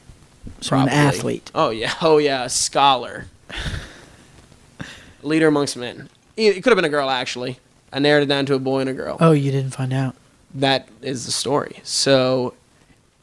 So 0.62 0.78
an 0.78 0.90
athlete. 0.90 1.52
Oh 1.54 1.70
yeah, 1.70 1.94
oh 2.02 2.18
yeah, 2.18 2.46
a 2.46 2.50
scholar, 2.50 3.26
leader 5.24 5.48
amongst 5.48 5.78
men. 5.78 6.10
It 6.38 6.58
it 6.58 6.64
could 6.64 6.72
have 6.72 6.78
been 6.78 6.86
a 6.86 6.90
girl 6.90 7.10
actually. 7.10 7.60
I 7.94 8.00
narrowed 8.00 8.24
it 8.24 8.28
down 8.28 8.46
to 8.48 8.54
a 8.54 8.60
boy 8.60 8.80
and 8.80 8.90
a 8.90 8.94
girl. 8.94 9.18
Oh, 9.20 9.32
you 9.32 9.52
didn't 9.52 9.72
find 9.72 9.92
out. 9.92 10.16
That 10.54 10.88
is 11.02 11.26
the 11.26 11.32
story. 11.32 11.82
So, 11.84 12.54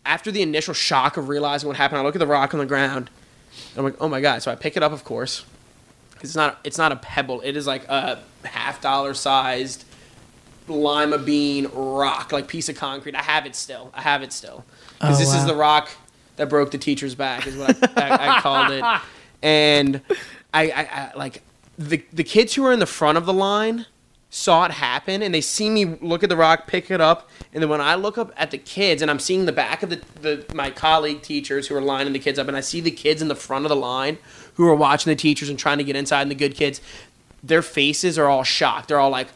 after 0.05 0.31
the 0.31 0.43
initial 0.43 0.75
shock 0.75 1.17
of 1.17 1.29
realizing 1.29 1.69
what 1.69 1.77
happened, 1.79 2.01
I 2.01 2.05
look 2.05 2.15
at 2.15 2.19
the 2.19 2.27
rock 2.27 2.53
on 2.53 2.61
the 2.61 2.67
ground. 2.67 3.09
I'm 3.77 3.85
like, 3.85 3.97
oh 4.01 4.09
my 4.09 4.21
god! 4.21 4.43
So 4.43 4.51
I 4.51 4.55
pick 4.55 4.77
it 4.77 4.83
up, 4.83 4.93
of 4.93 5.05
course. 5.05 5.45
It's 6.21 6.35
not. 6.35 6.59
It's 6.65 6.79
not 6.79 6.93
a 6.93 6.97
pebble. 6.97 7.41
It 7.43 7.57
is 7.57 7.67
like 7.67 7.87
a 7.89 8.19
half 8.45 8.81
dollar 8.81 9.15
sized 9.15 9.85
lima 10.67 11.19
bean 11.19 11.69
rock, 11.73 12.33
like 12.33 12.49
piece 12.49 12.69
of 12.69 12.77
concrete. 12.77 13.15
I 13.15 13.23
have 13.23 13.47
it 13.47 13.55
still. 13.55 13.91
I 13.95 14.03
have 14.03 14.23
it 14.23 14.33
still. 14.33 14.65
Because 14.99 15.17
Oh, 15.17 15.19
this 15.19 15.35
is 15.35 15.47
the 15.47 15.55
rock 15.55 15.89
that 16.37 16.49
broke 16.49 16.71
the 16.71 16.79
teacher's 16.79 17.15
back, 17.15 17.47
is 17.47 17.57
what 17.57 17.77
I, 17.99 18.09
I, 18.09 18.37
I 18.37 18.41
called 18.41 18.71
it. 18.73 18.85
And 19.41 20.01
I, 20.53 20.71
I, 20.71 20.83
I 20.83 21.13
like 21.15 21.43
the 21.79 22.03
the 22.13 22.25
kids 22.25 22.55
who 22.55 22.65
were 22.65 22.73
in 22.73 22.81
the 22.81 22.87
front 22.87 23.17
of 23.17 23.25
the 23.25 23.33
line 23.33 23.87
saw 24.31 24.67
it 24.67 24.73
happen 24.73 25.23
and 25.23 25.35
they 25.35 25.41
see 25.41 25.71
me 25.71 25.85
look 25.85 26.23
at 26.23 26.29
the 26.29 26.37
rock, 26.37 26.67
pick 26.67 26.91
it 26.91 27.01
up, 27.01 27.29
and 27.53 27.63
then 27.63 27.71
when 27.71 27.81
I 27.81 27.95
look 27.95 28.19
up 28.19 28.33
at 28.37 28.51
the 28.51 28.59
kids 28.59 29.01
and 29.01 29.11
I'm 29.11 29.19
seeing 29.19 29.47
the 29.47 29.53
back 29.53 29.83
of 29.83 29.91
the, 29.91 30.01
the 30.21 30.45
my 30.55 30.71
colleague 30.71 31.23
teachers 31.23 31.69
who 31.69 31.77
are 31.77 31.81
lining 31.81 32.13
the 32.13 32.19
kids 32.19 32.39
up 32.39 32.49
and 32.49 32.57
I 32.57 32.61
see 32.61 32.81
the 32.81 32.91
kids 32.91 33.23
in 33.23 33.29
the 33.29 33.35
front 33.35 33.65
of 33.65 33.71
the 33.71 33.77
line 33.77 34.19
who 34.55 34.67
are 34.69 34.75
watching 34.75 35.11
the 35.11 35.17
teachers 35.17 35.49
and 35.49 35.59
trying 35.59 35.79
to 35.79 35.85
get 35.85 35.97
inside 35.97 36.23
and 36.23 36.31
the 36.31 36.35
good 36.35 36.55
kids, 36.55 36.81
their 37.43 37.63
faces 37.63 38.19
are 38.19 38.27
all 38.27 38.43
shocked. 38.43 38.89
They're 38.89 39.01
all 39.01 39.11
like, 39.11 39.29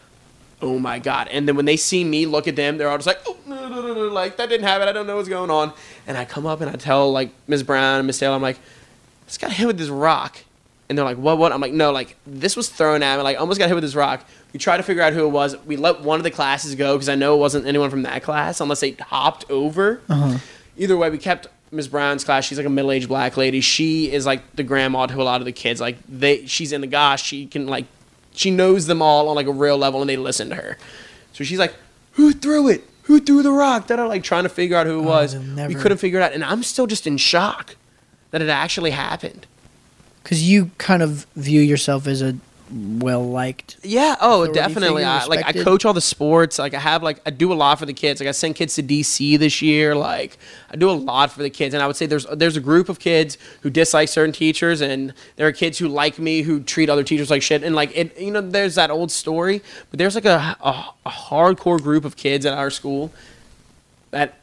oh 0.60 0.78
my 0.78 0.98
god. 0.98 1.28
And 1.28 1.48
then 1.48 1.56
when 1.56 1.64
they 1.64 1.76
see 1.76 2.04
me 2.04 2.26
look 2.26 2.46
at 2.46 2.56
them, 2.56 2.76
they're 2.76 2.88
all 2.88 2.98
just 2.98 3.06
like, 3.06 3.20
oh, 3.26 3.36
no, 3.46 3.68
no, 3.68 3.80
no, 3.80 3.94
no, 3.94 4.08
like 4.08 4.36
that 4.36 4.48
didn't 4.48 4.66
happen. 4.66 4.88
I 4.88 4.92
don't 4.92 5.06
know 5.06 5.16
what's 5.16 5.28
going 5.28 5.50
on. 5.50 5.72
And 6.06 6.18
I 6.18 6.24
come 6.26 6.44
up 6.44 6.60
and 6.60 6.70
I 6.70 6.74
tell 6.74 7.10
like 7.10 7.30
Ms. 7.48 7.62
Brown 7.62 7.98
and 7.98 8.06
Miss 8.06 8.18
Taylor, 8.18 8.34
I'm 8.34 8.42
like, 8.42 8.58
this 9.24 9.38
got 9.38 9.52
hit 9.52 9.66
with 9.66 9.78
this 9.78 9.88
rock. 9.88 10.38
And 10.88 10.98
they're 10.98 11.04
like, 11.04 11.16
what, 11.16 11.38
what? 11.38 11.52
I'm 11.52 11.60
like, 11.60 11.72
no, 11.72 11.90
like 11.90 12.16
this 12.26 12.56
was 12.56 12.68
thrown 12.68 13.02
at 13.02 13.16
me. 13.16 13.22
Like 13.22 13.38
almost 13.40 13.58
got 13.58 13.68
hit 13.68 13.74
with 13.74 13.84
this 13.84 13.94
rock. 13.94 14.26
We 14.52 14.58
tried 14.58 14.76
to 14.78 14.82
figure 14.82 15.02
out 15.02 15.12
who 15.14 15.24
it 15.24 15.30
was. 15.30 15.56
We 15.64 15.76
let 15.76 16.02
one 16.02 16.20
of 16.20 16.24
the 16.24 16.30
classes 16.30 16.74
go 16.74 16.94
because 16.94 17.08
I 17.08 17.14
know 17.14 17.34
it 17.34 17.38
wasn't 17.38 17.66
anyone 17.66 17.88
from 17.88 18.02
that 18.02 18.22
class 18.22 18.60
unless 18.60 18.80
they 18.80 18.90
hopped 18.92 19.50
over. 19.50 20.02
Uh-huh. 20.08 20.38
Either 20.76 20.96
way, 20.96 21.08
we 21.08 21.18
kept 21.18 21.46
Ms. 21.70 21.88
Brown's 21.88 22.24
class. 22.24 22.44
She's 22.44 22.58
like 22.58 22.66
a 22.66 22.70
middle-aged 22.70 23.08
black 23.08 23.36
lady. 23.38 23.60
She 23.62 24.12
is 24.12 24.26
like 24.26 24.56
the 24.56 24.62
grandma 24.62 25.06
to 25.06 25.20
a 25.20 25.24
lot 25.24 25.40
of 25.40 25.46
the 25.46 25.52
kids. 25.52 25.80
Like 25.80 25.96
they, 26.06 26.44
she's 26.46 26.72
in 26.72 26.82
the 26.82 26.86
gosh. 26.86 27.22
She 27.22 27.46
can 27.46 27.66
like, 27.66 27.86
she 28.34 28.50
knows 28.50 28.86
them 28.86 29.00
all 29.00 29.28
on 29.28 29.36
like 29.36 29.46
a 29.46 29.52
real 29.52 29.78
level, 29.78 30.00
and 30.00 30.10
they 30.10 30.16
listen 30.16 30.50
to 30.50 30.54
her. 30.54 30.76
So 31.32 31.44
she's 31.44 31.58
like, 31.58 31.74
"Who 32.12 32.32
threw 32.32 32.68
it? 32.68 32.84
Who 33.04 33.20
threw 33.20 33.42
the 33.42 33.52
rock?" 33.52 33.88
That 33.88 33.98
are 33.98 34.08
like 34.08 34.22
trying 34.22 34.44
to 34.44 34.48
figure 34.48 34.76
out 34.76 34.86
who 34.86 35.00
it 35.00 35.02
was. 35.02 35.34
they'll 35.54 35.68
We 35.68 35.74
couldn't 35.74 35.98
figure 35.98 36.18
it 36.18 36.22
out, 36.22 36.32
and 36.32 36.44
I'm 36.44 36.62
still 36.62 36.86
just 36.86 37.06
in 37.06 37.16
shock 37.16 37.76
that 38.30 38.40
it 38.40 38.48
actually 38.48 38.90
happened. 38.90 39.46
Because 40.22 40.48
you 40.48 40.70
kind 40.78 41.02
of 41.02 41.26
view 41.36 41.60
yourself 41.60 42.06
as 42.06 42.22
a 42.22 42.36
well 42.72 43.28
liked. 43.28 43.76
Yeah. 43.82 44.16
Oh, 44.20 44.50
definitely. 44.50 45.04
I, 45.04 45.24
like 45.26 45.44
I 45.44 45.52
coach 45.52 45.84
all 45.84 45.92
the 45.92 46.00
sports. 46.00 46.58
Like 46.58 46.74
I 46.74 46.80
have 46.80 47.02
like 47.02 47.20
I 47.26 47.30
do 47.30 47.52
a 47.52 47.54
lot 47.54 47.78
for 47.78 47.86
the 47.86 47.92
kids. 47.92 48.20
Like 48.20 48.28
I 48.28 48.32
send 48.32 48.54
kids 48.54 48.74
to 48.76 48.82
DC 48.82 49.38
this 49.38 49.60
year. 49.60 49.94
Like 49.94 50.38
I 50.70 50.76
do 50.76 50.90
a 50.90 50.92
lot 50.92 51.30
for 51.30 51.42
the 51.42 51.50
kids. 51.50 51.74
And 51.74 51.82
I 51.82 51.86
would 51.86 51.96
say 51.96 52.06
there's 52.06 52.24
there's 52.26 52.56
a 52.56 52.60
group 52.60 52.88
of 52.88 52.98
kids 52.98 53.36
who 53.60 53.70
dislike 53.70 54.08
certain 54.08 54.32
teachers, 54.32 54.80
and 54.80 55.12
there 55.36 55.46
are 55.46 55.52
kids 55.52 55.78
who 55.78 55.88
like 55.88 56.18
me 56.18 56.42
who 56.42 56.62
treat 56.62 56.88
other 56.88 57.04
teachers 57.04 57.30
like 57.30 57.42
shit. 57.42 57.62
And 57.62 57.74
like 57.74 57.92
it, 57.94 58.18
you 58.18 58.30
know, 58.30 58.40
there's 58.40 58.76
that 58.76 58.90
old 58.90 59.10
story. 59.10 59.62
But 59.90 59.98
there's 59.98 60.14
like 60.14 60.24
a 60.24 60.56
a, 60.60 60.84
a 61.04 61.10
hardcore 61.10 61.80
group 61.80 62.04
of 62.04 62.16
kids 62.16 62.46
at 62.46 62.56
our 62.56 62.70
school 62.70 63.12
that 64.12 64.38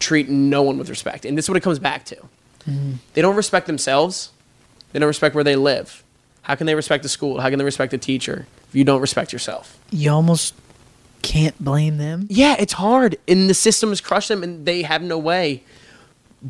treat 0.00 0.28
no 0.28 0.62
one 0.62 0.78
with 0.78 0.88
respect. 0.88 1.24
And 1.24 1.38
this 1.38 1.44
is 1.44 1.48
what 1.48 1.56
it 1.56 1.62
comes 1.62 1.78
back 1.78 2.04
to. 2.06 2.16
Mm-hmm. 2.16 2.92
They 3.14 3.22
don't 3.22 3.36
respect 3.36 3.66
themselves. 3.66 4.30
They 4.92 4.98
don't 4.98 5.08
respect 5.08 5.34
where 5.34 5.44
they 5.44 5.56
live. 5.56 6.04
How 6.42 6.54
can 6.54 6.66
they 6.66 6.74
respect 6.74 7.02
the 7.02 7.08
school? 7.08 7.40
How 7.40 7.48
can 7.50 7.58
they 7.58 7.64
respect 7.64 7.92
the 7.92 7.98
teacher 7.98 8.46
if 8.68 8.74
you 8.74 8.84
don't 8.84 9.00
respect 9.00 9.32
yourself? 9.32 9.78
You 9.90 10.10
almost 10.10 10.54
can't 11.22 11.58
blame 11.62 11.98
them. 11.98 12.26
Yeah, 12.28 12.56
it's 12.58 12.74
hard, 12.74 13.16
and 13.28 13.48
the 13.48 13.54
system 13.54 13.90
has 13.90 14.00
crushed 14.00 14.28
them, 14.28 14.42
and 14.42 14.66
they 14.66 14.82
have 14.82 15.02
no 15.02 15.18
way. 15.18 15.62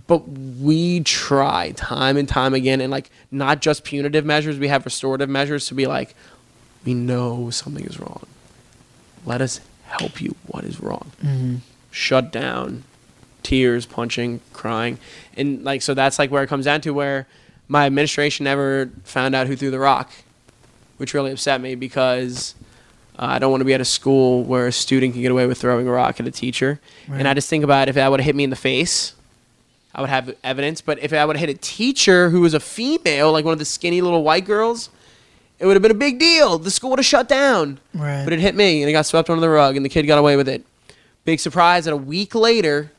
But 0.07 0.27
we 0.27 1.01
try 1.01 1.73
time 1.73 2.17
and 2.17 2.27
time 2.27 2.55
again, 2.55 2.81
and 2.81 2.91
like 2.91 3.11
not 3.31 3.61
just 3.61 3.85
punitive 3.85 4.25
measures, 4.25 4.59
we 4.59 4.69
have 4.69 4.87
restorative 4.87 5.29
measures 5.29 5.67
to 5.67 5.75
be 5.75 5.87
like, 5.87 6.15
we 6.85 6.95
know 6.95 7.51
something 7.51 7.85
is 7.85 8.01
wrong. 8.01 8.27
Let 9.27 9.43
us 9.43 9.61
help 9.85 10.21
you. 10.21 10.35
What 10.47 10.65
is 10.65 10.81
wrong? 10.81 11.13
Mm-hmm. 11.23 11.57
Shut 11.91 12.33
down, 12.33 12.85
tears, 13.43 13.85
punching, 13.85 14.41
crying, 14.55 14.99
and 15.37 15.63
like 15.63 15.83
so 15.83 15.93
that's 15.93 16.19
like 16.19 16.31
where 16.31 16.43
it 16.43 16.49
comes 16.49 16.65
down 16.65 16.81
to 16.81 16.93
where 16.93 17.27
my 17.73 17.87
administration 17.87 18.45
never 18.45 18.91
found 19.05 19.35
out 19.35 19.47
who 19.47 19.57
threw 19.57 19.71
the 19.71 19.79
rock, 19.79 20.13
which 20.99 21.15
really 21.15 21.33
upset 21.33 21.59
me 21.59 21.75
because 21.75 22.55
uh, 23.19 23.25
I 23.25 23.39
don't 23.39 23.51
want 23.51 23.63
to 23.63 23.65
be 23.65 23.73
at 23.73 23.81
a 23.81 23.85
school 23.87 24.45
where 24.45 24.67
a 24.67 24.73
student 24.73 25.15
can 25.15 25.23
get 25.23 25.31
away 25.31 25.47
with 25.47 25.59
throwing 25.59 25.89
a 25.89 25.91
rock 25.91 26.21
at 26.21 26.27
a 26.27 26.31
teacher. 26.31 26.81
And 27.11 27.27
I 27.27 27.33
just 27.33 27.49
think 27.49 27.65
about 27.65 27.89
if 27.89 27.95
that 27.95 28.11
would 28.11 28.21
have 28.21 28.27
hit 28.27 28.37
me 28.37 28.45
in 28.45 28.51
the 28.51 28.57
face, 28.57 29.15
I 29.95 30.03
would 30.03 30.11
have 30.11 30.37
evidence. 30.45 30.83
But 30.83 30.99
if 30.99 31.15
I 31.15 31.25
would 31.25 31.37
have 31.37 31.49
hit 31.49 31.57
a 31.57 31.59
teacher 31.59 32.29
who 32.29 32.43
was 32.43 32.53
a 32.53 32.61
female, 32.61 33.33
like 33.33 33.47
one 33.47 33.53
of 33.53 33.59
the 33.59 33.65
skinny 33.65 34.03
little 34.03 34.23
white 34.23 34.45
girls, 34.45 34.91
it 35.59 35.65
would 35.65 35.75
have 35.75 35.83
been 35.83 35.91
a 35.91 35.95
big 35.95 36.19
deal. 36.19 36.59
The 36.59 36.71
school 36.71 36.91
would 36.91 36.99
have 36.99 37.07
shut 37.07 37.27
down. 37.27 37.81
Right. 37.95 38.23
But 38.23 38.35
it 38.35 38.41
hit 38.41 38.55
me 38.55 38.83
and 38.83 38.91
it 38.91 38.93
got 38.93 39.07
swept 39.07 39.31
under 39.31 39.41
the 39.41 39.49
rug 39.49 39.77
and 39.77 39.85
the 39.85 39.89
kid 39.89 40.07
got 40.07 40.19
away 40.19 40.37
with 40.37 40.49
it. 40.49 40.63
Big 41.25 41.41
surprise 41.41 41.87
that 41.87 41.95
a 41.95 41.97
week 41.97 42.35
later, 42.35 42.93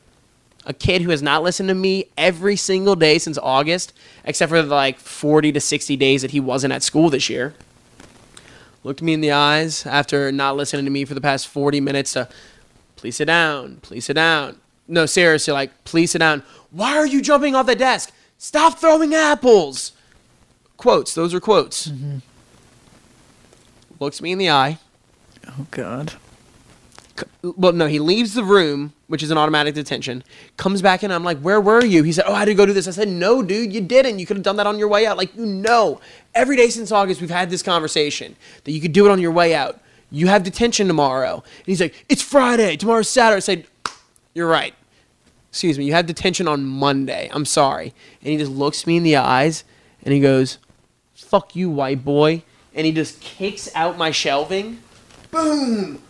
a 0.66 0.72
kid 0.72 1.02
who 1.02 1.10
has 1.10 1.22
not 1.22 1.42
listened 1.42 1.68
to 1.68 1.74
me 1.74 2.06
every 2.16 2.56
single 2.56 2.96
day 2.96 3.18
since 3.18 3.38
August, 3.38 3.92
except 4.24 4.50
for 4.50 4.62
the 4.62 4.74
like 4.74 4.98
40 4.98 5.52
to 5.52 5.60
60 5.60 5.96
days 5.96 6.22
that 6.22 6.30
he 6.30 6.40
wasn't 6.40 6.72
at 6.72 6.82
school 6.82 7.10
this 7.10 7.28
year, 7.28 7.54
looked 8.82 9.02
me 9.02 9.12
in 9.12 9.20
the 9.20 9.32
eyes 9.32 9.86
after 9.86 10.30
not 10.32 10.56
listening 10.56 10.84
to 10.84 10.90
me 10.90 11.04
for 11.04 11.14
the 11.14 11.20
past 11.20 11.48
40 11.48 11.80
minutes 11.80 12.12
to 12.14 12.28
please 12.96 13.16
sit 13.16 13.26
down, 13.26 13.76
please 13.82 14.06
sit 14.06 14.14
down. 14.14 14.58
No, 14.86 15.06
seriously, 15.06 15.52
like, 15.52 15.84
please 15.84 16.10
sit 16.10 16.18
down. 16.18 16.42
Why 16.70 16.96
are 16.96 17.06
you 17.06 17.22
jumping 17.22 17.54
off 17.54 17.66
the 17.66 17.74
desk? 17.74 18.12
Stop 18.38 18.78
throwing 18.78 19.14
apples. 19.14 19.92
Quotes, 20.76 21.14
those 21.14 21.32
are 21.32 21.40
quotes. 21.40 21.88
Mm-hmm. 21.88 22.18
Looks 24.00 24.20
me 24.20 24.32
in 24.32 24.38
the 24.38 24.50
eye. 24.50 24.78
oh 25.46 25.66
God. 25.70 26.14
Well, 27.42 27.72
no, 27.72 27.86
he 27.86 27.98
leaves 27.98 28.34
the 28.34 28.44
room, 28.44 28.92
which 29.06 29.22
is 29.22 29.30
an 29.30 29.38
automatic 29.38 29.74
detention. 29.74 30.24
Comes 30.56 30.82
back 30.82 31.04
in, 31.04 31.12
I'm 31.12 31.24
like, 31.24 31.38
"Where 31.38 31.60
were 31.60 31.84
you?" 31.84 32.02
He 32.02 32.12
said, 32.12 32.24
"Oh, 32.26 32.34
I 32.34 32.40
had 32.40 32.46
to 32.46 32.54
go 32.54 32.66
do 32.66 32.72
this." 32.72 32.88
I 32.88 32.92
said, 32.92 33.08
"No, 33.08 33.42
dude, 33.42 33.72
you 33.72 33.80
didn't. 33.80 34.18
You 34.18 34.26
could 34.26 34.36
have 34.36 34.44
done 34.44 34.56
that 34.56 34.66
on 34.66 34.78
your 34.78 34.88
way 34.88 35.06
out. 35.06 35.16
Like, 35.16 35.34
you 35.36 35.46
know, 35.46 36.00
every 36.34 36.56
day 36.56 36.68
since 36.70 36.90
August, 36.90 37.20
we've 37.20 37.30
had 37.30 37.50
this 37.50 37.62
conversation 37.62 38.36
that 38.64 38.72
you 38.72 38.80
could 38.80 38.92
do 38.92 39.06
it 39.06 39.10
on 39.10 39.20
your 39.20 39.30
way 39.30 39.54
out. 39.54 39.80
You 40.10 40.26
have 40.26 40.42
detention 40.42 40.86
tomorrow." 40.88 41.34
And 41.34 41.66
he's 41.66 41.80
like, 41.80 42.04
"It's 42.08 42.22
Friday. 42.22 42.76
Tomorrow's 42.76 43.08
Saturday." 43.08 43.36
I 43.36 43.40
said, 43.40 43.66
"You're 44.34 44.48
right. 44.48 44.74
Excuse 45.50 45.78
me. 45.78 45.84
You 45.84 45.92
have 45.92 46.06
detention 46.06 46.48
on 46.48 46.64
Monday. 46.64 47.30
I'm 47.32 47.44
sorry." 47.44 47.94
And 48.22 48.30
he 48.30 48.36
just 48.36 48.50
looks 48.50 48.86
me 48.86 48.96
in 48.96 49.02
the 49.02 49.16
eyes 49.16 49.62
and 50.02 50.12
he 50.12 50.20
goes, 50.20 50.58
"Fuck 51.14 51.54
you, 51.54 51.70
white 51.70 52.04
boy." 52.04 52.42
And 52.74 52.86
he 52.86 52.92
just 52.92 53.20
kicks 53.20 53.70
out 53.74 53.96
my 53.96 54.10
shelving. 54.10 54.78
Boom 55.30 56.00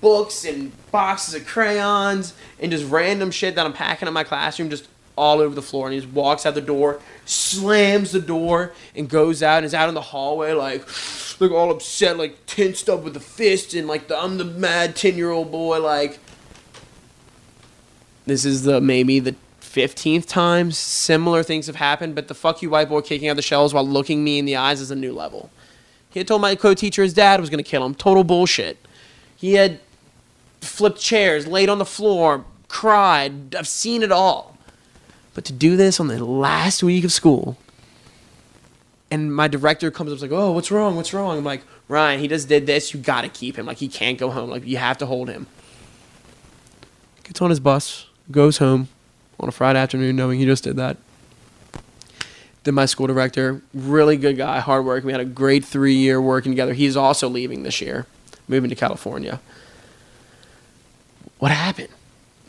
books 0.00 0.44
and 0.44 0.72
boxes 0.90 1.34
of 1.34 1.46
crayons 1.46 2.34
and 2.60 2.70
just 2.70 2.90
random 2.90 3.30
shit 3.30 3.54
that 3.54 3.66
I'm 3.66 3.72
packing 3.72 4.08
in 4.08 4.14
my 4.14 4.24
classroom 4.24 4.70
just 4.70 4.88
all 5.16 5.40
over 5.40 5.54
the 5.54 5.62
floor. 5.62 5.86
And 5.86 5.94
he 5.94 6.00
just 6.00 6.12
walks 6.12 6.46
out 6.46 6.54
the 6.54 6.60
door, 6.60 7.00
slams 7.24 8.12
the 8.12 8.20
door, 8.20 8.72
and 8.94 9.08
goes 9.08 9.42
out 9.42 9.58
and 9.58 9.66
is 9.66 9.74
out 9.74 9.88
in 9.88 9.94
the 9.94 10.00
hallway 10.00 10.52
like, 10.52 10.86
like 11.40 11.50
all 11.50 11.70
upset, 11.70 12.16
like 12.16 12.38
tensed 12.46 12.88
up 12.88 13.02
with 13.02 13.14
the 13.14 13.20
fist 13.20 13.74
and 13.74 13.86
like 13.88 14.08
the, 14.08 14.18
I'm 14.18 14.38
the 14.38 14.44
mad 14.44 14.96
ten 14.96 15.16
year 15.16 15.30
old 15.30 15.50
boy. 15.50 15.80
Like, 15.80 16.18
this 18.26 18.44
is 18.44 18.64
the 18.64 18.80
maybe 18.80 19.18
the. 19.18 19.34
15th 19.72 20.26
time 20.26 20.70
similar 20.70 21.42
things 21.42 21.66
have 21.66 21.76
happened, 21.76 22.14
but 22.14 22.28
the 22.28 22.34
fuck 22.34 22.60
you 22.60 22.68
white 22.68 22.90
boy 22.90 23.00
kicking 23.00 23.30
out 23.30 23.36
the 23.36 23.40
shells 23.40 23.72
while 23.72 23.86
looking 23.86 24.22
me 24.22 24.38
in 24.38 24.44
the 24.44 24.54
eyes 24.54 24.82
is 24.82 24.90
a 24.90 24.94
new 24.94 25.14
level. 25.14 25.48
He 26.10 26.20
had 26.20 26.28
told 26.28 26.42
my 26.42 26.54
co-teacher 26.54 27.02
his 27.02 27.14
dad 27.14 27.40
was 27.40 27.48
to 27.48 27.62
kill 27.62 27.84
him. 27.84 27.94
Total 27.94 28.22
bullshit. 28.22 28.76
He 29.42 29.54
had 29.54 29.80
flipped 30.60 31.00
chairs, 31.00 31.48
laid 31.48 31.68
on 31.68 31.78
the 31.78 31.84
floor, 31.84 32.44
cried. 32.68 33.56
I've 33.56 33.66
seen 33.66 34.04
it 34.04 34.12
all. 34.12 34.56
But 35.34 35.44
to 35.46 35.52
do 35.52 35.76
this 35.76 35.98
on 35.98 36.06
the 36.06 36.24
last 36.24 36.80
week 36.84 37.02
of 37.02 37.10
school, 37.10 37.56
and 39.10 39.34
my 39.34 39.48
director 39.48 39.90
comes 39.90 40.12
up 40.12 40.22
like, 40.22 40.30
"Oh, 40.30 40.52
what's 40.52 40.70
wrong? 40.70 40.94
What's 40.94 41.12
wrong?" 41.12 41.38
I'm 41.38 41.44
like, 41.44 41.62
"Ryan, 41.88 42.20
he 42.20 42.28
just 42.28 42.48
did 42.48 42.66
this. 42.66 42.94
You 42.94 43.00
got 43.00 43.22
to 43.22 43.28
keep 43.28 43.56
him. 43.56 43.66
Like 43.66 43.78
he 43.78 43.88
can't 43.88 44.16
go 44.16 44.30
home. 44.30 44.48
Like 44.48 44.64
you 44.64 44.76
have 44.76 44.96
to 44.98 45.06
hold 45.06 45.28
him." 45.28 45.48
Gets 47.24 47.42
on 47.42 47.50
his 47.50 47.58
bus, 47.58 48.06
goes 48.30 48.58
home 48.58 48.90
on 49.40 49.48
a 49.48 49.52
Friday 49.52 49.80
afternoon, 49.80 50.14
knowing 50.14 50.38
he 50.38 50.44
just 50.44 50.62
did 50.62 50.76
that. 50.76 50.98
Then 52.62 52.74
my 52.74 52.86
school 52.86 53.08
director, 53.08 53.60
really 53.74 54.16
good 54.16 54.36
guy, 54.36 54.60
hard 54.60 54.84
work. 54.84 55.02
We 55.02 55.10
had 55.10 55.20
a 55.20 55.24
great 55.24 55.64
three 55.64 55.96
year 55.96 56.22
working 56.22 56.52
together. 56.52 56.74
He's 56.74 56.96
also 56.96 57.28
leaving 57.28 57.64
this 57.64 57.80
year, 57.80 58.06
moving 58.48 58.70
to 58.70 58.76
California. 58.76 59.40
What 61.38 61.50
happened? 61.50 61.88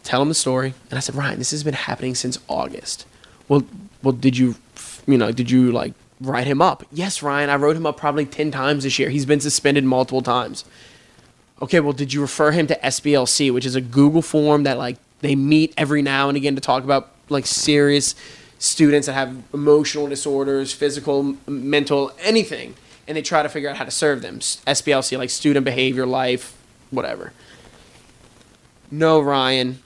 Tell 0.04 0.22
him 0.22 0.30
the 0.30 0.36
story. 0.36 0.74
And 0.90 0.98
I 0.98 1.00
said, 1.00 1.16
Ryan, 1.16 1.40
this 1.40 1.52
has 1.52 1.64
been 1.64 1.74
happening 1.74 2.16
since 2.16 2.38
August. 2.48 3.06
Well, 3.48 3.64
well, 4.02 4.12
did 4.12 4.38
you, 4.38 4.56
you 5.08 5.18
know, 5.18 5.32
did 5.32 5.50
you 5.50 5.72
like 5.72 5.94
write 6.20 6.48
him 6.48 6.62
up? 6.62 6.86
Yes, 6.92 7.24
Ryan. 7.24 7.50
I 7.50 7.56
wrote 7.56 7.76
him 7.76 7.86
up 7.86 7.98
probably 7.98 8.26
ten 8.26 8.52
times 8.52 8.84
this 8.84 9.00
year. 9.00 9.10
He's 9.10 9.26
been 9.26 9.40
suspended 9.40 9.84
multiple 9.84 10.22
times. 10.22 10.66
Okay, 11.62 11.80
well, 11.80 11.94
did 11.94 12.14
you 12.14 12.22
refer 12.22 12.52
him 12.52 12.68
to 12.68 12.76
SBLC, 12.76 13.54
which 13.54 13.66
is 13.66 13.76
a 13.76 13.82
Google 13.82 14.22
form 14.22 14.64
that 14.64 14.78
like 14.78 14.98
they 15.22 15.36
meet 15.36 15.74
every 15.78 16.02
now 16.02 16.28
and 16.28 16.36
again 16.36 16.56
to 16.56 16.62
talk 16.62 16.84
about 16.84 17.10
like 17.30 17.46
serious 17.46 18.16
students 18.60 19.08
that 19.08 19.14
have 19.14 19.42
emotional 19.54 20.08
disorders, 20.08 20.74
physical, 20.74 21.36
mental, 21.48 22.12
anything, 22.20 22.76
and 23.08 23.18
they 23.18 23.22
try 23.22 23.44
to 23.44 23.50
figure 23.50 23.70
out 23.70 23.78
how 23.78 23.86
to 23.86 23.92
serve 23.92 24.22
them. 24.22 24.40
SBLC, 24.40 25.18
like 25.18 25.30
student 25.30 25.66
behavior, 25.66 26.06
life, 26.06 26.58
whatever. 26.90 27.34
No, 28.90 29.20
Ryan. 29.20 29.80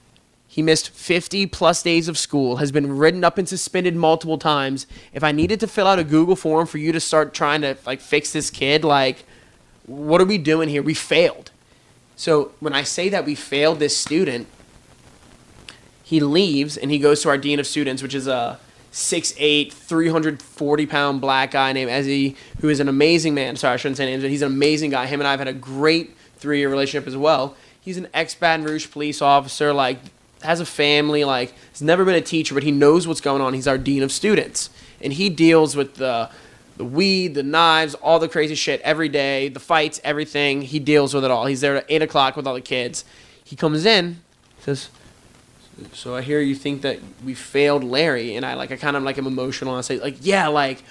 He 0.48 0.61
missed 0.61 0.89
50 0.89 1.45
plus 1.48 1.84
days 1.84 2.07
of 2.07 2.18
school, 2.18 2.57
has 2.57 2.72
been 2.72 2.98
written 2.98 3.23
up 3.23 3.38
and 3.38 3.48
suspended 3.48 3.95
multiple 3.95 4.39
times. 4.39 4.88
If 5.14 5.23
I 5.23 5.31
needed 5.31 5.60
to 5.60 5.68
fill 5.68 5.85
out 5.85 5.99
a 5.99 6.03
Google 6.03 6.35
form 6.35 6.65
for 6.65 6.80
you 6.80 6.91
to 6.91 6.99
start 6.99 7.34
trying 7.34 7.61
to 7.61 7.77
like 7.85 8.02
fix 8.02 8.34
this 8.34 8.49
kid, 8.49 8.84
like 8.84 9.23
what 9.85 10.19
are 10.19 10.26
we 10.26 10.38
doing 10.38 10.69
here? 10.69 10.81
We 10.81 10.94
failed. 10.94 11.52
So 12.15 12.52
when 12.60 12.73
I 12.73 12.84
say 12.84 13.10
that 13.10 13.26
we 13.26 13.35
failed 13.35 13.80
this 13.80 13.95
student, 13.95 14.48
he 16.03 16.19
leaves 16.19 16.76
and 16.76 16.89
he 16.89 16.99
goes 16.99 17.22
to 17.22 17.30
our 17.30 17.38
dean 17.38 17.60
of 17.60 17.68
students, 17.68 18.02
which 18.02 18.15
is 18.15 18.27
a 18.27 18.60
6'8", 18.91 19.72
340 19.72 20.85
pound 20.85 21.22
black 21.22 21.51
guy 21.51 21.73
named 21.73 21.91
Ezzy, 21.91 22.35
who 22.61 22.69
is 22.69 22.80
an 22.80 22.88
amazing 22.88 23.34
man. 23.34 23.55
Sorry, 23.55 23.73
I 23.73 23.77
shouldn't 23.77 23.97
say 23.97 24.05
names, 24.05 24.23
but 24.23 24.31
he's 24.31 24.41
an 24.41 24.51
amazing 24.51 24.91
guy. 24.91 25.05
Him 25.05 25.19
and 25.19 25.27
I 25.27 25.31
have 25.31 25.39
had 25.39 25.47
a 25.47 25.53
great 25.53 26.15
three 26.38 26.59
year 26.59 26.69
relationship 26.69 27.07
as 27.07 27.18
well. 27.18 27.55
He's 27.80 27.97
an 27.97 28.07
ex 28.14 28.35
Baton 28.35 28.65
Rouge 28.65 28.89
police 28.89 29.22
officer, 29.22 29.73
like 29.73 29.99
has 30.41 30.59
a 30.59 30.65
family, 30.65 31.23
like 31.23 31.53
has 31.72 31.81
never 31.81 32.05
been 32.05 32.15
a 32.15 32.22
teacher, 32.22 32.53
but 32.53 32.64
he 32.64 32.72
knows 32.72 33.07
what's 33.07 33.22
going 33.22 33.41
on. 33.41 33.53
He's 33.53 33.68
our 33.68 33.77
dean 33.77 34.03
of 34.03 34.11
students, 34.11 34.69
and 35.01 35.14
he 35.14 35.30
deals 35.30 35.76
with 35.76 35.95
the 35.95 36.30
the 36.77 36.85
weed, 36.85 37.34
the 37.34 37.43
knives, 37.43 37.95
all 37.95 38.19
the 38.19 38.30
crazy 38.30 38.55
shit 38.55 38.80
every 38.81 39.09
day, 39.09 39.49
the 39.49 39.59
fights, 39.59 39.99
everything. 40.03 40.61
He 40.61 40.80
deals 40.80 41.14
with 41.14 41.26
it 41.26 41.31
all. 41.31 41.47
He's 41.47 41.61
there 41.61 41.77
at 41.77 41.85
eight 41.89 42.03
o'clock 42.03 42.35
with 42.35 42.45
all 42.45 42.53
the 42.53 42.61
kids. 42.61 43.03
He 43.43 43.55
comes 43.55 43.85
in, 43.85 44.22
says, 44.59 44.89
"So 45.94 46.16
I 46.16 46.22
hear 46.22 46.40
you 46.40 46.56
think 46.56 46.82
that 46.82 46.99
we 47.26 47.34
failed 47.34 47.84
Larry," 47.84 48.36
and 48.36 48.45
I 48.45 48.54
like 48.56 48.72
I 48.72 48.76
kind 48.78 48.95
of 48.98 49.04
like 49.04 49.18
I'm 49.18 49.28
emotional. 49.28 49.74
And 49.74 49.80
I 49.80 49.82
say 49.82 49.99
like, 49.99 50.18
"Yeah, 50.22 50.48
like." 50.48 50.84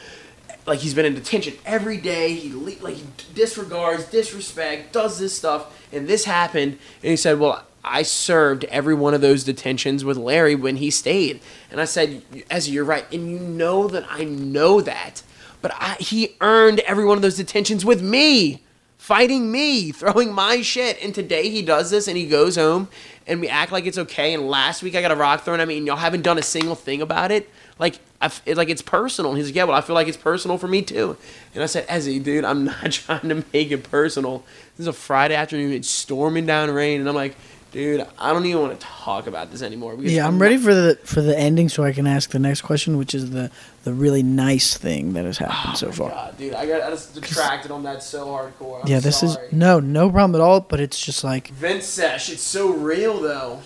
Like 0.67 0.81
he's 0.81 0.95
been 0.95 1.07
in 1.07 1.15
detention 1.15 1.55
every 1.65 1.97
day. 1.97 2.35
He 2.35 2.53
le- 2.53 2.83
like 2.83 2.97
he 2.97 3.05
disregards, 3.35 4.07
disrespect, 4.07 4.93
does 4.93 5.17
this 5.17 5.37
stuff, 5.37 5.73
and 5.93 6.09
this 6.09 6.25
happened. 6.25 6.73
And 7.05 7.11
he 7.11 7.17
said, 7.17 7.39
"Well, 7.39 7.63
I 7.85 8.03
served 8.03 8.65
every 8.65 8.95
one 8.95 9.15
of 9.15 9.21
those 9.21 9.45
detentions 9.45 10.05
with 10.05 10.17
Larry 10.17 10.57
when 10.57 10.77
he 10.79 10.91
stayed." 10.91 11.39
And 11.71 11.81
I 11.81 11.85
said, 11.85 12.21
"As 12.51 12.69
you're 12.69 12.85
right, 12.85 13.07
and 13.13 13.31
you 13.31 13.39
know 13.39 13.87
that 13.87 14.07
I 14.11 14.25
know 14.25 14.81
that." 14.81 15.23
But 15.63 15.73
I, 15.75 15.95
he 16.01 16.35
earned 16.41 16.81
every 16.81 17.05
one 17.05 17.17
of 17.17 17.23
those 17.23 17.37
detentions 17.37 17.85
with 17.85 18.03
me, 18.03 18.63
fighting 19.07 19.53
me, 19.53 19.93
throwing 19.93 20.33
my 20.33 20.61
shit. 20.63 21.01
And 21.01 21.15
today 21.15 21.49
he 21.49 21.63
does 21.63 21.93
this 21.93 22.09
and 22.09 22.17
he 22.17 22.27
goes 22.27 22.57
home 22.57 22.89
and 23.29 23.41
we 23.41 23.47
act 23.47 23.71
like 23.71 23.87
it's 23.87 23.99
okay. 23.99 24.35
And 24.35 24.49
last 24.49 24.83
week 24.83 24.97
I 24.97 25.01
got 25.01 25.13
a 25.13 25.15
rock 25.15 25.43
thrown 25.45 25.61
at 25.61 25.69
me 25.69 25.79
and 25.79 25.87
y'all 25.87 25.95
haven't 25.95 26.23
done 26.23 26.39
a 26.39 26.43
single 26.43 26.75
thing 26.75 27.01
about 27.01 27.31
it. 27.31 27.49
Like, 27.79 28.01
I 28.21 28.33
it, 28.47 28.57
like 28.57 28.69
it's 28.69 28.83
personal. 28.83 29.31
And 29.31 29.39
he's 29.39 29.47
like, 29.47 29.55
yeah, 29.55 29.63
well, 29.63 29.77
I 29.77 29.81
feel 29.81 29.95
like 29.95 30.09
it's 30.09 30.17
personal 30.17 30.59
for 30.59 30.67
me 30.67 30.83
too. 30.83 31.17
And 31.55 31.63
I 31.63 31.67
said, 31.67 31.87
Ezzy, 31.87 32.21
dude, 32.21 32.45
I'm 32.45 32.65
not 32.65 32.83
trying 32.91 33.29
to 33.29 33.45
make 33.53 33.71
it 33.71 33.89
personal. 33.89 34.45
This 34.77 34.81
is 34.81 34.87
a 34.89 34.93
Friday 34.93 35.37
afternoon. 35.37 35.73
It's 35.73 35.89
storming 35.89 36.45
down 36.45 36.69
rain. 36.73 36.99
And 36.99 37.09
I'm 37.09 37.15
like, 37.15 37.37
dude, 37.73 38.07
I 38.19 38.33
don't 38.33 38.47
even 38.47 38.63
want 38.63 38.79
to 38.79 38.87
talk 38.87 39.27
about 39.27 39.51
this 39.51 39.63
anymore. 39.63 39.97
Yeah, 40.01 40.27
I'm 40.27 40.41
ready 40.41 40.57
for 40.57 40.75
the 40.75 40.99
for 41.05 41.21
the 41.21 41.39
ending, 41.39 41.69
so 41.69 41.85
I 41.85 41.93
can 41.93 42.07
ask 42.07 42.31
the 42.31 42.39
next 42.39 42.63
question, 42.63 42.99
which 42.99 43.15
is 43.15 43.31
the 43.31 43.51
the 43.85 43.93
really 43.93 44.23
nice 44.23 44.77
thing 44.77 45.13
that 45.15 45.25
has 45.25 45.39
happened 45.39 45.75
oh 45.75 45.77
so 45.77 45.93
far. 45.93 46.11
Oh 46.11 46.15
God, 46.15 46.39
dude, 46.39 46.55
I 46.55 46.67
got 46.67 46.83
I 46.83 46.91
just 46.91 47.15
detracted 47.15 47.71
on 47.71 47.83
that 47.85 48.03
so 48.03 48.27
hardcore. 48.27 48.83
I'm 48.83 48.89
yeah, 48.89 49.01
this 49.01 49.21
sorry. 49.21 49.47
is 49.47 49.53
no 49.53 49.81
no 49.81 50.11
problem 50.11 50.41
at 50.41 50.45
all. 50.45 50.61
But 50.61 50.81
it's 50.81 51.05
just 51.05 51.25
like 51.25 51.49
Vince 51.49 51.87
Sesh, 51.87 52.31
it's 52.31 52.43
so 52.43 52.71
real 52.71 53.21
though. 53.21 53.61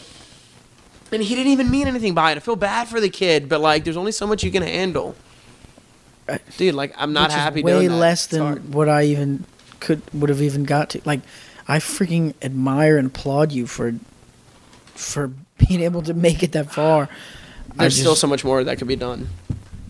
And 1.13 1.23
he 1.23 1.35
didn't 1.35 1.53
even 1.53 1.71
mean 1.71 1.89
anything 1.89 2.15
by 2.15 2.33
it. 2.33 2.37
I 2.37 2.41
feel 2.41 2.57
bad 2.57 2.87
for 2.87 3.01
the 3.01 3.11
kid, 3.11 3.49
but 3.49 3.61
like, 3.61 3.85
there's 3.85 3.97
only 3.97 4.13
so 4.13 4.27
much 4.27 4.45
you 4.45 4.51
can 4.51 4.63
handle. 4.63 5.17
Dude, 6.57 6.75
like, 6.75 6.95
I'm 6.97 7.13
not 7.13 7.31
which 7.31 7.37
is 7.37 7.43
happy 7.43 7.63
way 7.63 7.73
doing 7.73 7.99
less 7.99 8.27
than 8.27 8.71
what 8.71 8.89
I 8.89 9.05
even 9.05 9.45
could 9.81 10.03
would 10.15 10.31
have 10.31 10.43
even 10.43 10.63
got 10.63 10.91
to. 10.91 11.01
Like, 11.05 11.21
I 11.71 11.79
freaking 11.79 12.35
admire 12.43 12.99
and 12.99 13.07
applaud 13.07 13.53
you 13.53 13.67
for 13.69 13.95
for 14.95 15.31
being 15.57 15.81
able 15.83 16.03
to 16.03 16.15
make 16.15 16.43
it 16.43 16.51
that 16.53 16.73
far. 16.73 17.09
There's 17.77 17.97
still 17.97 18.17
so 18.17 18.27
much 18.27 18.45
more 18.45 18.65
that 18.65 18.79
could 18.79 18.89
be 18.89 18.97
done. 18.97 19.29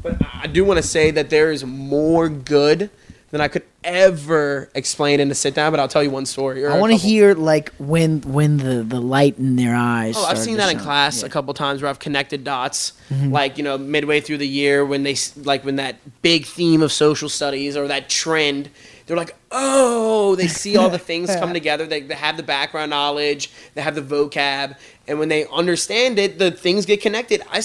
But 0.03 0.17
I 0.35 0.47
do 0.47 0.65
want 0.65 0.77
to 0.77 0.83
say 0.83 1.11
that 1.11 1.31
there 1.31 1.51
is 1.51 1.65
more 1.65 2.29
good 2.29 2.91
than 3.31 3.41
I 3.41 3.49
could 3.49 3.63
ever 3.83 4.69
explain 4.75 5.21
in 5.21 5.31
a 5.31 5.35
sit 5.35 5.55
down. 5.55 5.71
But 5.73 5.81
I'll 5.81 5.89
tell 5.89 6.03
you 6.03 6.11
one 6.11 6.27
story. 6.27 6.67
I 6.67 6.79
want 6.79 6.93
to 6.93 6.99
hear 6.99 7.35
like 7.35 7.73
when 7.79 8.21
when 8.23 8.59
the 8.59 8.83
the 8.83 9.01
light 9.01 9.39
in 9.39 9.57
their 9.57 9.75
eyes. 9.75 10.17
Oh, 10.19 10.25
I've 10.27 10.39
seen 10.39 10.59
that 10.59 10.71
in 10.71 10.79
class 10.79 11.17
Yeah. 11.17 11.21
Mm-hmm. 11.21 11.27
a 11.27 11.31
couple 11.31 11.55
times 11.55 11.81
where 11.81 11.89
I've 11.89 11.99
connected 11.99 12.45
dots, 12.45 12.93
like 13.11 13.57
you 13.57 13.65
know, 13.65 13.79
midway 13.79 14.21
through 14.21 14.39
the 14.39 14.49
year 14.49 14.85
when 14.85 15.03
they 15.03 15.17
like 15.37 15.65
when 15.65 15.77
that 15.77 15.97
big 16.21 16.45
theme 16.45 16.83
of 16.83 16.93
social 16.93 17.31
studies 17.31 17.75
or 17.77 17.89
that 17.89 18.11
trend, 18.11 18.69
they're 19.11 19.17
like, 19.17 19.35
oh, 19.51 20.37
they 20.37 20.47
see 20.47 20.77
all 20.77 20.89
the 20.89 20.99
things 21.11 21.35
come 21.35 21.53
together. 21.53 21.85
They, 21.85 22.03
they 22.03 22.15
have 22.15 22.37
the 22.37 22.45
background 22.45 22.91
knowledge, 22.91 23.51
they 23.75 23.83
have 23.83 23.97
the 23.97 24.03
vocab, 24.03 24.79
and 25.09 25.19
when 25.19 25.29
they 25.29 25.47
understand 25.47 26.17
it, 26.21 26.39
the 26.39 26.53
things 26.53 26.87
get 26.87 27.01
connected. 27.01 27.43
I 27.51 27.61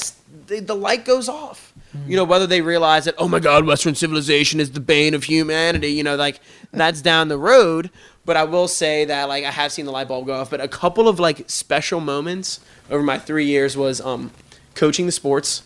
the, 0.47 0.59
the 0.59 0.73
light 0.73 1.05
goes 1.05 1.29
off. 1.29 1.71
Mm-hmm. 1.95 2.09
You 2.09 2.17
know, 2.17 2.23
whether 2.23 2.47
they 2.47 2.61
realize 2.61 3.05
that, 3.05 3.13
oh 3.19 3.27
my 3.27 3.39
God, 3.39 3.63
Western 3.63 3.93
civilization 3.93 4.59
is 4.59 4.71
the 4.71 4.79
bane 4.79 5.13
of 5.13 5.25
humanity. 5.25 5.89
You 5.89 6.01
know, 6.01 6.15
like 6.15 6.39
that's 6.71 7.03
down 7.03 7.27
the 7.27 7.37
road. 7.37 7.91
But 8.25 8.37
I 8.37 8.45
will 8.45 8.67
say 8.67 9.05
that 9.05 9.29
like 9.29 9.43
I 9.43 9.51
have 9.51 9.71
seen 9.71 9.85
the 9.85 9.91
light 9.91 10.07
bulb 10.07 10.25
go 10.25 10.33
off. 10.33 10.49
But 10.49 10.61
a 10.61 10.67
couple 10.67 11.07
of 11.07 11.19
like 11.19 11.47
special 11.47 11.99
moments 11.99 12.59
over 12.89 13.03
my 13.03 13.19
three 13.19 13.45
years 13.45 13.77
was 13.77 14.01
um, 14.01 14.31
coaching 14.73 15.05
the 15.05 15.11
sports. 15.11 15.61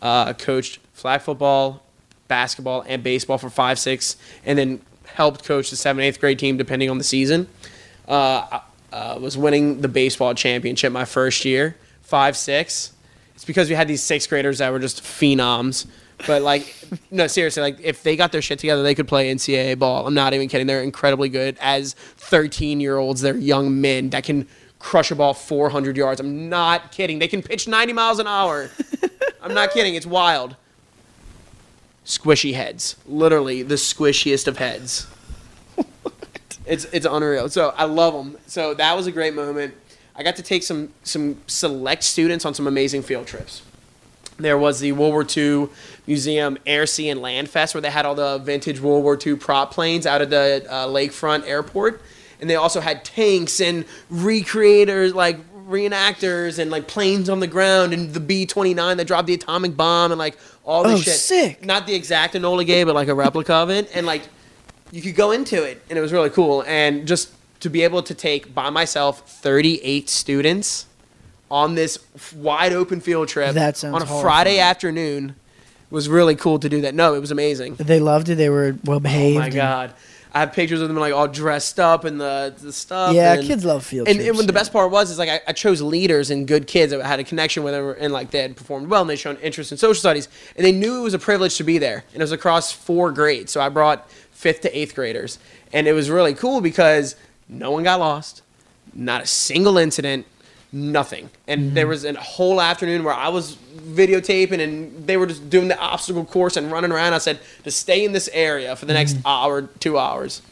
Uh, 0.00 0.32
coached 0.32 0.78
flag 0.94 1.20
football, 1.20 1.82
basketball, 2.28 2.82
and 2.88 3.02
baseball 3.02 3.36
for 3.36 3.50
five, 3.50 3.78
six, 3.78 4.16
and 4.46 4.58
then 4.58 4.80
helped 5.18 5.42
coach 5.44 5.68
the 5.70 5.74
seventh, 5.74 6.04
eighth 6.04 6.20
grade 6.20 6.38
team 6.38 6.56
depending 6.56 6.88
on 6.88 6.96
the 6.96 7.02
season. 7.02 7.48
Uh, 8.06 8.60
I 8.92 8.96
uh, 8.96 9.18
was 9.20 9.36
winning 9.36 9.80
the 9.80 9.88
baseball 9.88 10.32
championship 10.32 10.92
my 10.92 11.04
first 11.04 11.44
year, 11.44 11.76
five, 12.02 12.36
six. 12.36 12.92
It's 13.34 13.44
because 13.44 13.68
we 13.68 13.74
had 13.74 13.88
these 13.88 14.00
sixth 14.00 14.28
graders 14.28 14.58
that 14.58 14.70
were 14.70 14.78
just 14.78 15.02
phenoms. 15.02 15.86
But 16.24 16.42
like, 16.42 16.72
no, 17.10 17.26
seriously, 17.26 17.62
like 17.62 17.80
if 17.82 18.04
they 18.04 18.14
got 18.14 18.30
their 18.30 18.40
shit 18.40 18.60
together, 18.60 18.84
they 18.84 18.94
could 18.94 19.08
play 19.08 19.34
NCAA 19.34 19.76
ball. 19.76 20.06
I'm 20.06 20.14
not 20.14 20.34
even 20.34 20.48
kidding. 20.48 20.68
They're 20.68 20.84
incredibly 20.84 21.28
good 21.28 21.58
as 21.60 21.94
13 21.94 22.78
year 22.78 22.96
olds. 22.96 23.20
They're 23.20 23.36
young 23.36 23.80
men 23.80 24.10
that 24.10 24.22
can 24.22 24.46
crush 24.78 25.10
a 25.10 25.16
ball 25.16 25.34
400 25.34 25.96
yards. 25.96 26.20
I'm 26.20 26.48
not 26.48 26.92
kidding. 26.92 27.18
They 27.18 27.28
can 27.28 27.42
pitch 27.42 27.66
90 27.66 27.92
miles 27.92 28.20
an 28.20 28.28
hour. 28.28 28.70
I'm 29.42 29.52
not 29.52 29.72
kidding. 29.72 29.96
It's 29.96 30.06
wild. 30.06 30.54
Squishy 32.08 32.54
heads, 32.54 32.96
literally 33.06 33.62
the 33.62 33.74
squishiest 33.74 34.48
of 34.48 34.56
heads. 34.56 35.06
It's 36.66 36.84
it's 36.92 37.06
unreal. 37.06 37.48
So 37.48 37.72
I 37.78 37.84
love 37.84 38.12
them. 38.12 38.36
So 38.46 38.74
that 38.74 38.94
was 38.94 39.06
a 39.06 39.12
great 39.12 39.34
moment. 39.34 39.72
I 40.14 40.22
got 40.22 40.36
to 40.36 40.42
take 40.42 40.62
some 40.62 40.92
some 41.02 41.38
select 41.46 42.02
students 42.02 42.44
on 42.44 42.52
some 42.52 42.66
amazing 42.66 43.04
field 43.04 43.26
trips. 43.26 43.62
There 44.36 44.58
was 44.58 44.80
the 44.80 44.92
World 44.92 45.14
War 45.14 45.26
II 45.34 45.68
Museum 46.06 46.58
Air, 46.66 46.86
Sea, 46.86 47.08
and 47.08 47.22
Land 47.22 47.48
Fest 47.48 47.74
where 47.74 47.80
they 47.80 47.90
had 47.90 48.04
all 48.04 48.14
the 48.14 48.36
vintage 48.36 48.80
World 48.80 49.02
War 49.02 49.18
II 49.24 49.36
prop 49.36 49.72
planes 49.72 50.04
out 50.04 50.20
of 50.20 50.28
the 50.28 50.66
uh, 50.68 50.86
lakefront 50.86 51.48
airport, 51.48 52.02
and 52.38 52.50
they 52.50 52.56
also 52.56 52.80
had 52.80 53.02
tanks 53.02 53.62
and 53.62 53.86
recreators 54.12 55.14
like 55.14 55.38
reenactors 55.68 56.58
and 56.58 56.70
like 56.70 56.86
planes 56.86 57.30
on 57.30 57.40
the 57.40 57.46
ground 57.46 57.94
and 57.94 58.12
the 58.12 58.20
B 58.20 58.44
twenty 58.44 58.74
nine 58.74 58.98
that 58.98 59.06
dropped 59.06 59.26
the 59.26 59.34
atomic 59.34 59.74
bomb 59.74 60.12
and 60.12 60.18
like 60.18 60.36
all 60.68 60.82
this 60.84 61.00
Oh, 61.00 61.02
shit. 61.02 61.14
sick. 61.14 61.64
Not 61.64 61.86
the 61.86 61.94
exact 61.94 62.34
Enola 62.34 62.64
Gay, 62.66 62.84
but 62.84 62.94
like 62.94 63.08
a 63.08 63.14
replica 63.14 63.54
of 63.54 63.70
it, 63.70 63.90
and 63.94 64.06
like 64.06 64.22
you 64.92 65.00
could 65.02 65.16
go 65.16 65.30
into 65.32 65.62
it 65.64 65.82
and 65.90 65.98
it 65.98 66.02
was 66.02 66.12
really 66.12 66.30
cool 66.30 66.62
and 66.66 67.06
just 67.06 67.30
to 67.60 67.68
be 67.68 67.82
able 67.82 68.02
to 68.02 68.14
take 68.14 68.54
by 68.54 68.70
myself 68.70 69.28
38 69.28 70.08
students 70.08 70.86
on 71.50 71.74
this 71.74 71.98
wide 72.36 72.72
open 72.72 73.00
field 73.00 73.28
trip 73.28 73.54
That 73.54 73.76
sounds 73.76 73.94
on 73.96 74.02
a 74.02 74.04
horrifying. 74.04 74.22
Friday 74.22 74.58
afternoon 74.60 75.34
was 75.90 76.08
really 76.08 76.36
cool 76.36 76.58
to 76.58 76.68
do 76.68 76.82
that. 76.82 76.94
No, 76.94 77.14
it 77.14 77.20
was 77.20 77.30
amazing. 77.30 77.74
They 77.76 78.00
loved 78.00 78.28
it. 78.28 78.34
They 78.36 78.48
were 78.50 78.76
well 78.84 79.00
behaved. 79.00 79.36
Oh 79.38 79.40
my 79.40 79.50
god. 79.50 79.92
I 80.32 80.40
have 80.40 80.52
pictures 80.52 80.80
of 80.80 80.88
them 80.88 80.96
like 80.96 81.12
all 81.12 81.28
dressed 81.28 81.80
up 81.80 82.04
and 82.04 82.20
the, 82.20 82.54
the 82.60 82.72
stuff. 82.72 83.14
Yeah, 83.14 83.34
and, 83.34 83.46
kids 83.46 83.64
love 83.64 83.84
field 83.84 84.08
and, 84.08 84.16
trips. 84.16 84.28
and 84.28 84.36
when 84.36 84.46
the 84.46 84.52
yeah. 84.52 84.58
best 84.58 84.72
part 84.72 84.90
was 84.90 85.10
is 85.10 85.18
like 85.18 85.28
I, 85.28 85.40
I 85.48 85.52
chose 85.52 85.80
leaders 85.80 86.30
and 86.30 86.46
good 86.46 86.66
kids 86.66 86.92
that 86.92 87.04
had 87.04 87.18
a 87.18 87.24
connection 87.24 87.62
with 87.62 87.74
them 87.74 87.94
and 87.98 88.12
like 88.12 88.30
they 88.30 88.42
had 88.42 88.56
performed 88.56 88.88
well 88.88 89.00
and 89.00 89.10
they 89.10 89.16
shown 89.16 89.36
interest 89.38 89.72
in 89.72 89.78
social 89.78 89.98
studies 89.98 90.28
and 90.56 90.64
they 90.66 90.72
knew 90.72 91.00
it 91.00 91.02
was 91.02 91.14
a 91.14 91.18
privilege 91.18 91.56
to 91.56 91.64
be 91.64 91.78
there 91.78 92.04
and 92.12 92.16
it 92.16 92.24
was 92.24 92.32
across 92.32 92.72
four 92.72 93.10
grades 93.10 93.52
so 93.52 93.60
I 93.60 93.68
brought 93.68 94.10
fifth 94.10 94.60
to 94.62 94.78
eighth 94.78 94.94
graders 94.94 95.38
and 95.72 95.86
it 95.86 95.92
was 95.92 96.10
really 96.10 96.34
cool 96.34 96.60
because 96.60 97.16
no 97.48 97.70
one 97.70 97.82
got 97.82 97.98
lost, 98.00 98.42
not 98.94 99.22
a 99.22 99.26
single 99.26 99.78
incident, 99.78 100.26
nothing. 100.72 101.30
And 101.46 101.74
there 101.74 101.86
was 101.86 102.04
a 102.04 102.14
whole 102.14 102.60
afternoon 102.60 103.04
where 103.04 103.14
I 103.14 103.28
was 103.28 103.56
videotaping 103.56 104.60
and 104.60 105.06
they 105.06 105.16
were 105.16 105.26
just 105.26 105.48
doing 105.48 105.68
the 105.68 105.78
obstacle 105.78 106.24
course 106.24 106.56
and 106.56 106.70
running 106.70 106.92
around. 106.92 107.14
I 107.14 107.18
said 107.18 107.40
to 107.64 107.70
stay 107.70 108.04
in 108.04 108.12
this 108.12 108.28
area 108.32 108.76
for 108.76 108.86
the 108.86 108.92
next 108.92 109.16
hour, 109.24 109.62
two 109.62 109.98
hours. 109.98 110.42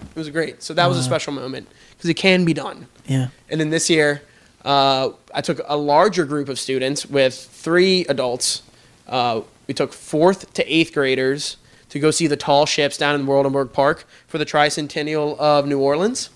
It 0.00 0.16
was 0.16 0.30
great. 0.30 0.62
So 0.62 0.74
that 0.74 0.86
was 0.86 0.98
a 0.98 1.02
special 1.02 1.32
moment 1.32 1.68
because 1.90 2.10
it 2.10 2.14
can 2.14 2.44
be 2.44 2.54
done. 2.54 2.86
Yeah. 3.06 3.28
And 3.48 3.60
then 3.60 3.70
this 3.70 3.90
year, 3.90 4.22
uh, 4.64 5.10
I 5.34 5.40
took 5.42 5.60
a 5.66 5.76
larger 5.76 6.24
group 6.24 6.48
of 6.48 6.58
students 6.58 7.06
with 7.06 7.34
three 7.34 8.04
adults. 8.06 8.62
Uh, 9.06 9.42
we 9.66 9.74
took 9.74 9.92
fourth 9.92 10.52
to 10.54 10.72
eighth 10.72 10.92
graders 10.92 11.56
to 11.90 11.98
go 11.98 12.10
see 12.10 12.26
the 12.26 12.36
tall 12.36 12.66
ships 12.66 12.96
down 12.96 13.18
in 13.18 13.26
Woldenberg 13.26 13.72
Park 13.72 14.06
for 14.26 14.38
the 14.38 14.46
tricentennial 14.46 15.38
of 15.38 15.66
New 15.66 15.78
Orleans. 15.78 16.30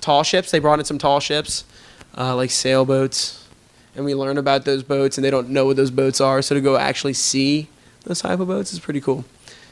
Tall 0.00 0.22
ships, 0.22 0.50
they 0.50 0.58
brought 0.58 0.78
in 0.78 0.84
some 0.84 0.98
tall 0.98 1.20
ships, 1.20 1.64
uh, 2.16 2.34
like 2.34 2.50
sailboats. 2.50 3.42
And 3.94 4.04
we 4.04 4.14
learn 4.14 4.36
about 4.36 4.66
those 4.66 4.82
boats, 4.82 5.16
and 5.16 5.24
they 5.24 5.30
don't 5.30 5.48
know 5.48 5.64
what 5.64 5.76
those 5.76 5.90
boats 5.90 6.20
are. 6.20 6.42
So 6.42 6.54
to 6.54 6.60
go 6.60 6.76
actually 6.76 7.14
see 7.14 7.68
those 8.04 8.20
type 8.20 8.40
of 8.40 8.48
boats 8.48 8.72
is 8.72 8.78
pretty 8.78 9.00
cool. 9.00 9.24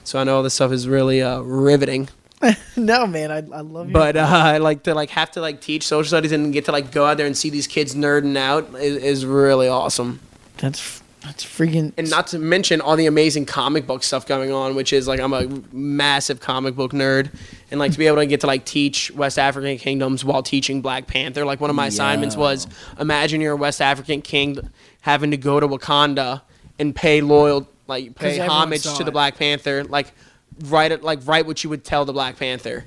So 0.02 0.18
I 0.18 0.24
know 0.24 0.36
all 0.36 0.42
this 0.42 0.54
stuff 0.54 0.72
is 0.72 0.88
really 0.88 1.22
uh, 1.22 1.40
riveting. 1.40 2.08
no, 2.76 3.06
man, 3.06 3.30
I, 3.30 3.36
I 3.36 3.60
love 3.60 3.88
you. 3.88 3.92
But 3.92 4.16
uh, 4.16 4.58
like 4.60 4.82
to 4.84 4.94
like 4.94 5.10
have 5.10 5.30
to 5.32 5.40
like 5.40 5.60
teach 5.60 5.86
social 5.86 6.08
studies 6.08 6.32
and 6.32 6.52
get 6.52 6.66
to 6.66 6.72
like 6.72 6.90
go 6.90 7.04
out 7.04 7.16
there 7.16 7.26
and 7.26 7.36
see 7.36 7.50
these 7.50 7.66
kids 7.66 7.94
nerding 7.94 8.36
out 8.36 8.74
is, 8.74 8.96
is 8.96 9.26
really 9.26 9.68
awesome. 9.68 10.20
that's 10.58 11.02
that's 11.24 11.42
freaking. 11.42 11.92
And 11.96 12.10
not 12.10 12.26
to 12.28 12.38
mention 12.38 12.80
all 12.80 12.96
the 12.96 13.06
amazing 13.06 13.46
comic 13.46 13.86
book 13.86 14.02
stuff 14.02 14.26
going 14.26 14.52
on, 14.52 14.74
which 14.74 14.92
is 14.92 15.08
like 15.08 15.20
I'm 15.20 15.32
a 15.32 15.48
massive 15.72 16.40
comic 16.40 16.76
book 16.76 16.92
nerd, 16.92 17.34
and 17.70 17.80
like 17.80 17.92
to 17.92 17.98
be 17.98 18.06
able 18.06 18.18
to 18.18 18.26
get 18.26 18.40
to 18.42 18.46
like 18.46 18.64
teach 18.66 19.10
West 19.12 19.38
African 19.38 19.78
kingdoms 19.78 20.24
while 20.24 20.42
teaching 20.42 20.82
Black 20.82 21.06
Panther. 21.06 21.44
Like 21.44 21.60
one 21.60 21.70
of 21.70 21.76
my 21.76 21.86
assignments 21.86 22.36
was 22.36 22.66
imagine 23.00 23.40
you're 23.40 23.54
a 23.54 23.56
West 23.56 23.80
African 23.80 24.20
king 24.20 24.58
having 25.00 25.30
to 25.30 25.36
go 25.38 25.58
to 25.60 25.66
Wakanda 25.66 26.42
and 26.78 26.94
pay 26.94 27.20
loyal 27.22 27.68
like 27.86 28.14
pay 28.14 28.38
homage 28.38 28.82
to 28.82 29.02
the 29.02 29.08
it. 29.08 29.12
Black 29.12 29.38
Panther, 29.38 29.84
like 29.84 30.12
write 30.64 30.92
it 30.92 31.02
like 31.02 31.20
write 31.26 31.46
what 31.46 31.64
you 31.64 31.70
would 31.70 31.84
tell 31.84 32.04
the 32.04 32.12
Black 32.12 32.36
Panther. 32.38 32.84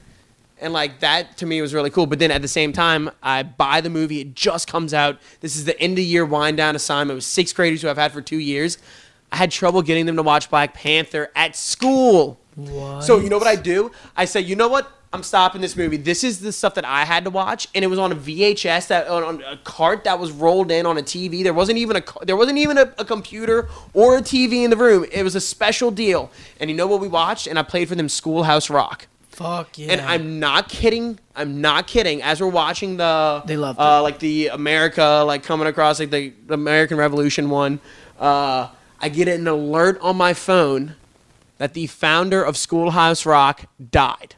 And 0.59 0.73
like 0.73 0.99
that 1.01 1.37
to 1.37 1.45
me 1.45 1.61
was 1.61 1.73
really 1.73 1.89
cool. 1.89 2.07
But 2.07 2.19
then 2.19 2.31
at 2.31 2.41
the 2.41 2.47
same 2.47 2.73
time, 2.73 3.11
I 3.21 3.43
buy 3.43 3.81
the 3.81 3.89
movie. 3.89 4.21
It 4.21 4.33
just 4.33 4.67
comes 4.67 4.93
out. 4.93 5.19
This 5.41 5.55
is 5.55 5.65
the 5.65 5.79
end 5.79 5.99
of 5.99 6.03
year 6.03 6.25
wind 6.25 6.57
down 6.57 6.75
assignment 6.75 7.15
with 7.15 7.23
sixth 7.23 7.55
graders 7.55 7.81
who 7.81 7.89
I've 7.89 7.97
had 7.97 8.11
for 8.11 8.21
two 8.21 8.39
years. 8.39 8.77
I 9.31 9.37
had 9.37 9.51
trouble 9.51 9.81
getting 9.81 10.05
them 10.05 10.15
to 10.15 10.23
watch 10.23 10.49
Black 10.49 10.73
Panther 10.73 11.31
at 11.35 11.55
school. 11.55 12.39
What? 12.55 13.03
So 13.03 13.19
you 13.19 13.29
know 13.29 13.37
what 13.37 13.47
I 13.47 13.55
do? 13.55 13.91
I 14.15 14.25
say, 14.25 14.41
you 14.41 14.55
know 14.55 14.67
what? 14.67 14.91
I'm 15.13 15.23
stopping 15.23 15.61
this 15.61 15.77
movie. 15.77 15.95
This 15.95 16.23
is 16.23 16.41
the 16.41 16.51
stuff 16.51 16.75
that 16.75 16.83
I 16.83 17.05
had 17.05 17.23
to 17.23 17.29
watch, 17.29 17.69
and 17.73 17.83
it 17.83 17.87
was 17.87 17.97
on 17.97 18.11
a 18.11 18.15
VHS 18.15 18.87
that 18.87 19.07
on, 19.07 19.23
on 19.23 19.43
a 19.43 19.57
cart 19.57 20.03
that 20.03 20.19
was 20.19 20.31
rolled 20.31 20.69
in 20.69 20.85
on 20.85 20.97
a 20.97 21.01
TV. 21.01 21.43
There 21.43 21.53
wasn't 21.53 21.77
even 21.77 21.97
a 21.97 22.03
there 22.25 22.35
wasn't 22.35 22.57
even 22.57 22.77
a, 22.77 22.93
a 22.97 23.05
computer 23.05 23.69
or 23.93 24.17
a 24.17 24.21
TV 24.21 24.63
in 24.63 24.69
the 24.69 24.75
room. 24.75 25.05
It 25.11 25.23
was 25.23 25.35
a 25.35 25.41
special 25.41 25.91
deal. 25.91 26.29
And 26.59 26.69
you 26.69 26.75
know 26.75 26.87
what 26.87 26.99
we 26.99 27.07
watched? 27.07 27.47
And 27.47 27.57
I 27.57 27.63
played 27.63 27.87
for 27.87 27.95
them 27.95 28.09
Schoolhouse 28.09 28.69
Rock. 28.69 29.07
Fuck 29.37 29.77
yeah. 29.77 29.91
And 29.91 30.01
I'm 30.01 30.39
not 30.39 30.67
kidding. 30.67 31.19
I'm 31.35 31.61
not 31.61 31.85
kidding. 31.85 32.23
As 32.23 32.41
we're 32.41 32.47
watching 32.47 32.97
the, 32.97 33.43
They 33.45 33.55
loved 33.55 33.79
uh, 33.79 34.01
like 34.01 34.17
the 34.17 34.47
America, 34.47 35.23
like 35.27 35.43
coming 35.43 35.67
across 35.67 35.99
like 35.99 36.09
the, 36.09 36.33
the 36.47 36.55
American 36.55 36.97
Revolution 36.97 37.51
one. 37.51 37.79
Uh, 38.19 38.69
I 38.99 39.09
get 39.09 39.27
an 39.27 39.47
alert 39.47 39.99
on 40.01 40.17
my 40.17 40.33
phone 40.33 40.95
that 41.59 41.75
the 41.75 41.85
founder 41.85 42.41
of 42.41 42.57
Schoolhouse 42.57 43.27
Rock 43.27 43.65
died. 43.91 44.33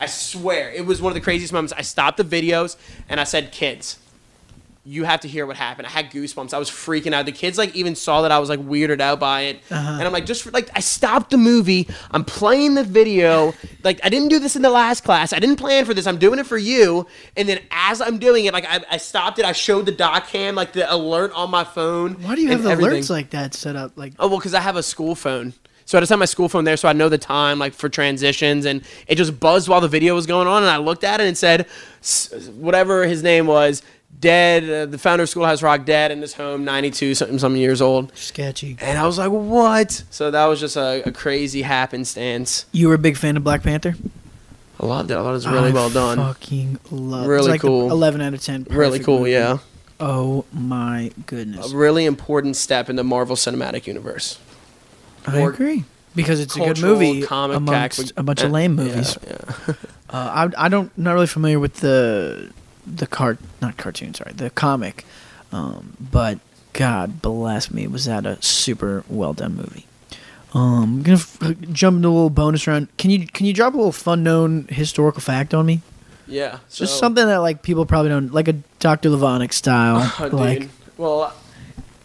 I 0.00 0.06
swear, 0.06 0.70
it 0.70 0.86
was 0.86 1.02
one 1.02 1.10
of 1.10 1.14
the 1.14 1.20
craziest 1.20 1.52
moments. 1.52 1.74
I 1.76 1.82
stopped 1.82 2.16
the 2.16 2.24
videos 2.24 2.76
and 3.10 3.20
I 3.20 3.24
said, 3.24 3.52
"Kids, 3.52 3.98
you 4.86 5.04
have 5.04 5.20
to 5.20 5.28
hear 5.28 5.44
what 5.46 5.56
happened." 5.56 5.86
I 5.86 5.90
had 5.90 6.10
goosebumps. 6.10 6.54
I 6.54 6.58
was 6.58 6.70
freaking 6.70 7.12
out. 7.12 7.26
The 7.26 7.32
kids 7.32 7.58
like 7.58 7.74
even 7.74 7.94
saw 7.94 8.22
that 8.22 8.30
I 8.32 8.38
was 8.38 8.48
like 8.48 8.60
weirded 8.60 9.00
out 9.00 9.18
by 9.20 9.42
it, 9.42 9.60
Uh-huh. 9.70 9.90
and 9.98 10.02
I'm 10.02 10.12
like, 10.12 10.24
just 10.26 10.42
for, 10.42 10.50
like 10.52 10.70
I 10.74 10.80
stopped 10.80 11.30
the 11.30 11.36
movie. 11.36 11.88
I'm 12.12 12.24
playing 12.24 12.74
the 12.74 12.84
video. 12.84 13.52
Like 13.84 14.00
I 14.04 14.08
didn't 14.08 14.28
do 14.28 14.38
this 14.38 14.56
in 14.56 14.62
the 14.62 14.70
last 14.70 15.02
class. 15.04 15.32
I 15.32 15.38
didn't 15.38 15.56
plan 15.56 15.84
for 15.84 15.92
this. 15.94 16.06
I'm 16.06 16.18
doing 16.18 16.38
it 16.38 16.46
for 16.46 16.56
you. 16.58 17.06
And 17.36 17.48
then 17.48 17.60
as 17.70 18.00
I'm 18.00 18.18
doing 18.18 18.44
it, 18.46 18.52
like 18.52 18.64
I, 18.66 18.80
I 18.90 18.96
stopped 18.98 19.38
it. 19.38 19.44
I 19.44 19.52
showed 19.52 19.86
the 19.86 19.92
doc 19.92 20.28
cam, 20.28 20.54
like 20.54 20.72
the 20.72 20.90
alert 20.92 21.32
on 21.32 21.50
my 21.50 21.64
phone. 21.64 22.14
Why 22.22 22.34
do 22.34 22.42
you 22.42 22.48
have 22.50 22.62
the 22.62 22.70
everything. 22.70 23.02
alerts 23.02 23.10
like 23.10 23.30
that 23.30 23.54
set 23.54 23.76
up? 23.76 23.92
Like, 23.96 24.12
Oh 24.18 24.28
well, 24.28 24.38
because 24.38 24.54
I 24.54 24.60
have 24.60 24.76
a 24.76 24.82
school 24.82 25.14
phone. 25.14 25.52
So 25.88 25.96
I 25.96 26.00
just 26.00 26.10
have 26.10 26.18
my 26.18 26.24
school 26.24 26.48
phone 26.48 26.64
there, 26.64 26.76
so 26.76 26.88
I 26.88 26.92
know 26.92 27.08
the 27.08 27.16
time, 27.16 27.60
like 27.60 27.72
for 27.72 27.88
transitions, 27.88 28.64
and 28.64 28.82
it 29.06 29.14
just 29.14 29.38
buzzed 29.38 29.68
while 29.68 29.80
the 29.80 29.86
video 29.86 30.16
was 30.16 30.26
going 30.26 30.48
on, 30.48 30.64
and 30.64 30.70
I 30.70 30.78
looked 30.78 31.04
at 31.04 31.20
it 31.20 31.28
and 31.28 31.38
said, 31.38 31.66
s- 32.00 32.48
whatever 32.56 33.06
his 33.06 33.22
name 33.22 33.46
was, 33.46 33.82
dead. 34.20 34.64
Uh, 34.64 34.86
the 34.86 34.98
founder 34.98 35.24
of 35.24 35.28
Schoolhouse 35.28 35.62
Rock, 35.62 35.84
dead 35.84 36.10
in 36.10 36.20
his 36.20 36.34
home, 36.34 36.64
ninety-two 36.64 37.14
something, 37.14 37.38
some 37.38 37.56
years 37.56 37.80
old. 37.80 38.16
sketchy. 38.16 38.76
And 38.80 38.98
I 38.98 39.06
was 39.06 39.18
like, 39.18 39.30
what? 39.30 40.04
So 40.10 40.30
that 40.30 40.46
was 40.46 40.60
just 40.60 40.76
a, 40.76 41.02
a 41.06 41.12
crazy 41.12 41.62
happenstance. 41.62 42.66
You 42.72 42.88
were 42.88 42.94
a 42.94 42.98
big 42.98 43.16
fan 43.16 43.36
of 43.36 43.44
Black 43.44 43.62
Panther? 43.62 43.94
I 44.78 44.86
loved 44.86 45.10
it. 45.10 45.14
I 45.14 45.22
thought 45.22 45.30
it 45.30 45.32
was 45.32 45.48
really 45.48 45.70
I 45.70 45.74
well 45.74 45.90
done. 45.90 46.18
Fucking 46.18 46.78
love. 46.90 47.26
Really 47.26 47.48
like 47.48 47.60
cool. 47.62 47.90
Eleven 47.90 48.20
out 48.20 48.34
of 48.34 48.42
ten. 48.42 48.66
Really 48.68 48.98
cool, 48.98 49.20
movie. 49.20 49.32
yeah. 49.32 49.58
Oh 49.98 50.44
my 50.52 51.10
goodness. 51.26 51.72
A 51.72 51.76
really 51.76 52.04
important 52.04 52.56
step 52.56 52.90
in 52.90 52.96
the 52.96 53.04
Marvel 53.04 53.36
Cinematic 53.36 53.86
Universe. 53.86 54.38
I 55.26 55.38
agree 55.38 55.84
because 56.14 56.40
it's 56.40 56.54
a 56.56 56.60
good 56.60 56.80
movie 56.80 57.22
comic 57.22 57.56
amongst 57.56 57.98
tax- 57.98 58.12
a 58.16 58.22
bunch 58.22 58.42
of 58.42 58.50
lame 58.50 58.76
yeah, 58.78 58.84
movies. 58.84 59.18
yeah. 59.26 59.74
Uh, 60.10 60.48
I 60.56 60.66
I 60.66 60.68
don't 60.68 60.96
not 60.98 61.14
really 61.14 61.26
familiar 61.26 61.58
with 61.58 61.76
the 61.76 62.52
the 62.86 63.06
cart 63.06 63.38
not 63.60 63.76
cartoon 63.76 64.14
sorry 64.14 64.32
the 64.34 64.50
comic, 64.50 65.04
um, 65.52 65.96
but 66.00 66.38
God 66.72 67.20
bless 67.22 67.70
me 67.70 67.86
was 67.86 68.04
that 68.04 68.26
a 68.26 68.40
super 68.42 69.04
well 69.08 69.32
done 69.32 69.56
movie. 69.56 69.86
Um, 70.54 70.82
I'm 70.82 71.02
gonna 71.02 71.18
f- 71.18 71.38
jump 71.72 71.96
into 71.96 72.08
a 72.08 72.10
little 72.10 72.30
bonus 72.30 72.66
round. 72.66 72.88
Can 72.98 73.10
you 73.10 73.26
can 73.26 73.46
you 73.46 73.52
drop 73.52 73.74
a 73.74 73.76
little 73.76 73.92
fun 73.92 74.22
known 74.22 74.66
historical 74.70 75.20
fact 75.20 75.52
on 75.54 75.66
me? 75.66 75.80
Yeah. 76.28 76.58
Just 76.72 76.98
something 76.98 77.26
that 77.26 77.36
like 77.38 77.62
people 77.62 77.86
probably 77.86 78.08
don't 78.10 78.32
like 78.32 78.48
a 78.48 78.54
Dr. 78.80 79.10
Levonic 79.10 79.52
style. 79.52 80.12
Oh, 80.20 80.28
like 80.36 80.60
dude. 80.60 80.70
Well, 80.96 81.32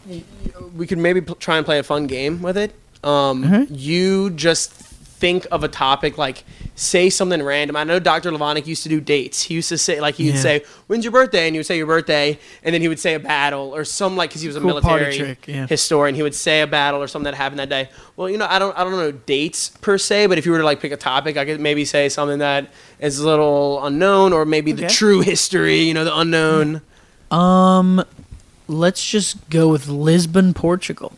y- 0.08 0.22
y- 0.44 0.52
we 0.76 0.86
could 0.86 0.98
maybe 0.98 1.20
pl- 1.20 1.34
try 1.36 1.56
and 1.56 1.64
play 1.64 1.78
a 1.78 1.82
fun 1.82 2.06
game 2.06 2.42
with 2.42 2.56
it. 2.56 2.74
Um, 3.02 3.42
Mhm. 3.44 3.66
You 3.70 4.30
just 4.30 4.74
think 5.22 5.46
of 5.52 5.62
a 5.62 5.68
topic, 5.68 6.18
like 6.18 6.42
say 6.74 7.08
something 7.08 7.40
random. 7.40 7.76
I 7.76 7.84
know 7.84 8.00
Dr. 8.00 8.32
Levonic 8.32 8.66
used 8.66 8.82
to 8.82 8.88
do 8.88 9.00
dates. 9.00 9.44
He 9.44 9.54
used 9.54 9.68
to 9.68 9.78
say, 9.78 10.00
like, 10.00 10.16
he 10.16 10.24
would 10.26 10.34
Yeah. 10.34 10.40
say, 10.40 10.64
"When's 10.88 11.04
your 11.04 11.12
birthday?" 11.12 11.46
and 11.46 11.54
you 11.54 11.60
would 11.60 11.66
say 11.66 11.76
your 11.76 11.86
birthday, 11.86 12.38
and 12.64 12.74
then 12.74 12.82
he 12.82 12.88
would 12.88 12.98
say 12.98 13.14
a 13.14 13.20
battle 13.20 13.70
or 13.72 13.84
some 13.84 14.16
like 14.16 14.30
because 14.30 14.42
he 14.42 14.48
was 14.48 14.56
a 14.56 14.60
Cool 14.60 14.70
military 14.70 15.36
yeah. 15.46 15.68
historian. 15.68 16.16
He 16.16 16.24
would 16.24 16.34
say 16.34 16.60
a 16.62 16.66
battle 16.66 17.00
or 17.00 17.06
something 17.06 17.30
that 17.30 17.36
happened 17.36 17.60
that 17.60 17.68
day. 17.68 17.88
Well, 18.16 18.28
you 18.28 18.36
know, 18.36 18.48
I 18.50 18.58
don't, 18.58 18.76
I 18.76 18.82
don't 18.82 18.92
know 18.92 19.12
dates 19.12 19.70
per 19.80 19.96
se, 19.96 20.26
but 20.26 20.38
if 20.38 20.44
you 20.44 20.50
were 20.50 20.58
to 20.58 20.64
like 20.64 20.80
pick 20.80 20.90
a 20.90 20.96
topic, 20.96 21.36
I 21.36 21.44
could 21.44 21.60
maybe 21.60 21.84
say 21.84 22.08
something 22.08 22.38
that 22.40 22.66
is 22.98 23.20
a 23.20 23.24
little 23.26 23.84
unknown, 23.86 24.32
or 24.32 24.44
maybe 24.44 24.72
the 24.72 24.88
true 24.88 25.20
history. 25.20 25.78
You 25.82 25.94
know, 25.94 26.04
the 26.04 26.18
unknown. 26.18 26.80
um, 27.30 28.04
let's 28.66 29.08
just 29.08 29.48
go 29.50 29.68
with 29.68 29.86
Lisbon, 29.88 30.52
Portugal. 30.52 31.12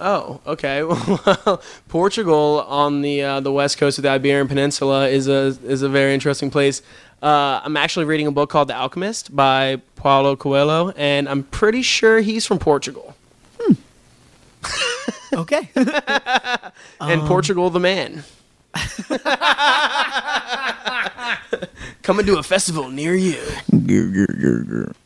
Oh, 0.00 0.40
okay. 0.46 0.82
Well, 0.84 1.62
Portugal 1.88 2.64
on 2.68 3.02
the 3.02 3.22
uh, 3.22 3.40
the 3.40 3.52
west 3.52 3.78
coast 3.78 3.98
of 3.98 4.02
the 4.02 4.08
Iberian 4.10 4.48
Peninsula 4.48 5.08
is 5.08 5.28
a 5.28 5.56
is 5.64 5.82
a 5.82 5.88
very 5.88 6.14
interesting 6.14 6.50
place. 6.50 6.82
Uh, 7.22 7.60
I'm 7.62 7.76
actually 7.76 8.06
reading 8.06 8.26
a 8.26 8.32
book 8.32 8.48
called 8.48 8.68
The 8.68 8.74
Alchemist 8.74 9.36
by 9.36 9.82
Paulo 9.96 10.36
Coelho, 10.36 10.90
and 10.96 11.28
I'm 11.28 11.42
pretty 11.42 11.82
sure 11.82 12.20
he's 12.20 12.46
from 12.46 12.58
Portugal. 12.58 13.14
Hmm. 13.60 13.74
Okay. 15.32 15.70
and 17.00 17.22
Portugal, 17.22 17.70
the 17.70 17.78
man. 17.78 18.24
Coming 22.02 22.26
to 22.26 22.38
a 22.38 22.42
festival 22.42 22.88
near 22.88 23.14
you. 23.14 23.38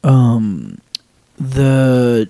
um, 0.02 0.78
the 1.38 2.28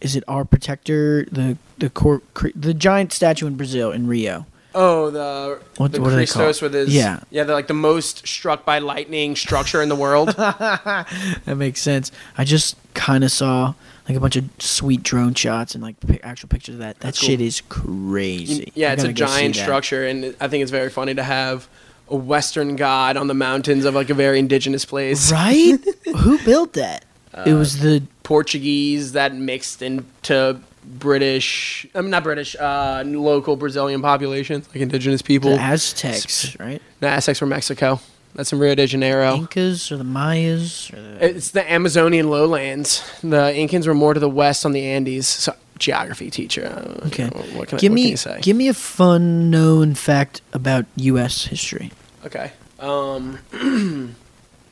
is 0.00 0.16
it 0.16 0.24
our 0.28 0.44
protector 0.44 1.24
the 1.30 1.56
the 1.78 1.90
cor- 1.90 2.22
cre- 2.34 2.48
the 2.54 2.74
giant 2.74 3.12
statue 3.12 3.46
in 3.46 3.56
Brazil 3.56 3.90
in 3.92 4.06
Rio. 4.06 4.46
Oh, 4.74 5.10
the 5.10 5.58
What- 5.78 5.92
the 5.92 6.00
what 6.00 6.12
are 6.12 6.16
they 6.16 6.26
Christos 6.26 6.60
with 6.62 6.74
his 6.74 6.94
Yeah. 6.94 7.20
yeah, 7.30 7.44
they're 7.44 7.56
like 7.56 7.66
the 7.68 7.74
most 7.74 8.26
struck 8.28 8.64
by 8.64 8.78
lightning 8.80 9.34
structure 9.34 9.80
in 9.82 9.88
the 9.88 9.96
world. 9.96 10.28
That 10.36 11.56
makes 11.56 11.80
sense. 11.80 12.12
I 12.36 12.44
just 12.44 12.76
kind 12.94 13.24
of 13.24 13.30
saw 13.32 13.74
like 14.08 14.16
a 14.16 14.20
bunch 14.20 14.36
of 14.36 14.44
sweet 14.58 15.02
drone 15.02 15.34
shots 15.34 15.74
and 15.74 15.82
like 15.82 15.96
actual 16.22 16.48
pictures 16.48 16.74
of 16.76 16.80
that. 16.80 16.96
That 17.00 17.06
That's 17.08 17.18
shit 17.18 17.38
cool. 17.38 17.46
is 17.46 17.60
crazy. 17.62 18.72
Yeah, 18.74 18.92
it's 18.92 19.02
a 19.04 19.08
gotta 19.12 19.20
go 19.20 19.26
see 19.26 19.40
giant 19.40 19.56
structure, 19.56 20.06
and 20.06 20.34
I 20.40 20.48
think 20.48 20.62
it's 20.62 20.70
very 20.70 20.90
funny 20.90 21.14
to 21.14 21.22
have 21.22 21.68
a 22.10 22.16
Western 22.16 22.76
god 22.76 23.16
on 23.16 23.26
the 23.26 23.34
mountains 23.34 23.84
of 23.84 23.94
like 23.94 24.10
a 24.10 24.14
very 24.14 24.38
indigenous 24.38 24.84
place. 24.84 25.30
Right? 25.32 25.76
Who 26.16 26.38
built 26.44 26.72
that? 26.74 27.04
it 27.46 27.52
was 27.54 27.78
uh, 27.78 27.82
the 27.84 28.02
Portuguese 28.28 29.12
that 29.12 29.34
mixed 29.34 29.80
into 29.80 30.60
British, 30.84 31.86
I 31.94 32.02
mean 32.02 32.10
not 32.10 32.22
British, 32.24 32.54
uh, 32.60 33.02
local 33.06 33.56
Brazilian 33.56 34.02
populations, 34.02 34.66
like 34.68 34.76
indigenous 34.82 35.22
people. 35.22 35.52
the 35.52 35.58
Aztecs, 35.60 36.54
right? 36.60 36.82
The 37.00 37.08
Aztecs 37.08 37.38
from 37.38 37.48
Mexico. 37.48 38.00
That's 38.34 38.50
from 38.50 38.58
Rio 38.58 38.74
de 38.74 38.86
Janeiro. 38.86 39.34
Incas 39.34 39.90
or 39.90 39.96
the 39.96 40.04
Mayas 40.04 40.92
or 40.92 40.96
the 41.00 41.24
It's 41.36 41.52
the 41.52 41.72
Amazonian 41.72 42.28
lowlands. 42.28 43.02
The 43.22 43.50
Incans 43.56 43.86
were 43.86 43.94
more 43.94 44.12
to 44.12 44.20
the 44.20 44.28
west 44.28 44.66
on 44.66 44.72
the 44.72 44.84
Andes. 44.84 45.26
So, 45.26 45.54
geography 45.78 46.30
teacher. 46.30 46.66
uh, 46.66 47.06
Okay. 47.06 47.24
you 47.24 47.30
know, 47.30 47.58
what 47.58 47.68
can, 47.68 47.78
I, 47.78 47.80
give 47.80 47.92
what 47.92 47.94
me 47.94 48.02
can 48.02 48.10
you 48.10 48.16
say? 48.18 48.38
give 48.42 48.56
me 48.58 48.68
a 48.68 48.74
fun 48.74 49.48
known 49.50 49.94
fact 49.94 50.42
about 50.52 50.84
U.S. 50.96 51.46
history, 51.46 51.92
okay. 52.26 52.52
Um, 52.78 53.38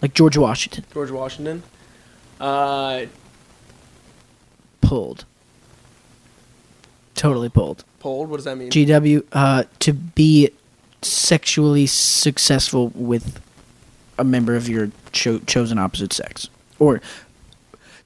like 0.02 0.12
George 0.12 0.36
Washington 0.36 0.84
George 0.92 1.10
Washington. 1.10 1.62
Uh, 2.38 3.06
pulled, 4.88 5.24
totally 7.14 7.48
pulled. 7.48 7.84
Pulled? 8.00 8.28
What 8.28 8.36
does 8.36 8.44
that 8.44 8.56
mean? 8.58 8.70
GW 8.70 9.24
uh, 9.32 9.64
to 9.80 9.92
be 9.92 10.50
sexually 11.02 11.86
successful 11.86 12.88
with 12.94 13.40
a 14.18 14.24
member 14.24 14.54
of 14.56 14.68
your 14.68 14.90
cho- 15.12 15.40
chosen 15.40 15.78
opposite 15.78 16.12
sex, 16.12 16.48
or 16.78 17.00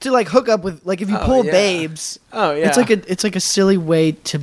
to 0.00 0.10
like 0.10 0.28
hook 0.28 0.48
up 0.48 0.62
with 0.64 0.84
like 0.86 1.00
if 1.00 1.08
you 1.08 1.16
Oh, 1.18 1.24
pull 1.24 1.44
yeah. 1.44 1.52
babes. 1.52 2.18
oh 2.32 2.52
yeah. 2.52 2.68
It's 2.68 2.76
like 2.76 2.90
a 2.90 3.10
it's 3.10 3.24
like 3.24 3.36
a 3.36 3.40
silly 3.40 3.76
way 3.76 4.12
to 4.12 4.40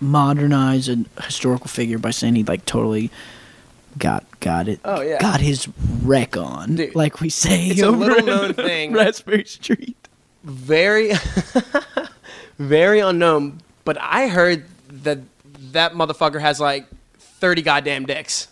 modernize 0.00 0.88
a 0.88 1.04
historical 1.22 1.68
figure 1.68 1.98
by 1.98 2.10
saying 2.10 2.34
he 2.34 2.42
like 2.44 2.64
totally 2.66 3.10
got 3.98 4.24
got 4.40 4.68
it. 4.68 4.80
Oh, 4.84 5.00
yeah. 5.00 5.18
got 5.18 5.40
his 5.40 5.68
wreck 6.02 6.36
on, 6.36 6.76
Dude, 6.76 6.94
like 6.94 7.20
we 7.20 7.30
say. 7.30 7.68
it's 7.68 7.80
a 7.82 7.90
little 7.90 8.24
known 8.26 8.52
thing. 8.54 8.92
Raspberry 8.92 9.44
Street. 9.44 9.96
Very 10.46 11.12
very 12.58 13.00
unknown 13.00 13.60
but 13.84 14.00
i 14.00 14.28
heard 14.28 14.64
that 14.88 15.18
that 15.72 15.92
motherfucker 15.92 16.40
has 16.40 16.60
like 16.60 16.86
30 17.18 17.62
goddamn 17.62 18.06
dicks. 18.06 18.48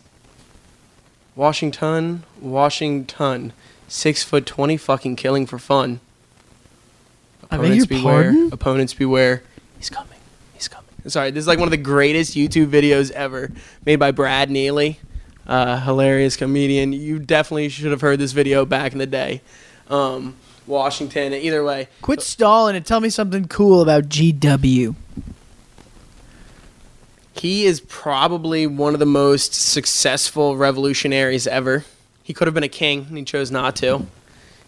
Washington 1.35 2.25
washington. 2.41 3.53
Six 3.89 4.23
foot 4.23 4.47
20 4.47 4.77
fucking 4.77 5.17
killing 5.17 5.47
for 5.47 5.59
fun. 5.59 6.01
Your 7.51 7.87
beware. 7.87 8.03
pardon? 8.03 8.51
opponents 8.53 8.95
beware. 8.95 9.43
He's 9.77 9.91
coming. 9.91 10.19
He's 10.53 10.69
coming. 10.69 10.91
Sorry 11.07 11.31
this 11.31 11.43
is 11.43 11.47
like 11.47 11.59
one 11.59 11.69
of 11.69 11.73
the 11.73 11.77
greatest 11.77 12.35
youtube 12.35 12.67
videos 12.67 13.11
ever 13.11 13.51
made 13.85 13.97
by 13.97 14.11
brad 14.11 14.51
neely 14.51 14.99
uh, 15.47 15.81
hilarious 15.81 16.37
comedian. 16.37 16.93
You 16.93 17.19
definitely 17.19 17.69
should 17.69 17.91
have 17.91 18.01
heard 18.01 18.19
this 18.19 18.33
video 18.33 18.65
back 18.65 18.93
in 18.93 18.99
the 18.99 19.07
day. 19.07 19.43
Um, 19.89 20.37
washington 20.67 21.33
either 21.33 21.63
way 21.65 21.89
Quit 22.03 22.21
stalling 22.21 22.77
and 22.77 22.85
tell 22.85 23.01
me 23.01 23.11
something 23.11 23.47
cool 23.49 23.81
about 23.81 24.05
GW. 24.05 24.95
He 27.45 27.67
is 27.67 27.81
probably 27.81 28.67
one 28.67 28.95
of 28.95 29.01
the 29.01 29.07
most 29.07 29.55
successful 29.55 30.57
revolutionaries 30.57 31.47
ever. 31.47 31.85
He 32.23 32.33
could 32.33 32.47
have 32.47 32.55
been 32.55 32.63
a 32.65 32.69
king, 32.69 33.07
and 33.09 33.19
he 33.19 33.25
chose 33.25 33.51
not 33.51 33.77
to. 33.77 33.99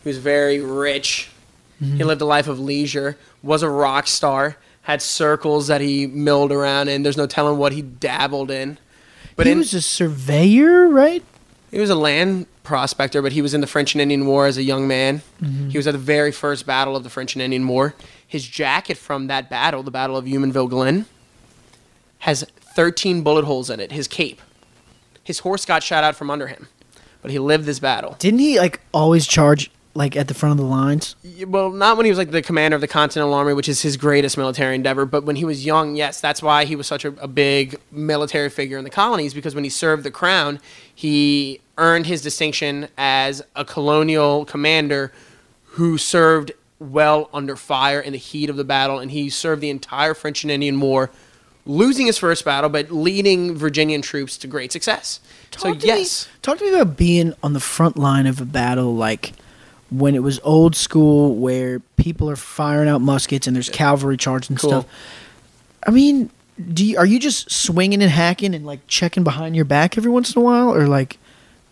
He 0.03 0.09
was 0.09 0.19
very 0.19 0.61
rich. 0.61 1.31
He 1.79 1.87
mm-hmm. 1.87 2.03
lived 2.03 2.21
a 2.21 2.27
life 2.27 2.49
of 2.49 2.59
leisure, 2.59 3.17
was 3.43 3.63
a 3.63 3.71
rock 3.71 4.07
star, 4.07 4.57
had 4.83 5.01
circles 5.01 5.69
that 5.69 5.81
he 5.81 6.07
milled 6.07 6.53
around 6.53 6.89
in. 6.89 7.03
There's 7.03 7.17
no 7.17 7.27
telling 7.27 7.57
what 7.57 7.73
he 7.73 7.83
dabbled 7.83 8.51
in. 8.51 8.79
But 9.37 9.47
he 9.47 9.53
in, 9.53 9.59
was 9.59 9.73
a 9.73 9.81
surveyor, 9.81 10.89
right? 10.89 11.25
He 11.71 11.79
was 11.79 11.91
a 11.91 11.95
land 11.95 12.47
prospector, 12.63 13.23
but 13.23 13.33
he 13.33 13.43
was 13.43 13.55
in 13.55 13.61
the 13.61 13.67
French 13.67 13.95
and 13.95 14.03
Indian 14.03 14.27
War 14.27 14.47
as 14.47 14.57
a 14.57 14.63
young 14.63 14.89
man. 14.89 15.23
Mm-hmm. 15.43 15.71
He 15.71 15.79
was 15.79 15.87
at 15.87 15.93
the 15.93 15.99
very 15.99 16.33
first 16.33 16.67
battle 16.67 16.97
of 16.97 17.03
the 17.03 17.11
French 17.11 17.35
and 17.35 17.43
Indian 17.43 17.67
War. 17.67 17.95
His 18.27 18.47
jacket 18.47 18.97
from 18.97 19.27
that 19.29 19.51
battle, 19.51 19.83
the 19.83 19.91
Battle 19.91 20.17
of 20.17 20.25
Jumonville 20.25 20.69
Glen, 20.69 21.07
has 22.21 22.43
13 22.75 23.23
bullet 23.23 23.45
holes 23.45 23.71
in 23.71 23.81
it. 23.81 23.93
His 23.93 24.09
cape. 24.09 24.41
His 25.23 25.41
horse 25.41 25.65
got 25.65 25.83
shot 25.83 26.05
out 26.05 26.15
from 26.15 26.31
under 26.31 26.47
him, 26.47 26.69
but 27.21 27.31
he 27.31 27.39
lived 27.39 27.65
this 27.65 27.81
battle. 27.81 28.17
Didn't 28.19 28.41
he 28.41 28.59
like 28.59 28.81
always 28.93 29.27
charge 29.27 29.71
like 29.97 30.17
at 30.17 30.29
the 30.29 30.35
front 30.35 30.53
of 30.53 30.59
the 30.59 30.71
lines? 30.71 31.17
Well, 31.47 31.71
not 31.71 31.97
when 31.97 32.07
he 32.07 32.11
was 32.11 32.19
like 32.19 32.31
the 32.31 32.43
commander 32.43 32.75
of 32.75 32.81
the 32.81 32.89
Continental 32.89 33.33
Army, 33.35 33.55
which 33.55 33.69
is 33.69 33.83
his 33.83 33.97
greatest 33.97 34.37
military 34.37 34.75
endeavor, 34.75 35.07
but 35.07 35.25
when 35.25 35.37
he 35.37 35.45
was 35.45 35.65
young, 35.65 35.97
yes, 35.97 36.21
that's 36.21 36.43
why 36.43 36.65
he 36.65 36.77
was 36.77 36.87
such 36.87 37.05
a, 37.05 37.09
a 37.21 37.29
big 37.29 37.79
military 37.91 38.51
figure 38.51 38.79
in 38.79 38.85
the 38.85 38.91
colonies 38.91 39.35
because 39.35 39.55
when 39.55 39.65
he 39.65 39.71
served 39.71 40.05
the 40.05 40.11
crown, 40.11 40.61
he 40.95 41.61
earned 41.79 42.07
his 42.07 42.23
distinction 42.23 42.89
as 42.97 43.43
a 43.55 43.65
colonial 43.65 44.45
commander 44.45 45.13
who 45.65 45.99
served 45.99 46.53
well 46.79 47.29
under 47.33 47.57
fire 47.57 48.01
in 48.01 48.13
the 48.13 48.19
heat 48.19 48.51
of 48.51 48.57
the 48.57 48.65
battle, 48.65 48.99
and 48.99 49.11
he 49.11 49.31
served 49.31 49.61
the 49.61 49.71
entire 49.71 50.15
French 50.15 50.43
and 50.45 50.51
Indian 50.51 50.81
War, 50.81 51.11
losing 51.65 52.07
his 52.07 52.19
first 52.19 52.45
battle, 52.45 52.71
but 52.71 52.91
leading 52.91 53.57
Virginian 53.57 54.03
troops 54.03 54.37
to 54.39 54.47
great 54.47 54.73
success. 54.73 55.21
so, 55.57 55.75
to 55.75 55.87
yes. 55.87 56.27
me, 56.27 56.33
talk 56.43 56.59
to 56.59 56.65
me 56.65 56.75
about 56.75 56.97
being 56.97 57.35
on 57.43 57.53
the 57.53 57.61
front 57.61 57.97
line 57.97 58.27
of 58.27 58.41
a 58.41 58.45
battle, 58.45 58.95
like 58.95 59.33
when 59.91 60.15
it 60.15 60.23
was 60.23 60.41
old 60.43 60.75
school, 60.75 61.35
where 61.37 61.81
people 61.97 62.29
are 62.29 62.37
firing 62.37 62.89
out 62.89 63.01
muskets 63.01 63.47
and 63.47 63.55
there's 63.55 63.69
cavalry 63.71 64.17
charge 64.17 64.49
and 64.49 64.59
Cool. 64.59 64.71
stuff. 64.71 64.87
I 65.87 65.91
mean, 65.91 66.31
do 66.73 66.85
you, 66.85 66.99
are 66.99 67.07
you 67.07 67.21
just 67.21 67.51
swinging 67.51 68.03
and 68.03 68.11
hacking 68.11 68.55
and 68.55 68.67
like 68.67 68.81
checking 68.89 69.23
behind 69.25 69.55
your 69.55 69.65
back 69.65 69.97
every 69.97 70.11
once 70.11 70.35
in 70.35 70.41
a 70.41 70.45
while, 70.45 70.75
or 70.75 70.87
like, 70.87 71.19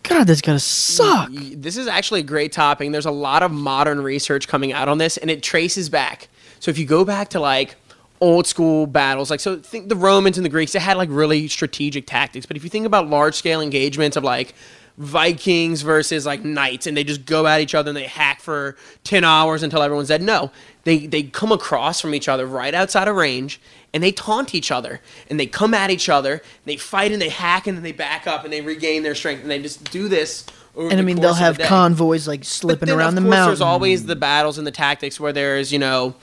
God, 0.04 0.24
that's 0.24 0.42
gotta 0.42 0.60
suck. 0.60 1.30
This 1.32 1.76
is 1.76 1.86
actually 1.86 2.20
a 2.20 2.24
great 2.24 2.52
topic. 2.52 2.92
There's 2.92 3.06
a 3.06 3.10
lot 3.10 3.42
of 3.42 3.50
modern 3.50 4.00
research 4.02 4.46
coming 4.46 4.72
out 4.72 4.88
on 4.88 4.98
this, 4.98 5.16
and 5.16 5.30
it 5.30 5.42
traces 5.42 5.88
back. 5.88 6.28
So 6.60 6.70
if 6.70 6.78
you 6.78 6.84
go 6.86 7.04
back 7.04 7.30
to 7.30 7.40
like 7.40 7.76
old 8.20 8.46
school 8.46 8.86
battles, 8.86 9.30
like 9.30 9.40
so, 9.40 9.56
think 9.56 9.88
the 9.88 9.96
Romans 9.96 10.36
and 10.38 10.44
the 10.44 10.50
Greeks, 10.50 10.72
they 10.72 10.78
had 10.78 10.96
like 10.98 11.08
really 11.10 11.48
strategic 11.48 12.06
tactics. 12.06 12.46
But 12.46 12.56
if 12.56 12.64
you 12.64 12.70
think 12.70 12.86
about 12.86 13.08
large 13.08 13.34
scale 13.34 13.60
engagements 13.60 14.16
of 14.16 14.24
like 14.24 14.54
Vikings 14.96 15.82
versus 15.82 16.24
like 16.24 16.44
knights, 16.44 16.86
and 16.86 16.96
they 16.96 17.02
just 17.02 17.26
go 17.26 17.46
at 17.46 17.60
each 17.60 17.74
other 17.74 17.90
and 17.90 17.96
they 17.96 18.06
hack 18.06 18.40
for 18.40 18.76
ten 19.02 19.24
hours 19.24 19.62
until 19.62 19.82
everyone's 19.82 20.08
dead. 20.08 20.22
No, 20.22 20.52
they 20.84 21.06
they 21.06 21.24
come 21.24 21.50
across 21.50 22.00
from 22.00 22.14
each 22.14 22.28
other 22.28 22.46
right 22.46 22.72
outside 22.74 23.08
of 23.08 23.16
range, 23.16 23.60
and 23.92 24.04
they 24.04 24.12
taunt 24.12 24.54
each 24.54 24.70
other, 24.70 25.00
and 25.28 25.40
they 25.40 25.46
come 25.46 25.74
at 25.74 25.90
each 25.90 26.08
other, 26.08 26.34
and 26.34 26.42
they 26.64 26.76
fight 26.76 27.10
and 27.10 27.20
they 27.20 27.28
hack, 27.28 27.66
and 27.66 27.76
then 27.76 27.82
they 27.82 27.92
back 27.92 28.28
up 28.28 28.44
and 28.44 28.52
they 28.52 28.60
regain 28.60 29.02
their 29.02 29.16
strength, 29.16 29.42
and 29.42 29.50
they 29.50 29.60
just 29.60 29.90
do 29.90 30.08
this. 30.08 30.46
Over 30.76 30.90
And 30.90 31.00
I 31.00 31.02
mean, 31.02 31.20
they'll 31.20 31.34
have 31.34 31.56
the 31.56 31.64
convoys 31.64 32.26
like 32.28 32.44
slipping 32.44 32.88
then, 32.88 32.98
around 32.98 33.14
the 33.14 33.20
course, 33.20 33.30
mountain. 33.30 33.48
There's 33.48 33.60
always 33.60 34.06
the 34.06 34.16
battles 34.16 34.58
and 34.58 34.66
the 34.66 34.72
tactics 34.72 35.20
where 35.20 35.32
there's, 35.32 35.72
you 35.72 35.78
know, 35.78 36.14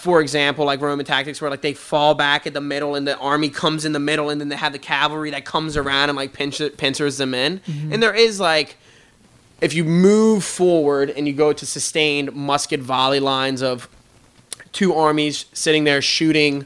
for 0.00 0.20
example, 0.20 0.64
like 0.64 0.80
Roman 0.80 1.04
tactics 1.04 1.40
where 1.40 1.50
like 1.50 1.60
they 1.60 1.74
fall 1.74 2.14
back 2.14 2.46
at 2.46 2.54
the 2.54 2.60
middle 2.60 2.94
and 2.94 3.06
the 3.06 3.18
army 3.18 3.50
comes 3.50 3.84
in 3.84 3.92
the 3.92 4.00
middle 4.00 4.30
and 4.30 4.40
then 4.40 4.48
they 4.48 4.56
have 4.56 4.72
the 4.72 4.78
cavalry 4.78 5.30
that 5.30 5.44
comes 5.44 5.76
around 5.76 6.08
and 6.08 6.16
like 6.16 6.32
pinch 6.32 6.60
pincers 6.78 7.18
them 7.18 7.34
in. 7.34 7.58
Mm-hmm. 7.60 7.92
And 7.92 8.02
there 8.02 8.14
is 8.14 8.40
like 8.40 8.76
if 9.60 9.74
you 9.74 9.84
move 9.84 10.42
forward 10.42 11.10
and 11.10 11.26
you 11.26 11.34
go 11.34 11.52
to 11.52 11.66
sustained 11.66 12.34
musket 12.34 12.80
volley 12.80 13.20
lines 13.20 13.62
of 13.62 13.88
two 14.72 14.94
armies 14.94 15.44
sitting 15.52 15.84
there 15.84 16.00
shooting 16.00 16.64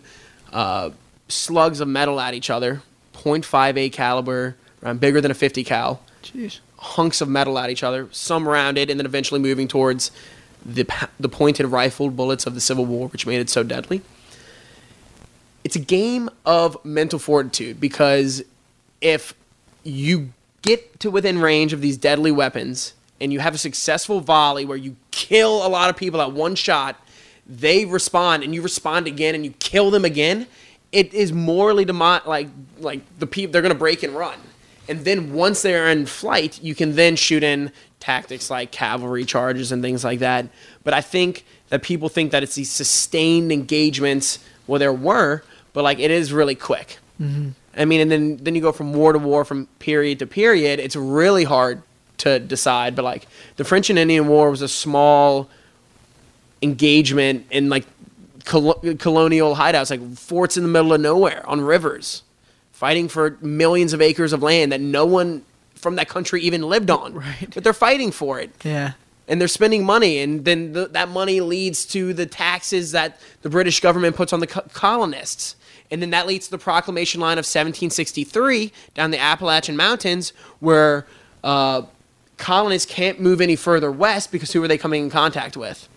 uh, 0.53 0.91
slugs 1.29 1.81
of 1.81 1.89
metal 1.89 2.21
at 2.21 2.35
each 2.35 2.51
other, 2.51 2.83
0.5A 3.15 3.93
caliber, 3.93 4.57
bigger 5.01 5.21
than 5.21 5.31
a 5.31 5.35
50 5.35 5.65
cal 5.65 6.03
Jeez. 6.23 6.61
hunks 6.77 7.21
of 7.21 7.29
metal 7.29 7.59
at 7.59 7.71
each 7.71 7.83
other, 7.83 8.09
some 8.13 8.47
rounded, 8.47 8.91
and 8.91 9.01
then 9.01 9.07
eventually 9.07 9.41
moving 9.41 9.67
towards 9.67 10.13
the 10.65 10.87
the 11.21 11.29
pointed 11.29 11.67
rifled 11.67 12.17
bullets 12.17 12.47
of 12.47 12.55
the 12.55 12.61
Civil 12.61 12.87
War, 12.87 13.09
which 13.09 13.27
made 13.27 13.41
it 13.41 13.51
so 13.51 13.63
deadly. 13.63 14.03
It's 15.63 15.77
a 15.77 15.81
game 15.81 16.29
of 16.45 16.83
mental 16.85 17.19
fortitude 17.19 17.81
because 17.81 18.43
if 19.01 19.35
you 19.83 20.31
get 20.63 21.01
to 21.01 21.11
within 21.11 21.39
range 21.39 21.73
of 21.73 21.81
these 21.81 21.97
deadly 21.97 22.31
weapons 22.31 22.95
and 23.21 23.33
you 23.33 23.41
have 23.41 23.55
a 23.55 23.59
successful 23.59 24.21
volley 24.21 24.65
where 24.65 24.77
you 24.77 24.97
kill 25.11 25.67
a 25.67 25.69
lot 25.69 25.89
of 25.91 25.97
people 25.97 26.21
at 26.21 26.33
one 26.33 26.55
shot, 26.55 26.97
they 27.47 27.85
respond 27.85 28.43
and 28.43 28.55
you 28.55 28.63
respond 28.63 29.07
again 29.07 29.35
and 29.35 29.45
you 29.45 29.53
kill 29.59 29.91
them 29.91 30.05
again. 30.05 30.47
It 30.93 31.13
is 31.13 31.33
morally 31.33 31.85
demo- 31.85 32.21
like 32.27 32.49
like 32.79 33.01
the 33.19 33.27
people 33.27 33.53
they're 33.53 33.63
gonna 33.63 33.75
break 33.75 34.03
and 34.03 34.15
run. 34.15 34.39
And 34.89 35.05
then 35.05 35.33
once 35.33 35.63
they're 35.63 35.89
in 35.89 36.05
flight, 36.05 36.63
you 36.63 36.75
can 36.75 36.95
then 36.95 37.17
shoot 37.17 37.43
in 37.43 37.73
tactics 38.05 38.51
like 38.51 38.71
cavalry 38.71 39.25
charges 39.25 39.73
and 39.73 39.83
things 39.83 40.05
like 40.05 40.19
that. 40.19 40.47
But 40.85 40.93
I 40.93 41.01
think 41.01 41.45
that 41.71 41.83
people 41.83 42.09
think 42.09 42.33
that 42.33 42.43
it's 42.43 42.55
these 42.55 42.71
sustained 42.71 43.51
engagements. 43.51 44.39
Well, 44.67 44.79
there 44.79 44.93
were, 44.93 45.43
but 45.73 45.85
like 45.85 45.99
it 45.99 46.11
is 46.11 46.33
really 46.33 46.55
quick. 46.55 46.99
Mm-hmm. 47.21 47.51
I 47.77 47.85
mean, 47.87 48.01
and 48.01 48.11
then 48.11 48.37
then 48.37 48.55
you 48.55 48.61
go 48.61 48.73
from 48.73 48.93
war 48.93 49.13
to 49.13 49.19
war, 49.19 49.45
from 49.45 49.67
period 49.79 50.19
to 50.19 50.27
period. 50.27 50.81
It's 50.81 50.97
really 50.97 51.45
hard 51.45 51.83
to 52.19 52.39
decide. 52.39 52.95
But 52.95 53.05
like 53.05 53.27
the 53.57 53.65
French 53.65 53.91
and 53.91 53.99
Indian 53.99 54.29
War 54.29 54.51
was 54.51 54.63
a 54.63 54.69
small 54.69 55.49
engagement 56.61 57.47
in 57.51 57.69
like 57.69 57.87
col- 58.45 58.81
colonial 58.99 59.57
hideouts, 59.57 59.91
like 59.91 60.17
forts 60.17 60.57
in 60.57 60.63
the 60.63 60.69
middle 60.69 60.93
of 60.93 61.01
nowhere 61.01 61.43
on 61.49 61.63
rivers, 61.63 62.23
fighting 62.73 63.09
for 63.09 63.39
millions 63.41 63.95
of 63.95 64.03
acres 64.03 64.33
of 64.33 64.43
land 64.43 64.73
that 64.73 64.81
no 64.81 65.07
one 65.07 65.43
from 65.85 65.95
that 65.97 66.09
country 66.09 66.43
even 66.43 66.63
lived 66.63 66.91
on. 66.91 67.15
Right. 67.15 67.49
But 67.55 67.63
they're 67.63 67.73
fighting 67.73 68.11
for 68.11 68.41
it 68.41 68.51
Yeah. 68.65 68.93
and 69.29 69.41
they're 69.41 69.47
spending 69.49 69.85
money, 69.85 70.19
and 70.19 70.45
then 70.45 70.73
the, 70.73 70.87
that 70.89 71.09
money 71.11 71.41
leads 71.41 71.87
to 71.87 72.13
the 72.13 72.27
taxes 72.27 72.91
that 72.91 73.21
the 73.43 73.49
British 73.51 73.79
government 73.81 74.17
puts 74.17 74.33
on 74.33 74.41
the 74.41 74.49
co- 74.49 74.65
colonists. 74.73 75.55
And 75.91 76.03
then 76.03 76.11
that 76.11 76.27
leads 76.27 76.47
to 76.47 76.51
the 76.51 76.59
proclamation 76.59 77.21
line 77.21 77.39
of 77.39 77.45
1763 77.45 78.73
down 78.95 79.13
the 79.13 79.19
Appalachian 79.21 79.77
Mountains, 79.77 80.33
where 80.59 81.07
uh, 81.45 81.83
colonists 82.39 82.91
can't 82.91 83.21
move 83.21 83.41
any 83.41 83.55
further 83.55 83.93
west 83.93 84.33
because 84.33 84.51
who 84.53 84.65
are 84.65 84.69
they 84.69 84.79
coming 84.79 85.05
in 85.05 85.11
contact 85.11 85.57
with? 85.57 85.89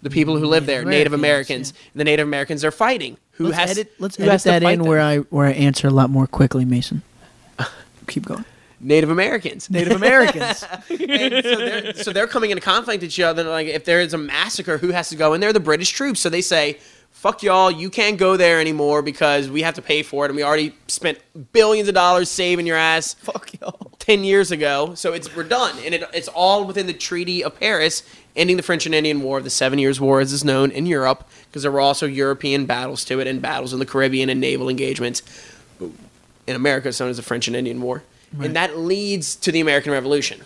The 0.00 0.10
people 0.10 0.36
who 0.38 0.46
live 0.46 0.64
there, 0.66 0.84
Native 0.84 1.12
Americans, 1.12 1.70
Americans. 1.70 1.92
The 1.96 2.04
Native 2.04 2.26
Americans 2.28 2.64
are 2.64 2.70
fighting. 2.70 3.16
Who 3.32 3.46
Let's 3.48 3.56
has 3.58 3.70
edit, 3.72 3.92
let's 3.98 4.18
edit 4.20 4.42
that 4.44 4.62
in 4.62 4.78
them? 4.78 4.88
where 4.88 5.00
I 5.00 5.18
where 5.18 5.46
I 5.46 5.52
answer 5.52 5.88
a 5.88 5.90
lot 5.90 6.08
more 6.08 6.26
quickly, 6.28 6.64
Mason. 6.64 7.02
Keep 8.06 8.26
going. 8.26 8.44
Native 8.80 9.10
Americans. 9.10 9.68
Native 9.70 9.96
Americans. 9.96 10.64
and 10.90 11.44
so 11.44 11.56
they're, 11.56 11.94
so 11.94 12.12
they're 12.12 12.26
coming 12.26 12.50
into 12.50 12.60
conflict 12.62 13.02
with 13.02 13.10
each 13.10 13.20
other. 13.20 13.44
Like 13.44 13.66
if 13.66 13.84
there 13.84 14.00
is 14.00 14.14
a 14.14 14.18
massacre, 14.18 14.78
who 14.78 14.88
has 14.88 15.08
to 15.10 15.16
go? 15.16 15.32
And 15.32 15.42
they're 15.42 15.52
the 15.52 15.60
British 15.60 15.90
troops. 15.90 16.20
So 16.20 16.28
they 16.28 16.40
say, 16.40 16.78
"Fuck 17.10 17.42
y'all, 17.42 17.70
you 17.70 17.90
can't 17.90 18.18
go 18.18 18.36
there 18.36 18.60
anymore 18.60 19.02
because 19.02 19.48
we 19.50 19.62
have 19.62 19.74
to 19.74 19.82
pay 19.82 20.02
for 20.02 20.24
it, 20.24 20.28
and 20.28 20.36
we 20.36 20.42
already 20.42 20.74
spent 20.86 21.18
billions 21.52 21.88
of 21.88 21.94
dollars 21.94 22.30
saving 22.30 22.66
your 22.66 22.76
ass 22.76 23.14
Fuck 23.14 23.60
y'all. 23.60 23.92
ten 23.98 24.22
years 24.22 24.50
ago. 24.52 24.94
So 24.94 25.12
it's 25.12 25.34
we're 25.34 25.44
done, 25.44 25.76
and 25.84 25.94
it, 25.94 26.04
it's 26.14 26.28
all 26.28 26.64
within 26.64 26.86
the 26.86 26.92
Treaty 26.92 27.42
of 27.42 27.58
Paris, 27.58 28.04
ending 28.36 28.56
the 28.56 28.62
French 28.62 28.86
and 28.86 28.94
Indian 28.94 29.22
War, 29.22 29.40
the 29.40 29.50
Seven 29.50 29.78
Years' 29.80 30.00
War, 30.00 30.20
as 30.20 30.32
is 30.32 30.44
known 30.44 30.70
in 30.70 30.86
Europe, 30.86 31.28
because 31.48 31.62
there 31.62 31.72
were 31.72 31.80
also 31.80 32.06
European 32.06 32.66
battles 32.66 33.04
to 33.06 33.18
it, 33.18 33.26
and 33.26 33.42
battles 33.42 33.72
in 33.72 33.80
the 33.80 33.86
Caribbean 33.86 34.30
and 34.30 34.40
naval 34.40 34.68
engagements 34.68 35.22
in 36.46 36.56
America 36.56 36.88
is 36.88 36.98
known 36.98 37.10
as 37.10 37.16
the 37.16 37.22
French 37.22 37.46
and 37.46 37.56
Indian 37.56 37.80
War. 37.80 38.02
And 38.40 38.54
that 38.56 38.76
leads 38.78 39.36
to 39.36 39.52
the 39.52 39.60
American 39.60 39.92
Revolution. 39.92 40.42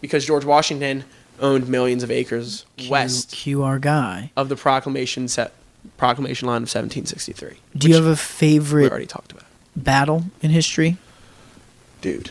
Because 0.00 0.24
George 0.26 0.44
Washington 0.44 1.04
owned 1.40 1.68
millions 1.68 2.02
of 2.02 2.10
acres 2.10 2.64
Q- 2.76 2.90
west 2.90 3.30
QR 3.30 3.80
guy. 3.80 4.30
of 4.36 4.48
the 4.48 4.56
proclamation 4.56 5.28
set 5.28 5.52
proclamation 5.96 6.46
line 6.48 6.58
of 6.62 6.68
1763. 6.68 7.58
Do 7.76 7.88
you 7.88 7.94
have 7.94 8.06
a 8.06 8.10
we 8.10 8.16
favorite 8.16 8.90
already 8.90 9.06
talked 9.06 9.32
about? 9.32 9.44
battle 9.76 10.24
in 10.42 10.50
history, 10.50 10.96
Dude, 12.00 12.30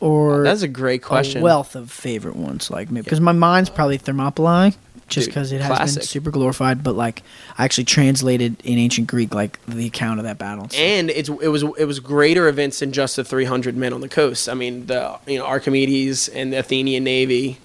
or 0.00 0.42
that's 0.42 0.62
a 0.62 0.68
great 0.68 1.02
question. 1.02 1.40
a 1.40 1.44
wealth 1.44 1.74
of 1.74 1.90
favorite 1.90 2.36
ones? 2.36 2.70
Like 2.70 2.90
maybe 2.90 3.04
because 3.04 3.20
my 3.20 3.32
mind's 3.32 3.70
probably 3.70 3.98
Thermopylae, 3.98 4.74
just 5.08 5.28
because 5.28 5.52
it 5.52 5.60
has 5.60 5.94
been 5.96 6.04
super 6.04 6.30
glorified. 6.30 6.82
But 6.82 6.96
like, 6.96 7.22
I 7.58 7.64
actually 7.64 7.84
translated 7.84 8.56
in 8.64 8.78
ancient 8.78 9.06
Greek 9.06 9.34
like 9.34 9.64
the 9.66 9.86
account 9.86 10.18
of 10.20 10.24
that 10.24 10.38
battle. 10.38 10.68
So- 10.68 10.78
and 10.78 11.10
it's 11.10 11.28
it 11.28 11.48
was 11.48 11.62
it 11.78 11.84
was 11.84 12.00
greater 12.00 12.48
events 12.48 12.80
than 12.80 12.92
just 12.92 13.16
the 13.16 13.24
300 13.24 13.76
men 13.76 13.92
on 13.92 14.00
the 14.00 14.08
coast. 14.08 14.48
I 14.48 14.54
mean, 14.54 14.86
the 14.86 15.18
you 15.26 15.38
know 15.38 15.46
Artemisium 15.46 16.36
and 16.36 16.52
the 16.52 16.58
Athenian 16.58 17.04
navy 17.04 17.58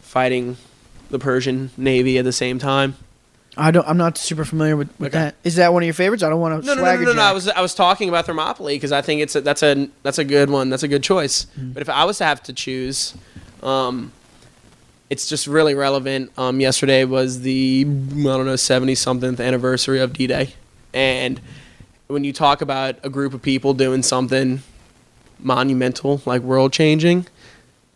fighting 0.00 0.56
the 1.10 1.18
Persian 1.18 1.70
navy 1.76 2.18
at 2.18 2.24
the 2.24 2.32
same 2.32 2.58
time. 2.58 2.96
I 3.54 3.70
don't. 3.70 3.86
I'm 3.86 3.98
not 3.98 4.16
super 4.16 4.46
familiar 4.46 4.76
with, 4.78 4.88
with 4.98 5.14
Okay. 5.14 5.24
that. 5.24 5.34
Is 5.44 5.56
that 5.56 5.74
one 5.74 5.82
of 5.82 5.86
your 5.86 5.92
favorites? 5.92 6.22
I 6.22 6.30
don't 6.30 6.40
want 6.40 6.62
to. 6.62 6.66
No, 6.66 6.74
no, 6.74 6.82
no, 6.82 6.94
no, 6.96 7.02
no, 7.04 7.12
no. 7.12 7.22
I 7.22 7.32
was 7.32 7.48
I 7.48 7.60
was 7.60 7.74
talking 7.74 8.08
about 8.08 8.24
Thermopylae 8.24 8.76
because 8.76 8.92
I 8.92 9.02
think 9.02 9.20
it's 9.20 9.36
a, 9.36 9.42
that's 9.42 9.62
a 9.62 9.90
that's 10.02 10.16
a 10.18 10.24
good 10.24 10.48
one. 10.48 10.70
That's 10.70 10.82
a 10.84 10.88
good 10.88 11.02
choice. 11.02 11.46
But 11.56 11.82
if 11.82 11.90
I 11.90 12.04
was 12.06 12.16
to 12.18 12.24
have 12.24 12.42
to 12.44 12.54
choose, 12.54 13.14
um, 13.62 14.10
it's 15.12 15.28
just 15.28 15.46
really 15.46 15.74
relevant. 15.74 16.32
Um, 16.38 16.58
yesterday 16.58 17.04
was 17.04 17.42
the 17.42 17.84
I 17.86 18.22
don't 18.22 18.46
know 18.46 18.56
seventy 18.56 18.94
something 18.94 19.38
anniversary 19.38 20.00
of 20.00 20.14
D 20.14 20.26
Day, 20.26 20.54
and 20.94 21.38
when 22.06 22.24
you 22.24 22.32
talk 22.32 22.62
about 22.62 22.96
a 23.02 23.10
group 23.10 23.34
of 23.34 23.42
people 23.42 23.74
doing 23.74 24.02
something 24.02 24.62
monumental 25.38 26.22
like 26.24 26.40
world 26.40 26.72
changing, 26.72 27.26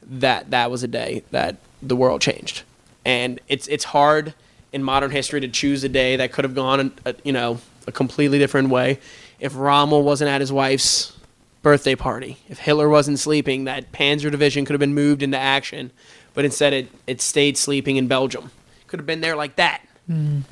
that 0.03 0.51
that 0.51 0.71
was 0.71 0.83
a 0.83 0.89
day 0.89 1.23
that 1.31 1.57
the 1.81 1.97
world 1.97 2.21
changed, 2.21 2.65
and 3.07 3.41
it's 3.49 3.67
it's 3.69 3.85
hard 3.85 4.35
in 4.71 4.83
modern 4.83 5.11
history 5.11 5.41
to 5.41 5.49
choose 5.49 5.85
a 5.85 5.89
day 5.89 6.17
that 6.17 6.33
could 6.33 6.45
have 6.45 6.55
gone 6.55 6.93
a, 7.07 7.15
you 7.25 7.33
know 7.33 7.59
a 7.87 7.93
completely 7.93 8.39
different 8.39 8.69
way. 8.69 8.99
If 9.41 9.57
Rommel 9.57 10.03
wasn't 10.03 10.29
at 10.29 10.43
his 10.43 10.53
wife's 10.53 11.17
birthday 11.63 11.95
party, 11.95 12.37
if 12.51 12.59
Hitler 12.59 12.91
wasn't 12.91 13.19
sleeping, 13.19 13.65
that 13.65 13.91
Panzer 13.91 14.31
division 14.31 14.67
could 14.67 14.75
have 14.75 14.81
been 14.81 14.95
moved 14.95 15.23
into 15.23 15.39
action, 15.39 15.93
but 16.37 16.45
instead 16.45 16.73
it 16.73 16.89
it 17.09 17.21
stayed 17.21 17.59
sleeping 17.59 17.97
in 17.97 18.07
Belgium. 18.07 18.53
Could 18.87 19.01
have 19.01 19.07
been 19.07 19.21
there 19.23 19.35
like 19.35 19.57
that. 19.57 19.83
You 20.09 20.45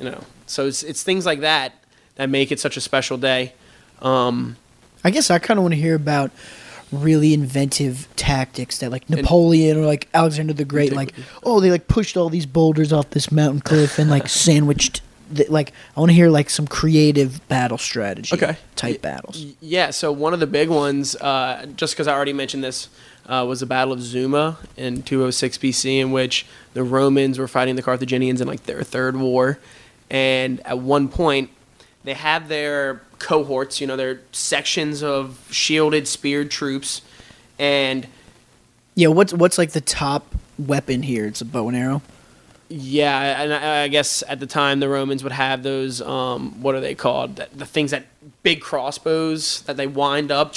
know, 0.00 0.20
so 0.46 0.66
it's 0.66 0.82
it's 0.82 1.02
things 1.02 1.24
like 1.24 1.40
that 1.40 1.72
that 2.16 2.28
make 2.28 2.52
it 2.52 2.60
such 2.60 2.76
a 2.76 2.80
special 2.80 3.16
day. 3.16 3.54
Um, 4.02 4.56
I 5.02 5.10
guess 5.10 5.30
I 5.30 5.38
kind 5.38 5.58
of 5.58 5.62
want 5.64 5.74
to 5.74 5.80
hear 5.80 5.94
about 5.94 6.30
really 6.92 7.32
inventive 7.34 8.06
tactics 8.16 8.78
that 8.78 8.90
like 8.90 9.08
Napoleon 9.08 9.78
or 9.78 9.86
like 9.86 10.08
Alexander 10.14 10.52
the 10.52 10.64
Great 10.64 10.92
like 10.92 11.12
oh 11.42 11.58
they 11.60 11.70
like 11.70 11.88
pushed 11.88 12.16
all 12.16 12.28
these 12.28 12.46
boulders 12.46 12.92
off 12.92 13.10
this 13.10 13.32
mountain 13.32 13.60
cliff 13.60 13.98
and 13.98 14.08
like 14.10 14.28
sandwiched 14.44 15.00
the, 15.30 15.44
like 15.48 15.72
I 15.96 16.00
want 16.00 16.10
to 16.10 16.14
hear 16.14 16.28
like 16.30 16.50
some 16.50 16.66
creative 16.68 17.46
battle 17.48 17.78
strategy 17.78 18.34
Okay. 18.36 18.56
type 18.76 19.00
battles. 19.02 19.42
Yeah, 19.60 19.90
so 19.90 20.12
one 20.12 20.34
of 20.34 20.40
the 20.40 20.46
big 20.46 20.68
ones, 20.68 21.16
uh, 21.16 21.66
just 21.76 21.94
because 21.94 22.06
I 22.06 22.12
already 22.14 22.34
mentioned 22.34 22.62
this, 22.62 22.88
uh, 23.26 23.44
was 23.48 23.60
the 23.60 23.66
Battle 23.66 23.92
of 23.92 24.02
Zama 24.02 24.58
in 24.76 25.02
206 25.02 25.58
BC, 25.58 26.00
in 26.00 26.12
which 26.12 26.46
the 26.74 26.82
Romans 26.82 27.38
were 27.38 27.48
fighting 27.48 27.76
the 27.76 27.82
Carthaginians 27.82 28.40
in 28.40 28.48
like 28.48 28.64
their 28.64 28.82
third 28.82 29.16
war. 29.16 29.58
And 30.10 30.64
at 30.66 30.78
one 30.78 31.08
point, 31.08 31.50
they 32.04 32.14
have 32.14 32.48
their 32.48 33.00
cohorts, 33.18 33.80
you 33.80 33.86
know, 33.86 33.96
their 33.96 34.20
sections 34.32 35.02
of 35.02 35.46
shielded, 35.50 36.06
speared 36.06 36.50
troops, 36.50 37.00
and 37.58 38.06
Yeah, 38.94 39.08
what's 39.08 39.32
what's 39.32 39.58
like 39.58 39.70
the 39.70 39.80
top 39.80 40.34
weapon 40.58 41.02
here? 41.02 41.26
It's 41.26 41.40
a 41.40 41.44
bow 41.44 41.68
and 41.68 41.76
arrow. 41.76 42.02
Yeah, 42.68 43.42
and 43.42 43.52
I, 43.52 43.82
I 43.84 43.88
guess 43.88 44.22
at 44.28 44.40
the 44.40 44.46
time 44.46 44.80
the 44.80 44.88
Romans 44.88 45.22
would 45.22 45.32
have 45.32 45.62
those. 45.62 46.00
Um, 46.00 46.60
what 46.62 46.74
are 46.74 46.80
they 46.80 46.94
called? 46.94 47.36
The, 47.36 47.48
the 47.54 47.66
things 47.66 47.90
that 47.92 48.06
big 48.42 48.60
crossbows 48.60 49.62
that 49.62 49.76
they 49.76 49.86
wind 49.86 50.30
up 50.30 50.54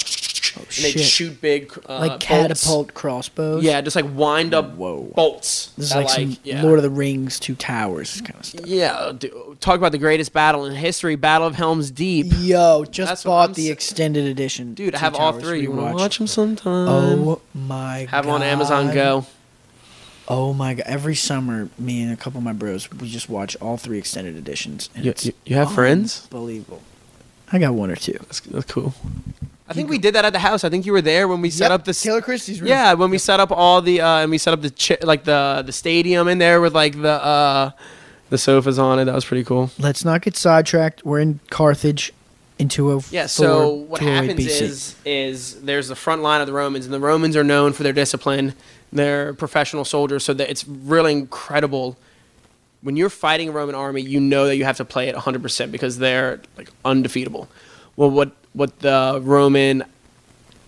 and 0.56 0.66
they 0.66 0.92
shoot 0.92 1.40
big 1.40 1.72
uh, 1.88 1.98
like 1.98 2.10
bolts. 2.10 2.24
catapult 2.26 2.94
crossbows. 2.94 3.62
Yeah, 3.64 3.80
just 3.80 3.96
like 3.96 4.06
wind 4.14 4.54
up 4.54 4.74
Whoa. 4.74 5.12
bolts. 5.14 5.72
This 5.76 5.86
is 5.86 5.92
that, 5.92 6.04
like, 6.04 6.08
some 6.10 6.36
yeah. 6.44 6.62
Lord 6.62 6.78
of 6.78 6.82
the 6.82 6.90
Rings, 6.90 7.38
Two 7.40 7.54
Towers 7.54 8.20
kind 8.20 8.38
of 8.38 8.44
stuff. 8.46 8.66
Yeah, 8.66 9.12
dude, 9.18 9.32
talk 9.60 9.76
about 9.76 9.92
the 9.92 9.98
greatest 9.98 10.32
battle 10.32 10.64
in 10.66 10.74
history, 10.74 11.16
Battle 11.16 11.46
of 11.46 11.54
Helm's 11.54 11.90
Deep. 11.90 12.26
Yo, 12.38 12.84
just 12.84 13.10
That's 13.10 13.24
bought 13.24 13.54
the 13.54 13.70
extended 13.70 14.26
edition. 14.26 14.74
Dude, 14.74 14.94
I 14.94 14.98
have 14.98 15.14
all 15.14 15.32
three. 15.32 15.62
You 15.62 15.72
want 15.72 15.96
to 15.96 16.02
watch 16.02 16.18
them 16.18 16.26
sometime? 16.26 16.88
Oh 16.88 17.40
my 17.54 18.00
god. 18.04 18.08
have 18.10 18.24
'em 18.26 18.32
on 18.32 18.42
Amazon 18.42 18.92
Go. 18.94 19.26
Oh 20.30 20.52
my 20.52 20.74
god! 20.74 20.84
Every 20.86 21.14
summer, 21.14 21.70
me 21.78 22.02
and 22.02 22.12
a 22.12 22.16
couple 22.16 22.36
of 22.38 22.44
my 22.44 22.52
bros, 22.52 22.90
we 22.92 23.08
just 23.08 23.30
watch 23.30 23.56
all 23.62 23.78
three 23.78 23.96
extended 23.96 24.36
editions. 24.36 24.90
And 24.94 25.04
You- 25.06 25.10
it's 25.12 25.24
you- 25.26 25.32
you 25.46 25.56
have 25.56 25.72
friends? 25.72 26.28
Unbelievable. 26.30 26.82
I 27.50 27.58
got 27.58 27.72
one 27.72 27.90
or 27.90 27.96
two. 27.96 28.12
That's, 28.12 28.40
that's 28.40 28.70
cool. 28.70 28.92
I 29.68 29.74
think 29.74 29.90
we 29.90 29.98
did 29.98 30.14
that 30.14 30.24
at 30.24 30.32
the 30.32 30.38
house. 30.38 30.64
I 30.64 30.70
think 30.70 30.86
you 30.86 30.92
were 30.92 31.02
there 31.02 31.28
when 31.28 31.40
we 31.42 31.50
set 31.50 31.66
Yep, 31.70 31.80
up 31.80 31.84
the 31.84 31.90
s- 31.90 32.02
Taylor 32.02 32.22
Christie's 32.22 32.60
room. 32.60 32.68
Yeah, 32.68 32.94
when 32.94 33.10
we 33.10 33.18
set 33.18 33.38
up 33.40 33.50
all 33.52 33.82
the 33.82 34.00
uh, 34.00 34.18
and 34.20 34.30
we 34.30 34.38
set 34.38 34.54
up 34.54 34.62
the 34.62 34.70
chi- 34.70 34.98
like 35.02 35.24
the 35.24 35.62
the 35.64 35.72
stadium 35.72 36.26
in 36.28 36.38
there 36.38 36.60
with 36.60 36.74
like 36.74 37.00
the 37.00 37.12
uh, 37.22 37.70
the 38.30 38.38
sofas 38.38 38.78
on 38.78 38.98
it. 38.98 39.04
That 39.04 39.14
was 39.14 39.24
pretty 39.24 39.44
cool. 39.44 39.70
Let's 39.78 40.04
not 40.04 40.22
get 40.22 40.36
sidetracked. 40.36 41.04
We're 41.04 41.20
in 41.20 41.40
Carthage, 41.50 42.12
in 42.58 42.68
204. 42.68 43.14
Yeah. 43.14 43.26
So 43.26 43.68
what 43.74 44.00
208 44.00 44.28
happens 44.30 44.46
BC. 44.48 44.60
is 44.62 44.94
is 45.04 45.60
there's 45.62 45.88
the 45.88 45.96
front 45.96 46.22
line 46.22 46.40
of 46.40 46.46
the 46.46 46.52
Romans, 46.54 46.84
and 46.86 46.94
the 46.94 47.00
Romans 47.00 47.36
are 47.36 47.44
known 47.44 47.72
for 47.74 47.82
their 47.82 47.92
discipline. 47.92 48.54
They're 48.90 49.34
professional 49.34 49.84
soldiers, 49.84 50.24
so 50.24 50.32
that 50.34 50.48
it's 50.50 50.66
really 50.66 51.12
incredible. 51.12 51.98
When 52.80 52.96
you're 52.96 53.10
fighting 53.10 53.48
a 53.48 53.52
Roman 53.52 53.74
army, 53.74 54.00
you 54.02 54.20
know 54.20 54.46
that 54.46 54.56
you 54.56 54.64
have 54.64 54.76
to 54.76 54.84
play 54.84 55.08
it 55.08 55.16
100% 55.16 55.72
because 55.72 55.98
they're 55.98 56.40
like 56.56 56.70
undefeatable. 56.84 57.48
Well, 57.96 58.08
what 58.10 58.30
what 58.58 58.80
the 58.80 59.20
Roman 59.22 59.84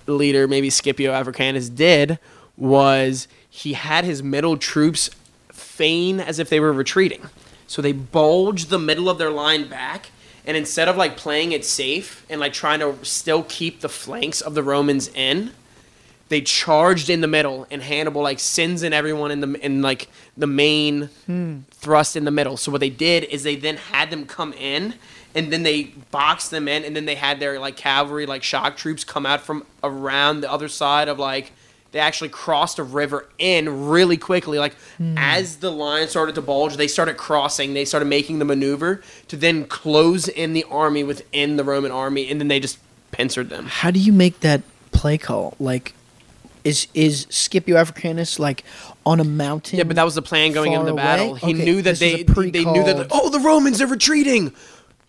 leader, 0.07 0.47
maybe 0.47 0.71
Scipio 0.71 1.13
Africanus, 1.13 1.69
did 1.69 2.19
was 2.57 3.27
he 3.49 3.73
had 3.73 4.05
his 4.05 4.23
middle 4.23 4.57
troops 4.57 5.11
feign 5.53 6.21
as 6.21 6.39
if 6.39 6.49
they 6.49 6.61
were 6.61 6.73
retreating. 6.73 7.23
So 7.67 7.83
they 7.83 7.93
bulged 7.93 8.71
the 8.71 8.79
middle 8.79 9.09
of 9.09 9.19
their 9.19 9.31
line 9.31 9.69
back, 9.69 10.11
and 10.47 10.57
instead 10.57 10.89
of 10.89 10.97
like 10.97 11.17
playing 11.17 11.53
it 11.53 11.65
safe 11.65 12.25
and 12.31 12.41
like 12.41 12.53
trying 12.53 12.81
to 12.81 12.97
still 13.05 13.45
keep 13.45 13.81
the 13.81 13.89
flanks 13.89 14.41
of 14.41 14.55
the 14.55 14.63
Romans 14.63 15.09
in, 15.09 15.51
they 16.29 16.41
charged 16.41 17.11
in 17.11 17.23
the 17.23 17.27
middle, 17.27 17.67
and 17.73 17.83
Hannibal 17.83 18.23
like 18.23 18.39
sends 18.39 18.85
in 18.85 18.93
everyone 18.93 19.33
in 19.33 19.41
the 19.41 19.65
in 19.65 19.83
like 19.83 20.09
the 20.37 20.47
main 20.47 21.11
hmm. 21.27 21.59
thrust 21.73 22.15
in 22.15 22.25
the 22.25 22.31
middle. 22.31 22.57
So 22.57 22.71
what 22.71 22.81
they 22.81 22.91
did 22.91 23.25
is 23.25 23.43
they 23.43 23.57
then 23.57 23.77
had 23.77 24.11
them 24.11 24.27
come 24.27 24.53
in, 24.53 24.95
and 25.35 25.53
then 25.53 25.63
they 25.63 25.85
boxed 26.11 26.51
them 26.51 26.69
in, 26.69 26.85
and 26.85 26.95
then 26.97 27.05
they 27.05 27.15
had 27.15 27.41
their 27.41 27.59
like 27.59 27.77
cavalry 27.77 28.27
like 28.27 28.43
shock 28.43 28.77
troops 28.77 29.05
come 29.05 29.27
out 29.27 29.41
from 29.41 29.65
around 29.83 30.41
the 30.41 30.51
other 30.51 30.69
side 30.69 31.09
of 31.09 31.19
like 31.19 31.53
they 31.93 31.99
actually 31.99 32.29
crossed 32.29 32.79
a 32.79 32.85
river 32.85 33.29
in 33.39 33.89
really 33.89 34.17
quickly. 34.17 34.59
Like 34.59 34.75
hmm. 34.97 35.15
as 35.17 35.57
the 35.57 35.71
line 35.71 36.09
started 36.09 36.35
to 36.37 36.43
bulge, 36.43 36.77
they 36.77 36.89
started 36.89 37.17
crossing. 37.17 37.75
They 37.75 37.85
started 37.85 38.07
making 38.07 38.39
the 38.39 38.45
maneuver 38.45 39.03
to 39.29 39.37
then 39.37 39.65
close 39.65 40.29
in 40.29 40.53
the 40.53 40.65
army 40.65 41.05
within 41.05 41.57
the 41.57 41.65
Roman 41.65 41.91
army, 41.91 42.31
and 42.31 42.41
then 42.41 42.49
they 42.49 42.61
just 42.61 42.79
pincered 43.13 43.49
them. 43.49 43.67
How 43.67 43.91
do 43.91 43.99
you 43.99 44.13
make 44.13 44.41
that 44.41 44.63
play 44.93 45.19
call? 45.19 45.57
Like, 45.59 45.95
is 46.65 46.87
is 46.95 47.27
Scipio 47.31 47.77
Africanus 47.77 48.39
like 48.39 48.65
on 49.05 49.19
a 49.19 49.25
mountain? 49.25 49.79
Yeah, 49.79 49.85
but 49.85 49.97
that 49.97 50.05
was 50.05 50.15
the 50.15 50.23
plan 50.23 50.53
going 50.53 50.73
into 50.73 50.85
the 50.87 50.93
away? 50.93 51.03
battle. 51.03 51.35
He 51.35 51.55
Okay, 51.55 51.65
knew 51.65 51.83
that 51.83 51.99
they 51.99 52.23
they 52.23 52.65
knew 52.65 52.85
that 52.85 53.09
oh 53.11 53.31
the 53.31 53.41
Romans 53.41 53.81
are 53.81 53.87
retreating. 53.87 54.53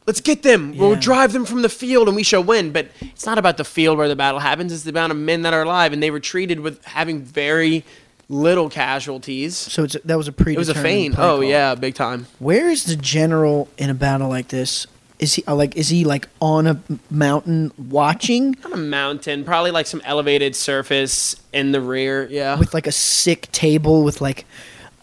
Let's 0.08 0.20
get 0.20 0.42
them. 0.42 0.76
We'll 0.78 0.96
drive 0.96 1.32
them 1.32 1.46
from 1.46 1.62
the 1.62 1.70
field 1.70 2.08
and 2.08 2.16
we 2.16 2.24
shall 2.24 2.44
win. 2.44 2.72
But 2.72 2.90
it's 3.02 3.26
not 3.26 3.38
about 3.38 3.58
the 3.58 3.64
field 3.64 3.98
where 3.98 4.08
the 4.08 4.16
battle 4.16 4.40
happens. 4.40 4.74
It's 4.74 4.84
the 4.84 4.90
amount 4.90 5.12
of 5.12 5.18
men 5.18 5.44
that 5.44 5.54
are 5.54 5.62
alive, 5.62 5.94
and 5.94 6.02
they 6.02 6.10
retreated 6.10 6.60
with 6.60 6.84
having 6.86 7.22
very 7.22 7.86
little 8.28 8.70
casualties. 8.70 9.56
So 9.56 9.84
it's, 9.84 9.96
that 10.04 10.18
was 10.18 10.28
a 10.28 10.32
pre. 10.32 10.54
It 10.54 10.58
was 10.58 10.70
a 10.70 10.74
feint. 10.74 11.16
Oh 11.18 11.42
yeah, 11.42 11.76
big 11.76 11.94
time. 11.94 12.26
Where 12.40 12.70
is 12.70 12.86
the 12.86 12.96
general 12.96 13.70
in 13.78 13.90
a 13.90 13.94
battle 13.94 14.30
like 14.30 14.48
this? 14.48 14.88
Is 15.20 15.36
he 15.36 15.44
uh, 15.48 15.54
like? 15.54 15.78
Is 15.78 15.90
he 15.90 16.04
like 16.04 16.28
on 16.40 16.66
a 16.66 16.82
mountain 17.12 17.72
watching 17.78 18.56
On 18.66 18.74
a 18.74 18.78
mountain, 18.78 19.44
probably 19.44 19.70
like 19.70 19.86
some 19.86 20.02
elevated 20.04 20.56
surface 20.56 21.36
in 21.54 21.74
the 21.74 21.82
rear. 21.82 22.28
Yeah. 22.28 22.58
with 22.58 22.74
like 22.74 22.88
a 22.88 22.92
sick 22.92 23.52
table 23.52 24.04
with 24.04 24.20
like 24.20 24.46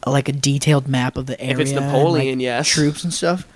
like 0.07 0.29
a 0.29 0.33
detailed 0.33 0.89
map 0.89 1.17
of 1.17 1.27
the 1.27 1.41
area? 1.41 1.55
If 1.55 1.61
it's 1.61 1.71
and, 1.71 1.81
like, 1.81 1.87
Napoleon, 1.87 2.41
yes. 2.41 2.69
Troops 2.69 3.05
and 3.05 3.15
stuff. 3.15 3.47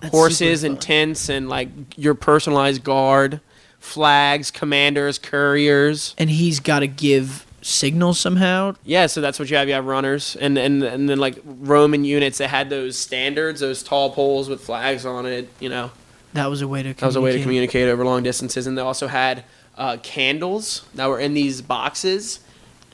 That's 0.00 0.12
horses 0.12 0.64
and 0.64 0.80
tents 0.80 1.28
and 1.28 1.48
like 1.48 1.68
your 1.96 2.14
personalized 2.14 2.84
guard, 2.84 3.40
flags, 3.80 4.50
commanders, 4.50 5.18
couriers. 5.18 6.14
and 6.18 6.30
he's 6.30 6.60
got 6.60 6.80
to 6.80 6.86
give 6.86 7.44
signals 7.62 8.18
somehow. 8.20 8.74
Yeah, 8.84 9.06
so 9.06 9.20
that's 9.20 9.38
what 9.38 9.50
you 9.50 9.56
have. 9.56 9.66
You 9.68 9.74
have 9.74 9.84
runners, 9.86 10.36
and 10.40 10.56
and 10.56 10.82
and 10.82 11.08
then 11.08 11.18
like 11.18 11.38
Roman 11.44 12.04
units 12.04 12.38
that 12.38 12.48
had 12.48 12.70
those 12.70 12.96
standards, 12.96 13.60
those 13.60 13.82
tall 13.82 14.10
poles 14.10 14.48
with 14.48 14.60
flags 14.60 15.04
on 15.04 15.26
it. 15.26 15.48
You 15.58 15.68
know, 15.68 15.90
That 16.34 16.46
was 16.46 16.62
a 16.62 16.68
way 16.68 16.82
to. 16.82 16.94
That 16.94 17.06
was 17.06 17.16
a 17.16 17.20
way 17.20 17.32
to 17.32 17.42
communicate. 17.42 17.88
over 17.88 18.04
long 18.04 18.22
distances, 18.22 18.66
and 18.66 18.78
they 18.78 18.82
also 18.82 19.08
had 19.08 19.44
uh, 19.76 19.96
candles 20.02 20.84
that 20.94 21.08
were 21.08 21.18
in 21.18 21.34
these 21.34 21.60
boxes. 21.60 22.40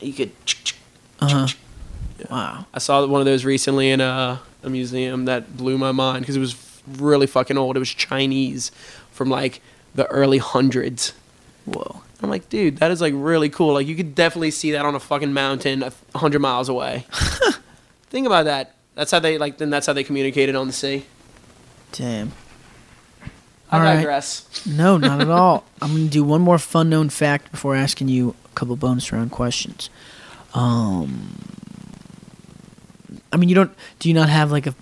You 0.01 0.13
could. 0.15 0.33
Uh-huh. 1.21 1.47
Wow. 2.31 2.67
I 2.73 2.79
saw 2.79 3.07
one 3.07 3.21
of 3.21 3.25
those 3.27 3.45
recently 3.45 3.91
in 3.91 4.01
a, 4.01 4.41
a 4.63 4.71
museum 4.71 5.25
that 5.27 5.57
blew 5.57 5.77
my 5.79 5.93
mind 5.93 6.21
because 6.21 6.37
it 6.37 6.41
was 6.41 6.55
really 6.87 7.27
fucking 7.27 7.57
old. 7.59 7.77
It 7.77 7.81
was 7.81 7.91
Chinese 7.91 8.71
from 9.11 9.31
like 9.31 9.61
the 9.95 10.07
early 10.07 10.39
hundreds. 10.39 11.13
Whoa. 11.67 12.03
I'm 12.23 12.31
like, 12.31 12.49
dude, 12.49 12.79
that 12.79 12.91
is 12.91 13.01
like 13.01 13.13
really 13.17 13.49
cool. 13.51 13.75
Like 13.75 13.87
you 13.87 13.95
could 13.97 14.15
definitely 14.15 14.51
see 14.51 14.73
that 14.73 14.85
on 14.87 14.95
a 14.95 15.01
fucking 15.01 15.33
mountain 15.33 15.83
a 15.83 15.93
hundred 16.19 16.41
miles 16.41 16.69
away. 16.69 17.07
Think 18.09 18.27
about 18.27 18.45
that. 18.45 18.75
That's 18.95 19.11
how 19.11 19.19
they 19.19 19.39
like. 19.39 19.59
Then 19.59 19.71
that's 19.71 19.87
how 19.87 19.93
they 19.93 20.05
communicated 20.05 20.55
on 20.55 20.67
the 20.67 20.73
sea. 20.73 21.05
Damn. 21.93 22.33
I 23.71 23.79
All 23.79 23.83
right. 23.83 23.97
digress. 23.97 24.65
No, 24.67 24.97
not 24.99 25.21
at 25.21 25.31
all. 25.31 25.65
I'm 25.83 25.91
going 25.91 26.05
to 26.05 26.11
do 26.11 26.23
one 26.23 26.41
more 26.41 26.59
fun 26.59 26.89
known 26.89 27.09
fact 27.09 27.51
before 27.51 27.75
asking 27.75 28.09
you 28.09 28.35
a 28.45 28.55
couple 28.55 28.77
bonus 28.77 29.13
round 29.13 29.33
questions. 29.33 29.91
Um, 30.55 31.37
I 33.33 33.37
mean, 33.37 33.49
you 33.49 33.55
don't. 33.55 33.73
Do 33.99 34.09
you 34.09 34.15
not 34.15 34.29
have 34.29 34.53
like 34.53 34.67
a 34.67 34.75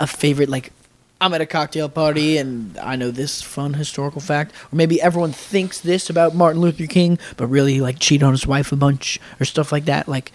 a 0.00 0.06
favorite 0.06 0.48
like? 0.48 0.72
I'm 1.20 1.32
at 1.32 1.40
a 1.40 1.46
cocktail 1.46 1.88
party 1.88 2.36
and 2.36 2.76
I 2.78 2.96
know 2.96 3.10
this 3.10 3.40
fun 3.40 3.74
historical 3.74 4.20
fact, 4.20 4.52
or 4.72 4.76
maybe 4.76 5.00
everyone 5.00 5.32
thinks 5.32 5.80
this 5.80 6.10
about 6.10 6.34
Martin 6.34 6.60
Luther 6.60 6.86
King, 6.86 7.18
but 7.36 7.46
really 7.46 7.74
he, 7.74 7.80
like 7.80 7.98
cheated 7.98 8.22
on 8.22 8.32
his 8.32 8.46
wife 8.46 8.70
a 8.70 8.76
bunch 8.76 9.18
or 9.40 9.44
stuff 9.44 9.72
like 9.72 9.86
that. 9.86 10.08
Like, 10.08 10.32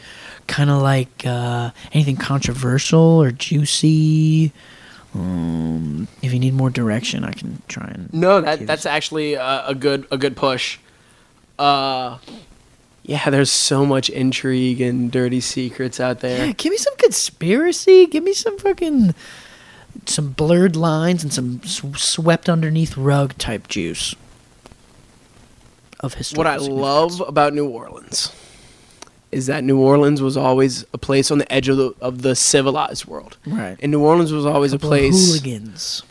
kind 0.48 0.70
of 0.70 0.82
like 0.82 1.26
uh, 1.26 1.72
anything 1.94 2.18
controversial 2.18 3.00
or 3.00 3.32
juicy. 3.32 4.52
Um, 5.14 6.08
if 6.22 6.34
you 6.34 6.40
need 6.40 6.54
more 6.54 6.70
direction, 6.70 7.24
I 7.24 7.32
can 7.32 7.62
try 7.68 7.86
and 7.88 8.14
No, 8.14 8.42
that 8.42 8.66
that's 8.66 8.86
actually 8.86 9.36
a, 9.36 9.68
a 9.68 9.76
good 9.76 10.08
a 10.10 10.18
good 10.18 10.36
push. 10.36 10.80
Uh, 11.60 12.18
yeah, 13.04 13.30
there's 13.30 13.52
so 13.52 13.86
much 13.86 14.10
intrigue 14.10 14.80
and 14.80 15.12
dirty 15.12 15.42
secrets 15.42 16.00
out 16.00 16.22
there. 16.22 16.48
Yeah, 16.48 16.54
give 16.54 16.72
me 16.72 16.78
some 16.78 16.96
conspiracy. 16.98 18.06
Give 18.06 18.24
me 18.24 18.34
some 18.34 18.58
fucking 18.58 19.14
some 20.06 20.30
blurred 20.32 20.76
lines 20.76 21.24
and 21.24 21.32
some 21.34 21.62
swept 21.64 22.50
underneath 22.50 22.98
rug 22.98 23.38
type 23.38 23.68
juice 23.68 24.16
of 26.00 26.16
history. 26.16 26.38
what 26.38 26.48
I 26.48 26.58
love 26.58 27.22
about 27.22 27.54
New 27.54 27.68
Orleans 27.68 28.32
is 29.32 29.46
that 29.48 29.64
New 29.64 29.80
Orleans 29.80 30.22
was 30.22 30.36
always 30.36 30.84
a 30.94 30.98
place 30.98 31.32
on 31.32 31.38
the 31.38 31.52
edge 31.52 31.70
of 31.70 31.78
the 31.78 31.94
of 32.02 32.22
the 32.22 32.36
civilized 32.36 33.06
world, 33.06 33.38
right? 33.46 33.78
and 33.82 33.92
New 33.92 34.02
Orleans 34.02 34.32
was 34.34 34.46
always 34.46 34.74
a 34.74 34.76
of 34.76 34.82
place 34.82 35.28
hooligans. 35.28 36.04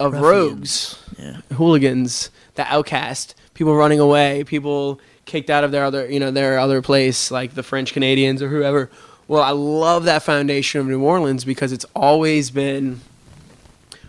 of 0.00 0.12
ruffians. 0.12 0.28
rogues, 0.30 0.98
Yeah, 1.18 1.40
hooligans, 1.56 2.30
the 2.56 2.66
outcast, 2.72 3.34
people 3.54 3.74
running 3.74 4.00
away, 4.00 4.44
people 4.44 5.00
kicked 5.24 5.50
out 5.50 5.62
of 5.64 5.70
their 5.70 5.84
other 5.84 6.10
you 6.10 6.18
know 6.20 6.30
their 6.30 6.58
other 6.58 6.82
place, 6.82 7.30
like 7.30 7.54
the 7.54 7.62
French 7.62 7.92
Canadians 7.92 8.42
or 8.42 8.48
whoever. 8.48 8.90
Well, 9.28 9.42
I 9.42 9.50
love 9.50 10.04
that 10.04 10.22
foundation 10.22 10.80
of 10.80 10.86
New 10.86 11.02
Orleans 11.02 11.44
because 11.44 11.70
it's 11.70 11.84
always 11.94 12.50
been 12.50 13.02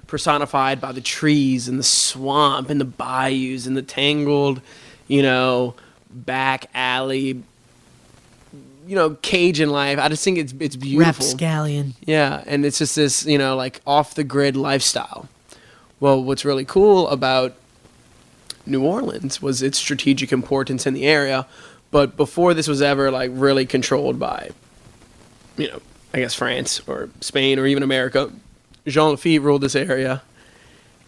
personified 0.10 0.82
by 0.82 0.92
the 0.92 1.02
trees 1.02 1.68
and 1.68 1.80
the 1.80 1.84
swamp 1.84 2.70
and 2.70 2.82
the 2.82 2.86
bayous 2.86 3.66
and 3.66 3.78
the 3.78 3.82
tangled, 3.82 4.62
you 5.08 5.22
know, 5.22 5.76
back 6.10 6.70
alley, 6.74 7.44
you 8.88 8.96
know, 8.96 9.12
Cajun 9.22 9.70
life. 9.70 10.00
I 10.00 10.10
just 10.10 10.24
think 10.24 10.38
it's 10.38 10.54
it's 10.60 10.76
beautiful. 10.76 11.26
rapscallion. 11.26 11.94
Yeah, 12.02 12.44
and 12.48 12.66
it's 12.66 12.80
just 12.80 12.96
this, 12.96 13.26
you 13.26 13.38
know, 13.38 13.56
like 13.56 13.82
off 13.86 14.16
the 14.16 14.24
grid 14.24 14.58
lifestyle. 14.58 15.30
Well, 16.00 16.24
what's 16.24 16.44
really 16.44 16.66
cool 16.66 17.08
about 17.10 17.56
New 18.66 18.84
Orleans 18.84 19.42
was 19.42 19.62
its 19.62 19.78
strategic 19.78 20.32
importance 20.32 20.88
in 20.88 20.94
the 20.94 21.06
area, 21.06 21.46
but 21.92 22.18
before 22.18 22.54
this 22.54 22.68
was 22.68 22.82
ever 22.82 23.12
like 23.12 23.32
really 23.34 23.66
controlled 23.66 24.18
by 24.20 24.50
you 25.60 25.68
know, 25.68 25.82
I 26.14 26.20
guess 26.20 26.34
France 26.34 26.82
or 26.88 27.10
Spain 27.20 27.60
or 27.60 27.68
even 27.68 27.84
America, 27.84 28.32
Jean 28.88 29.12
Lafitte 29.12 29.42
ruled 29.42 29.62
this 29.62 29.76
area 29.76 30.22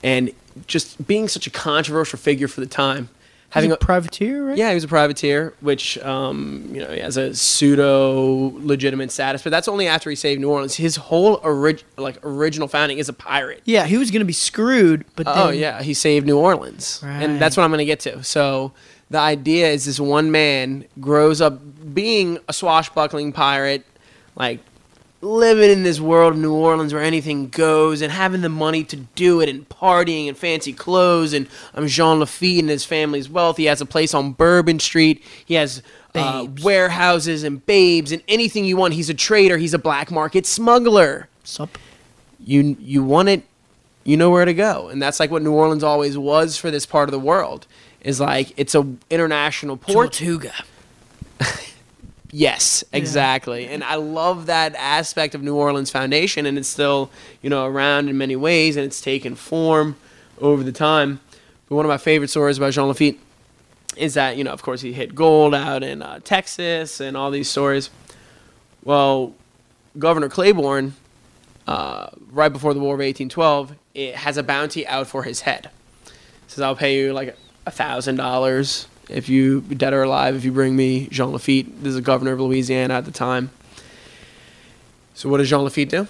and 0.03 0.31
just 0.67 1.05
being 1.07 1.27
such 1.27 1.47
a 1.47 1.49
controversial 1.49 2.17
figure 2.19 2.47
for 2.47 2.59
the 2.59 2.67
time, 2.67 3.09
having 3.49 3.71
a 3.71 3.75
a 3.75 3.77
privateer, 3.77 4.47
right? 4.47 4.57
yeah, 4.57 4.69
he 4.69 4.75
was 4.75 4.83
a 4.83 4.87
privateer, 4.87 5.53
which 5.61 5.97
um, 5.99 6.69
you 6.73 6.81
know 6.81 6.91
he 6.91 6.99
has 6.99 7.17
a 7.17 7.33
pseudo 7.35 8.51
legitimate 8.59 9.11
status, 9.11 9.41
but 9.43 9.49
that's 9.49 9.67
only 9.67 9.87
after 9.87 10.09
he 10.09 10.15
saved 10.15 10.41
New 10.41 10.49
Orleans. 10.49 10.75
His 10.75 10.95
whole 10.97 11.39
orig- 11.43 11.83
like 11.97 12.17
original 12.23 12.67
founding 12.67 12.97
is 12.97 13.09
a 13.09 13.13
pirate. 13.13 13.61
Yeah, 13.65 13.85
he 13.85 13.97
was 13.97 14.11
gonna 14.11 14.25
be 14.25 14.33
screwed, 14.33 15.05
but 15.15 15.25
then, 15.25 15.37
Oh 15.37 15.49
yeah, 15.49 15.81
he 15.81 15.93
saved 15.93 16.25
New 16.25 16.37
Orleans, 16.37 17.01
and 17.03 17.39
that's 17.41 17.55
what 17.57 17.63
I'm 17.63 17.71
gonna 17.71 17.85
get 17.85 17.99
to. 18.01 18.23
So 18.23 18.73
the 19.09 19.19
idea 19.19 19.69
is 19.69 19.85
this 19.85 19.99
one 19.99 20.31
man 20.31 20.85
grows 20.99 21.41
up 21.41 21.59
being 21.93 22.39
a 22.47 22.53
swashbuckling 22.53 23.31
pirate, 23.33 23.85
like 24.35 24.59
living 25.21 25.69
in 25.69 25.83
this 25.83 25.99
world 25.99 26.33
of 26.33 26.39
New 26.39 26.53
Orleans 26.53 26.93
where 26.93 27.03
anything 27.03 27.49
goes, 27.49 28.01
and 28.01 28.11
having 28.11 28.41
the 28.41 28.49
money 28.49 28.83
to 28.85 28.95
do 28.95 29.41
it, 29.41 29.49
and 29.49 29.67
partying 29.69 30.27
and 30.27 30.37
fancy 30.37 30.73
clothes. 30.73 31.33
And 31.33 31.47
I'm 31.73 31.87
Jean 31.87 32.19
Lafitte, 32.19 32.59
and 32.59 32.69
his 32.69 32.85
family's 32.85 33.29
wealth. 33.29 33.57
He 33.57 33.65
has 33.65 33.81
a 33.81 33.85
place 33.85 34.13
on 34.13 34.33
Bourbon 34.33 34.79
Street. 34.79 35.23
He 35.45 35.55
has. 35.55 35.81
Uh, 36.13 36.45
warehouses 36.61 37.45
and 37.45 37.65
babes 37.65 38.11
and 38.11 38.21
anything 38.27 38.65
you 38.65 38.75
want. 38.75 38.93
He's 38.93 39.09
a 39.09 39.13
trader. 39.13 39.57
He's 39.57 39.73
a 39.73 39.79
black 39.79 40.11
market 40.11 40.45
smuggler 40.45 41.29
Sup? 41.45 41.77
you 42.43 42.75
you 42.79 43.03
want 43.03 43.29
it 43.29 43.43
you 44.03 44.17
know 44.17 44.29
where 44.29 44.45
to 44.45 44.53
go 44.53 44.89
and 44.89 45.01
that's 45.01 45.19
like 45.19 45.31
what 45.31 45.41
new 45.41 45.53
orleans 45.53 45.83
always 45.83 46.17
was 46.17 46.57
for 46.57 46.71
this 46.71 46.85
part 46.85 47.07
of 47.07 47.11
the 47.11 47.19
world 47.19 47.67
is 48.01 48.19
like 48.19 48.51
it's 48.57 48.75
a 48.75 48.85
international 49.09 49.77
port 49.77 50.11
Tortuga. 50.11 50.53
yes 52.31 52.83
exactly. 52.93 53.67
And 53.67 53.83
i 53.83 53.95
love 53.95 54.45
that 54.47 54.75
aspect 54.75 55.35
of 55.35 55.43
new 55.43 55.55
orleans 55.55 55.89
foundation 55.91 56.45
and 56.45 56.57
it's 56.57 56.67
still 56.67 57.11
you 57.41 57.49
know 57.49 57.65
around 57.65 58.09
in 58.09 58.17
many 58.17 58.35
ways 58.35 58.77
and 58.77 58.85
it's 58.85 59.01
taken 59.01 59.35
form 59.35 59.95
over 60.39 60.63
the 60.63 60.71
time. 60.71 61.19
But 61.67 61.75
one 61.75 61.85
of 61.85 61.89
my 61.89 61.97
favorite 61.97 62.29
stories 62.29 62.57
about 62.57 62.73
jean 62.73 62.87
lafitte 62.87 63.19
is 63.97 64.13
that 64.13 64.37
you 64.37 64.43
know 64.43 64.51
of 64.51 64.61
course 64.61 64.81
he 64.81 64.93
hit 64.93 65.13
gold 65.13 65.53
out 65.53 65.83
in 65.83 66.01
uh, 66.01 66.19
texas 66.19 66.99
and 66.99 67.15
all 67.17 67.31
these 67.31 67.49
stories. 67.49 67.89
Well 68.83 69.33
governor 69.97 70.29
claiborne 70.29 70.95
uh, 71.67 72.09
right 72.31 72.51
before 72.51 72.73
the 72.73 72.79
War 72.79 72.95
of 72.95 72.99
1812, 72.99 73.75
it 73.93 74.15
has 74.15 74.37
a 74.37 74.43
bounty 74.43 74.85
out 74.87 75.07
for 75.07 75.23
his 75.23 75.41
head. 75.41 75.69
It 76.05 76.11
says, 76.47 76.61
I'll 76.61 76.75
pay 76.75 76.97
you 76.97 77.13
like 77.13 77.37
a 77.65 77.71
thousand 77.71 78.15
dollars 78.15 78.87
if 79.11 79.29
you 79.29 79.61
dead 79.61 79.93
or 79.93 80.03
alive 80.03 80.35
if 80.35 80.45
you 80.45 80.51
bring 80.51 80.75
me 80.75 81.07
Jean 81.07 81.31
Lafitte. 81.31 81.81
This 81.81 81.89
is 81.89 81.95
the 81.95 82.01
governor 82.01 82.33
of 82.33 82.39
Louisiana 82.39 82.95
at 82.95 83.05
the 83.05 83.11
time. 83.11 83.51
So 85.13 85.29
what 85.29 85.37
does 85.37 85.49
Jean 85.49 85.61
Lafitte 85.61 85.89
do? 85.89 86.07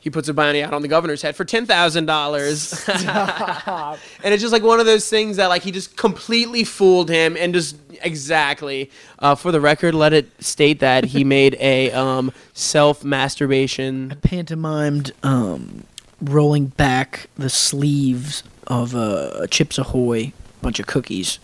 He 0.00 0.08
puts 0.08 0.28
a 0.28 0.34
bounty 0.34 0.62
out 0.62 0.72
on 0.72 0.80
the 0.80 0.88
governor's 0.88 1.20
head 1.20 1.36
for 1.36 1.44
ten 1.44 1.66
thousand 1.66 2.06
dollars, 2.06 2.72
and 2.88 3.98
it's 4.24 4.40
just 4.40 4.52
like 4.52 4.62
one 4.62 4.80
of 4.80 4.86
those 4.86 5.10
things 5.10 5.36
that 5.36 5.48
like 5.48 5.62
he 5.62 5.70
just 5.70 5.94
completely 5.98 6.64
fooled 6.64 7.10
him 7.10 7.36
and 7.36 7.52
just 7.52 7.76
exactly. 8.02 8.90
Uh, 9.18 9.34
for 9.34 9.52
the 9.52 9.60
record, 9.60 9.94
let 9.94 10.14
it 10.14 10.30
state 10.42 10.80
that 10.80 11.04
he 11.04 11.22
made 11.36 11.54
a 11.60 11.92
um, 11.92 12.32
self 12.54 13.04
masturbation 13.04 14.16
pantomimed 14.22 15.12
um, 15.22 15.84
rolling 16.22 16.66
back 16.68 17.28
the 17.36 17.50
sleeves 17.50 18.42
of 18.68 18.94
uh, 18.94 19.46
Chips 19.48 19.76
Ahoy 19.76 20.32
bunch 20.62 20.78
of 20.78 20.86
cookies 20.86 21.38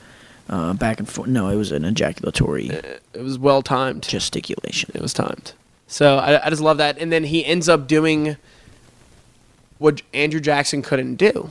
uh, 0.49 0.75
back 0.75 0.99
and 0.99 1.09
forth. 1.09 1.29
No, 1.29 1.49
it 1.49 1.57
was 1.57 1.73
an 1.73 1.85
ejaculatory 1.85 2.69
it 2.69 3.03
was 3.15 3.39
well 3.39 3.63
timed. 3.63 4.03
gesticulation. 4.03 4.91
It 4.95 5.03
was 5.03 5.13
timed. 5.13 5.53
So 5.87 6.19
I, 6.19 6.47
I 6.47 6.51
just 6.51 6.63
love 6.63 6.79
that. 6.79 6.99
And 6.99 7.13
then 7.13 7.25
he 7.25 7.45
ends 7.45 7.69
up 7.69 7.87
doing 7.87 8.37
what 9.79 10.03
Andrew 10.15 10.41
Jackson 10.41 10.83
couldn't 10.83 11.17
do, 11.17 11.51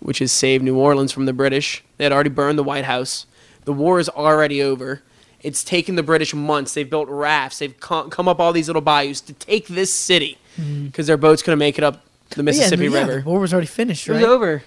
which 0.00 0.20
is 0.20 0.32
save 0.32 0.62
New 0.62 0.76
Orleans 0.76 1.12
from 1.12 1.26
the 1.26 1.32
British. 1.32 1.82
They 1.96 2.04
had 2.04 2.12
already 2.12 2.30
burned 2.30 2.58
the 2.58 2.64
White 2.64 2.84
House. 2.84 3.26
The 3.64 3.72
war 3.72 3.98
is 3.98 4.08
already 4.08 4.62
over. 4.62 5.02
It's 5.40 5.64
taken 5.64 5.96
the 5.96 6.02
British 6.02 6.34
months. 6.34 6.74
They've 6.74 6.88
built 6.88 7.08
rafts. 7.08 7.58
They've 7.58 7.78
co- 7.78 8.08
come 8.08 8.28
up 8.28 8.40
all 8.40 8.52
these 8.52 8.68
little 8.68 8.82
bayous 8.82 9.20
to 9.22 9.32
take 9.34 9.66
this 9.68 9.92
city 9.92 10.38
because 10.56 11.06
their 11.06 11.16
boats 11.16 11.42
couldn't 11.42 11.58
make 11.58 11.78
it 11.78 11.84
up 11.84 12.04
the 12.30 12.42
Mississippi 12.42 12.84
yeah, 12.84 12.90
yeah, 12.90 13.00
River. 13.00 13.20
the 13.22 13.28
war 13.28 13.40
was 13.40 13.52
already 13.52 13.66
finished, 13.66 14.08
right? 14.08 14.16
It 14.16 14.22
was 14.22 14.28
over. 14.30 14.62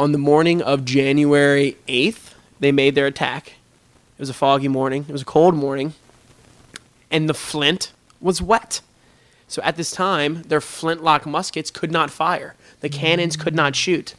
On 0.00 0.12
the 0.12 0.18
morning 0.18 0.62
of 0.62 0.86
January 0.86 1.76
8th, 1.86 2.32
they 2.58 2.72
made 2.72 2.94
their 2.94 3.04
attack. 3.04 3.48
It 4.16 4.18
was 4.18 4.30
a 4.30 4.32
foggy 4.32 4.66
morning. 4.66 5.04
It 5.06 5.12
was 5.12 5.20
a 5.20 5.26
cold 5.26 5.54
morning. 5.54 5.92
And 7.10 7.28
the 7.28 7.34
flint 7.34 7.92
was 8.18 8.40
wet. 8.40 8.80
So 9.46 9.60
at 9.60 9.76
this 9.76 9.90
time, 9.90 10.40
their 10.44 10.62
flintlock 10.62 11.26
muskets 11.26 11.70
could 11.70 11.92
not 11.92 12.10
fire. 12.10 12.54
The 12.80 12.88
cannons 12.88 13.36
could 13.36 13.54
not 13.54 13.76
shoot. 13.76 14.14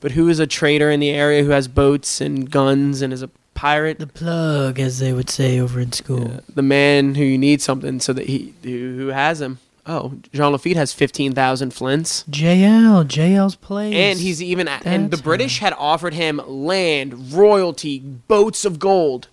But 0.00 0.10
who 0.10 0.28
is 0.28 0.40
a 0.40 0.48
trader 0.48 0.90
in 0.90 0.98
the 0.98 1.10
area 1.10 1.44
who 1.44 1.50
has 1.50 1.68
boats 1.68 2.20
and 2.20 2.50
guns 2.50 3.00
and 3.00 3.12
is 3.12 3.22
a 3.22 3.30
pirate? 3.54 4.00
The 4.00 4.08
plug, 4.08 4.80
as 4.80 4.98
they 4.98 5.12
would 5.12 5.30
say 5.30 5.60
over 5.60 5.78
in 5.78 5.92
school. 5.92 6.40
the 6.52 6.60
man 6.60 7.14
who 7.14 7.22
you 7.22 7.38
need 7.38 7.62
something 7.62 8.00
so 8.00 8.12
that 8.14 8.26
he 8.26 8.52
who, 8.64 8.96
who 8.96 9.06
has 9.08 9.40
him 9.40 9.60
Oh, 9.86 10.14
Jean 10.32 10.52
Lafitte 10.52 10.76
has 10.76 10.92
fifteen 10.92 11.32
thousand 11.34 11.72
flints. 11.74 12.24
JL, 12.30 13.04
JL's 13.06 13.54
place. 13.54 13.94
And 13.94 14.18
he's 14.18 14.42
even 14.42 14.66
at, 14.66 14.86
and 14.86 15.10
the 15.10 15.18
British 15.18 15.58
had 15.58 15.74
offered 15.74 16.14
him 16.14 16.40
land, 16.46 17.32
royalty, 17.32 17.98
boats 17.98 18.64
of 18.64 18.78
gold 18.78 19.28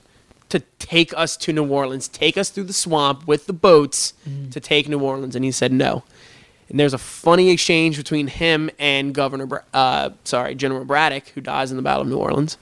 to 0.49 0.59
take 0.79 1.13
us 1.15 1.37
to 1.37 1.53
New 1.53 1.65
Orleans, 1.69 2.09
take 2.09 2.37
us 2.37 2.49
through 2.49 2.65
the 2.65 2.73
swamp 2.73 3.25
with 3.25 3.45
the 3.47 3.53
boats 3.53 4.13
to 4.51 4.59
take 4.59 4.89
New 4.89 4.99
Orleans, 4.99 5.35
and 5.37 5.45
he 5.45 5.51
said 5.51 5.71
no. 5.71 6.03
And 6.67 6.77
there's 6.77 6.93
a 6.93 6.97
funny 6.97 7.49
exchange 7.49 7.95
between 7.95 8.27
him 8.27 8.69
and 8.77 9.13
Governor, 9.13 9.45
Bra- 9.45 9.59
uh, 9.73 10.09
sorry, 10.25 10.55
General 10.55 10.83
Braddock, 10.83 11.29
who 11.29 11.39
dies 11.41 11.71
in 11.71 11.77
the 11.77 11.83
Battle 11.83 12.01
of 12.01 12.09
New 12.09 12.17
Orleans, 12.17 12.57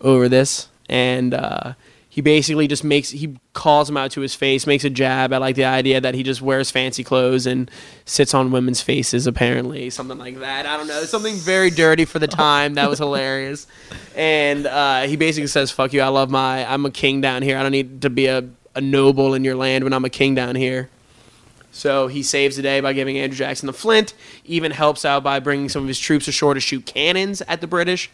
over 0.00 0.28
this, 0.28 0.68
and 0.88 1.34
uh, 1.34 1.74
he 2.12 2.20
basically 2.20 2.66
just 2.66 2.82
makes 2.82 3.10
he 3.10 3.36
calls 3.52 3.88
him 3.88 3.96
out 3.96 4.10
to 4.10 4.20
his 4.20 4.34
face, 4.34 4.66
makes 4.66 4.82
a 4.82 4.90
jab 4.90 5.32
at 5.32 5.40
like 5.40 5.54
the 5.54 5.64
idea 5.64 6.00
that 6.00 6.16
he 6.16 6.24
just 6.24 6.42
wears 6.42 6.68
fancy 6.68 7.04
clothes 7.04 7.46
and 7.46 7.70
sits 8.04 8.34
on 8.34 8.50
women's 8.50 8.82
faces, 8.82 9.28
apparently 9.28 9.90
something 9.90 10.18
like 10.18 10.40
that. 10.40 10.66
I 10.66 10.76
don't 10.76 10.88
know, 10.88 11.04
something 11.04 11.36
very 11.36 11.70
dirty 11.70 12.04
for 12.04 12.18
the 12.18 12.26
time 12.46 12.74
that 12.74 12.90
was 12.90 12.98
hilarious, 12.98 13.68
and 14.16 14.66
uh, 14.66 15.02
he 15.02 15.14
basically 15.14 15.46
says, 15.46 15.70
"Fuck 15.70 15.92
you, 15.92 16.00
I 16.02 16.08
love 16.08 16.30
my, 16.30 16.70
I'm 16.70 16.84
a 16.84 16.90
king 16.90 17.20
down 17.20 17.42
here. 17.42 17.56
I 17.56 17.62
don't 17.62 17.70
need 17.70 18.02
to 18.02 18.10
be 18.10 18.26
a, 18.26 18.44
a 18.74 18.80
noble 18.80 19.34
in 19.34 19.44
your 19.44 19.54
land 19.54 19.84
when 19.84 19.92
I'm 19.92 20.04
a 20.04 20.10
king 20.10 20.34
down 20.34 20.56
here." 20.56 20.90
So 21.70 22.08
he 22.08 22.24
saves 22.24 22.56
the 22.56 22.62
day 22.62 22.80
by 22.80 22.92
giving 22.92 23.18
Andrew 23.18 23.38
Jackson 23.38 23.68
the 23.68 23.72
flint, 23.72 24.14
even 24.44 24.72
helps 24.72 25.04
out 25.04 25.22
by 25.22 25.38
bringing 25.38 25.68
some 25.68 25.82
of 25.82 25.88
his 25.88 26.00
troops 26.00 26.26
ashore 26.26 26.54
to 26.54 26.60
shoot 26.60 26.84
cannons 26.84 27.40
at 27.42 27.60
the 27.60 27.68
British. 27.68 28.10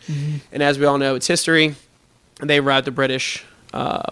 And 0.52 0.62
as 0.62 0.78
we 0.78 0.84
all 0.84 0.98
know, 0.98 1.14
it's 1.14 1.26
history. 1.26 1.74
They 2.42 2.60
rout 2.60 2.84
the 2.84 2.90
British, 2.90 3.46
uh, 3.76 4.02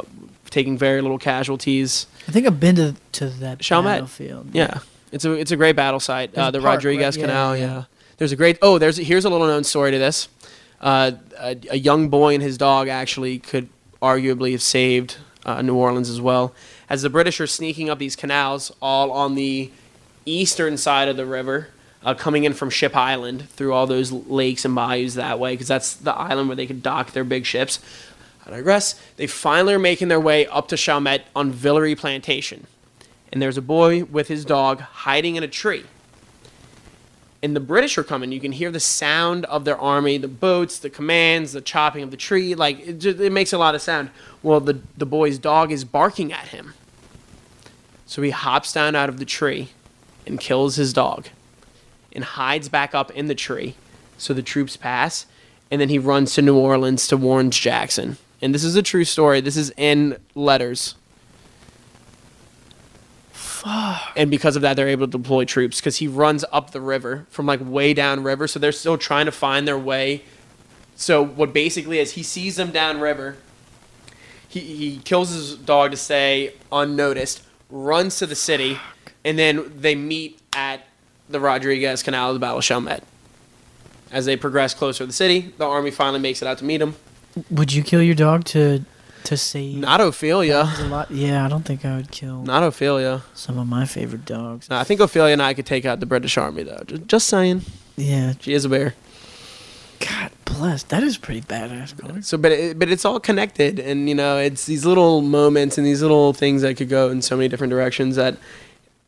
taking 0.50 0.76
very 0.78 1.00
little 1.00 1.18
casualties. 1.18 2.06
I 2.28 2.32
think 2.32 2.46
I've 2.46 2.60
been 2.60 2.76
to 2.76 2.94
to 3.12 3.26
that 3.44 3.58
Chalmette. 3.60 3.96
battlefield. 3.96 4.50
Yeah, 4.52 4.78
it's 5.12 5.24
a 5.24 5.32
it's 5.32 5.50
a 5.50 5.56
great 5.56 5.76
battle 5.76 6.00
site. 6.00 6.34
Uh, 6.34 6.50
the 6.50 6.60
park, 6.60 6.76
Rodriguez 6.76 7.16
right? 7.16 7.20
Yeah, 7.22 7.26
Canal. 7.26 7.56
yeah, 7.56 7.62
Yeah, 7.66 7.74
yeah. 7.74 7.84
There's 8.18 8.32
a 8.32 8.36
great. 8.36 8.58
Oh, 8.62 8.78
there's 8.78 8.96
here's 8.96 9.24
a 9.24 9.30
little 9.30 9.46
known 9.46 9.64
story 9.64 9.90
to 9.90 9.98
this. 9.98 10.28
Uh, 10.80 11.12
a, 11.38 11.56
a 11.70 11.76
young 11.78 12.08
boy 12.08 12.34
and 12.34 12.42
his 12.42 12.58
dog 12.58 12.88
actually 12.88 13.38
could 13.38 13.68
arguably 14.02 14.52
have 14.52 14.62
saved 14.62 15.16
uh, 15.46 15.62
New 15.62 15.74
Orleans 15.74 16.10
as 16.10 16.20
well, 16.20 16.52
as 16.90 17.02
the 17.02 17.10
British 17.10 17.40
are 17.40 17.46
sneaking 17.46 17.88
up 17.90 17.98
these 17.98 18.16
canals 18.16 18.70
all 18.82 19.10
on 19.10 19.34
the 19.34 19.70
eastern 20.26 20.76
side 20.76 21.08
of 21.08 21.16
the 21.16 21.26
river. 21.26 21.68
Uh, 22.06 22.12
coming 22.12 22.44
in 22.44 22.52
from 22.52 22.68
Ship 22.68 22.94
Island 22.94 23.48
through 23.48 23.72
all 23.72 23.86
those 23.86 24.12
lakes 24.12 24.66
and 24.66 24.74
bayous 24.74 25.14
that 25.14 25.38
way, 25.38 25.54
because 25.54 25.68
that's 25.68 25.94
the 25.94 26.12
island 26.14 26.48
where 26.50 26.56
they 26.56 26.66
could 26.66 26.82
dock 26.82 27.12
their 27.12 27.24
big 27.24 27.46
ships. 27.46 27.78
I 28.46 28.50
digress. 28.50 29.00
They 29.16 29.26
finally 29.26 29.74
are 29.74 29.78
making 29.78 30.08
their 30.08 30.20
way 30.20 30.46
up 30.46 30.68
to 30.68 30.76
Chalmette 30.76 31.26
on 31.34 31.52
Villeré 31.52 31.96
Plantation. 31.96 32.66
And 33.32 33.40
there's 33.40 33.56
a 33.56 33.62
boy 33.62 34.04
with 34.04 34.28
his 34.28 34.44
dog 34.44 34.80
hiding 34.80 35.36
in 35.36 35.42
a 35.42 35.48
tree. 35.48 35.84
And 37.42 37.54
the 37.54 37.60
British 37.60 37.98
are 37.98 38.04
coming. 38.04 38.32
You 38.32 38.40
can 38.40 38.52
hear 38.52 38.70
the 38.70 38.80
sound 38.80 39.44
of 39.46 39.64
their 39.64 39.76
army, 39.76 40.16
the 40.18 40.28
boats, 40.28 40.78
the 40.78 40.88
commands, 40.88 41.52
the 41.52 41.60
chopping 41.60 42.02
of 42.02 42.10
the 42.10 42.16
tree. 42.16 42.54
Like, 42.54 42.80
it, 42.86 42.98
just, 43.00 43.20
it 43.20 43.32
makes 43.32 43.52
a 43.52 43.58
lot 43.58 43.74
of 43.74 43.82
sound. 43.82 44.10
Well, 44.42 44.60
the, 44.60 44.80
the 44.96 45.04
boy's 45.04 45.38
dog 45.38 45.70
is 45.70 45.84
barking 45.84 46.32
at 46.32 46.48
him. 46.48 46.74
So 48.06 48.22
he 48.22 48.30
hops 48.30 48.72
down 48.72 48.94
out 48.94 49.08
of 49.08 49.18
the 49.18 49.24
tree 49.24 49.70
and 50.26 50.40
kills 50.40 50.76
his 50.76 50.92
dog 50.92 51.28
and 52.12 52.24
hides 52.24 52.68
back 52.68 52.94
up 52.94 53.10
in 53.10 53.26
the 53.26 53.34
tree 53.34 53.74
so 54.16 54.32
the 54.32 54.42
troops 54.42 54.76
pass. 54.76 55.26
And 55.70 55.80
then 55.80 55.88
he 55.88 55.98
runs 55.98 56.34
to 56.34 56.42
New 56.42 56.56
Orleans 56.56 57.08
to 57.08 57.16
warn 57.16 57.50
Jackson. 57.50 58.16
And 58.44 58.54
this 58.54 58.62
is 58.62 58.76
a 58.76 58.82
true 58.82 59.04
story. 59.04 59.40
This 59.40 59.56
is 59.56 59.72
in 59.78 60.18
letters. 60.34 60.96
Fuck. 63.32 64.12
And 64.16 64.30
because 64.30 64.54
of 64.54 64.60
that, 64.60 64.74
they're 64.74 64.86
able 64.86 65.06
to 65.06 65.18
deploy 65.18 65.46
troops 65.46 65.80
because 65.80 65.96
he 65.96 66.08
runs 66.08 66.44
up 66.52 66.72
the 66.72 66.82
river 66.82 67.24
from 67.30 67.46
like 67.46 67.60
way 67.62 67.94
down 67.94 68.22
river. 68.22 68.46
So 68.46 68.58
they're 68.58 68.70
still 68.70 68.98
trying 68.98 69.24
to 69.24 69.32
find 69.32 69.66
their 69.66 69.78
way. 69.78 70.24
So 70.94 71.24
what 71.24 71.54
basically 71.54 71.98
is 71.98 72.12
he 72.12 72.22
sees 72.22 72.56
them 72.56 72.70
down 72.70 73.00
river. 73.00 73.38
He, 74.46 74.60
he 74.60 74.98
kills 74.98 75.30
his 75.30 75.56
dog 75.56 75.92
to 75.92 75.96
stay 75.96 76.52
unnoticed, 76.70 77.42
runs 77.70 78.18
to 78.18 78.26
the 78.26 78.36
city, 78.36 78.78
and 79.24 79.38
then 79.38 79.72
they 79.74 79.94
meet 79.94 80.38
at 80.52 80.86
the 81.30 81.40
Rodriguez 81.40 82.02
Canal 82.02 82.28
of 82.28 82.34
the 82.34 82.40
Battle 82.40 82.58
of 82.58 82.64
Chalmette. 82.64 83.04
As 84.12 84.26
they 84.26 84.36
progress 84.36 84.74
closer 84.74 84.98
to 84.98 85.06
the 85.06 85.14
city, 85.14 85.54
the 85.56 85.64
army 85.64 85.90
finally 85.90 86.20
makes 86.20 86.42
it 86.42 86.46
out 86.46 86.58
to 86.58 86.64
meet 86.66 86.82
him. 86.82 86.94
Would 87.50 87.72
you 87.72 87.82
kill 87.82 88.02
your 88.02 88.14
dog 88.14 88.44
to 88.46 88.84
to 89.24 89.36
save 89.38 89.76
Not 89.78 90.00
Ophelia. 90.02 90.70
Yeah, 91.10 91.46
I 91.46 91.48
don't 91.48 91.62
think 91.64 91.84
I 91.84 91.96
would 91.96 92.10
kill 92.10 92.42
Not 92.42 92.62
Ophelia. 92.62 93.22
some 93.34 93.58
of 93.58 93.66
my 93.66 93.86
favorite 93.86 94.24
dogs. 94.26 94.68
No, 94.68 94.76
I 94.76 94.84
think 94.84 95.00
Ophelia 95.00 95.32
and 95.32 95.42
I 95.42 95.54
could 95.54 95.64
take 95.66 95.84
out 95.86 96.00
the 96.00 96.06
British 96.06 96.36
army 96.36 96.62
though. 96.62 96.82
Just, 96.86 97.06
just 97.08 97.28
saying. 97.28 97.62
Yeah, 97.96 98.34
She 98.40 98.52
is 98.52 98.64
a 98.64 98.68
bear. 98.68 98.94
God 100.00 100.30
bless. 100.44 100.82
That 100.82 101.02
is 101.02 101.16
pretty 101.16 101.40
badass. 101.40 101.96
Clark. 101.96 102.22
So, 102.24 102.36
but 102.36 102.52
it, 102.52 102.78
but 102.78 102.90
it's 102.90 103.04
all 103.04 103.18
connected, 103.20 103.78
and 103.78 104.08
you 104.08 104.14
know, 104.14 104.36
it's 104.36 104.66
these 104.66 104.84
little 104.84 105.22
moments 105.22 105.78
and 105.78 105.86
these 105.86 106.02
little 106.02 106.32
things 106.34 106.62
that 106.62 106.76
could 106.76 106.88
go 106.90 107.08
in 107.08 107.22
so 107.22 107.36
many 107.36 107.48
different 107.48 107.70
directions. 107.70 108.16
That 108.16 108.36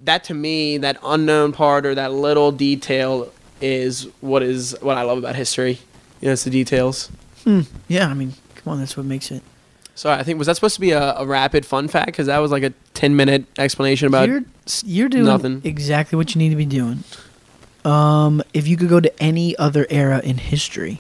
that 0.00 0.24
to 0.24 0.34
me, 0.34 0.78
that 0.78 0.96
unknown 1.04 1.52
part 1.52 1.84
or 1.84 1.94
that 1.94 2.12
little 2.12 2.52
detail 2.52 3.30
is 3.60 4.08
what 4.20 4.42
is 4.42 4.76
what 4.80 4.96
I 4.96 5.02
love 5.02 5.18
about 5.18 5.36
history. 5.36 5.78
You 6.20 6.26
know, 6.28 6.32
it's 6.32 6.44
the 6.44 6.50
details. 6.50 7.10
Hmm. 7.46 7.60
Yeah, 7.86 8.08
I 8.08 8.14
mean, 8.14 8.32
come 8.56 8.72
on, 8.72 8.80
that's 8.80 8.96
what 8.96 9.06
makes 9.06 9.30
it. 9.30 9.42
So 9.94 10.10
I 10.10 10.22
think 10.24 10.38
was 10.38 10.46
that 10.48 10.56
supposed 10.56 10.74
to 10.74 10.80
be 10.80 10.90
a, 10.90 11.14
a 11.16 11.24
rapid 11.24 11.64
fun 11.64 11.86
fact? 11.88 12.06
Because 12.06 12.26
that 12.26 12.38
was 12.38 12.50
like 12.50 12.62
a 12.64 12.70
ten 12.92 13.14
minute 13.16 13.44
explanation 13.58 14.08
about. 14.08 14.28
you're 14.28 14.42
you're 14.84 15.08
doing 15.08 15.24
nothing. 15.24 15.62
exactly 15.64 16.16
what 16.16 16.34
you 16.34 16.38
need 16.40 16.50
to 16.50 16.56
be 16.56 16.66
doing. 16.66 17.04
Um, 17.84 18.42
if 18.52 18.66
you 18.66 18.76
could 18.76 18.88
go 18.88 18.98
to 18.98 19.22
any 19.22 19.56
other 19.56 19.86
era 19.90 20.20
in 20.24 20.38
history, 20.38 20.96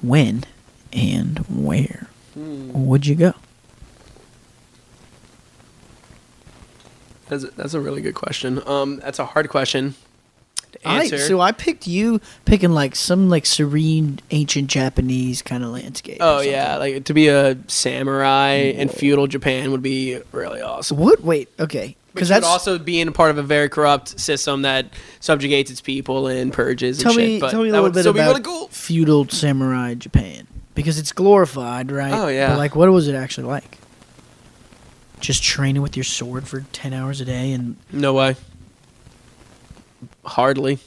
when 0.00 0.44
and 0.92 1.40
where 1.48 2.06
Hmm. 2.34 2.70
would 2.86 3.04
you 3.06 3.16
go? 3.16 3.34
That's 7.28 7.44
a, 7.44 7.48
that's 7.48 7.74
a 7.74 7.80
really 7.80 8.00
good 8.00 8.14
question. 8.14 8.62
Um, 8.66 8.98
that's 9.00 9.18
a 9.18 9.26
hard 9.26 9.48
question 9.48 9.94
to 10.72 10.88
I, 10.88 11.06
so 11.08 11.40
I 11.40 11.52
picked 11.52 11.86
you 11.86 12.20
picking 12.44 12.70
like 12.70 12.96
some 12.96 13.28
like 13.28 13.46
serene 13.46 14.20
ancient 14.30 14.68
Japanese 14.68 15.42
kind 15.42 15.64
of 15.64 15.70
landscape. 15.70 16.18
oh 16.20 16.40
yeah, 16.40 16.76
like 16.76 17.04
to 17.04 17.14
be 17.14 17.28
a 17.28 17.56
samurai 17.66 18.52
in 18.52 18.88
feudal 18.88 19.26
Japan 19.26 19.70
would 19.70 19.82
be 19.82 20.20
really 20.32 20.60
awesome. 20.60 20.96
What? 20.96 21.22
Wait. 21.22 21.48
Okay. 21.58 21.96
Because 22.14 22.28
that's 22.28 22.46
also 22.46 22.78
being 22.78 23.06
a 23.06 23.12
part 23.12 23.30
of 23.30 23.38
a 23.38 23.42
very 23.42 23.68
corrupt 23.68 24.18
system 24.18 24.62
that 24.62 24.86
subjugates 25.20 25.70
its 25.70 25.80
people 25.80 26.26
and 26.26 26.52
purges 26.52 26.98
and 26.98 27.04
tell 27.04 27.12
shit. 27.12 27.28
me 27.28 27.40
but 27.40 27.50
tell 27.52 27.62
me 27.62 27.68
a 27.68 27.72
little 27.72 27.90
bit 27.90 28.06
about 28.06 28.28
really 28.28 28.42
cool. 28.42 28.66
feudal 28.68 29.28
samurai 29.28 29.94
Japan 29.94 30.48
because 30.74 30.98
it's 30.98 31.12
glorified, 31.12 31.90
right? 31.92 32.12
Oh, 32.12 32.28
yeah. 32.28 32.50
But 32.50 32.58
like, 32.58 32.76
what 32.76 32.90
was 32.90 33.08
it 33.08 33.14
actually 33.14 33.46
like? 33.48 33.78
Just 35.20 35.42
training 35.42 35.82
with 35.82 35.96
your 35.96 36.04
sword 36.04 36.46
for 36.46 36.60
ten 36.72 36.92
hours 36.92 37.20
a 37.20 37.24
day 37.24 37.52
and 37.52 37.76
No 37.92 38.14
way. 38.14 38.36
Hardly. 40.28 40.78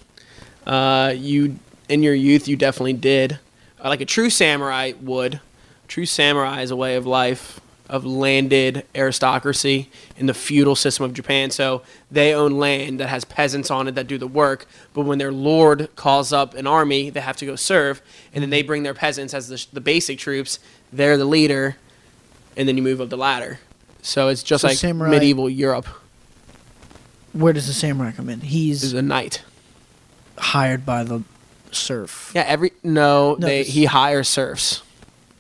Uh, 0.66 1.14
you 1.16 1.58
in 1.90 2.04
your 2.04 2.14
youth, 2.14 2.48
you 2.48 2.56
definitely 2.56 2.94
did. 2.94 3.40
Uh, 3.84 3.90
like 3.90 4.02
a 4.02 4.06
true 4.06 4.30
samurai 4.30 4.94
would. 5.02 5.40
True 5.88 6.06
samurai 6.06 6.62
is 6.62 6.72
a 6.72 6.76
way 6.76 6.96
of 6.96 7.06
life 7.06 7.60
of 7.90 8.06
landed 8.06 8.86
aristocracy 8.96 9.90
in 10.16 10.26
the 10.26 10.34
feudal 10.34 10.78
system 10.78 11.04
of 11.04 11.14
Japan. 11.14 11.52
So 11.52 11.82
they 12.10 12.34
own 12.34 12.54
land 12.58 13.02
that 13.02 13.10
has 13.10 13.26
peasants 13.26 13.70
on 13.70 13.90
it 13.90 13.96
that 13.96 14.08
do 14.08 14.18
the 14.18 14.28
work. 14.28 14.66
But 14.94 15.02
when 15.02 15.18
their 15.18 15.34
lord 15.34 15.94
calls 15.98 16.32
up 16.32 16.54
an 16.54 16.66
army, 16.68 17.10
they 17.10 17.20
have 17.20 17.36
to 17.38 17.46
go 17.46 17.58
serve, 17.58 18.02
and 18.34 18.42
then 18.42 18.50
they 18.50 18.62
bring 18.62 18.84
their 18.84 18.94
peasants 18.94 19.34
as 19.34 19.50
the, 19.50 19.66
the 19.74 19.82
basic 19.82 20.20
troops. 20.20 20.60
They're 20.94 21.18
the 21.18 21.26
leader, 21.26 21.76
and 22.56 22.66
then 22.66 22.78
you 22.78 22.84
move 22.84 23.02
up 23.02 23.10
the 23.10 23.18
ladder. 23.18 23.60
So 24.02 24.30
it's 24.30 24.42
just 24.44 24.62
So 24.62 24.70
like 24.70 24.78
samurai- 24.78 25.10
medieval 25.10 25.50
Europe. 25.50 25.88
Where 27.34 27.54
does 27.54 27.68
the 27.68 27.74
samurai 27.74 28.12
come 28.12 28.30
in? 28.30 28.42
He's 28.42 28.84
Is 28.84 28.94
a 28.94 29.02
knight. 29.02 29.44
hired 30.38 30.86
by 30.86 31.04
the 31.04 31.24
serf. 31.72 32.32
Yeah, 32.36 32.42
every 32.48 32.72
no, 32.84 33.36
No, 33.40 33.48
they 33.48 33.64
he 33.64 33.86
hires 33.86 34.28
serfs. 34.28 34.82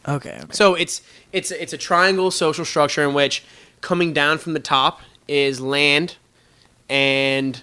Okay. 0.07 0.37
okay. 0.43 0.45
So 0.51 0.75
it's 0.75 1.01
it's 1.31 1.51
it's 1.51 1.73
a 1.73 1.77
triangle 1.77 2.31
social 2.31 2.65
structure 2.65 3.03
in 3.07 3.13
which 3.13 3.43
coming 3.81 4.13
down 4.13 4.37
from 4.37 4.53
the 4.53 4.59
top 4.59 5.01
is 5.27 5.59
land 5.61 6.15
and 6.89 7.61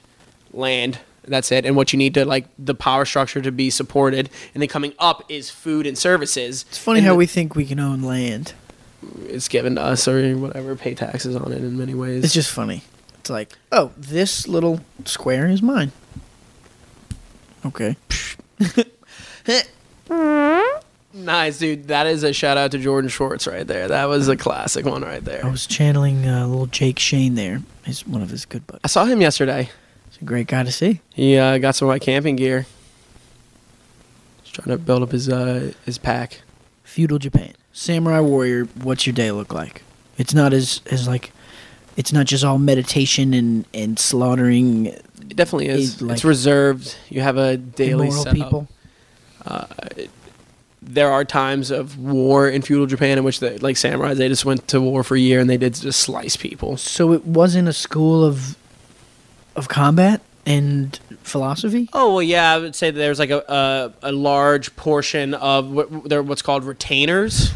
land. 0.52 0.98
That's 1.24 1.52
it. 1.52 1.66
And 1.66 1.76
what 1.76 1.92
you 1.92 1.98
need 1.98 2.14
to 2.14 2.24
like 2.24 2.46
the 2.58 2.74
power 2.74 3.04
structure 3.04 3.40
to 3.42 3.52
be 3.52 3.70
supported, 3.70 4.30
and 4.54 4.62
then 4.62 4.68
coming 4.68 4.94
up 4.98 5.24
is 5.28 5.50
food 5.50 5.86
and 5.86 5.96
services. 5.98 6.64
It's 6.68 6.78
funny 6.78 7.00
how 7.00 7.14
we 7.14 7.26
think 7.26 7.54
we 7.54 7.66
can 7.66 7.78
own 7.80 8.02
land. 8.02 8.54
it's 9.26 9.48
given 9.48 9.74
to 9.76 9.82
us 9.82 10.08
or 10.08 10.36
whatever, 10.36 10.74
pay 10.74 10.94
taxes 10.94 11.36
on 11.36 11.52
it 11.52 11.58
in 11.58 11.76
many 11.76 11.94
ways. 11.94 12.24
It's 12.24 12.34
just 12.34 12.50
funny. 12.50 12.82
It's 13.28 13.30
like, 13.30 13.58
oh, 13.72 13.92
this 13.94 14.48
little 14.48 14.80
square 15.04 15.48
is 15.48 15.60
mine. 15.60 15.92
Okay. 17.66 17.94
nice, 21.12 21.58
dude. 21.58 21.88
That 21.88 22.06
is 22.06 22.22
a 22.22 22.32
shout 22.32 22.56
out 22.56 22.70
to 22.70 22.78
Jordan 22.78 23.10
Schwartz 23.10 23.46
right 23.46 23.66
there. 23.66 23.86
That 23.88 24.06
was 24.06 24.28
a 24.28 24.36
classic 24.36 24.86
one 24.86 25.02
right 25.02 25.22
there. 25.22 25.44
I 25.44 25.50
was 25.50 25.66
channeling 25.66 26.26
uh, 26.26 26.46
little 26.46 26.68
Jake 26.68 26.98
Shane 26.98 27.34
there. 27.34 27.60
He's 27.84 28.06
one 28.06 28.22
of 28.22 28.30
his 28.30 28.46
good 28.46 28.66
buddies. 28.66 28.80
I 28.82 28.88
saw 28.88 29.04
him 29.04 29.20
yesterday. 29.20 29.68
He's 30.08 30.22
a 30.22 30.24
great 30.24 30.46
guy 30.46 30.62
to 30.62 30.72
see. 30.72 31.02
He 31.12 31.36
uh, 31.36 31.58
got 31.58 31.74
some 31.74 31.86
of 31.86 31.92
my 31.92 31.98
camping 31.98 32.36
gear. 32.36 32.64
He's 34.42 34.52
trying 34.52 34.74
to 34.74 34.82
build 34.82 35.02
up 35.02 35.12
his 35.12 35.28
uh, 35.28 35.72
his 35.84 35.98
pack. 35.98 36.40
Feudal 36.82 37.18
Japan. 37.18 37.52
Samurai 37.74 38.20
warrior, 38.20 38.64
what's 38.82 39.06
your 39.06 39.12
day 39.12 39.30
look 39.32 39.52
like? 39.52 39.82
It's 40.16 40.32
not 40.32 40.54
as 40.54 40.80
as 40.90 41.06
like 41.06 41.30
it's 41.98 42.12
not 42.12 42.24
just 42.26 42.44
all 42.44 42.58
meditation 42.58 43.34
and 43.34 43.66
and 43.74 43.98
slaughtering 43.98 44.86
It 44.86 45.36
definitely 45.36 45.68
is. 45.68 45.94
It's 45.94 46.02
like- 46.02 46.12
it's 46.14 46.24
reserved. 46.24 46.96
You 47.10 47.20
have 47.20 47.36
a 47.36 47.56
daily 47.58 48.06
immoral 48.06 48.22
setup. 48.24 48.34
people. 48.34 48.68
Uh, 49.46 49.66
there 50.80 51.10
are 51.10 51.24
times 51.24 51.70
of 51.70 51.98
war 51.98 52.48
in 52.48 52.62
feudal 52.62 52.86
Japan 52.86 53.18
in 53.18 53.24
which, 53.24 53.40
they, 53.40 53.58
like 53.58 53.76
samurais, 53.76 54.16
they 54.16 54.28
just 54.28 54.44
went 54.44 54.66
to 54.68 54.80
war 54.80 55.02
for 55.02 55.16
a 55.16 55.20
year 55.20 55.40
and 55.40 55.50
they 55.50 55.56
did 55.56 55.74
just 55.74 56.00
slice 56.00 56.36
people. 56.36 56.76
So 56.76 57.12
it 57.12 57.24
wasn't 57.26 57.68
a 57.68 57.72
school 57.72 58.24
of 58.24 58.56
of 59.56 59.68
combat 59.68 60.20
and 60.46 60.98
philosophy? 61.22 61.88
Oh 61.92 62.14
well, 62.14 62.22
yeah, 62.22 62.52
I 62.54 62.58
would 62.58 62.74
say 62.76 62.90
that 62.92 62.98
there's 62.98 63.18
like 63.18 63.30
a 63.30 63.42
a, 64.02 64.10
a 64.10 64.12
large 64.12 64.74
portion 64.76 65.34
of 65.34 65.68
what 65.70 66.08
they're 66.08 66.22
what's 66.22 66.42
called 66.42 66.64
retainers, 66.64 67.50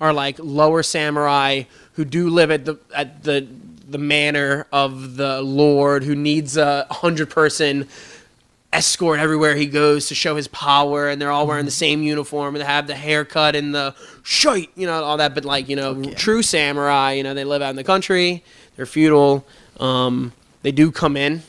are 0.00 0.12
like 0.12 0.36
lower 0.40 0.82
samurai 0.82 1.62
who 1.92 2.04
do 2.04 2.28
live 2.28 2.50
at 2.50 2.64
the 2.64 2.76
at 2.94 3.22
the 3.22 3.46
the 3.94 3.98
manor 3.98 4.66
of 4.72 5.16
the 5.16 5.40
lord 5.40 6.02
who 6.02 6.14
needs 6.14 6.56
a 6.56 6.84
hundred 6.90 7.30
person 7.30 7.88
escort 8.74 9.20
everywhere 9.20 9.54
he 9.54 9.66
goes 9.66 10.08
to 10.08 10.14
show 10.14 10.34
his 10.34 10.48
power, 10.48 11.08
and 11.08 11.22
they're 11.22 11.30
all 11.30 11.46
wearing 11.46 11.64
the 11.64 11.70
same 11.70 12.02
uniform 12.02 12.54
and 12.54 12.60
they 12.60 12.66
have 12.66 12.86
the 12.86 12.94
haircut 12.94 13.54
and 13.54 13.74
the 13.74 13.94
shite, 14.24 14.70
you 14.74 14.86
know, 14.86 15.02
all 15.02 15.16
that. 15.16 15.34
But 15.34 15.44
like 15.44 15.68
you 15.68 15.76
know, 15.76 16.02
true 16.14 16.42
samurai, 16.42 17.12
you 17.12 17.22
know, 17.22 17.32
they 17.34 17.44
live 17.44 17.62
out 17.62 17.70
in 17.70 17.76
the 17.76 17.84
country, 17.84 18.42
they're 18.76 18.86
feudal. 18.86 19.46
Um, 19.80 20.32
they 20.62 20.72
do 20.72 20.90
come 20.90 21.16
in 21.16 21.42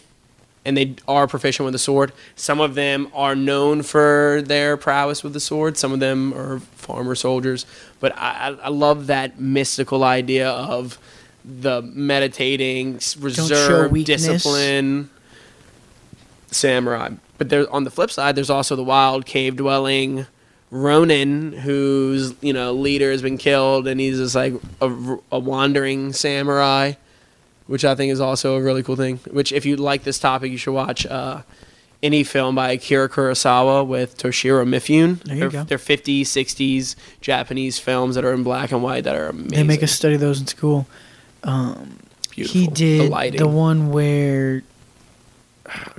and 0.63 0.75
they 0.75 0.95
are 1.07 1.27
proficient 1.27 1.65
with 1.65 1.73
the 1.73 1.79
sword. 1.79 2.11
Some 2.35 2.59
of 2.59 2.75
them 2.75 3.09
are 3.13 3.35
known 3.35 3.81
for 3.81 4.41
their 4.45 4.77
prowess 4.77 5.23
with 5.23 5.33
the 5.33 5.39
sword. 5.39 5.77
Some 5.77 5.93
of 5.93 5.99
them 5.99 6.33
are 6.33 6.59
farmer 6.59 7.15
soldiers. 7.15 7.65
But 7.99 8.15
I 8.17 8.55
I 8.61 8.69
love 8.69 9.07
that 9.07 9.39
mystical 9.39 10.03
idea 10.03 10.49
of 10.49 10.99
the 11.45 11.81
meditating, 11.81 12.99
weakness. 13.89 14.23
discipline 14.23 15.09
samurai. 16.51 17.09
But 17.37 17.49
there, 17.49 17.71
on 17.73 17.83
the 17.83 17.91
flip 17.91 18.11
side, 18.11 18.35
there's 18.35 18.49
also 18.49 18.75
the 18.75 18.83
wild 18.83 19.25
cave 19.25 19.57
dwelling 19.57 20.25
Ronin, 20.71 21.51
whose 21.53 22.33
you 22.41 22.53
know 22.53 22.73
leader 22.73 23.11
has 23.11 23.21
been 23.21 23.37
killed, 23.37 23.87
and 23.87 23.99
he's 23.99 24.17
just 24.17 24.35
like 24.35 24.53
a, 24.81 25.17
a 25.31 25.39
wandering 25.39 26.13
samurai 26.13 26.93
which 27.67 27.83
I 27.83 27.95
think 27.95 28.11
is 28.11 28.21
also 28.21 28.55
a 28.55 28.61
really 28.61 28.83
cool 28.83 28.95
thing. 28.95 29.17
Which, 29.31 29.51
if 29.51 29.65
you 29.65 29.75
like 29.75 30.03
this 30.03 30.19
topic, 30.19 30.51
you 30.51 30.57
should 30.57 30.73
watch 30.73 31.05
uh, 31.05 31.41
any 32.03 32.23
film 32.23 32.55
by 32.55 32.71
Akira 32.71 33.09
Kurosawa 33.09 33.85
with 33.85 34.17
Toshiro 34.17 34.67
Mifune. 34.67 35.21
There 35.23 35.35
you 35.35 35.39
they're, 35.41 35.49
go. 35.49 35.63
they're 35.63 35.77
50s, 35.77 36.21
60s 36.21 36.95
Japanese 37.21 37.79
films 37.79 38.15
that 38.15 38.25
are 38.25 38.33
in 38.33 38.43
black 38.43 38.71
and 38.71 38.83
white 38.83 39.03
that 39.05 39.15
are 39.15 39.29
amazing. 39.29 39.49
They 39.49 39.63
make 39.63 39.83
us 39.83 39.91
study 39.91 40.17
those 40.17 40.39
in 40.39 40.47
school. 40.47 40.87
Beautiful. 41.45 42.59
He 42.61 42.67
did 42.67 43.11
the 43.11 43.37
the, 43.37 43.47
one 43.47 43.91
where 43.91 44.63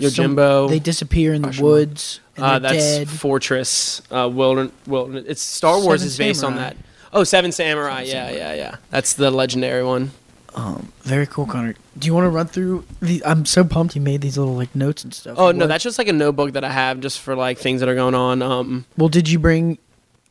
some- 0.00 0.36
Yojimbo. 0.36 0.68
they 0.68 0.78
disappear 0.78 1.32
in 1.34 1.42
the 1.42 1.48
Rashomon. 1.48 1.60
woods 1.62 2.20
uh, 2.36 2.58
that's 2.58 2.74
dead. 2.76 3.08
Fortress 3.08 4.02
uh, 4.10 4.28
Wilderness. 4.28 5.24
It's 5.26 5.42
Star 5.42 5.80
Wars 5.80 6.00
Seven 6.00 6.06
is 6.06 6.18
based 6.18 6.44
on 6.44 6.52
Samurai. 6.52 6.68
that. 6.70 6.76
Oh, 7.12 7.24
Seven 7.24 7.52
Samurai. 7.52 8.04
Seven 8.04 8.06
yeah, 8.08 8.26
Samurai. 8.26 8.38
yeah, 8.38 8.54
yeah. 8.54 8.76
That's 8.90 9.14
the 9.14 9.30
legendary 9.30 9.82
one. 9.84 10.10
Um, 10.54 10.92
very 11.02 11.26
cool, 11.26 11.46
Connor. 11.46 11.74
Do 11.98 12.06
you 12.06 12.14
want 12.14 12.24
to 12.24 12.30
run 12.30 12.46
through? 12.46 12.84
The, 13.00 13.22
I'm 13.24 13.44
so 13.46 13.62
pumped 13.64 13.94
you 13.94 14.00
made 14.02 14.20
these 14.22 14.36
little 14.38 14.54
like 14.54 14.74
notes 14.74 15.04
and 15.04 15.12
stuff. 15.14 15.38
Oh 15.38 15.52
no, 15.52 15.66
that's 15.66 15.84
just 15.84 15.98
like 15.98 16.08
a 16.08 16.12
notebook 16.12 16.52
that 16.52 16.64
I 16.64 16.70
have 16.70 17.00
just 17.00 17.20
for 17.20 17.34
like 17.34 17.58
things 17.58 17.80
that 17.80 17.88
are 17.88 17.94
going 17.94 18.14
on. 18.14 18.42
Um, 18.42 18.84
well. 18.96 19.08
Did 19.08 19.28
you 19.30 19.38
bring? 19.38 19.78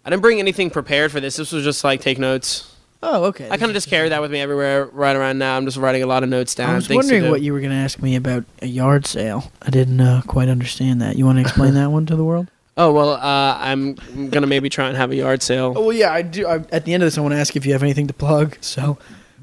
I 0.03 0.09
didn't 0.11 0.21
bring 0.21 0.39
anything 0.39 0.69
prepared 0.69 1.11
for 1.11 1.19
this. 1.19 1.35
This 1.37 1.51
was 1.51 1.63
just 1.63 1.83
like 1.83 2.01
take 2.01 2.19
notes. 2.19 2.74
Oh, 3.07 3.26
okay. 3.26 3.48
I 3.52 3.57
kind 3.57 3.69
of 3.69 3.76
just 3.76 3.88
carry 3.88 4.10
that 4.10 4.19
with 4.19 4.32
me 4.32 4.40
everywhere 4.40 4.86
right 4.86 5.15
around 5.15 5.38
now. 5.38 5.56
I'm 5.56 5.65
just 5.65 5.77
writing 5.77 6.02
a 6.02 6.07
lot 6.07 6.23
of 6.23 6.30
notes 6.30 6.56
down. 6.56 6.72
I 6.72 6.76
was 6.76 6.90
wondering 6.90 7.30
what 7.30 7.44
you 7.44 7.53
were 7.53 7.60
going 7.60 7.72
to 7.72 7.77
ask 7.77 8.02
me 8.02 8.15
about 8.15 8.45
a 8.64 8.65
yard 8.65 9.06
sale. 9.06 9.52
I 9.61 9.69
didn't 9.69 10.02
uh, 10.02 10.23
quite 10.26 10.49
understand 10.49 11.03
that. 11.03 11.15
You 11.15 11.23
want 11.23 11.38
to 11.38 11.41
explain 11.41 11.73
that 11.76 11.91
one 11.91 12.07
to 12.07 12.15
the 12.15 12.23
world? 12.23 12.49
Oh 12.77 12.91
well, 12.91 13.11
uh, 13.11 13.57
I'm 13.57 13.94
gonna 14.32 14.48
maybe 14.48 14.68
try 14.68 14.90
and 14.90 14.98
have 14.98 15.10
a 15.10 15.15
yard 15.15 15.41
sale. 15.41 15.73
Oh 15.77 15.82
well, 15.82 15.94
yeah, 15.94 16.11
I 16.11 16.23
do. 16.23 16.45
I, 16.45 16.56
at 16.73 16.84
the 16.84 16.94
end 16.94 17.03
of 17.03 17.07
this, 17.07 17.18
I 17.18 17.22
want 17.22 17.34
to 17.34 17.38
ask 17.40 17.56
if 17.56 17.65
you 17.65 17.72
have 17.72 17.84
anything 17.84 18.07
to 18.07 18.14
plug. 18.14 18.57
So 18.60 18.98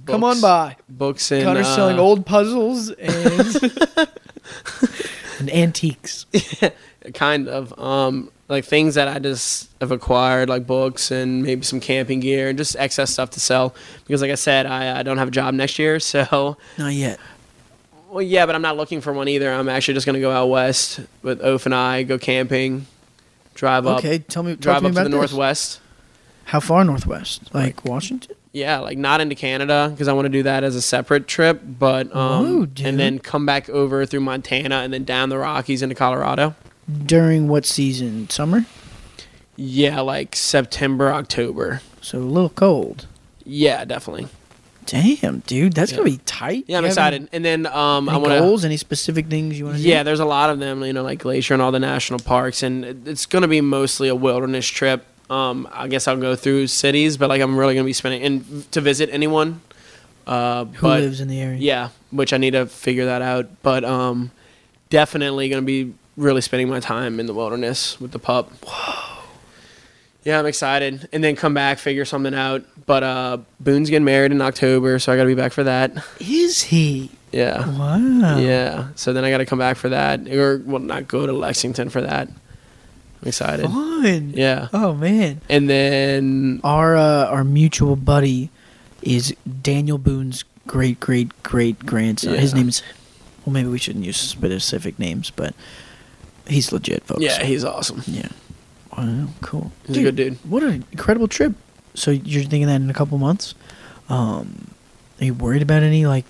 come 0.05 0.23
on 0.23 0.43
by. 0.43 0.77
Books 0.91 1.33
and 1.33 1.43
Connor's 1.43 1.67
uh, 1.67 1.75
selling 1.77 1.99
old 1.99 2.27
puzzles 2.27 2.91
and 2.91 3.09
and 5.39 5.51
antiques. 5.51 6.27
Yeah, 6.33 6.71
kind 7.15 7.49
of 7.49 7.79
um 7.79 8.31
like 8.53 8.65
things 8.65 8.95
that 8.95 9.09
I 9.09 9.19
just 9.19 9.71
have 9.81 9.91
acquired, 9.91 10.49
like 10.49 10.67
books 10.67 11.11
and 11.11 11.43
maybe 11.43 11.63
some 11.65 11.81
camping 11.81 12.21
gear 12.21 12.49
and 12.51 12.59
just 12.59 12.77
excess 12.77 13.11
stuff 13.11 13.31
to 13.31 13.41
sell. 13.41 13.75
Because 14.07 14.21
like 14.23 14.31
I 14.31 14.37
said, 14.37 14.67
I, 14.67 15.01
I 15.01 15.03
don't 15.03 15.19
have 15.19 15.29
a 15.29 15.33
job 15.33 15.55
next 15.55 15.79
year, 15.79 15.99
so 16.13 16.57
Not 16.79 16.93
yet. 16.93 17.19
well 18.11 18.23
yeah, 18.23 18.47
but 18.47 18.55
I'm 18.55 18.63
not 18.63 18.77
looking 18.77 19.01
for 19.01 19.13
one 19.13 19.27
either. 19.29 19.51
I'm 19.51 19.69
actually 19.69 19.95
just 19.95 20.07
gonna 20.07 20.21
go 20.21 20.31
out 20.31 20.47
west 20.47 21.01
with 21.23 21.43
Oph 21.43 21.67
and 21.67 21.75
I, 21.75 22.03
go 22.05 22.19
camping, 22.19 22.87
drive 23.55 23.87
up, 23.87 23.99
Okay, 23.99 24.19
tell 24.19 24.43
me. 24.43 24.55
Drive 24.55 24.83
to 24.83 24.83
me 24.85 24.89
up 24.91 24.95
to 24.97 24.99
the 24.99 25.09
this. 25.09 25.11
northwest. 25.33 25.81
How 26.45 26.61
far 26.61 26.85
northwest? 26.85 27.55
Like 27.55 27.85
Washington? 27.85 28.37
Yeah, 28.53 28.81
like 28.81 28.99
not 28.99 29.23
into 29.23 29.35
Canada 29.35 29.89
because 29.91 30.09
I 30.09 30.13
want 30.13 30.27
to 30.27 30.29
do 30.29 30.43
that 30.43 30.63
as 30.63 30.77
a 30.77 30.83
separate 30.83 31.27
trip, 31.27 31.63
but 31.65 32.15
um, 32.15 32.67
dude. 32.67 32.87
and 32.87 32.99
then 33.01 33.19
come 33.19 33.47
back 33.47 33.71
over 33.71 34.05
through 34.05 34.21
Montana 34.21 34.77
and 34.77 34.93
then 34.93 35.05
down 35.05 35.31
the 35.31 35.39
Rockies 35.39 35.81
into 35.81 35.95
Colorado. 35.95 36.55
During 37.07 37.49
what 37.49 37.65
season? 37.65 38.29
Summer. 38.29 38.67
Yeah, 39.57 40.01
like 40.01 40.35
September, 40.35 41.13
October. 41.13 41.81
So 42.01 42.19
a 42.19 42.21
little 42.21 42.49
cold. 42.51 43.07
Yeah, 43.45 43.85
definitely. 43.85 44.29
Damn, 44.87 45.41
dude, 45.47 45.75
that's 45.75 45.93
Yeah. 45.93 45.99
gonna 45.99 46.11
be 46.11 46.21
tight. 46.27 46.65
Yeah, 46.67 46.79
I'm 46.79 46.85
excited. 46.85 47.29
And 47.33 47.45
then 47.45 47.67
um, 47.67 48.09
I 48.09 48.17
want 48.17 48.33
to. 48.33 48.41
goals? 48.41 48.65
Any 48.65 48.77
specific 48.77 49.27
things 49.29 49.57
you 49.59 49.65
want 49.67 49.77
to 49.77 49.83
do? 49.83 49.89
Yeah, 49.89 50.03
there's 50.03 50.19
a 50.21 50.25
lot 50.25 50.51
of 50.51 50.59
them. 50.59 50.83
You 50.83 50.93
know, 50.93 51.05
like 51.05 51.21
Glacier 51.21 51.55
and 51.55 51.63
all 51.63 51.71
the 51.71 51.79
national 51.79 52.19
parks, 52.19 52.63
and 52.65 52.85
it's 53.07 53.27
gonna 53.27 53.47
be 53.49 53.61
mostly 53.61 54.09
a 54.09 54.15
wilderness 54.15 54.67
trip. 54.67 55.05
Um, 55.31 55.69
I 55.73 55.87
guess 55.87 56.09
I'll 56.09 56.17
go 56.17 56.35
through 56.35 56.67
cities, 56.67 57.17
but 57.17 57.29
like 57.29 57.41
I'm 57.41 57.57
really 57.57 57.75
gonna 57.75 57.85
be 57.85 57.93
spending 57.93 58.23
and 58.23 58.71
to 58.73 58.81
visit 58.81 59.09
anyone. 59.13 59.61
Uh, 60.27 60.65
Who 60.65 60.83
but 60.83 61.01
lives 61.01 61.21
in 61.21 61.29
the 61.29 61.41
area? 61.41 61.59
Yeah, 61.59 61.89
which 62.11 62.33
I 62.33 62.37
need 62.39 62.53
to 62.53 62.67
figure 62.67 63.05
that 63.07 63.23
out. 63.23 63.49
But 63.63 63.85
um, 63.85 64.33
definitely 64.91 65.49
gonna 65.49 65.63
be 65.63 65.95
really 66.17 66.41
spending 66.41 66.69
my 66.69 66.81
time 66.81 67.19
in 67.21 67.27
the 67.27 67.35
wilderness 67.35 68.01
with 68.01 68.13
the 68.13 68.19
pup. 68.19 68.51
Whoa. 68.65 69.09
Yeah, 70.25 70.39
I'm 70.39 70.47
excited, 70.47 71.09
and 71.13 71.25
then 71.25 71.35
come 71.35 71.53
back, 71.53 71.79
figure 71.79 72.05
something 72.05 72.33
out. 72.35 72.63
But 72.87 73.03
uh, 73.03 73.39
Boone's 73.59 73.91
getting 73.91 74.05
married 74.05 74.31
in 74.31 74.41
October, 74.41 74.99
so 75.01 75.13
I 75.13 75.17
gotta 75.17 75.27
be 75.29 75.35
back 75.35 75.53
for 75.53 75.65
that. 75.65 75.93
Is 76.21 76.63
he? 76.63 77.11
Yeah. 77.33 77.67
Wow. 77.77 78.39
Yeah. 78.39 78.89
So 78.95 79.13
then 79.13 79.25
I 79.25 79.31
gotta 79.31 79.47
come 79.47 79.59
back 79.59 79.77
for 79.77 79.89
that, 79.89 80.29
or 80.29 80.63
well, 80.65 80.79
not 80.81 81.09
go 81.09 81.27
to 81.27 81.33
Lexington 81.33 81.89
for 81.91 82.01
that. 82.03 82.29
I'm 82.29 83.29
excited. 83.29 83.67
Fun. 83.67 84.33
Yeah. 84.37 84.69
Oh 84.73 84.95
man. 84.95 85.41
And 85.49 85.69
then 85.69 86.61
Our 86.63 86.97
uh, 86.97 87.27
our 87.27 87.43
mutual 87.43 87.97
buddy 87.97 88.51
is 89.01 89.35
Daniel 89.63 89.99
Boone's 89.99 90.45
great 90.69 91.01
great 91.01 91.31
great 91.43 91.85
grandson. 91.85 92.35
His 92.35 92.53
Yeah. 92.53 92.59
name 92.61 92.69
is. 92.69 92.83
Well, 93.45 93.53
maybe 93.55 93.69
we 93.71 93.79
shouldn't 93.79 94.05
use 94.05 94.19
specific 94.19 95.01
names, 95.01 95.31
but 95.35 95.53
he's 96.47 96.73
legit, 96.73 97.05
folks. 97.05 97.21
yeah, 97.23 97.43
he's 97.43 97.65
awesome. 97.65 98.03
yeah. 98.07 98.29
Wow, 98.97 99.29
cool. 99.41 99.73
He's 99.87 99.97
a 99.99 100.03
good 100.03 100.17
dude. 100.17 100.35
What 100.49 100.63
an 100.63 100.85
incredible 100.93 101.29
trip. 101.29 101.55
So 101.95 102.11
you're 102.11 102.43
thinking 102.43 102.67
that 102.67 102.81
in 102.81 102.91
a 102.91 102.95
couple 102.95 103.17
months? 103.19 103.55
Um, 104.09 104.69
are 105.21 105.25
you 105.25 105.35
worried 105.35 105.63
about 105.63 105.83
any 105.83 106.07
like 106.07 106.25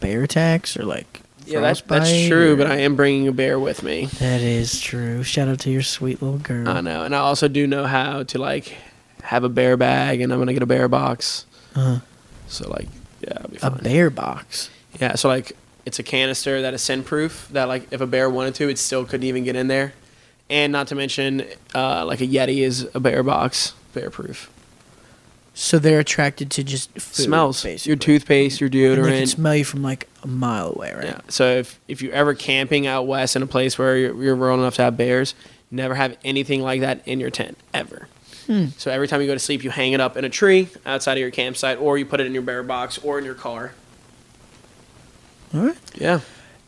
bear 0.00 0.22
attacks 0.24 0.76
or 0.76 0.84
like? 0.84 1.20
Yeah, 1.46 1.60
that's 1.60 1.82
that's 1.82 2.26
true. 2.26 2.54
or- 2.54 2.56
But 2.56 2.66
I 2.68 2.76
am 2.78 2.96
bringing 2.96 3.28
a 3.28 3.32
bear 3.32 3.58
with 3.60 3.82
me. 3.82 4.06
That 4.18 4.40
is 4.40 4.80
true. 4.80 5.22
Shout 5.22 5.46
out 5.48 5.60
to 5.60 5.70
your 5.70 5.82
sweet 5.82 6.22
little 6.22 6.38
girl. 6.38 6.68
I 6.68 6.80
know, 6.80 7.02
and 7.04 7.14
I 7.14 7.18
also 7.18 7.48
do 7.48 7.66
know 7.66 7.84
how 7.86 8.22
to 8.24 8.38
like 8.38 8.74
have 9.22 9.44
a 9.44 9.48
bear 9.48 9.76
bag, 9.76 10.20
and 10.20 10.32
I'm 10.32 10.38
gonna 10.38 10.52
get 10.54 10.62
a 10.62 10.66
bear 10.66 10.88
box. 10.88 11.44
Uh-huh. 11.76 12.00
So 12.48 12.68
like, 12.70 12.88
yeah, 13.20 13.38
be 13.50 13.58
a 13.62 13.70
bear 13.70 14.10
box. 14.10 14.70
Yeah, 15.00 15.16
so 15.16 15.28
like, 15.28 15.52
it's 15.86 15.98
a 15.98 16.02
canister 16.02 16.62
that 16.62 16.74
is 16.74 16.82
scent 16.82 17.06
proof. 17.06 17.48
That 17.52 17.68
like, 17.68 17.92
if 17.92 18.00
a 18.00 18.06
bear 18.06 18.28
wanted 18.30 18.54
to, 18.56 18.68
it 18.68 18.78
still 18.78 19.04
couldn't 19.04 19.26
even 19.26 19.44
get 19.44 19.56
in 19.56 19.68
there. 19.68 19.92
And 20.50 20.72
not 20.72 20.88
to 20.88 20.94
mention, 20.94 21.44
uh, 21.74 22.04
like 22.04 22.20
a 22.20 22.26
Yeti 22.26 22.58
is 22.58 22.88
a 22.94 23.00
bear 23.00 23.22
box, 23.22 23.72
bear 23.94 24.10
proof. 24.10 24.50
So 25.54 25.78
they're 25.78 26.00
attracted 26.00 26.50
to 26.52 26.64
just 26.64 26.90
food, 26.92 27.24
Smells 27.24 27.62
basically. 27.62 27.90
your 27.90 27.96
toothpaste, 27.96 28.60
your 28.60 28.68
deodorant. 28.68 29.04
And 29.04 29.12
they 29.12 29.18
can 29.18 29.26
smell 29.28 29.54
you 29.54 29.64
from 29.64 29.82
like 29.82 30.08
a 30.22 30.26
mile 30.26 30.72
away, 30.74 30.92
right? 30.92 31.04
Yeah. 31.04 31.20
So 31.28 31.46
if 31.58 31.78
if 31.86 32.02
you're 32.02 32.12
ever 32.12 32.34
camping 32.34 32.88
out 32.88 33.06
west 33.06 33.36
in 33.36 33.42
a 33.42 33.46
place 33.46 33.78
where 33.78 33.96
you're, 33.96 34.22
you're 34.22 34.34
rural 34.34 34.58
enough 34.58 34.74
to 34.76 34.82
have 34.82 34.96
bears, 34.96 35.34
never 35.70 35.94
have 35.94 36.16
anything 36.24 36.60
like 36.60 36.80
that 36.80 37.06
in 37.06 37.20
your 37.20 37.30
tent 37.30 37.56
ever. 37.72 38.08
Hmm. 38.46 38.66
So 38.76 38.90
every 38.90 39.06
time 39.08 39.20
you 39.20 39.26
go 39.28 39.34
to 39.34 39.38
sleep, 39.38 39.62
you 39.62 39.70
hang 39.70 39.92
it 39.92 40.00
up 40.00 40.16
in 40.16 40.24
a 40.24 40.28
tree 40.28 40.68
outside 40.84 41.14
of 41.14 41.20
your 41.20 41.30
campsite, 41.30 41.78
or 41.78 41.96
you 41.98 42.04
put 42.04 42.20
it 42.20 42.26
in 42.26 42.34
your 42.34 42.42
bear 42.42 42.62
box 42.62 42.98
or 42.98 43.18
in 43.18 43.24
your 43.24 43.34
car. 43.34 43.72
All 45.54 45.60
right. 45.60 45.76
Yeah. 45.94 46.20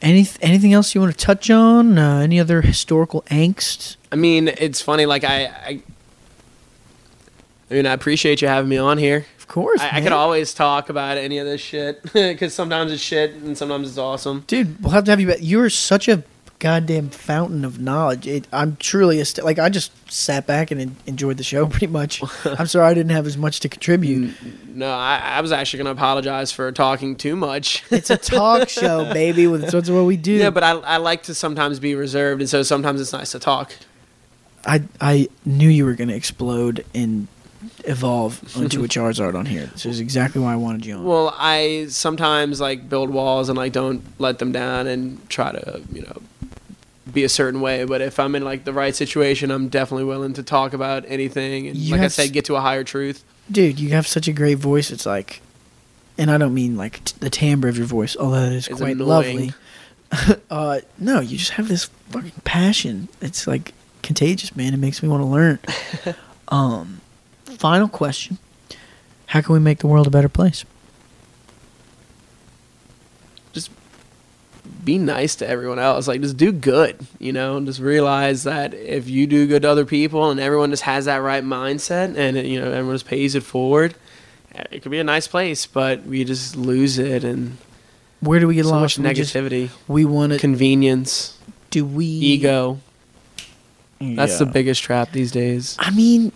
Any 0.02 0.26
anything 0.40 0.72
else 0.72 0.94
you 0.94 1.00
want 1.00 1.18
to 1.18 1.24
touch 1.24 1.50
on? 1.50 1.98
Uh, 1.98 2.18
any 2.18 2.38
other 2.38 2.62
historical 2.62 3.22
angst? 3.22 3.96
I 4.12 4.16
mean, 4.16 4.48
it's 4.48 4.80
funny. 4.80 5.06
Like 5.06 5.24
I, 5.24 5.46
I, 5.46 5.80
I 7.70 7.74
mean, 7.74 7.86
I 7.86 7.92
appreciate 7.92 8.42
you 8.42 8.48
having 8.48 8.68
me 8.68 8.76
on 8.76 8.98
here. 8.98 9.26
Of 9.38 9.48
course, 9.48 9.80
I, 9.80 9.98
I 9.98 10.00
could 10.02 10.12
always 10.12 10.52
talk 10.54 10.88
about 10.90 11.18
any 11.18 11.38
of 11.38 11.46
this 11.46 11.60
shit 11.60 12.02
because 12.12 12.52
sometimes 12.52 12.92
it's 12.92 13.02
shit 13.02 13.32
and 13.32 13.56
sometimes 13.56 13.88
it's 13.88 13.98
awesome. 13.98 14.44
dude. 14.46 14.82
We'll 14.82 14.92
have 14.92 15.04
to 15.04 15.10
have 15.12 15.20
you 15.20 15.28
back. 15.28 15.38
You're 15.40 15.70
such 15.70 16.08
a 16.08 16.22
goddamn 16.58 17.10
fountain 17.10 17.64
of 17.64 17.78
knowledge. 17.80 18.26
It, 18.26 18.46
I'm 18.52 18.76
truly 18.76 19.20
a 19.20 19.24
st- 19.24 19.44
like 19.44 19.58
I 19.58 19.68
just 19.68 19.92
sat 20.10 20.46
back 20.46 20.70
and 20.70 20.80
en- 20.80 20.96
enjoyed 21.06 21.36
the 21.36 21.44
show 21.44 21.66
pretty 21.68 21.88
much. 21.88 22.22
I'm 22.44 22.66
sorry 22.66 22.86
I 22.86 22.94
didn't 22.94 23.12
have 23.12 23.26
as 23.26 23.36
much 23.36 23.60
to 23.60 23.68
contribute. 23.68 24.34
No, 24.74 24.90
I, 24.90 25.20
I 25.22 25.40
was 25.40 25.52
actually 25.52 25.78
gonna 25.78 25.90
apologize 25.90 26.52
for 26.52 26.70
talking 26.72 27.16
too 27.16 27.36
much. 27.36 27.84
It's 27.90 28.10
a 28.10 28.16
talk 28.16 28.68
show, 28.68 29.12
baby. 29.12 29.46
With 29.46 29.70
that's 29.70 29.90
what 29.90 30.04
we 30.04 30.16
do. 30.16 30.32
yeah, 30.32 30.50
but 30.50 30.62
I, 30.62 30.72
I 30.72 30.96
like 30.98 31.24
to 31.24 31.34
sometimes 31.34 31.78
be 31.80 31.94
reserved, 31.94 32.40
and 32.42 32.48
so 32.50 32.62
sometimes 32.62 33.00
it's 33.00 33.12
nice 33.12 33.32
to 33.32 33.38
talk. 33.38 33.74
I 34.66 34.82
I 35.00 35.28
knew 35.44 35.68
you 35.68 35.84
were 35.84 35.94
gonna 35.94 36.14
explode 36.14 36.84
and 36.94 37.28
evolve 37.84 38.42
into 38.56 38.84
a 38.84 38.88
Charizard 38.88 39.34
on 39.34 39.46
here. 39.46 39.66
This 39.66 39.86
is 39.86 40.00
exactly 40.00 40.40
why 40.42 40.52
I 40.52 40.56
wanted 40.56 40.84
you 40.84 40.94
on. 40.96 41.04
Well, 41.04 41.34
I 41.38 41.86
sometimes 41.88 42.60
like 42.60 42.88
build 42.88 43.10
walls 43.10 43.48
and 43.48 43.56
like 43.56 43.72
don't 43.72 44.02
let 44.18 44.38
them 44.38 44.52
down 44.52 44.86
and 44.86 45.26
try 45.28 45.52
to 45.52 45.82
you 45.92 46.02
know 46.02 46.20
be 47.10 47.24
a 47.24 47.28
certain 47.28 47.60
way. 47.60 47.84
But 47.84 48.00
if 48.00 48.18
I'm 48.18 48.34
in 48.34 48.44
like 48.44 48.64
the 48.64 48.72
right 48.72 48.94
situation, 48.94 49.50
I'm 49.50 49.68
definitely 49.68 50.04
willing 50.04 50.34
to 50.34 50.42
talk 50.42 50.72
about 50.72 51.04
anything 51.06 51.68
and 51.68 51.76
You 51.76 51.92
like 51.92 52.02
I 52.02 52.08
said, 52.08 52.32
get 52.32 52.44
to 52.46 52.56
a 52.56 52.60
higher 52.60 52.84
truth. 52.84 53.24
Dude, 53.50 53.78
you 53.78 53.90
have 53.90 54.06
such 54.06 54.26
a 54.28 54.32
great 54.32 54.58
voice. 54.58 54.90
It's 54.90 55.06
like, 55.06 55.40
and 56.18 56.30
I 56.30 56.38
don't 56.38 56.54
mean 56.54 56.76
like 56.76 57.04
t- 57.04 57.14
the 57.20 57.30
timbre 57.30 57.68
of 57.68 57.76
your 57.76 57.86
voice, 57.86 58.16
although 58.16 58.40
that 58.40 58.52
is 58.52 58.68
It's 58.68 58.80
quite 58.80 58.96
annoying. 58.96 59.08
lovely. 59.08 59.52
uh, 60.50 60.80
no, 60.98 61.20
you 61.20 61.38
just 61.38 61.52
have 61.52 61.68
this 61.68 61.84
fucking 62.10 62.32
passion. 62.44 63.08
It's 63.20 63.46
like 63.46 63.72
contagious, 64.02 64.54
man. 64.56 64.74
It 64.74 64.78
makes 64.78 65.02
me 65.02 65.08
want 65.08 65.22
to 65.22 65.26
learn. 65.26 65.58
um, 66.48 67.00
final 67.44 67.88
question: 67.88 68.38
How 69.26 69.40
can 69.40 69.52
we 69.52 69.58
make 69.60 69.78
the 69.78 69.86
world 69.86 70.06
a 70.06 70.10
better 70.10 70.28
place? 70.28 70.64
Be 74.86 74.96
nice 74.96 75.34
to 75.36 75.46
everyone 75.46 75.78
else. 75.78 76.08
Like 76.08 76.22
just 76.22 76.38
do 76.38 76.50
good, 76.52 76.96
you 77.18 77.32
know. 77.32 77.60
Just 77.60 77.80
realize 77.80 78.44
that 78.44 78.72
if 78.72 79.06
you 79.10 79.26
do 79.26 79.46
good 79.46 79.62
to 79.62 79.68
other 79.70 79.84
people 79.84 80.30
and 80.30 80.40
everyone 80.40 80.70
just 80.70 80.84
has 80.84 81.04
that 81.04 81.18
right 81.18 81.44
mindset 81.44 82.16
and 82.16 82.38
you 82.48 82.58
know 82.58 82.70
everyone 82.70 82.94
just 82.94 83.06
pays 83.06 83.34
it 83.34 83.42
forward, 83.42 83.94
eh, 84.54 84.64
it 84.70 84.80
could 84.82 84.90
be 84.92 84.98
a 84.98 85.04
nice 85.04 85.26
place. 85.28 85.66
But 85.66 86.04
we 86.06 86.24
just 86.24 86.56
lose 86.56 86.98
it 86.98 87.22
and 87.24 87.58
Where 88.20 88.40
do 88.40 88.46
we 88.48 88.54
get 88.54 88.64
so 88.64 88.70
lost? 88.70 88.98
much 88.98 89.06
We 89.08 89.14
just- 89.22 89.34
negativity, 89.34 89.68
We 89.88 90.06
want 90.06 90.32
to. 90.32 90.38
convenience, 90.38 91.36
do 91.70 91.84
we 91.84 92.06
ego. 92.06 92.78
That's 94.00 94.38
the 94.38 94.46
biggest 94.46 94.82
trap 94.82 95.12
these 95.12 95.30
days. 95.32 95.74
I 95.78 95.90
mean, 95.90 96.32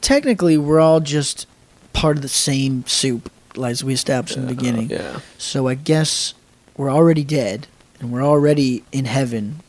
technically, 0.00 0.56
we're 0.58 0.80
all 0.80 1.00
just 1.00 1.46
part 1.92 2.16
of 2.16 2.22
the 2.22 2.28
same 2.28 2.84
soup, 2.86 3.30
as 3.62 3.84
we 3.84 3.94
established 3.94 4.36
in 4.36 4.46
the 4.46 4.54
beginning. 4.54 4.90
Yeah. 4.90 5.20
So 5.38 5.68
I 5.68 5.74
guess 5.74 6.34
we're 6.76 6.90
already 6.90 7.24
dead, 7.24 7.66
and 8.00 8.10
we're 8.12 8.24
already 8.24 8.84
in 8.92 9.04
heaven 9.04 9.60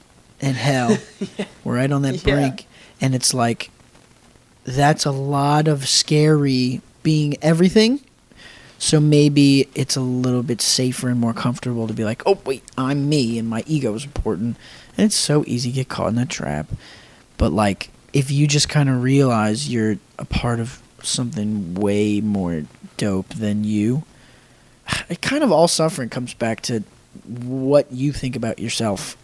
and 0.41 0.55
hell. 0.57 0.97
We're 1.63 1.75
right 1.75 1.91
on 1.91 2.01
that 2.01 2.25
Yeah. 2.25 2.33
brink, 2.35 2.65
and 2.99 3.15
it's 3.15 3.33
like 3.33 3.69
that's 4.65 5.05
a 5.05 5.11
lot 5.11 5.67
of 5.67 5.87
scary 5.87 6.81
being 7.01 7.35
everything. 7.41 8.01
So 8.77 8.99
maybe 8.99 9.69
it's 9.75 9.95
a 9.95 10.01
little 10.01 10.43
bit 10.43 10.61
safer 10.61 11.07
and 11.09 11.19
more 11.19 11.33
comfortable 11.33 11.87
to 11.87 11.93
be 11.93 12.03
like, 12.03 12.23
oh 12.25 12.39
wait, 12.45 12.63
I'm 12.77 13.07
me, 13.07 13.37
and 13.39 13.47
my 13.47 13.63
ego 13.67 13.93
is 13.95 14.03
important. 14.03 14.57
And 14.97 15.05
it's 15.05 15.15
so 15.15 15.43
easy 15.47 15.69
to 15.71 15.75
get 15.75 15.87
caught 15.89 16.09
in 16.09 16.15
that 16.15 16.29
trap. 16.29 16.67
But 17.37 17.53
like, 17.53 17.89
if 18.11 18.29
you 18.29 18.45
just 18.47 18.67
kind 18.67 18.89
of 18.89 19.01
realize 19.01 19.69
you're 19.71 19.97
a 20.19 20.25
part 20.25 20.59
of 20.59 20.81
something 21.01 21.75
way 21.75 22.19
more 22.19 22.63
dope 22.97 23.29
than 23.29 23.63
you, 23.63 24.03
it 25.09 25.21
kind 25.21 25.43
of 25.43 25.51
all 25.51 25.67
suffering 25.67 26.09
comes 26.09 26.33
back 26.33 26.61
to 26.61 26.83
what 27.25 27.91
you 27.91 28.11
think 28.11 28.35
about 28.35 28.59
yourself, 28.59 29.17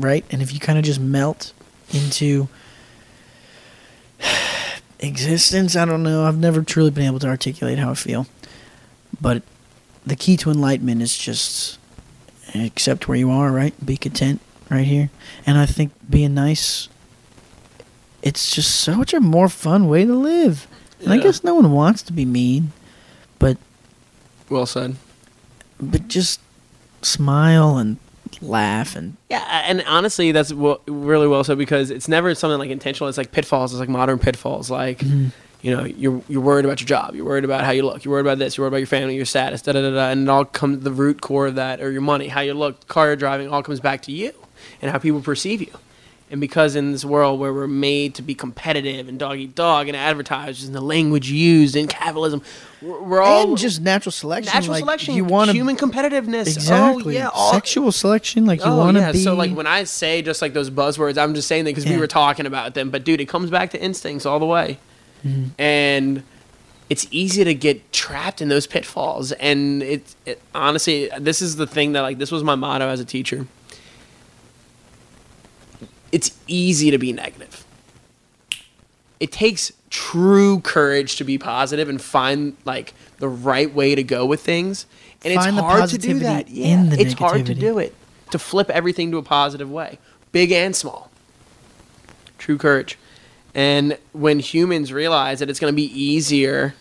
right? 0.00 0.24
And 0.30 0.42
if 0.42 0.52
you 0.52 0.60
kind 0.60 0.78
of 0.78 0.84
just 0.84 1.00
melt 1.00 1.52
into 1.92 2.48
existence, 5.00 5.76
I 5.76 5.84
don't 5.84 6.02
know. 6.02 6.24
I've 6.24 6.38
never 6.38 6.62
truly 6.62 6.90
been 6.90 7.06
able 7.06 7.18
to 7.20 7.28
articulate 7.28 7.78
how 7.78 7.90
I 7.90 7.94
feel. 7.94 8.26
But 9.20 9.42
the 10.06 10.16
key 10.16 10.36
to 10.38 10.50
enlightenment 10.50 11.02
is 11.02 11.16
just 11.16 11.78
accept 12.54 13.08
where 13.08 13.18
you 13.18 13.30
are, 13.30 13.50
right? 13.50 13.74
Be 13.84 13.96
content 13.96 14.40
right 14.70 14.86
here. 14.86 15.10
And 15.46 15.58
I 15.58 15.66
think 15.66 15.92
being 16.08 16.34
nice 16.34 16.88
it's 18.22 18.54
just 18.54 18.80
such 18.80 19.14
a 19.14 19.20
more 19.20 19.48
fun 19.48 19.88
way 19.88 20.04
to 20.04 20.14
live. 20.14 20.66
And 21.00 21.12
I 21.12 21.18
guess 21.18 21.44
no 21.44 21.54
one 21.54 21.70
wants 21.70 22.02
to 22.02 22.12
be 22.12 22.24
mean, 22.24 22.72
but 23.38 23.56
Well 24.50 24.66
said. 24.66 24.96
but 25.80 26.08
just 26.08 26.40
smile 27.02 27.76
and 27.78 27.98
laugh 28.40 28.96
and 28.96 29.16
Yeah, 29.30 29.44
and 29.66 29.82
honestly, 29.86 30.32
that's 30.32 30.50
w- 30.50 30.78
really 30.86 31.26
well 31.26 31.44
said 31.44 31.58
because 31.58 31.90
it's 31.90 32.08
never 32.08 32.34
something 32.34 32.58
like 32.58 32.70
intentional. 32.70 33.08
It's 33.08 33.18
like 33.18 33.32
pitfalls. 33.32 33.72
It's 33.72 33.80
like 33.80 33.88
modern 33.88 34.18
pitfalls. 34.18 34.70
Like, 34.70 34.98
mm-hmm. 34.98 35.28
you 35.62 35.76
know, 35.76 35.84
you're 35.84 36.22
you're 36.28 36.40
worried 36.40 36.64
about 36.64 36.80
your 36.80 36.86
job. 36.86 37.14
You're 37.14 37.24
worried 37.24 37.44
about 37.44 37.64
how 37.64 37.70
you 37.70 37.82
look. 37.82 38.04
You're 38.04 38.12
worried 38.12 38.26
about 38.26 38.38
this. 38.38 38.56
You're 38.56 38.64
worried 38.64 38.72
about 38.72 38.78
your 38.78 38.86
family, 38.86 39.16
your 39.16 39.24
status, 39.24 39.62
da 39.62 39.72
da 39.72 39.82
da 39.82 39.90
da. 39.90 40.08
And 40.10 40.22
it 40.22 40.28
all 40.28 40.44
comes 40.44 40.84
the 40.84 40.92
root 40.92 41.20
core 41.20 41.46
of 41.46 41.54
that, 41.56 41.80
or 41.80 41.90
your 41.90 42.02
money, 42.02 42.28
how 42.28 42.40
you 42.40 42.54
look, 42.54 42.86
car 42.88 43.06
you're 43.08 43.16
driving, 43.16 43.48
all 43.50 43.62
comes 43.62 43.80
back 43.80 44.02
to 44.02 44.12
you 44.12 44.32
and 44.82 44.90
how 44.90 44.98
people 44.98 45.20
perceive 45.20 45.60
you. 45.60 45.72
And 46.30 46.42
because 46.42 46.76
in 46.76 46.92
this 46.92 47.06
world 47.06 47.40
where 47.40 47.54
we're 47.54 47.66
made 47.66 48.14
to 48.16 48.22
be 48.22 48.34
competitive 48.34 49.08
and 49.08 49.18
dog 49.18 49.38
eat 49.38 49.54
dog 49.54 49.88
and 49.88 49.96
advertisers 49.96 50.64
and 50.64 50.74
the 50.74 50.80
language 50.82 51.30
used 51.30 51.74
in 51.74 51.88
capitalism, 51.88 52.42
we're, 52.82 53.00
we're 53.02 53.22
all 53.22 53.48
and 53.48 53.56
just 53.56 53.80
natural 53.80 54.12
selection. 54.12 54.52
natural 54.52 54.72
like, 54.74 54.80
selection. 54.80 55.14
You 55.14 55.24
want 55.24 55.50
human 55.52 55.76
competitiveness. 55.76 56.46
exactly 56.46 57.16
Oh, 57.16 57.18
yeah. 57.20 57.28
All, 57.28 57.52
sexual 57.52 57.92
selection. 57.92 58.44
Like 58.44 58.60
you 58.60 58.66
oh, 58.66 58.76
want 58.76 58.98
to 58.98 59.00
yeah. 59.04 59.12
be. 59.12 59.18
So 59.24 59.34
like 59.34 59.52
when 59.52 59.66
I 59.66 59.84
say 59.84 60.20
just 60.20 60.42
like 60.42 60.52
those 60.52 60.68
buzzwords, 60.68 61.16
I'm 61.16 61.34
just 61.34 61.48
saying 61.48 61.64
that 61.64 61.70
because 61.70 61.86
Yeah. 61.86 61.92
we 61.94 61.98
were 61.98 62.06
talking 62.06 62.44
about 62.44 62.74
them. 62.74 62.90
But 62.90 63.04
dude, 63.04 63.22
it 63.22 63.26
comes 63.28 63.48
back 63.50 63.70
to 63.70 63.80
instincts 63.82 64.26
all 64.26 64.38
the 64.38 64.46
way, 64.46 64.78
Mm-hmm. 65.26 65.44
and 65.60 66.22
it's 66.90 67.06
easy 67.10 67.42
to 67.44 67.54
get 67.54 67.90
trapped 67.92 68.40
in 68.40 68.48
those 68.48 68.66
pitfalls. 68.66 69.32
And 69.32 69.82
it, 69.82 70.14
it 70.26 70.40
honestly, 70.54 71.10
this 71.18 71.42
is 71.42 71.56
the 71.56 71.66
thing 71.66 71.92
that 71.92 72.02
like 72.02 72.18
this 72.18 72.30
was 72.30 72.44
my 72.44 72.54
motto 72.54 72.86
as 72.88 73.00
a 73.00 73.04
teacher. 73.04 73.46
It's 76.12 76.36
easy 76.46 76.90
to 76.90 76.98
be 76.98 77.12
negative. 77.12 77.64
It 79.20 79.32
takes 79.32 79.72
true 79.90 80.60
courage 80.60 81.16
to 81.16 81.24
be 81.24 81.38
positive 81.38 81.88
and 81.88 82.00
find 82.00 82.56
like 82.64 82.94
the 83.18 83.28
right 83.28 83.72
way 83.72 83.94
to 83.94 84.02
go 84.02 84.26
with 84.26 84.40
things. 84.40 84.86
And 85.24 85.34
Find 85.34 85.56
it's 85.56 85.60
hard 85.60 85.90
to 85.90 85.98
do 85.98 86.18
that. 86.20 86.48
Yeah, 86.48 86.66
in 86.66 86.90
the 86.90 87.00
it's 87.00 87.14
hard 87.14 87.46
to 87.46 87.54
do 87.54 87.78
it. 87.78 87.94
To 88.30 88.38
flip 88.38 88.70
everything 88.70 89.10
to 89.12 89.18
a 89.18 89.22
positive 89.22 89.70
way, 89.70 89.98
big 90.32 90.52
and 90.52 90.76
small. 90.76 91.10
True 92.36 92.58
courage. 92.58 92.98
And 93.54 93.98
when 94.12 94.38
humans 94.38 94.92
realize 94.92 95.40
that 95.40 95.50
it's 95.50 95.58
going 95.58 95.72
to 95.72 95.76
be 95.76 95.90
easier 96.00 96.74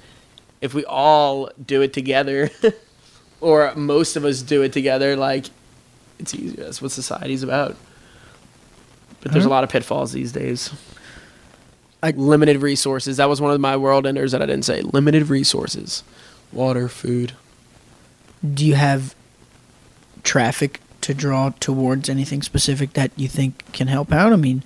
if 0.62 0.74
we 0.74 0.84
all 0.86 1.50
do 1.64 1.82
it 1.82 1.94
together, 1.94 2.50
or 3.42 3.74
most 3.76 4.16
of 4.16 4.26
us 4.26 4.42
do 4.42 4.62
it 4.62 4.74
together, 4.74 5.16
like 5.16 5.46
it's 6.20 6.34
easier. 6.34 6.66
That's 6.66 6.82
what 6.82 6.92
society's 6.92 7.44
about. 7.44 7.78
But 9.28 9.34
there's 9.34 9.46
a 9.46 9.50
lot 9.50 9.64
of 9.64 9.70
pitfalls 9.70 10.12
these 10.14 10.32
days. 10.32 10.72
I- 12.02 12.12
Limited 12.12 12.62
resources. 12.62 13.18
That 13.18 13.28
was 13.30 13.42
one 13.42 13.52
of 13.52 13.60
my 13.60 13.76
world 13.76 14.06
enders 14.08 14.32
that 14.32 14.42
I 14.42 14.46
didn't 14.46 14.66
say. 14.66 14.82
Limited 14.82 15.30
resources. 15.30 16.04
Water, 16.52 16.88
food. 16.88 17.34
do 18.54 18.66
you 18.66 18.76
have 18.76 19.16
traffic 20.24 20.80
to 21.02 21.14
draw 21.14 21.52
towards 21.60 22.08
anything 22.10 22.42
specific 22.42 22.94
that 22.94 23.12
you 23.16 23.28
think 23.28 23.70
can 23.74 23.88
help 23.88 24.14
out? 24.14 24.32
I 24.32 24.36
mean, 24.36 24.64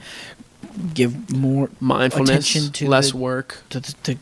give 0.94 1.32
more 1.34 1.70
Mindfulness. 1.80 2.30
attention 2.50 2.72
to 2.74 2.88
less 2.90 3.12
the- 3.12 3.18
work. 3.18 3.64
to 3.70 3.80
the 3.80 3.94
to 4.04 4.16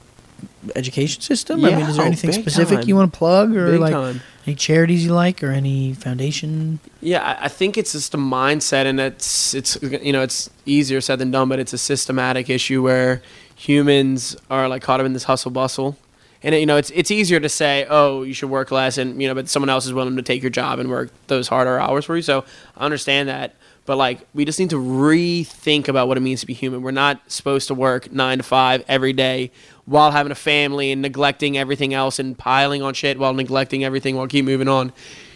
education 0.76 1.22
system. 1.22 1.66
I 1.66 1.72
mean, 1.72 1.80
is 1.82 1.96
there 1.96 2.04
oh, 2.04 2.08
anything 2.08 2.32
big 2.32 2.42
specific 2.42 2.80
time. 2.80 2.88
you 2.88 2.96
want 2.96 3.12
to 3.12 3.18
plug 3.18 3.56
or 3.56 3.72
Big 3.72 3.80
like 3.82 3.94
time. 3.94 4.22
Any 4.50 4.56
charities 4.56 5.06
you 5.06 5.14
like 5.14 5.44
or 5.44 5.52
any 5.52 5.94
foundation? 5.94 6.80
Yeah, 7.02 7.22
I- 7.24 7.46
I 7.46 7.48
think 7.48 7.78
it's 7.78 7.92
just 7.94 8.14
a 8.14 8.18
mindset, 8.18 8.86
and 8.86 9.00
it's 9.00 9.54
it's 9.54 9.78
you 9.82 10.12
know 10.12 10.22
it's 10.22 10.50
easier 10.66 11.02
said 11.02 11.20
than 11.20 11.32
done, 11.32 11.50
but 11.50 11.60
it's 11.60 11.74
a 11.74 11.78
systematic 11.78 12.50
issue 12.50 12.82
where 12.82 13.22
humans 13.56 14.36
are 14.50 14.68
like 14.68 14.82
caught 14.82 15.00
up 15.00 15.06
in 15.06 15.14
this 15.14 15.26
hustle 15.26 15.52
bustle, 15.52 15.98
and 16.42 16.56
you 16.56 16.66
know 16.66 16.78
it's 16.78 16.90
it's 16.92 17.12
easier 17.12 17.40
to 17.40 17.50
say, 17.50 17.86
oh, 17.90 18.24
you 18.24 18.34
should 18.34 18.50
work 18.50 18.72
less, 18.72 18.98
and 18.98 19.22
you 19.22 19.28
know, 19.28 19.36
but 19.36 19.48
someone 19.50 19.70
else 19.70 19.86
is 19.86 19.94
willing 19.94 20.16
to 20.16 20.22
take 20.24 20.42
your 20.42 20.50
job 20.50 20.80
and 20.80 20.90
work 20.90 21.12
those 21.28 21.48
harder 21.48 21.80
hours 21.80 22.06
for 22.06 22.16
you. 22.16 22.22
So 22.24 22.44
I 22.76 22.86
understand 22.86 23.30
that, 23.30 23.56
but 23.86 23.98
like 23.98 24.22
we 24.34 24.46
just 24.46 24.60
need 24.60 24.72
to 24.72 24.78
rethink 24.78 25.88
about 25.88 26.08
what 26.08 26.18
it 26.18 26.22
means 26.22 26.40
to 26.42 26.48
be 26.48 26.54
human. 26.54 26.82
We're 26.82 26.92
not 26.92 27.22
supposed 27.32 27.68
to 27.68 27.76
work 27.76 28.12
nine 28.12 28.38
to 28.40 28.44
five 28.44 28.84
every 28.88 29.14
day 29.14 29.52
while 29.90 30.12
having 30.12 30.32
a 30.32 30.36
family 30.36 30.92
and 30.92 31.02
neglecting 31.02 31.58
everything 31.58 31.96
else 31.96 32.20
and 32.20 32.38
piling 32.38 32.84
on 32.84 32.94
shit 32.94 33.18
while 33.18 33.34
neglecting 33.34 33.84
everything 33.84 34.16
while 34.16 34.28
keep 34.28 34.46
moving 34.46 34.68
on. 34.68 34.94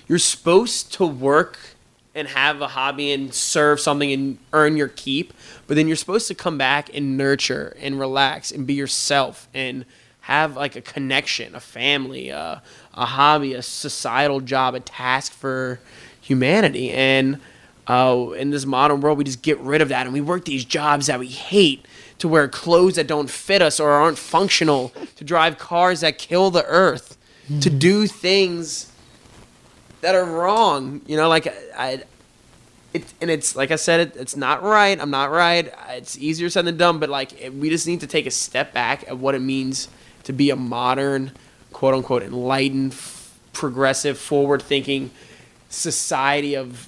You're 0.07 0.19
supposed 0.19 0.93
to 0.93 1.07
work 1.07 1.57
and 2.13 2.27
have 2.27 2.61
a 2.61 2.67
hobby 2.67 3.11
and 3.11 3.33
serve 3.33 3.79
something 3.79 4.11
and 4.11 4.37
earn 4.53 4.77
your 4.77 4.89
keep, 4.89 5.33
but 5.65 5.75
then 5.75 5.87
you're 5.87 5.95
supposed 5.95 6.27
to 6.27 6.35
come 6.35 6.59
back 6.59 6.95
and 6.95 7.17
nurture 7.17 7.75
and 7.79 7.99
relax 7.99 8.51
and 8.51 8.67
be 8.67 8.75
yourself 8.75 9.49
and 9.55 9.85
have 10.21 10.55
like 10.55 10.75
a 10.75 10.81
connection, 10.81 11.55
a 11.55 11.59
family, 11.59 12.31
uh, 12.31 12.57
a 12.93 13.05
hobby, 13.05 13.55
a 13.55 13.61
societal 13.63 14.39
job, 14.39 14.75
a 14.75 14.79
task 14.79 15.31
for 15.31 15.79
humanity. 16.21 16.91
And 16.91 17.39
uh, 17.87 18.27
in 18.37 18.51
this 18.51 18.67
modern 18.67 19.01
world, 19.01 19.17
we 19.17 19.23
just 19.23 19.41
get 19.41 19.59
rid 19.61 19.81
of 19.81 19.89
that 19.89 20.05
and 20.05 20.13
we 20.13 20.21
work 20.21 20.45
these 20.45 20.63
jobs 20.63 21.07
that 21.07 21.19
we 21.19 21.27
hate 21.27 21.87
to 22.23 22.29
wear 22.29 22.47
clothes 22.47 22.95
that 22.95 23.05
don't 23.05 23.29
fit 23.29 23.61
us 23.61 23.81
or 23.81 23.91
aren't 23.91 24.17
functional, 24.17 24.93
to 25.17 25.25
drive 25.25 25.57
cars 25.57 25.99
that 25.99 26.17
kill 26.17 26.49
the 26.51 26.63
earth, 26.67 27.17
to 27.59 27.69
hmm. 27.69 27.77
do 27.77 28.07
things 28.07 28.89
that 29.99 30.15
are 30.15 30.23
wrong. 30.23 31.01
You 31.05 31.17
know, 31.17 31.27
like 31.27 31.53
I, 31.77 32.03
it, 32.93 33.13
and 33.19 33.29
it's 33.29 33.57
like 33.57 33.71
I 33.71 33.75
said, 33.75 33.99
it, 33.99 34.15
it's 34.15 34.37
not 34.37 34.63
right. 34.63 34.97
I'm 34.97 35.09
not 35.09 35.31
right. 35.31 35.69
It's 35.89 36.17
easier 36.17 36.49
said 36.49 36.63
than 36.63 36.77
done, 36.77 36.97
but 36.97 37.09
like 37.09 37.41
it, 37.41 37.53
we 37.53 37.69
just 37.69 37.87
need 37.87 37.99
to 37.99 38.07
take 38.07 38.25
a 38.25 38.31
step 38.31 38.71
back 38.71 39.03
at 39.09 39.17
what 39.17 39.35
it 39.35 39.41
means 39.41 39.89
to 40.23 40.31
be 40.31 40.49
a 40.49 40.55
modern, 40.55 41.33
quote 41.73 41.93
unquote, 41.93 42.23
enlightened, 42.23 42.93
f- 42.93 43.37
progressive, 43.51 44.17
forward-thinking 44.17 45.11
society 45.67 46.55
of 46.55 46.87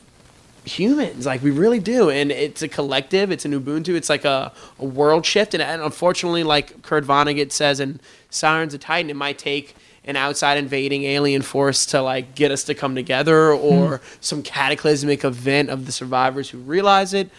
humans. 0.65 1.25
Like 1.25 1.41
we 1.41 1.51
really 1.51 1.79
do, 1.79 2.09
and 2.09 2.31
it's 2.31 2.61
a 2.61 2.67
collective. 2.67 3.31
It's 3.31 3.45
an 3.45 3.59
Ubuntu. 3.59 3.95
It's 3.95 4.09
like 4.09 4.25
a, 4.25 4.51
a 4.79 4.85
world 4.85 5.25
shift, 5.25 5.53
and, 5.53 5.63
and 5.63 5.81
unfortunately, 5.81 6.43
like 6.43 6.81
Kurt 6.81 7.05
Vonnegut 7.05 7.51
says 7.51 7.79
in 7.79 7.99
Sirens 8.29 8.73
of 8.73 8.79
Titan, 8.79 9.09
it 9.09 9.15
might 9.15 9.37
take 9.37 9.75
an 10.03 10.15
outside 10.15 10.57
invading 10.57 11.03
alien 11.03 11.41
force 11.41 11.85
to 11.87 12.01
like 12.01 12.35
get 12.35 12.51
us 12.51 12.63
to 12.65 12.75
come 12.75 12.95
together, 12.95 13.55
hmm. 13.55 13.63
or 13.63 14.01
some 14.21 14.43
cataclysmic 14.43 15.23
event 15.23 15.69
of 15.69 15.85
the 15.85 15.91
survivors 15.91 16.49
who 16.49 16.57
realize 16.59 17.13
it. 17.13 17.29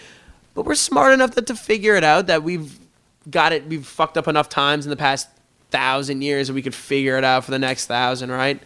But 0.54 0.64
we're 0.64 0.74
smart 0.74 1.12
enough 1.12 1.32
that 1.32 1.46
to 1.48 1.54
figure 1.54 1.96
it 1.96 2.04
out 2.04 2.28
that 2.28 2.42
we've 2.42 2.78
got 3.30 3.52
it. 3.52 3.66
We've 3.66 3.86
fucked 3.86 4.16
up 4.16 4.26
enough 4.26 4.48
times 4.48 4.86
in 4.86 4.90
the 4.90 4.96
past 4.96 5.28
thousand 5.70 6.22
years 6.22 6.48
that 6.48 6.54
we 6.54 6.62
could 6.62 6.74
figure 6.74 7.18
it 7.18 7.24
out 7.24 7.44
for 7.44 7.50
the 7.50 7.58
next 7.58 7.86
thousand, 7.86 8.30
right? 8.30 8.60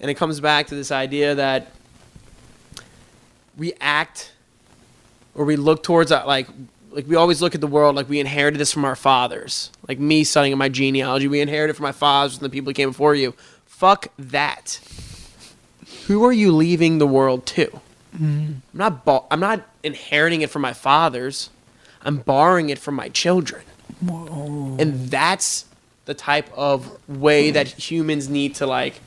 And 0.00 0.10
it 0.10 0.14
comes 0.14 0.40
back 0.40 0.68
to 0.68 0.74
this 0.74 0.90
idea 0.92 1.34
that 1.34 1.72
we 3.56 3.72
act 3.80 4.32
or 5.34 5.44
we 5.44 5.56
look 5.56 5.82
towards 5.82 6.12
uh, 6.12 6.24
like 6.26 6.48
like 6.90 7.06
we 7.06 7.16
always 7.16 7.42
look 7.42 7.54
at 7.54 7.60
the 7.60 7.66
world 7.66 7.94
like 7.94 8.08
we 8.08 8.20
inherited 8.20 8.58
this 8.58 8.72
from 8.72 8.84
our 8.84 8.96
fathers. 8.96 9.70
Like 9.86 9.98
me 9.98 10.24
studying 10.24 10.56
my 10.56 10.68
genealogy, 10.68 11.28
we 11.28 11.40
inherited 11.40 11.76
from 11.76 11.84
my 11.84 11.92
fathers 11.92 12.34
and 12.36 12.42
the 12.42 12.50
people 12.50 12.70
who 12.70 12.74
came 12.74 12.90
before 12.90 13.14
you. 13.14 13.34
Fuck 13.66 14.08
that. 14.18 14.80
Who 16.06 16.24
are 16.24 16.32
you 16.32 16.52
leaving 16.52 16.98
the 16.98 17.06
world 17.06 17.44
to? 17.46 17.80
I'm 18.14 18.62
not 18.72 19.26
I'm 19.30 19.40
not 19.40 19.66
inheriting 19.82 20.40
it 20.40 20.48
from 20.50 20.62
my 20.62 20.72
fathers. 20.72 21.50
I'm 22.02 22.18
borrowing 22.18 22.70
it 22.70 22.78
from 22.78 22.94
my 22.94 23.08
children. 23.10 23.62
And 24.80 25.10
that's 25.10 25.66
the 26.06 26.14
type 26.14 26.48
of 26.56 26.98
way 27.08 27.50
that 27.50 27.68
humans 27.68 28.28
need 28.28 28.54
to 28.56 28.66
like 28.66 29.00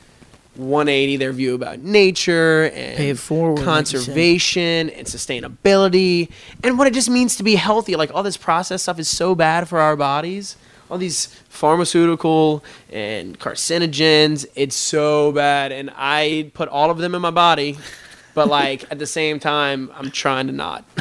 180 0.60 1.18
their 1.18 1.32
view 1.32 1.56
about 1.56 1.80
nature 1.80 2.66
and 2.74 3.18
forward, 3.18 3.58
like 3.58 3.66
conservation 3.66 4.90
and 4.90 5.08
sustainability 5.08 6.30
and 6.64 6.78
what 6.78 6.88
it 6.88 6.94
just 6.94 7.10
means 7.10 7.36
to 7.38 7.44
be 7.44 7.56
healthy. 7.56 7.96
Like 7.96 8.14
all 8.14 8.24
this 8.24 8.38
processed 8.38 8.84
stuff 8.84 9.00
is 9.00 9.08
so 9.08 9.36
bad 9.36 9.68
for 9.68 9.80
our 9.80 9.96
bodies. 9.96 10.56
All 10.92 10.98
these 10.98 11.28
pharmaceutical 11.50 12.64
and 12.92 13.40
carcinogens, 13.40 14.46
it's 14.56 14.76
so 14.76 15.32
bad. 15.32 15.72
And 15.72 15.92
I 15.96 16.52
put 16.54 16.68
all 16.68 16.90
of 16.90 16.98
them 16.98 17.14
in 17.14 17.22
my 17.22 17.32
body, 17.32 17.78
but 18.34 18.48
like 18.48 18.86
at 18.92 18.98
the 19.00 19.06
same 19.06 19.40
time, 19.40 19.92
I'm 19.96 20.12
trying 20.12 20.48
to 20.48 20.54
not. 20.54 20.86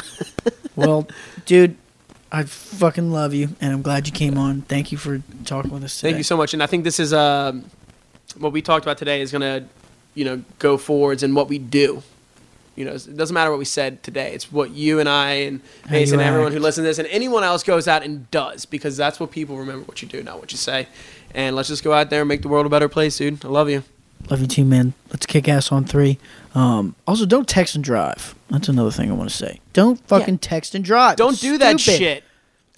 Well, 0.75 1.09
dude, 1.45 1.75
I 2.31 2.43
fucking 2.43 3.11
love 3.11 3.33
you, 3.33 3.49
and 3.59 3.73
I'm 3.73 3.81
glad 3.81 4.07
you 4.07 4.13
came 4.13 4.37
on. 4.37 4.61
Thank 4.61 4.93
you 4.93 4.97
for 4.97 5.21
talking 5.43 5.71
with 5.71 5.83
us 5.83 5.97
today. 5.97 6.11
Thank 6.11 6.19
you 6.19 6.23
so 6.23 6.37
much. 6.37 6.53
And 6.53 6.63
I 6.63 6.67
think 6.67 6.85
this 6.85 7.01
is 7.01 7.11
um, 7.11 7.65
what 8.39 8.51
we 8.51 8.61
talked 8.61 8.85
about 8.85 8.97
today 8.97 9.21
is 9.21 9.31
gonna, 9.31 9.67
you 10.15 10.25
know, 10.25 10.43
go 10.59 10.77
forwards 10.77 11.23
and 11.23 11.35
what 11.35 11.47
we 11.49 11.57
do. 11.59 12.01
You 12.75 12.85
know, 12.85 12.91
it 12.93 13.17
doesn't 13.17 13.33
matter 13.33 13.49
what 13.49 13.59
we 13.59 13.65
said 13.65 14.01
today. 14.03 14.31
It's 14.33 14.51
what 14.51 14.71
you 14.71 14.99
and 15.01 15.09
I 15.09 15.31
and 15.31 15.59
Mason, 15.89 16.19
and 16.19 16.27
everyone 16.27 16.53
who 16.53 16.59
listens 16.59 16.83
to 16.85 16.87
this, 16.89 16.97
and 16.99 17.07
anyone 17.09 17.43
else 17.43 17.61
goes 17.61 17.89
out 17.89 18.03
and 18.03 18.29
does, 18.31 18.65
because 18.65 18.95
that's 18.95 19.19
what 19.19 19.31
people 19.31 19.57
remember 19.57 19.83
what 19.83 20.01
you 20.01 20.07
do, 20.07 20.23
not 20.23 20.39
what 20.39 20.51
you 20.53 20.57
say. 20.57 20.87
And 21.35 21.55
let's 21.57 21.67
just 21.67 21.83
go 21.83 21.91
out 21.91 22.09
there 22.09 22.21
and 22.21 22.29
make 22.29 22.41
the 22.41 22.47
world 22.47 22.65
a 22.65 22.69
better 22.69 22.87
place, 22.87 23.17
dude. 23.17 23.43
I 23.43 23.49
love 23.49 23.69
you. 23.69 23.83
Love 24.29 24.39
you 24.41 24.47
too, 24.47 24.63
man. 24.65 24.93
Let's 25.09 25.25
kick 25.25 25.49
ass 25.49 25.71
on 25.73 25.83
three. 25.85 26.19
Um, 26.55 26.95
also, 27.05 27.25
don't 27.25 27.47
text 27.47 27.75
and 27.75 27.83
drive. 27.83 28.33
That's 28.49 28.69
another 28.69 28.91
thing 28.91 29.09
I 29.11 29.13
want 29.13 29.29
to 29.29 29.35
say. 29.35 29.59
Don't 29.73 29.99
fucking 30.07 30.39
text 30.39 30.73
and 30.73 30.83
drive. 30.83 31.17
Don't 31.17 31.33
It's 31.33 31.41
do 31.41 31.57
that 31.57 31.79
stupid. 31.79 31.97
shit. 31.97 32.23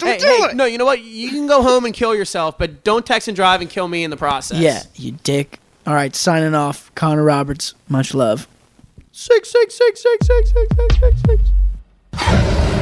Don't 0.02 0.10
hey, 0.10 0.18
do 0.18 0.26
hey, 0.26 0.50
it. 0.50 0.56
No, 0.56 0.64
you 0.64 0.78
know 0.78 0.84
what? 0.84 1.00
You 1.02 1.30
can 1.30 1.46
go 1.46 1.62
home 1.62 1.84
and 1.84 1.94
kill 1.94 2.14
yourself, 2.14 2.58
but 2.58 2.82
don't 2.82 3.06
text 3.06 3.28
and 3.28 3.36
drive 3.36 3.60
and 3.60 3.70
kill 3.70 3.86
me 3.86 4.02
in 4.02 4.10
the 4.10 4.16
process. 4.16 4.58
Yeah, 4.58 4.82
you 4.96 5.12
dick. 5.22 5.60
All 5.86 5.94
right, 5.94 6.14
signing 6.14 6.54
off. 6.54 6.92
Connor 6.94 7.22
Roberts, 7.22 7.74
much 7.88 8.14
love. 8.14 8.48
Six, 9.12 9.50
six, 9.50 9.76
six, 9.76 10.02
six, 10.02 10.26
six, 10.26 10.52
six, 10.52 10.76
six, 10.76 11.22
six, 11.22 11.42
six. 12.12 12.81